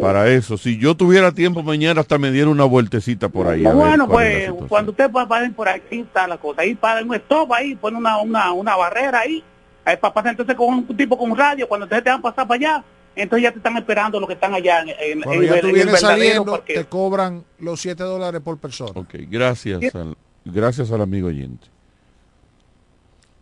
para 0.00 0.28
eso. 0.28 0.56
Si 0.58 0.76
yo 0.76 0.96
tuviera 0.96 1.30
tiempo 1.30 1.62
mañana 1.62 2.00
hasta 2.00 2.18
me 2.18 2.32
diera 2.32 2.48
una 2.48 2.64
vueltecita 2.64 3.28
por 3.28 3.46
ahí. 3.46 3.62
bueno, 3.62 4.08
pues 4.08 4.50
cuando 4.68 4.90
usted 4.90 5.08
pa- 5.08 5.28
paren 5.28 5.54
por 5.54 5.68
aquí 5.68 6.00
está 6.00 6.26
la 6.26 6.36
cosa, 6.36 6.62
ahí 6.62 6.74
para 6.74 7.00
un 7.04 7.14
stop 7.14 7.52
ahí, 7.52 7.76
pone 7.76 7.96
una, 7.98 8.18
una, 8.20 8.50
una 8.52 8.74
barrera 8.74 9.20
ahí, 9.20 9.44
ahí 9.84 9.96
para 9.96 10.12
pasar 10.12 10.32
entonces 10.32 10.56
con 10.56 10.74
un 10.74 10.86
tipo 10.96 11.16
con 11.16 11.36
radio, 11.36 11.68
cuando 11.68 11.84
ustedes 11.84 12.02
te 12.02 12.10
van 12.10 12.18
a 12.18 12.22
pasar 12.22 12.48
para 12.48 12.56
allá, 12.56 12.84
entonces 13.16 13.42
ya 13.44 13.52
te 13.52 13.58
están 13.58 13.76
esperando 13.76 14.18
los 14.20 14.26
que 14.28 14.34
están 14.34 14.54
allá 14.54 14.80
en, 14.82 14.88
en- 14.90 15.22
Cuando 15.22 15.42
en 15.42 15.48
ya 15.48 15.54
el- 15.56 15.60
tú 15.60 15.72
vienes 15.72 16.00
saliendo, 16.00 16.52
parqueo. 16.52 16.82
te 16.82 16.88
cobran 16.88 17.44
los 17.58 17.80
7 17.80 18.02
dólares 18.02 18.40
por 18.42 18.58
persona. 18.58 18.92
Ok, 18.94 19.14
gracias 19.30 19.94
al, 19.94 20.16
gracias 20.44 20.90
al 20.90 21.00
amigo 21.02 21.28
oyente. 21.28 21.66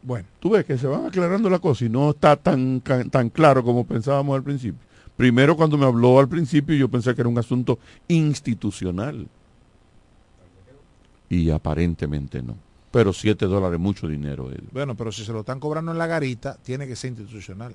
Bueno. 0.02 0.26
Tú 0.40 0.50
ves 0.50 0.64
que 0.64 0.76
se 0.76 0.86
van 0.86 1.06
aclarando 1.06 1.48
las 1.48 1.60
cosas 1.60 1.82
y 1.82 1.88
no 1.88 2.10
está 2.10 2.34
tan, 2.36 2.80
tan 2.80 3.30
claro 3.30 3.62
como 3.62 3.86
pensábamos 3.86 4.34
al 4.36 4.42
principio. 4.42 4.80
Primero 5.16 5.56
cuando 5.56 5.76
me 5.78 5.86
habló 5.86 6.18
al 6.18 6.28
principio 6.28 6.74
yo 6.74 6.88
pensé 6.88 7.14
que 7.14 7.20
era 7.20 7.28
un 7.28 7.38
asunto 7.38 7.78
institucional. 8.08 9.28
Y 11.28 11.50
aparentemente 11.50 12.42
no. 12.42 12.56
Pero 12.90 13.12
7 13.12 13.46
dólares 13.46 13.74
es 13.74 13.80
mucho 13.80 14.06
dinero. 14.06 14.50
Bueno, 14.72 14.94
pero 14.96 15.12
si 15.12 15.24
se 15.24 15.32
lo 15.32 15.40
están 15.40 15.60
cobrando 15.60 15.92
en 15.92 15.98
la 15.98 16.06
garita, 16.06 16.58
tiene 16.62 16.86
que 16.86 16.96
ser 16.96 17.10
institucional. 17.10 17.74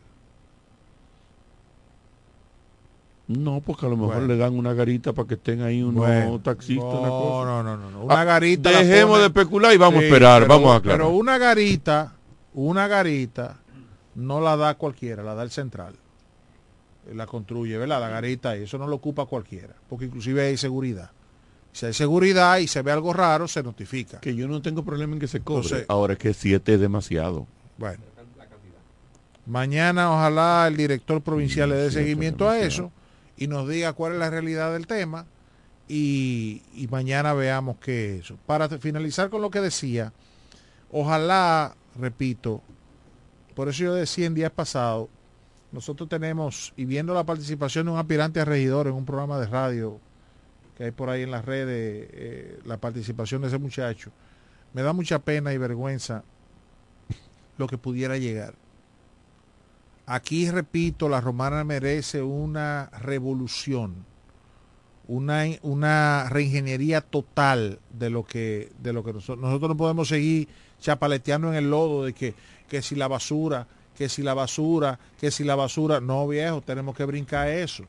No, 3.28 3.60
porque 3.60 3.86
a 3.86 3.90
lo 3.90 3.98
mejor 3.98 4.16
Bueno. 4.16 4.28
le 4.28 4.38
dan 4.38 4.54
una 4.58 4.74
garita 4.74 5.12
para 5.12 5.28
que 5.28 5.34
estén 5.34 5.62
ahí 5.62 5.82
unos 5.84 5.96
Bueno, 6.06 6.40
taxistas. 6.40 6.86
no, 6.86 7.00
una 7.02 7.10
cosa. 7.10 7.46
no, 7.46 7.64
no, 7.64 7.78
no, 7.78 7.92
no. 7.92 8.02
Una 8.06 8.22
Ah, 8.22 8.24
garita 8.24 8.70
Dejemos 8.70 9.20
de 9.20 9.26
especular 9.26 9.74
y 9.74 9.78
vamos 9.78 10.00
Sí, 10.00 10.06
a 10.06 10.08
esperar, 10.08 10.42
pero- 10.44 10.54
vamos 10.54 10.72
a 10.72 10.76
aclarar. 10.78 11.00
Pero 11.02 11.10
una 11.12 11.38
garita, 11.38 12.14
una 12.54 12.88
garita 12.88 13.58
no 14.16 14.40
la 14.40 14.56
da 14.56 14.76
cualquiera, 14.76 15.24
la 15.24 15.36
da 15.36 15.44
el 15.44 15.52
central. 15.52 15.94
La 17.14 17.26
construye, 17.26 17.78
¿verdad? 17.78 18.00
La 18.00 18.10
garita, 18.10 18.58
y 18.58 18.64
eso 18.64 18.78
no 18.78 18.88
lo 18.88 18.96
ocupa 18.96 19.26
cualquiera, 19.26 19.74
porque 19.90 20.06
inclusive 20.06 20.46
hay 20.48 20.58
seguridad. 20.58 21.12
Si 21.74 21.86
hay 21.86 21.94
seguridad 21.94 22.58
y 22.60 22.68
se 22.68 22.82
ve 22.82 22.92
algo 22.94 23.12
raro, 23.14 23.48
se 23.48 23.62
notifica. 23.62 24.20
Que 24.22 24.36
yo 24.36 24.48
no 24.48 24.62
tengo 24.62 24.84
problema 24.84 25.14
en 25.14 25.20
que 25.20 25.28
se 25.28 25.42
cobre. 25.42 25.64
Entonces- 25.66 25.86
Ahora 25.90 26.14
es 26.14 26.20
que 26.20 26.34
7 26.34 26.74
es 26.76 26.80
demasiado. 26.80 27.46
Bueno. 27.78 28.04
Mañana 29.46 30.12
ojalá 30.12 30.66
el 30.68 30.76
director 30.76 31.22
provincial 31.22 31.70
le 31.70 31.76
dé 31.76 31.90
siete, 31.90 32.04
seguimiento 32.04 32.50
a 32.50 32.60
eso 32.60 32.92
y 33.38 33.48
nos 33.48 33.68
diga 33.70 33.94
cuál 33.94 34.14
es 34.14 34.20
la 34.20 34.30
realidad 34.30 34.74
del 34.74 34.88
tema 34.88 35.26
y, 35.88 36.64
y 36.74 36.88
mañana 36.88 37.34
veamos 37.34 37.78
qué 37.78 38.16
es 38.16 38.26
eso. 38.26 38.38
Para 38.46 38.68
finalizar 38.68 39.30
con 39.30 39.42
lo 39.42 39.50
que 39.50 39.62
decía, 39.62 40.12
ojalá, 40.92 41.76
repito, 41.96 42.62
por 43.56 43.70
eso 43.70 43.84
yo 43.84 43.94
decía 43.94 44.26
en 44.26 44.34
días 44.34 44.52
pasados, 44.52 45.10
nosotros 45.72 46.10
tenemos, 46.10 46.74
y 46.78 46.86
viendo 46.86 47.14
la 47.14 47.26
participación 47.26 47.86
de 47.86 47.92
un 47.92 47.98
aspirante 47.98 48.40
a 48.40 48.46
regidor 48.46 48.88
en 48.88 48.94
un 48.94 49.06
programa 49.06 49.40
de 49.40 49.48
radio 49.48 50.00
que 50.78 50.86
hay 50.86 50.92
por 50.92 51.10
ahí 51.10 51.24
en 51.24 51.32
las 51.32 51.44
redes, 51.44 52.08
eh, 52.14 52.60
la 52.66 52.78
participación 52.78 53.42
de 53.42 53.48
ese 53.48 53.58
muchacho, 53.58 54.12
me 54.74 54.84
da 54.84 54.94
mucha 54.94 55.18
pena 55.20 55.52
y 55.52 55.58
vergüenza 55.58 56.24
lo 57.58 57.68
que 57.68 57.80
pudiera 57.80 58.18
llegar. 58.18 58.54
Aquí, 60.10 60.50
repito, 60.50 61.10
la 61.10 61.20
romana 61.20 61.66
merece 61.66 62.22
una 62.22 62.90
revolución, 63.02 64.06
una, 65.06 66.30
reingeniería 66.30 67.02
total 67.02 67.80
de 67.92 68.10
lo 68.10 68.24
que, 68.24 68.72
de 68.80 68.94
lo 68.94 69.04
que 69.04 69.12
nosotros, 69.12 69.40
nosotros 69.40 69.68
no 69.68 69.76
podemos 69.76 70.08
seguir 70.08 70.48
chapaleteando 70.80 71.50
en 71.50 71.56
el 71.56 71.70
lodo 71.70 72.06
de 72.06 72.14
que, 72.14 72.36
que 72.70 72.82
si 72.82 72.96
la 72.96 73.10
basura, 73.10 73.68
que 73.98 74.08
si 74.08 74.24
la 74.24 74.34
basura, 74.34 74.98
que 75.20 75.30
si 75.30 75.44
la 75.44 75.56
basura. 75.56 76.00
No, 76.00 76.26
viejo, 76.26 76.62
tenemos 76.62 76.96
que 76.96 77.04
brincar 77.04 77.50
eso. 77.50 77.84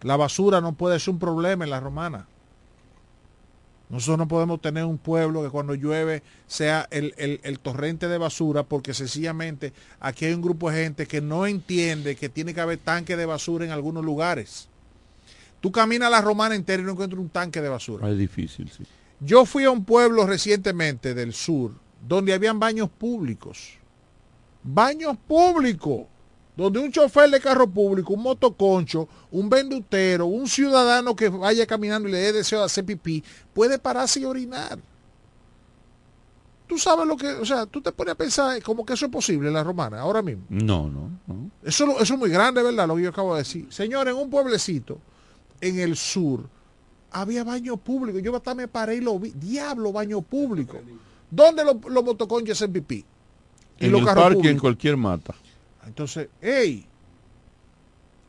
La 0.00 0.16
basura 0.16 0.60
no 0.60 0.72
puede 0.72 0.98
ser 0.98 1.14
un 1.14 1.20
problema 1.20 1.62
en 1.62 1.70
la 1.70 1.78
romana. 1.78 2.26
Nosotros 3.92 4.16
no 4.16 4.26
podemos 4.26 4.62
tener 4.62 4.86
un 4.86 4.96
pueblo 4.96 5.42
que 5.42 5.50
cuando 5.50 5.74
llueve 5.74 6.22
sea 6.46 6.88
el, 6.90 7.12
el, 7.18 7.40
el, 7.42 7.58
torrente 7.58 8.08
de 8.08 8.16
basura 8.16 8.62
porque 8.62 8.94
sencillamente 8.94 9.74
aquí 10.00 10.24
hay 10.24 10.32
un 10.32 10.40
grupo 10.40 10.70
de 10.70 10.84
gente 10.84 11.06
que 11.06 11.20
no 11.20 11.46
entiende 11.46 12.16
que 12.16 12.30
tiene 12.30 12.54
que 12.54 12.62
haber 12.62 12.78
tanque 12.78 13.18
de 13.18 13.26
basura 13.26 13.66
en 13.66 13.70
algunos 13.70 14.02
lugares. 14.02 14.70
Tú 15.60 15.70
caminas 15.70 16.06
a 16.06 16.10
la 16.10 16.22
romana 16.22 16.54
entera 16.54 16.82
y 16.82 16.86
no 16.86 16.92
encuentras 16.92 17.20
un 17.20 17.28
tanque 17.28 17.60
de 17.60 17.68
basura. 17.68 18.08
Es 18.08 18.16
difícil, 18.16 18.70
sí. 18.70 18.82
Yo 19.20 19.44
fui 19.44 19.64
a 19.64 19.70
un 19.70 19.84
pueblo 19.84 20.26
recientemente 20.26 21.12
del 21.12 21.34
sur 21.34 21.72
donde 22.08 22.32
habían 22.32 22.58
baños 22.58 22.88
públicos. 22.88 23.74
Baños 24.62 25.18
públicos 25.28 26.06
donde 26.56 26.78
un 26.78 26.92
chofer 26.92 27.30
de 27.30 27.40
carro 27.40 27.68
público, 27.68 28.12
un 28.12 28.22
motoconcho, 28.22 29.08
un 29.30 29.48
vendutero, 29.48 30.26
un 30.26 30.46
ciudadano 30.46 31.16
que 31.16 31.28
vaya 31.28 31.66
caminando 31.66 32.08
y 32.08 32.12
le 32.12 32.18
dé 32.18 32.32
deseo 32.32 32.60
de 32.60 32.66
hacer 32.66 32.84
pipí, 32.84 33.24
puede 33.54 33.78
pararse 33.78 34.20
y 34.20 34.24
orinar. 34.24 34.78
Tú 36.66 36.78
sabes 36.78 37.06
lo 37.06 37.16
que, 37.16 37.26
o 37.28 37.44
sea, 37.44 37.66
tú 37.66 37.80
te 37.80 37.92
pones 37.92 38.12
a 38.12 38.14
pensar 38.14 38.62
como 38.62 38.84
que 38.84 38.94
eso 38.94 39.06
es 39.06 39.12
posible 39.12 39.48
en 39.48 39.54
la 39.54 39.64
romana, 39.64 40.00
ahora 40.00 40.22
mismo. 40.22 40.44
No, 40.48 40.88
no, 40.88 41.10
no. 41.26 41.50
Eso, 41.62 41.98
eso 42.00 42.14
es 42.14 42.18
muy 42.18 42.30
grande, 42.30 42.62
¿verdad? 42.62 42.88
Lo 42.88 42.96
que 42.96 43.02
yo 43.02 43.10
acabo 43.10 43.34
de 43.34 43.40
decir. 43.40 43.66
Señor, 43.70 44.08
en 44.08 44.16
un 44.16 44.30
pueblecito, 44.30 44.98
en 45.60 45.78
el 45.78 45.96
sur, 45.96 46.48
había 47.10 47.44
baño 47.44 47.76
público. 47.76 48.18
Yo 48.18 48.34
hasta 48.34 48.54
me 48.54 48.68
paré 48.68 48.96
y 48.96 49.00
lo 49.00 49.18
vi. 49.18 49.32
Diablo, 49.32 49.92
baño 49.92 50.22
público. 50.22 50.78
¿Dónde 51.30 51.64
los, 51.64 51.76
los 51.88 52.04
motoconchos 52.04 52.56
hacen 52.56 52.72
pipí? 52.72 53.04
En 53.78 53.92
los 53.92 54.00
el 54.00 54.06
parque, 54.06 54.50
en 54.50 54.58
cualquier 54.58 54.96
mata. 54.96 55.34
Entonces, 55.86 56.28
hey, 56.40 56.86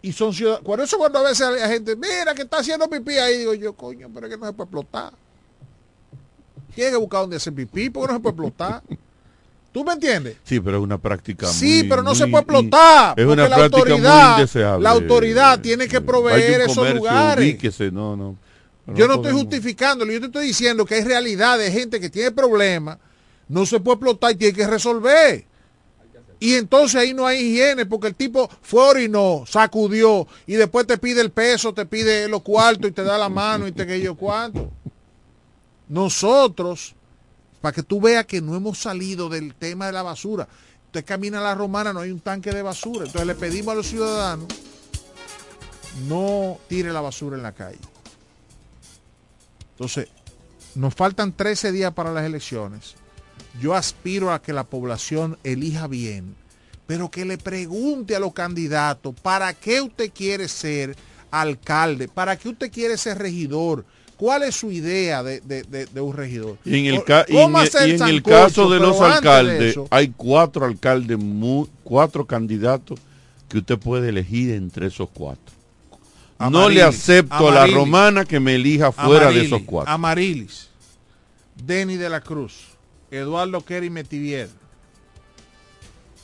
y 0.01 0.11
son 0.11 0.34
ciudadanos. 0.34 0.65
Por 0.65 0.81
eso 0.81 0.97
cuando 0.97 1.19
a 1.19 1.23
veces 1.23 1.47
hay 1.47 1.71
gente, 1.71 1.95
mira 1.95 2.34
que 2.35 2.41
está 2.41 2.57
haciendo 2.57 2.89
pipí 2.89 3.13
ahí, 3.13 3.39
digo 3.39 3.53
yo, 3.53 3.73
coño, 3.73 4.09
pero 4.13 4.27
es 4.27 4.34
que 4.34 4.39
no 4.39 4.45
se 4.45 4.53
puede 4.53 4.65
explotar. 4.65 5.13
Tiene 6.75 6.91
que 6.91 6.97
buscar 6.97 7.21
donde 7.21 7.38
hacer 7.38 7.53
pipí, 7.53 7.89
porque 7.89 8.11
no 8.11 8.17
se 8.17 8.21
puede 8.21 8.34
explotar. 8.34 8.84
¿Tú 9.71 9.84
me 9.84 9.93
entiendes? 9.93 10.38
Sí, 10.43 10.59
pero 10.59 10.77
es 10.77 10.84
una 10.84 10.99
práctica 10.99 11.47
Sí, 11.47 11.80
muy, 11.80 11.89
pero 11.89 12.03
no 12.03 12.09
muy, 12.11 12.17
se 12.17 12.27
puede 12.27 12.41
explotar. 12.43 13.19
Es 13.19 13.25
una 13.25 13.47
la 13.47 13.55
práctica 13.55 13.77
autoridad, 13.77 14.23
muy 14.23 14.34
indeseable. 14.34 14.84
La 14.84 14.89
autoridad 14.91 15.59
tiene 15.61 15.88
que 15.88 16.01
proveer 16.01 16.61
esos 16.61 16.75
comercio, 16.75 16.97
lugares. 16.97 17.43
ubíquese, 17.43 17.91
no, 17.91 18.15
no. 18.15 18.35
Pero 18.85 18.97
Yo 18.97 19.07
no 19.07 19.15
estoy 19.15 19.31
justificándolo, 19.31 20.11
yo 20.11 20.19
te 20.19 20.25
estoy 20.25 20.47
diciendo 20.47 20.85
que 20.85 20.95
hay 20.95 21.03
realidad 21.03 21.57
de 21.57 21.71
gente 21.71 21.99
que 22.01 22.09
tiene 22.09 22.31
problemas, 22.31 22.97
no 23.47 23.65
se 23.65 23.80
puede 23.80 23.95
explotar 23.95 24.34
y 24.34 24.35
tiene 24.35 24.53
que 24.53 24.67
resolver. 24.67 25.45
Y 26.44 26.56
entonces 26.56 26.99
ahí 26.99 27.14
no 27.14 27.26
hay 27.26 27.40
higiene 27.40 27.86
porque 27.86 28.07
el 28.07 28.15
tipo 28.15 28.49
fue 28.61 28.82
orinó, 28.82 29.45
sacudió 29.48 30.28
y 30.45 30.56
después 30.56 30.86
te 30.86 30.98
pide 30.98 31.22
el 31.22 31.32
peso, 31.32 31.74
te 31.74 31.86
pide 31.86 32.28
los 32.28 32.41
cuartos 32.41 32.90
y 32.90 32.91
te 32.91 33.02
da 33.02 33.18
la 33.18 33.30
mano 33.30 33.65
y 33.65 33.72
te 33.72 33.88
que 33.88 34.02
yo 34.02 34.15
cuánto. 34.15 34.70
Nosotros, 35.88 36.95
para 37.61 37.72
que 37.72 37.82
tú 37.82 38.02
veas 38.02 38.26
que 38.26 38.41
no 38.41 38.57
hemos 38.57 38.78
salido 38.78 39.30
del 39.30 39.56
tema 39.56 39.86
de 39.86 39.94
la 39.94 40.03
basura, 40.03 40.49
usted 40.88 41.06
camina 41.06 41.40
a 41.40 41.44
la 41.44 41.56
romana, 41.56 41.94
no 41.94 42.02
hay 42.02 42.11
un 42.11 42.20
tanque 42.20 42.52
de 42.52 42.61
basura. 42.61 43.06
Entonces 43.06 43.26
le 43.26 43.36
pedimos 43.36 43.72
a 43.72 43.76
los 43.76 43.88
ciudadanos, 43.88 44.48
no 46.10 46.60
tire 46.68 46.91
la 46.91 46.99
basura 46.99 47.38
en 47.38 47.44
la 47.44 47.53
calle. 47.53 47.80
Entonces, 49.72 50.10
nos 50.76 50.94
faltan 50.94 51.32
13 51.32 51.72
días 51.72 51.94
para 51.94 52.11
las 52.11 52.26
elecciones. 52.26 52.95
Yo 53.61 53.73
aspiro 53.75 54.31
a 54.31 54.41
que 54.41 54.53
la 54.53 54.63
población 54.63 55.38
elija 55.43 55.88
bien, 55.88 56.35
pero 56.88 57.09
que 57.11 57.23
le 57.25 57.38
pregunte 57.38 58.15
a 58.15 58.19
los 58.19 58.34
candidatos, 58.34 59.13
¿para 59.21 59.53
qué 59.53 59.81
usted 59.81 60.11
quiere 60.13 60.47
ser 60.47 60.95
alcalde? 61.31 62.07
¿Para 62.07 62.35
qué 62.38 62.49
usted 62.49 62.71
quiere 62.71 62.97
ser 62.97 63.17
regidor? 63.19 63.85
¿Cuál 64.17 64.43
es 64.43 64.55
su 64.55 64.71
idea 64.71 65.21
de, 65.23 65.41
de- 65.41 65.63
de- 65.63 65.85
de 65.85 66.01
un 66.01 66.15
regidor? 66.15 66.57
Y 66.65 66.77
en 66.80 66.85
el, 66.85 66.93
¿Cómo 66.95 67.05
ca- 67.05 67.25
y 67.27 67.38
en- 67.38 67.55
hacer 67.55 67.89
y 67.89 67.91
en 67.93 68.01
el 68.07 68.23
caso 68.23 68.69
de 68.69 68.80
los 68.80 68.99
alcaldes, 69.01 69.71
eso- 69.71 69.88
hay 69.91 70.09
cuatro 70.15 70.65
alcaldes, 70.65 71.17
cuatro 71.84 72.25
candidatos 72.25 72.99
que 73.49 73.57
usted 73.59 73.77
puede 73.77 74.09
elegir 74.09 74.51
entre 74.51 74.88
esos 74.88 75.09
cuatro. 75.13 75.53
no 76.39 76.67
le 76.69 76.81
Amarilis, 76.81 76.84
acepto 76.84 77.47
a 77.49 77.51
la 77.51 77.67
romana 77.67 78.25
que 78.25 78.39
me 78.39 78.55
elija 78.55 78.91
fuera 78.91 79.31
de 79.31 79.45
esos 79.45 79.61
cuatro. 79.65 79.91
Amarilis, 79.93 80.69
Denny 81.55 81.95
de 81.95 82.09
la 82.09 82.19
Cruz, 82.21 82.53
Eduardo 83.18 83.61
Kerry 83.61 83.90
Metivier, 83.90 84.49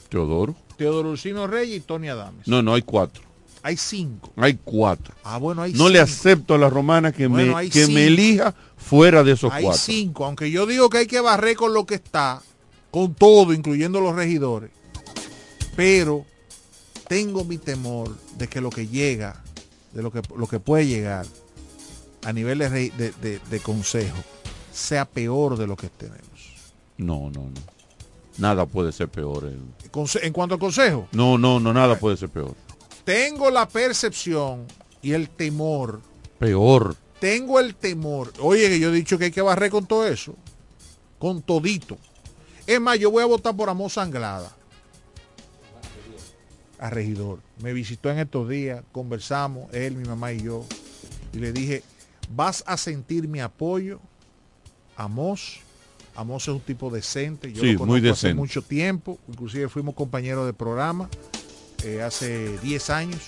Teodoro. 0.10 0.56
Teodoro 0.78 1.11
Ursino 1.11 1.45
Reyes 1.48 1.78
y 1.78 1.80
Tony 1.82 2.10
Adames. 2.10 2.48
No, 2.48 2.61
no, 2.61 2.74
hay 2.74 2.82
cuatro. 2.82 3.24
Hay 3.61 3.76
cinco. 3.76 4.32
Hay 4.38 4.57
cuatro. 4.64 5.14
Ah, 5.24 5.38
bueno, 5.38 5.61
hay 5.61 5.74
no 5.74 5.90
le 5.90 5.99
acepto 5.99 6.53
a 6.53 6.57
la 6.57 6.70
romana 6.70 7.11
que, 7.11 7.28
Bueno, 7.28 7.53
me, 7.53 7.60
hay 7.60 7.70
que 7.70 7.88
me 7.88 8.07
elija 8.07 8.56
fuera 8.78 9.22
de 9.24 9.34
esos 9.34 9.52
Hay 9.52 9.64
cuatro. 9.66 9.82
cinco, 9.84 10.26
aunque 10.26 10.49
yo 10.49 10.66
digo 10.66 10.90
que 10.90 10.99
hay 10.99 11.07
que 11.07 11.20
barrer 11.20 11.57
con 11.57 11.74
lo 11.74 11.86
que 11.86 11.95
está, 11.95 12.41
con 12.90 13.14
todo, 13.14 13.53
incluyendo 13.53 13.99
los 13.99 14.16
regidores. 14.16 14.72
Pero 15.76 16.26
tengo 17.10 17.44
mi 17.44 17.57
temor 17.57 18.16
de 18.38 18.48
que 18.48 18.61
lo 18.61 18.70
que 18.70 18.88
llega, 18.88 19.44
de 19.94 20.02
lo 20.02 20.11
que, 20.11 20.22
lo 20.38 20.48
que 20.48 20.60
puede 20.61 20.88
llegar 20.88 21.26
a 22.24 22.32
nivel 22.34 22.60
de- 22.60 22.91
de- 23.22 23.40
de 23.40 23.60
consejo, 23.60 24.18
sea 24.74 25.03
peor 25.03 25.57
de 25.57 25.68
lo 25.68 25.76
que 25.76 25.90
tenemos. 25.90 26.28
No, 26.99 27.30
no, 27.31 27.43
no. 27.45 27.61
Nada 28.38 28.65
puede 28.65 28.91
ser 28.91 29.09
peor. 29.09 29.51
Conse- 29.91 30.19
En 30.23 30.31
cuanto 30.31 30.55
al 30.55 30.59
consejo, 30.59 31.07
No, 31.11 31.38
no, 31.38 31.59
no, 31.59 31.73
nada 31.73 31.97
puede 31.99 32.15
ser 32.17 32.30
peor. 32.30 32.53
tengo 33.03 33.49
la 33.49 33.67
percepción 33.67 34.65
y 35.01 35.13
el 35.13 35.30
temor, 35.30 36.01
Peor. 36.38 36.95
tengo 37.19 37.59
el 37.59 37.73
temor. 37.76 38.31
Oye, 38.39 38.69
que 38.69 38.80
yo 38.80 38.89
he 38.89 38.93
dicho 38.93 39.17
que 39.17 39.26
hay 39.26 39.31
que 39.31 39.41
barrer 39.41 39.71
con 39.71 39.85
todo 39.88 40.07
eso, 40.07 40.35
con 41.17 41.41
todito. 41.41 41.97
Es 42.67 42.80
más, 42.80 42.99
yo 42.99 43.09
voy 43.11 43.23
a 43.23 43.27
votar 43.27 43.55
por 43.55 43.69
Amor 43.69 43.89
Sanglada. 43.89 44.55
A 46.80 46.89
regidor. 46.89 47.39
Me 47.61 47.73
visitó 47.73 48.09
en 48.09 48.19
estos 48.19 48.47
días, 48.47 48.84
conversamos, 48.93 49.73
él, 49.73 49.95
mi 49.95 50.05
mamá 50.07 50.31
y 50.31 50.43
yo. 50.43 50.65
Y 51.34 51.39
le 51.39 51.51
dije, 51.51 51.84
vas 52.34 52.63
a 52.67 52.77
sentir 52.77 53.27
mi 53.27 53.41
apoyo. 53.41 53.99
Amos. 54.95 55.59
Amos 56.20 56.44
es 56.44 56.50
un 56.50 56.60
tipo 56.60 56.90
decente. 56.90 57.52
Yo 57.54 57.62
Sí, 57.62 57.74
lo 57.74 57.80
muy 57.86 58.00
conozco 58.00 58.14
hace 58.14 58.28
decente. 58.28 58.34
mucho 58.36 58.62
tiempo. 58.62 59.18
Inclusive 59.30 59.70
fuimos 59.70 59.96
compañeros 59.96 60.46
de 60.46 60.54
programa 60.54 61.10
eh, 61.84 62.02
hace 62.02 62.58
10 62.60 62.90
años, 62.90 63.22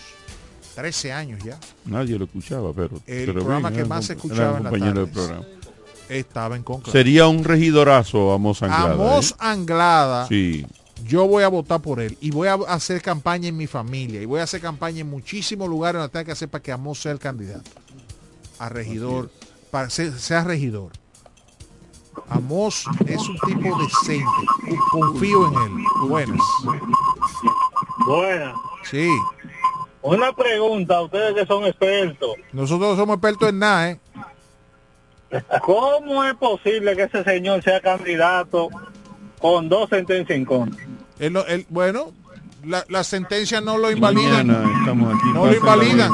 13 0.76 1.12
años 1.14 1.44
ya. 1.44 1.58
Nadie 1.86 2.18
lo 2.20 2.26
escuchaba, 2.26 2.74
pero... 2.74 2.98
El 3.08 3.26
pero 3.28 3.34
programa 3.36 3.70
bien, 3.70 3.84
que 3.84 3.88
más 3.90 4.06
se 4.06 4.14
escuchaba 4.14 4.42
era 4.50 4.58
en 4.58 4.64
las 4.64 4.72
compañero 4.72 5.06
de 5.06 5.12
tardes. 5.12 5.28
programa. 5.28 5.46
Estaba 6.10 6.56
en 6.58 6.64
contra. 6.64 6.92
Sería 6.92 7.28
un 7.28 7.44
regidorazo 7.46 8.34
Amos 8.34 8.62
Anglada. 8.64 8.94
Amos 8.94 9.32
¿eh? 9.32 9.36
Anglada, 9.40 10.28
Sí. 10.28 10.66
yo 11.08 11.26
voy 11.28 11.44
a 11.44 11.48
votar 11.48 11.82
por 11.82 12.02
él 12.02 12.18
y 12.20 12.32
voy 12.32 12.50
a 12.50 12.56
hacer 12.56 13.02
campaña 13.02 13.48
en 13.48 13.56
mi 13.56 13.68
familia 13.68 14.22
y 14.22 14.26
voy 14.26 14.42
a 14.42 14.44
hacer 14.44 14.60
campaña 14.60 15.00
en 15.00 15.10
muchísimos 15.10 15.70
lugares 15.70 16.00
donde 16.02 16.12
tenga 16.12 16.26
que 16.26 16.32
hacer 16.34 16.50
para 16.50 16.62
que 16.62 16.72
Amos 16.74 17.02
sea 17.02 17.14
el 17.14 17.20
candidato 17.20 17.70
a 18.60 18.68
regidor, 18.68 19.32
para 19.72 19.90
ser, 19.90 20.12
sea 20.20 20.44
regidor. 20.44 20.92
Amos 22.30 22.86
es 23.06 23.28
un 23.28 23.38
tipo 23.40 23.78
decente, 23.78 24.80
confío 24.92 25.48
en 25.48 25.54
él. 25.54 25.86
Buenas. 26.08 26.40
Buena. 28.06 28.54
Sí, 28.84 29.10
Una 30.02 30.34
pregunta 30.34 31.02
ustedes 31.02 31.36
que 31.36 31.46
son 31.46 31.66
expertos. 31.66 32.32
nosotros 32.52 32.98
somos 32.98 33.16
expertos 33.18 33.50
en 33.50 33.60
nada, 33.60 33.92
¿eh? 33.92 34.00
¿Cómo 35.64 36.24
es 36.24 36.34
posible 36.36 36.96
que 36.96 37.04
ese 37.04 37.24
señor 37.24 37.62
sea 37.64 37.80
candidato 37.80 38.70
con 39.40 39.70
dos 39.70 39.90
sentencias 39.90 40.38
en 40.38 40.46
contra? 40.46 40.84
Él 41.20 41.38
él- 41.48 41.66
bueno, 41.70 42.12
la, 42.66 42.86
la 42.90 43.04
sentencia 43.04 43.60
no 43.62 43.78
lo 43.78 43.90
invalidan. 43.92 44.50
Estamos 44.80 45.16
aquí. 45.16 45.28
No 45.34 45.46
lo 45.48 45.54
invalidan. 45.56 46.12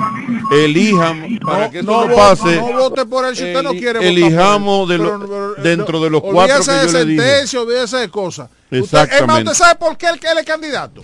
Elijan, 0.51 1.39
para 1.43 1.65
No, 1.65 1.71
que 1.71 1.79
eso 1.79 2.07
no 2.07 2.15
pase. 2.15 2.55
no 2.57 2.71
vote 2.73 3.05
por 3.05 3.25
él 3.25 3.35
si 3.35 3.43
usted 3.43 3.63
no 3.63 3.71
eli- 3.71 3.79
quiere 3.79 3.99
votar 3.99 4.11
Elijamos 4.11 4.85
por 4.87 4.91
él. 4.93 4.97
de 4.99 5.03
lo- 5.03 5.19
Pero- 5.19 5.53
pero- 5.55 5.63
dentro 5.63 6.01
de 6.01 6.09
los 6.09 6.21
cuatro 6.21 6.55
que 6.63 6.71
de 6.71 6.77
yo 6.87 6.91
le 6.93 7.05
dije. 7.05 7.21
sentencia, 7.21 7.61
olvídese 7.61 7.97
de 7.97 8.09
cosas. 8.09 8.49
Usted- 8.71 8.77
es 8.77 8.93
más, 8.93 9.03
Exactamente. 9.03 9.51
¿usted 9.51 9.63
sabe 9.63 9.79
por 9.79 9.97
qué 9.97 10.07
él, 10.07 10.19
es 10.39 10.45
candidato? 10.45 11.03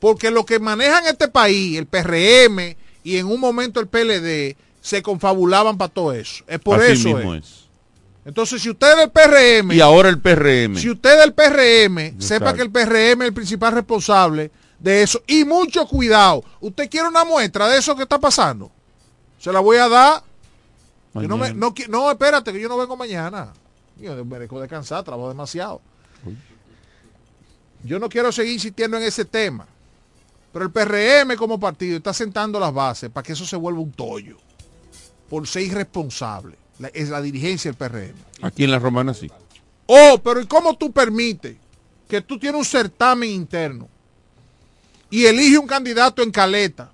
Porque 0.00 0.30
lo 0.30 0.44
que 0.44 0.58
manejan 0.58 1.06
este 1.06 1.28
país, 1.28 1.78
el 1.78 1.86
PRM 1.86 2.76
y 3.04 3.16
en 3.16 3.26
un 3.26 3.40
momento 3.40 3.80
el 3.80 3.86
PLD, 3.86 4.56
se 4.80 5.00
confabulaban 5.02 5.78
para 5.78 5.92
todo 5.92 6.12
eso. 6.12 6.42
Es 6.46 6.58
por 6.58 6.80
Así 6.80 6.92
eso. 6.92 7.08
mismo 7.16 7.34
es. 7.34 7.44
es. 7.44 7.61
Entonces, 8.24 8.62
si 8.62 8.70
usted 8.70 8.92
es 8.92 8.96
del 8.98 9.10
PRM... 9.10 9.72
Y 9.72 9.80
ahora 9.80 10.08
el 10.08 10.20
PRM. 10.20 10.76
Si 10.76 10.88
usted 10.88 11.14
es 11.14 11.18
del 11.18 11.34
PRM, 11.34 12.20
sepa 12.20 12.54
que 12.54 12.62
el 12.62 12.70
PRM 12.70 13.22
es 13.22 13.28
el 13.28 13.34
principal 13.34 13.72
responsable 13.72 14.50
de 14.78 15.02
eso. 15.02 15.22
Y 15.26 15.44
mucho 15.44 15.86
cuidado. 15.86 16.44
¿Usted 16.60 16.88
quiere 16.88 17.08
una 17.08 17.24
muestra 17.24 17.68
de 17.68 17.78
eso 17.78 17.96
que 17.96 18.04
está 18.04 18.18
pasando? 18.18 18.70
Se 19.38 19.52
la 19.52 19.60
voy 19.60 19.76
a 19.78 19.88
dar. 19.88 20.22
Yo 21.14 21.28
no, 21.28 21.36
me, 21.36 21.52
no, 21.52 21.74
no, 21.88 22.10
espérate, 22.10 22.52
que 22.52 22.60
yo 22.60 22.68
no 22.68 22.78
vengo 22.78 22.96
mañana. 22.96 23.52
Yo 23.98 24.24
merezco 24.24 24.60
descansar, 24.60 25.02
trabajo 25.02 25.28
demasiado. 25.28 25.80
Yo 27.84 27.98
no 27.98 28.08
quiero 28.08 28.30
seguir 28.30 28.54
insistiendo 28.54 28.96
en 28.96 29.02
ese 29.02 29.24
tema. 29.24 29.66
Pero 30.52 30.64
el 30.64 30.70
PRM 30.70 31.36
como 31.36 31.58
partido 31.58 31.96
está 31.96 32.12
sentando 32.12 32.60
las 32.60 32.72
bases 32.72 33.10
para 33.10 33.24
que 33.24 33.32
eso 33.32 33.44
se 33.44 33.56
vuelva 33.56 33.80
un 33.80 33.92
tollo. 33.92 34.36
Por 35.28 35.46
ser 35.48 35.62
irresponsable. 35.62 36.61
La, 36.82 36.88
es 36.88 37.08
la 37.10 37.22
dirigencia 37.22 37.70
del 37.70 37.78
PRM. 37.78 38.14
Aquí 38.42 38.64
en 38.64 38.72
la 38.72 38.80
Romana 38.80 39.14
sí. 39.14 39.30
Oh, 39.86 40.20
pero 40.22 40.40
¿y 40.40 40.46
cómo 40.46 40.76
tú 40.76 40.90
permites 40.90 41.56
que 42.08 42.20
tú 42.20 42.40
tienes 42.40 42.58
un 42.58 42.64
certamen 42.64 43.30
interno 43.30 43.88
y 45.08 45.26
elige 45.26 45.58
un 45.58 45.66
candidato 45.68 46.22
en 46.22 46.32
caleta 46.32 46.90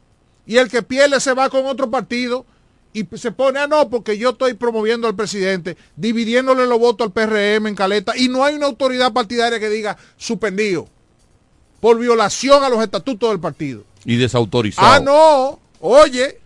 y 0.46 0.58
el 0.58 0.68
que 0.68 0.82
pierde 0.82 1.18
se 1.20 1.32
va 1.32 1.48
con 1.48 1.64
otro 1.64 1.90
partido 1.90 2.44
y 2.92 3.06
se 3.16 3.32
pone, 3.32 3.60
ah, 3.60 3.66
no, 3.66 3.88
porque 3.88 4.18
yo 4.18 4.30
estoy 4.30 4.54
promoviendo 4.54 5.08
al 5.08 5.16
presidente, 5.16 5.78
dividiéndole 5.96 6.66
los 6.66 6.78
votos 6.78 7.06
al 7.06 7.12
PRM 7.12 7.68
en 7.68 7.74
caleta 7.74 8.14
y 8.14 8.28
no 8.28 8.44
hay 8.44 8.56
una 8.56 8.66
autoridad 8.66 9.12
partidaria 9.12 9.58
que 9.58 9.70
diga 9.70 9.96
suspendido 10.18 10.86
por 11.80 11.98
violación 11.98 12.62
a 12.62 12.68
los 12.68 12.82
estatutos 12.82 13.30
del 13.30 13.40
partido. 13.40 13.84
Y 14.04 14.16
desautorizado. 14.16 14.86
Ah, 14.86 15.00
no, 15.00 15.60
oye, 15.80 16.40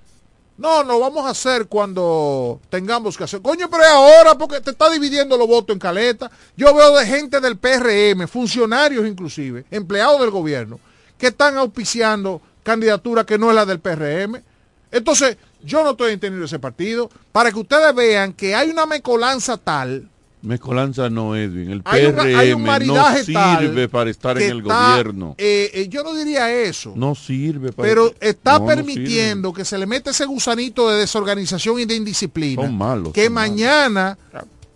no, 0.58 0.84
no 0.84 1.00
vamos 1.00 1.26
a 1.26 1.30
hacer 1.30 1.66
cuando 1.66 2.60
tengamos 2.68 3.16
que 3.16 3.24
hacer. 3.24 3.40
Coño, 3.40 3.68
pero 3.70 3.82
es 3.82 3.90
ahora 3.90 4.36
porque 4.36 4.60
te 4.60 4.70
está 4.70 4.90
dividiendo 4.90 5.36
los 5.36 5.48
votos 5.48 5.74
en 5.74 5.80
caleta. 5.80 6.30
Yo 6.56 6.74
veo 6.74 6.96
de 6.96 7.06
gente 7.06 7.40
del 7.40 7.56
PRM, 7.56 8.28
funcionarios 8.28 9.06
inclusive, 9.06 9.64
empleados 9.70 10.20
del 10.20 10.30
gobierno, 10.30 10.78
que 11.18 11.28
están 11.28 11.56
auspiciando 11.56 12.40
candidaturas 12.62 13.24
que 13.24 13.38
no 13.38 13.50
es 13.50 13.56
la 13.56 13.66
del 13.66 13.80
PRM. 13.80 14.42
Entonces, 14.90 15.36
yo 15.62 15.82
no 15.82 15.92
estoy 15.92 16.12
entendiendo 16.12 16.44
ese 16.44 16.58
partido. 16.58 17.10
Para 17.32 17.50
que 17.50 17.58
ustedes 17.58 17.94
vean 17.94 18.32
que 18.32 18.54
hay 18.54 18.70
una 18.70 18.86
mecolanza 18.86 19.56
tal. 19.56 20.08
Mecolanza 20.42 21.08
no, 21.08 21.36
Edwin. 21.36 21.70
El 21.70 21.82
PRM 21.82 22.86
no 22.86 23.16
sirve 23.16 23.88
para 23.88 24.10
estar 24.10 24.40
en 24.40 24.50
el 24.50 24.62
gobierno. 24.62 25.36
Eh, 25.38 25.70
eh, 25.72 25.88
yo 25.88 26.02
no 26.02 26.14
diría 26.14 26.52
eso. 26.52 26.92
No 26.96 27.14
sirve 27.14 27.72
para 27.72 27.88
Pero 27.88 28.12
está 28.20 28.64
permitiendo 28.64 29.52
que 29.52 29.64
se 29.64 29.78
le 29.78 29.86
mete 29.86 30.10
ese 30.10 30.26
gusanito 30.26 30.90
de 30.90 30.98
desorganización 30.98 31.78
y 31.78 31.84
de 31.84 31.94
indisciplina. 31.94 32.62
Son 32.62 32.76
malos. 32.76 33.12
Que 33.12 33.30
mañana 33.30 34.18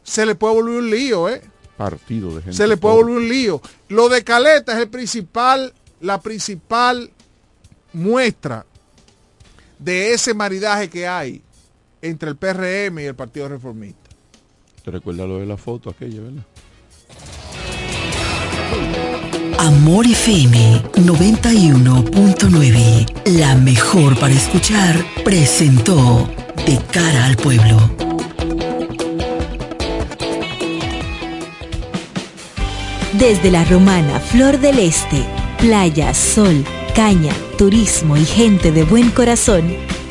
se 0.05 0.25
le 0.25 0.37
puede 0.37 0.55
volver 0.55 0.79
un 0.79 0.91
lío, 0.91 1.29
¿eh? 1.29 1.43
Partido 1.77 2.29
de 2.37 2.43
gente. 2.43 2.57
Se 2.57 2.67
le 2.69 2.77
puede 2.77 2.95
volver 2.95 3.17
un 3.17 3.29
lío. 3.29 3.61
Lo 3.89 4.09
de 4.09 4.23
Caleta 4.23 4.73
es 4.73 4.79
el 4.79 4.89
principal, 4.89 5.75
la 6.01 6.21
principal 6.21 7.11
muestra 7.93 8.65
de 9.81 10.13
ese 10.13 10.33
maridaje 10.33 10.89
que 10.89 11.09
hay 11.09 11.43
entre 12.03 12.31
el 12.31 12.37
PRM 12.37 13.01
y 13.01 13.05
el 13.05 13.15
Partido 13.17 13.49
Reformista. 13.49 14.06
¿Te 14.87 14.93
recuerda 14.93 15.27
lo 15.27 15.39
de 15.39 15.47
la 15.47 15.57
foto 15.57 15.91
aquella, 15.91 16.21
verdad? 16.21 16.45
Amor 19.59 20.07
FM 20.07 20.83
91.9, 20.95 23.37
la 23.37 23.57
mejor 23.57 24.17
para 24.17 24.33
escuchar, 24.33 25.05
presentó 25.25 26.31
De 26.65 26.79
cara 26.93 27.27
al 27.27 27.37
pueblo. 27.37 27.91
Desde 33.15 33.51
la 33.51 33.65
romana 33.65 34.21
Flor 34.21 34.61
del 34.61 34.79
Este, 34.79 35.25
playa, 35.59 36.15
sol, 36.15 36.65
caña, 36.95 37.33
turismo 37.59 38.17
y 38.17 38.25
gente 38.25 38.71
de 38.71 38.85
buen 38.85 39.11
corazón, 39.11 39.65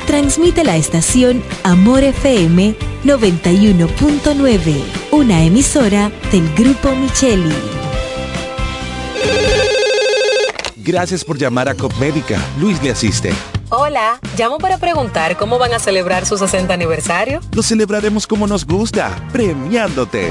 transmite 0.06 0.64
la 0.64 0.76
estación 0.76 1.42
Amor 1.64 2.04
FM 2.04 2.74
91.9, 3.04 4.84
una 5.10 5.42
emisora 5.42 6.10
del 6.30 6.48
Grupo 6.54 6.94
Micheli. 6.94 7.54
Gracias 10.76 11.24
por 11.24 11.36
llamar 11.36 11.68
a 11.68 11.74
Copmédica. 11.74 12.40
Luis 12.60 12.80
le 12.82 12.90
asiste. 12.90 13.32
Hola, 13.70 14.20
llamo 14.38 14.58
para 14.58 14.78
preguntar 14.78 15.36
cómo 15.36 15.58
van 15.58 15.72
a 15.72 15.80
celebrar 15.80 16.24
su 16.24 16.38
60 16.38 16.72
aniversario. 16.72 17.40
Lo 17.52 17.64
celebraremos 17.64 18.28
como 18.28 18.46
nos 18.46 18.64
gusta, 18.64 19.10
premiándote. 19.32 20.30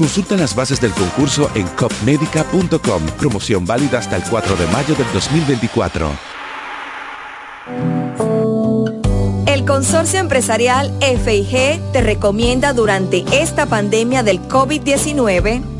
Consulta 0.00 0.34
las 0.34 0.54
bases 0.54 0.80
del 0.80 0.92
concurso 0.92 1.50
en 1.54 1.66
copmedica.com. 1.76 3.02
Promoción 3.18 3.66
válida 3.66 3.98
hasta 3.98 4.16
el 4.16 4.22
4 4.22 4.56
de 4.56 4.66
mayo 4.68 4.94
del 4.94 5.06
2024. 5.12 6.10
El 9.44 9.66
Consorcio 9.66 10.20
Empresarial 10.20 10.90
FIG 11.02 11.82
te 11.92 12.00
recomienda 12.00 12.72
durante 12.72 13.26
esta 13.30 13.66
pandemia 13.66 14.22
del 14.22 14.40
COVID-19 14.40 15.79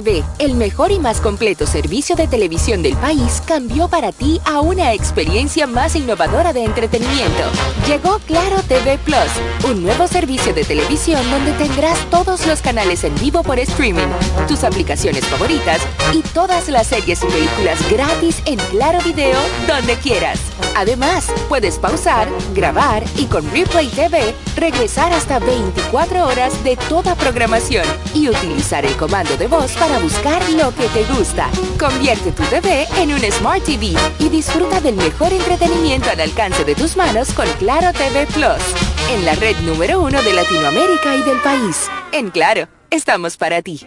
Claro 0.00 0.22
TV, 0.22 0.24
el 0.40 0.54
mejor 0.54 0.90
y 0.90 0.98
más 0.98 1.20
completo 1.20 1.66
servicio 1.66 2.16
de 2.16 2.26
televisión 2.26 2.82
del 2.82 2.96
país, 2.96 3.42
cambió 3.46 3.88
para 3.88 4.10
ti 4.10 4.40
a 4.46 4.60
una 4.60 4.94
experiencia 4.94 5.66
más 5.66 5.94
innovadora 5.94 6.54
de 6.54 6.64
entretenimiento. 6.64 7.42
Llegó 7.86 8.18
Claro 8.20 8.62
TV 8.66 8.96
Plus, 9.04 9.70
un 9.70 9.82
nuevo 9.82 10.06
servicio 10.08 10.54
de 10.54 10.64
televisión 10.64 11.20
donde 11.30 11.52
tendrás 11.52 11.98
todos 12.10 12.46
los 12.46 12.62
canales 12.62 13.04
en 13.04 13.14
vivo 13.16 13.42
por 13.42 13.58
streaming, 13.58 14.08
tus 14.48 14.64
aplicaciones 14.64 15.26
favoritas 15.26 15.82
y 16.14 16.22
todas 16.22 16.70
las 16.70 16.86
series 16.86 17.22
y 17.22 17.26
películas 17.26 17.78
gratis 17.90 18.42
en 18.46 18.58
Claro 18.70 19.00
Video 19.04 19.38
donde 19.68 19.96
quieras. 19.96 20.40
Además, 20.74 21.26
puedes 21.50 21.78
pausar, 21.78 22.28
grabar 22.54 23.04
y 23.16 23.26
con 23.26 23.44
Replay 23.50 23.88
TV 23.88 24.34
regresar 24.56 25.12
hasta 25.12 25.38
24 25.38 26.26
horas 26.26 26.64
de 26.64 26.76
toda 26.76 27.14
programación 27.14 27.84
y 28.14 28.30
utilizar 28.30 28.86
el 28.86 28.96
comando 28.96 29.36
de 29.36 29.46
voz 29.46 29.72
para 29.72 29.98
buscar 29.98 30.29
lo 30.56 30.74
que 30.74 30.88
te 30.88 31.04
gusta. 31.12 31.48
Convierte 31.78 32.32
tu 32.32 32.42
TV 32.44 32.86
en 32.98 33.12
un 33.12 33.20
Smart 33.32 33.64
TV 33.64 33.94
y 34.18 34.28
disfruta 34.28 34.80
del 34.80 34.94
mejor 34.94 35.32
entretenimiento 35.32 36.08
al 36.10 36.20
alcance 36.20 36.64
de 36.64 36.74
tus 36.74 36.96
manos 36.96 37.32
con 37.32 37.46
Claro 37.58 37.92
TV 37.92 38.26
Plus. 38.26 38.62
En 39.10 39.24
la 39.24 39.34
red 39.34 39.56
número 39.60 40.00
uno 40.00 40.22
de 40.22 40.32
Latinoamérica 40.32 41.16
y 41.16 41.22
del 41.22 41.40
país. 41.40 41.88
En 42.12 42.30
Claro, 42.30 42.68
estamos 42.90 43.36
para 43.36 43.60
ti. 43.62 43.84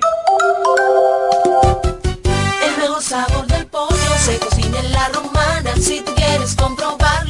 El 2.66 2.78
mejor 2.78 3.02
sabor 3.02 3.48
del 3.48 3.66
pollo 3.68 3.96
se 4.20 4.38
cocina 4.40 4.80
en 4.80 4.92
la 4.92 5.10
romana. 5.10 5.76
Si 5.80 6.02
tú 6.02 6.14
quieres 6.14 6.56
comprobarlo, 6.56 7.23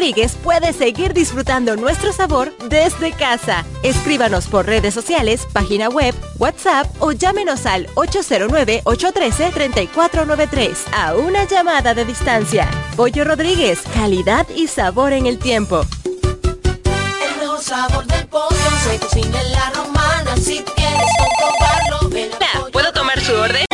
Rodríguez 0.00 0.32
puedes 0.42 0.76
seguir 0.76 1.12
disfrutando 1.12 1.76
nuestro 1.76 2.10
sabor 2.10 2.56
desde 2.70 3.12
casa. 3.12 3.66
Escríbanos 3.82 4.46
por 4.46 4.64
redes 4.64 4.94
sociales, 4.94 5.46
página 5.52 5.90
web, 5.90 6.14
WhatsApp 6.38 6.86
o 7.00 7.12
llámenos 7.12 7.66
al 7.66 7.86
809-813-3493 7.88 10.74
a 10.94 11.16
una 11.16 11.44
llamada 11.44 11.92
de 11.92 12.06
distancia. 12.06 12.66
Pollo 12.96 13.24
Rodríguez, 13.24 13.82
calidad 13.92 14.46
y 14.56 14.68
sabor 14.68 15.12
en 15.12 15.26
el 15.26 15.38
tiempo. 15.38 15.82
El 16.06 17.36
mejor 17.38 17.62
sabor 17.62 18.06
del 18.06 18.26
pollo 18.28 18.56
se 18.82 18.98
cocina 19.00 19.38
en 19.38 19.52
la 19.52 19.68
romana. 19.68 20.34
Si 20.38 20.60
tú 20.60 20.72
quieres 20.76 21.10
comprobarlo, 21.18 22.08
ven 22.08 22.30
a 22.40 22.70
¿Puedo 22.70 22.90
tomar 22.94 23.20
su 23.20 23.34
orden? 23.34 23.69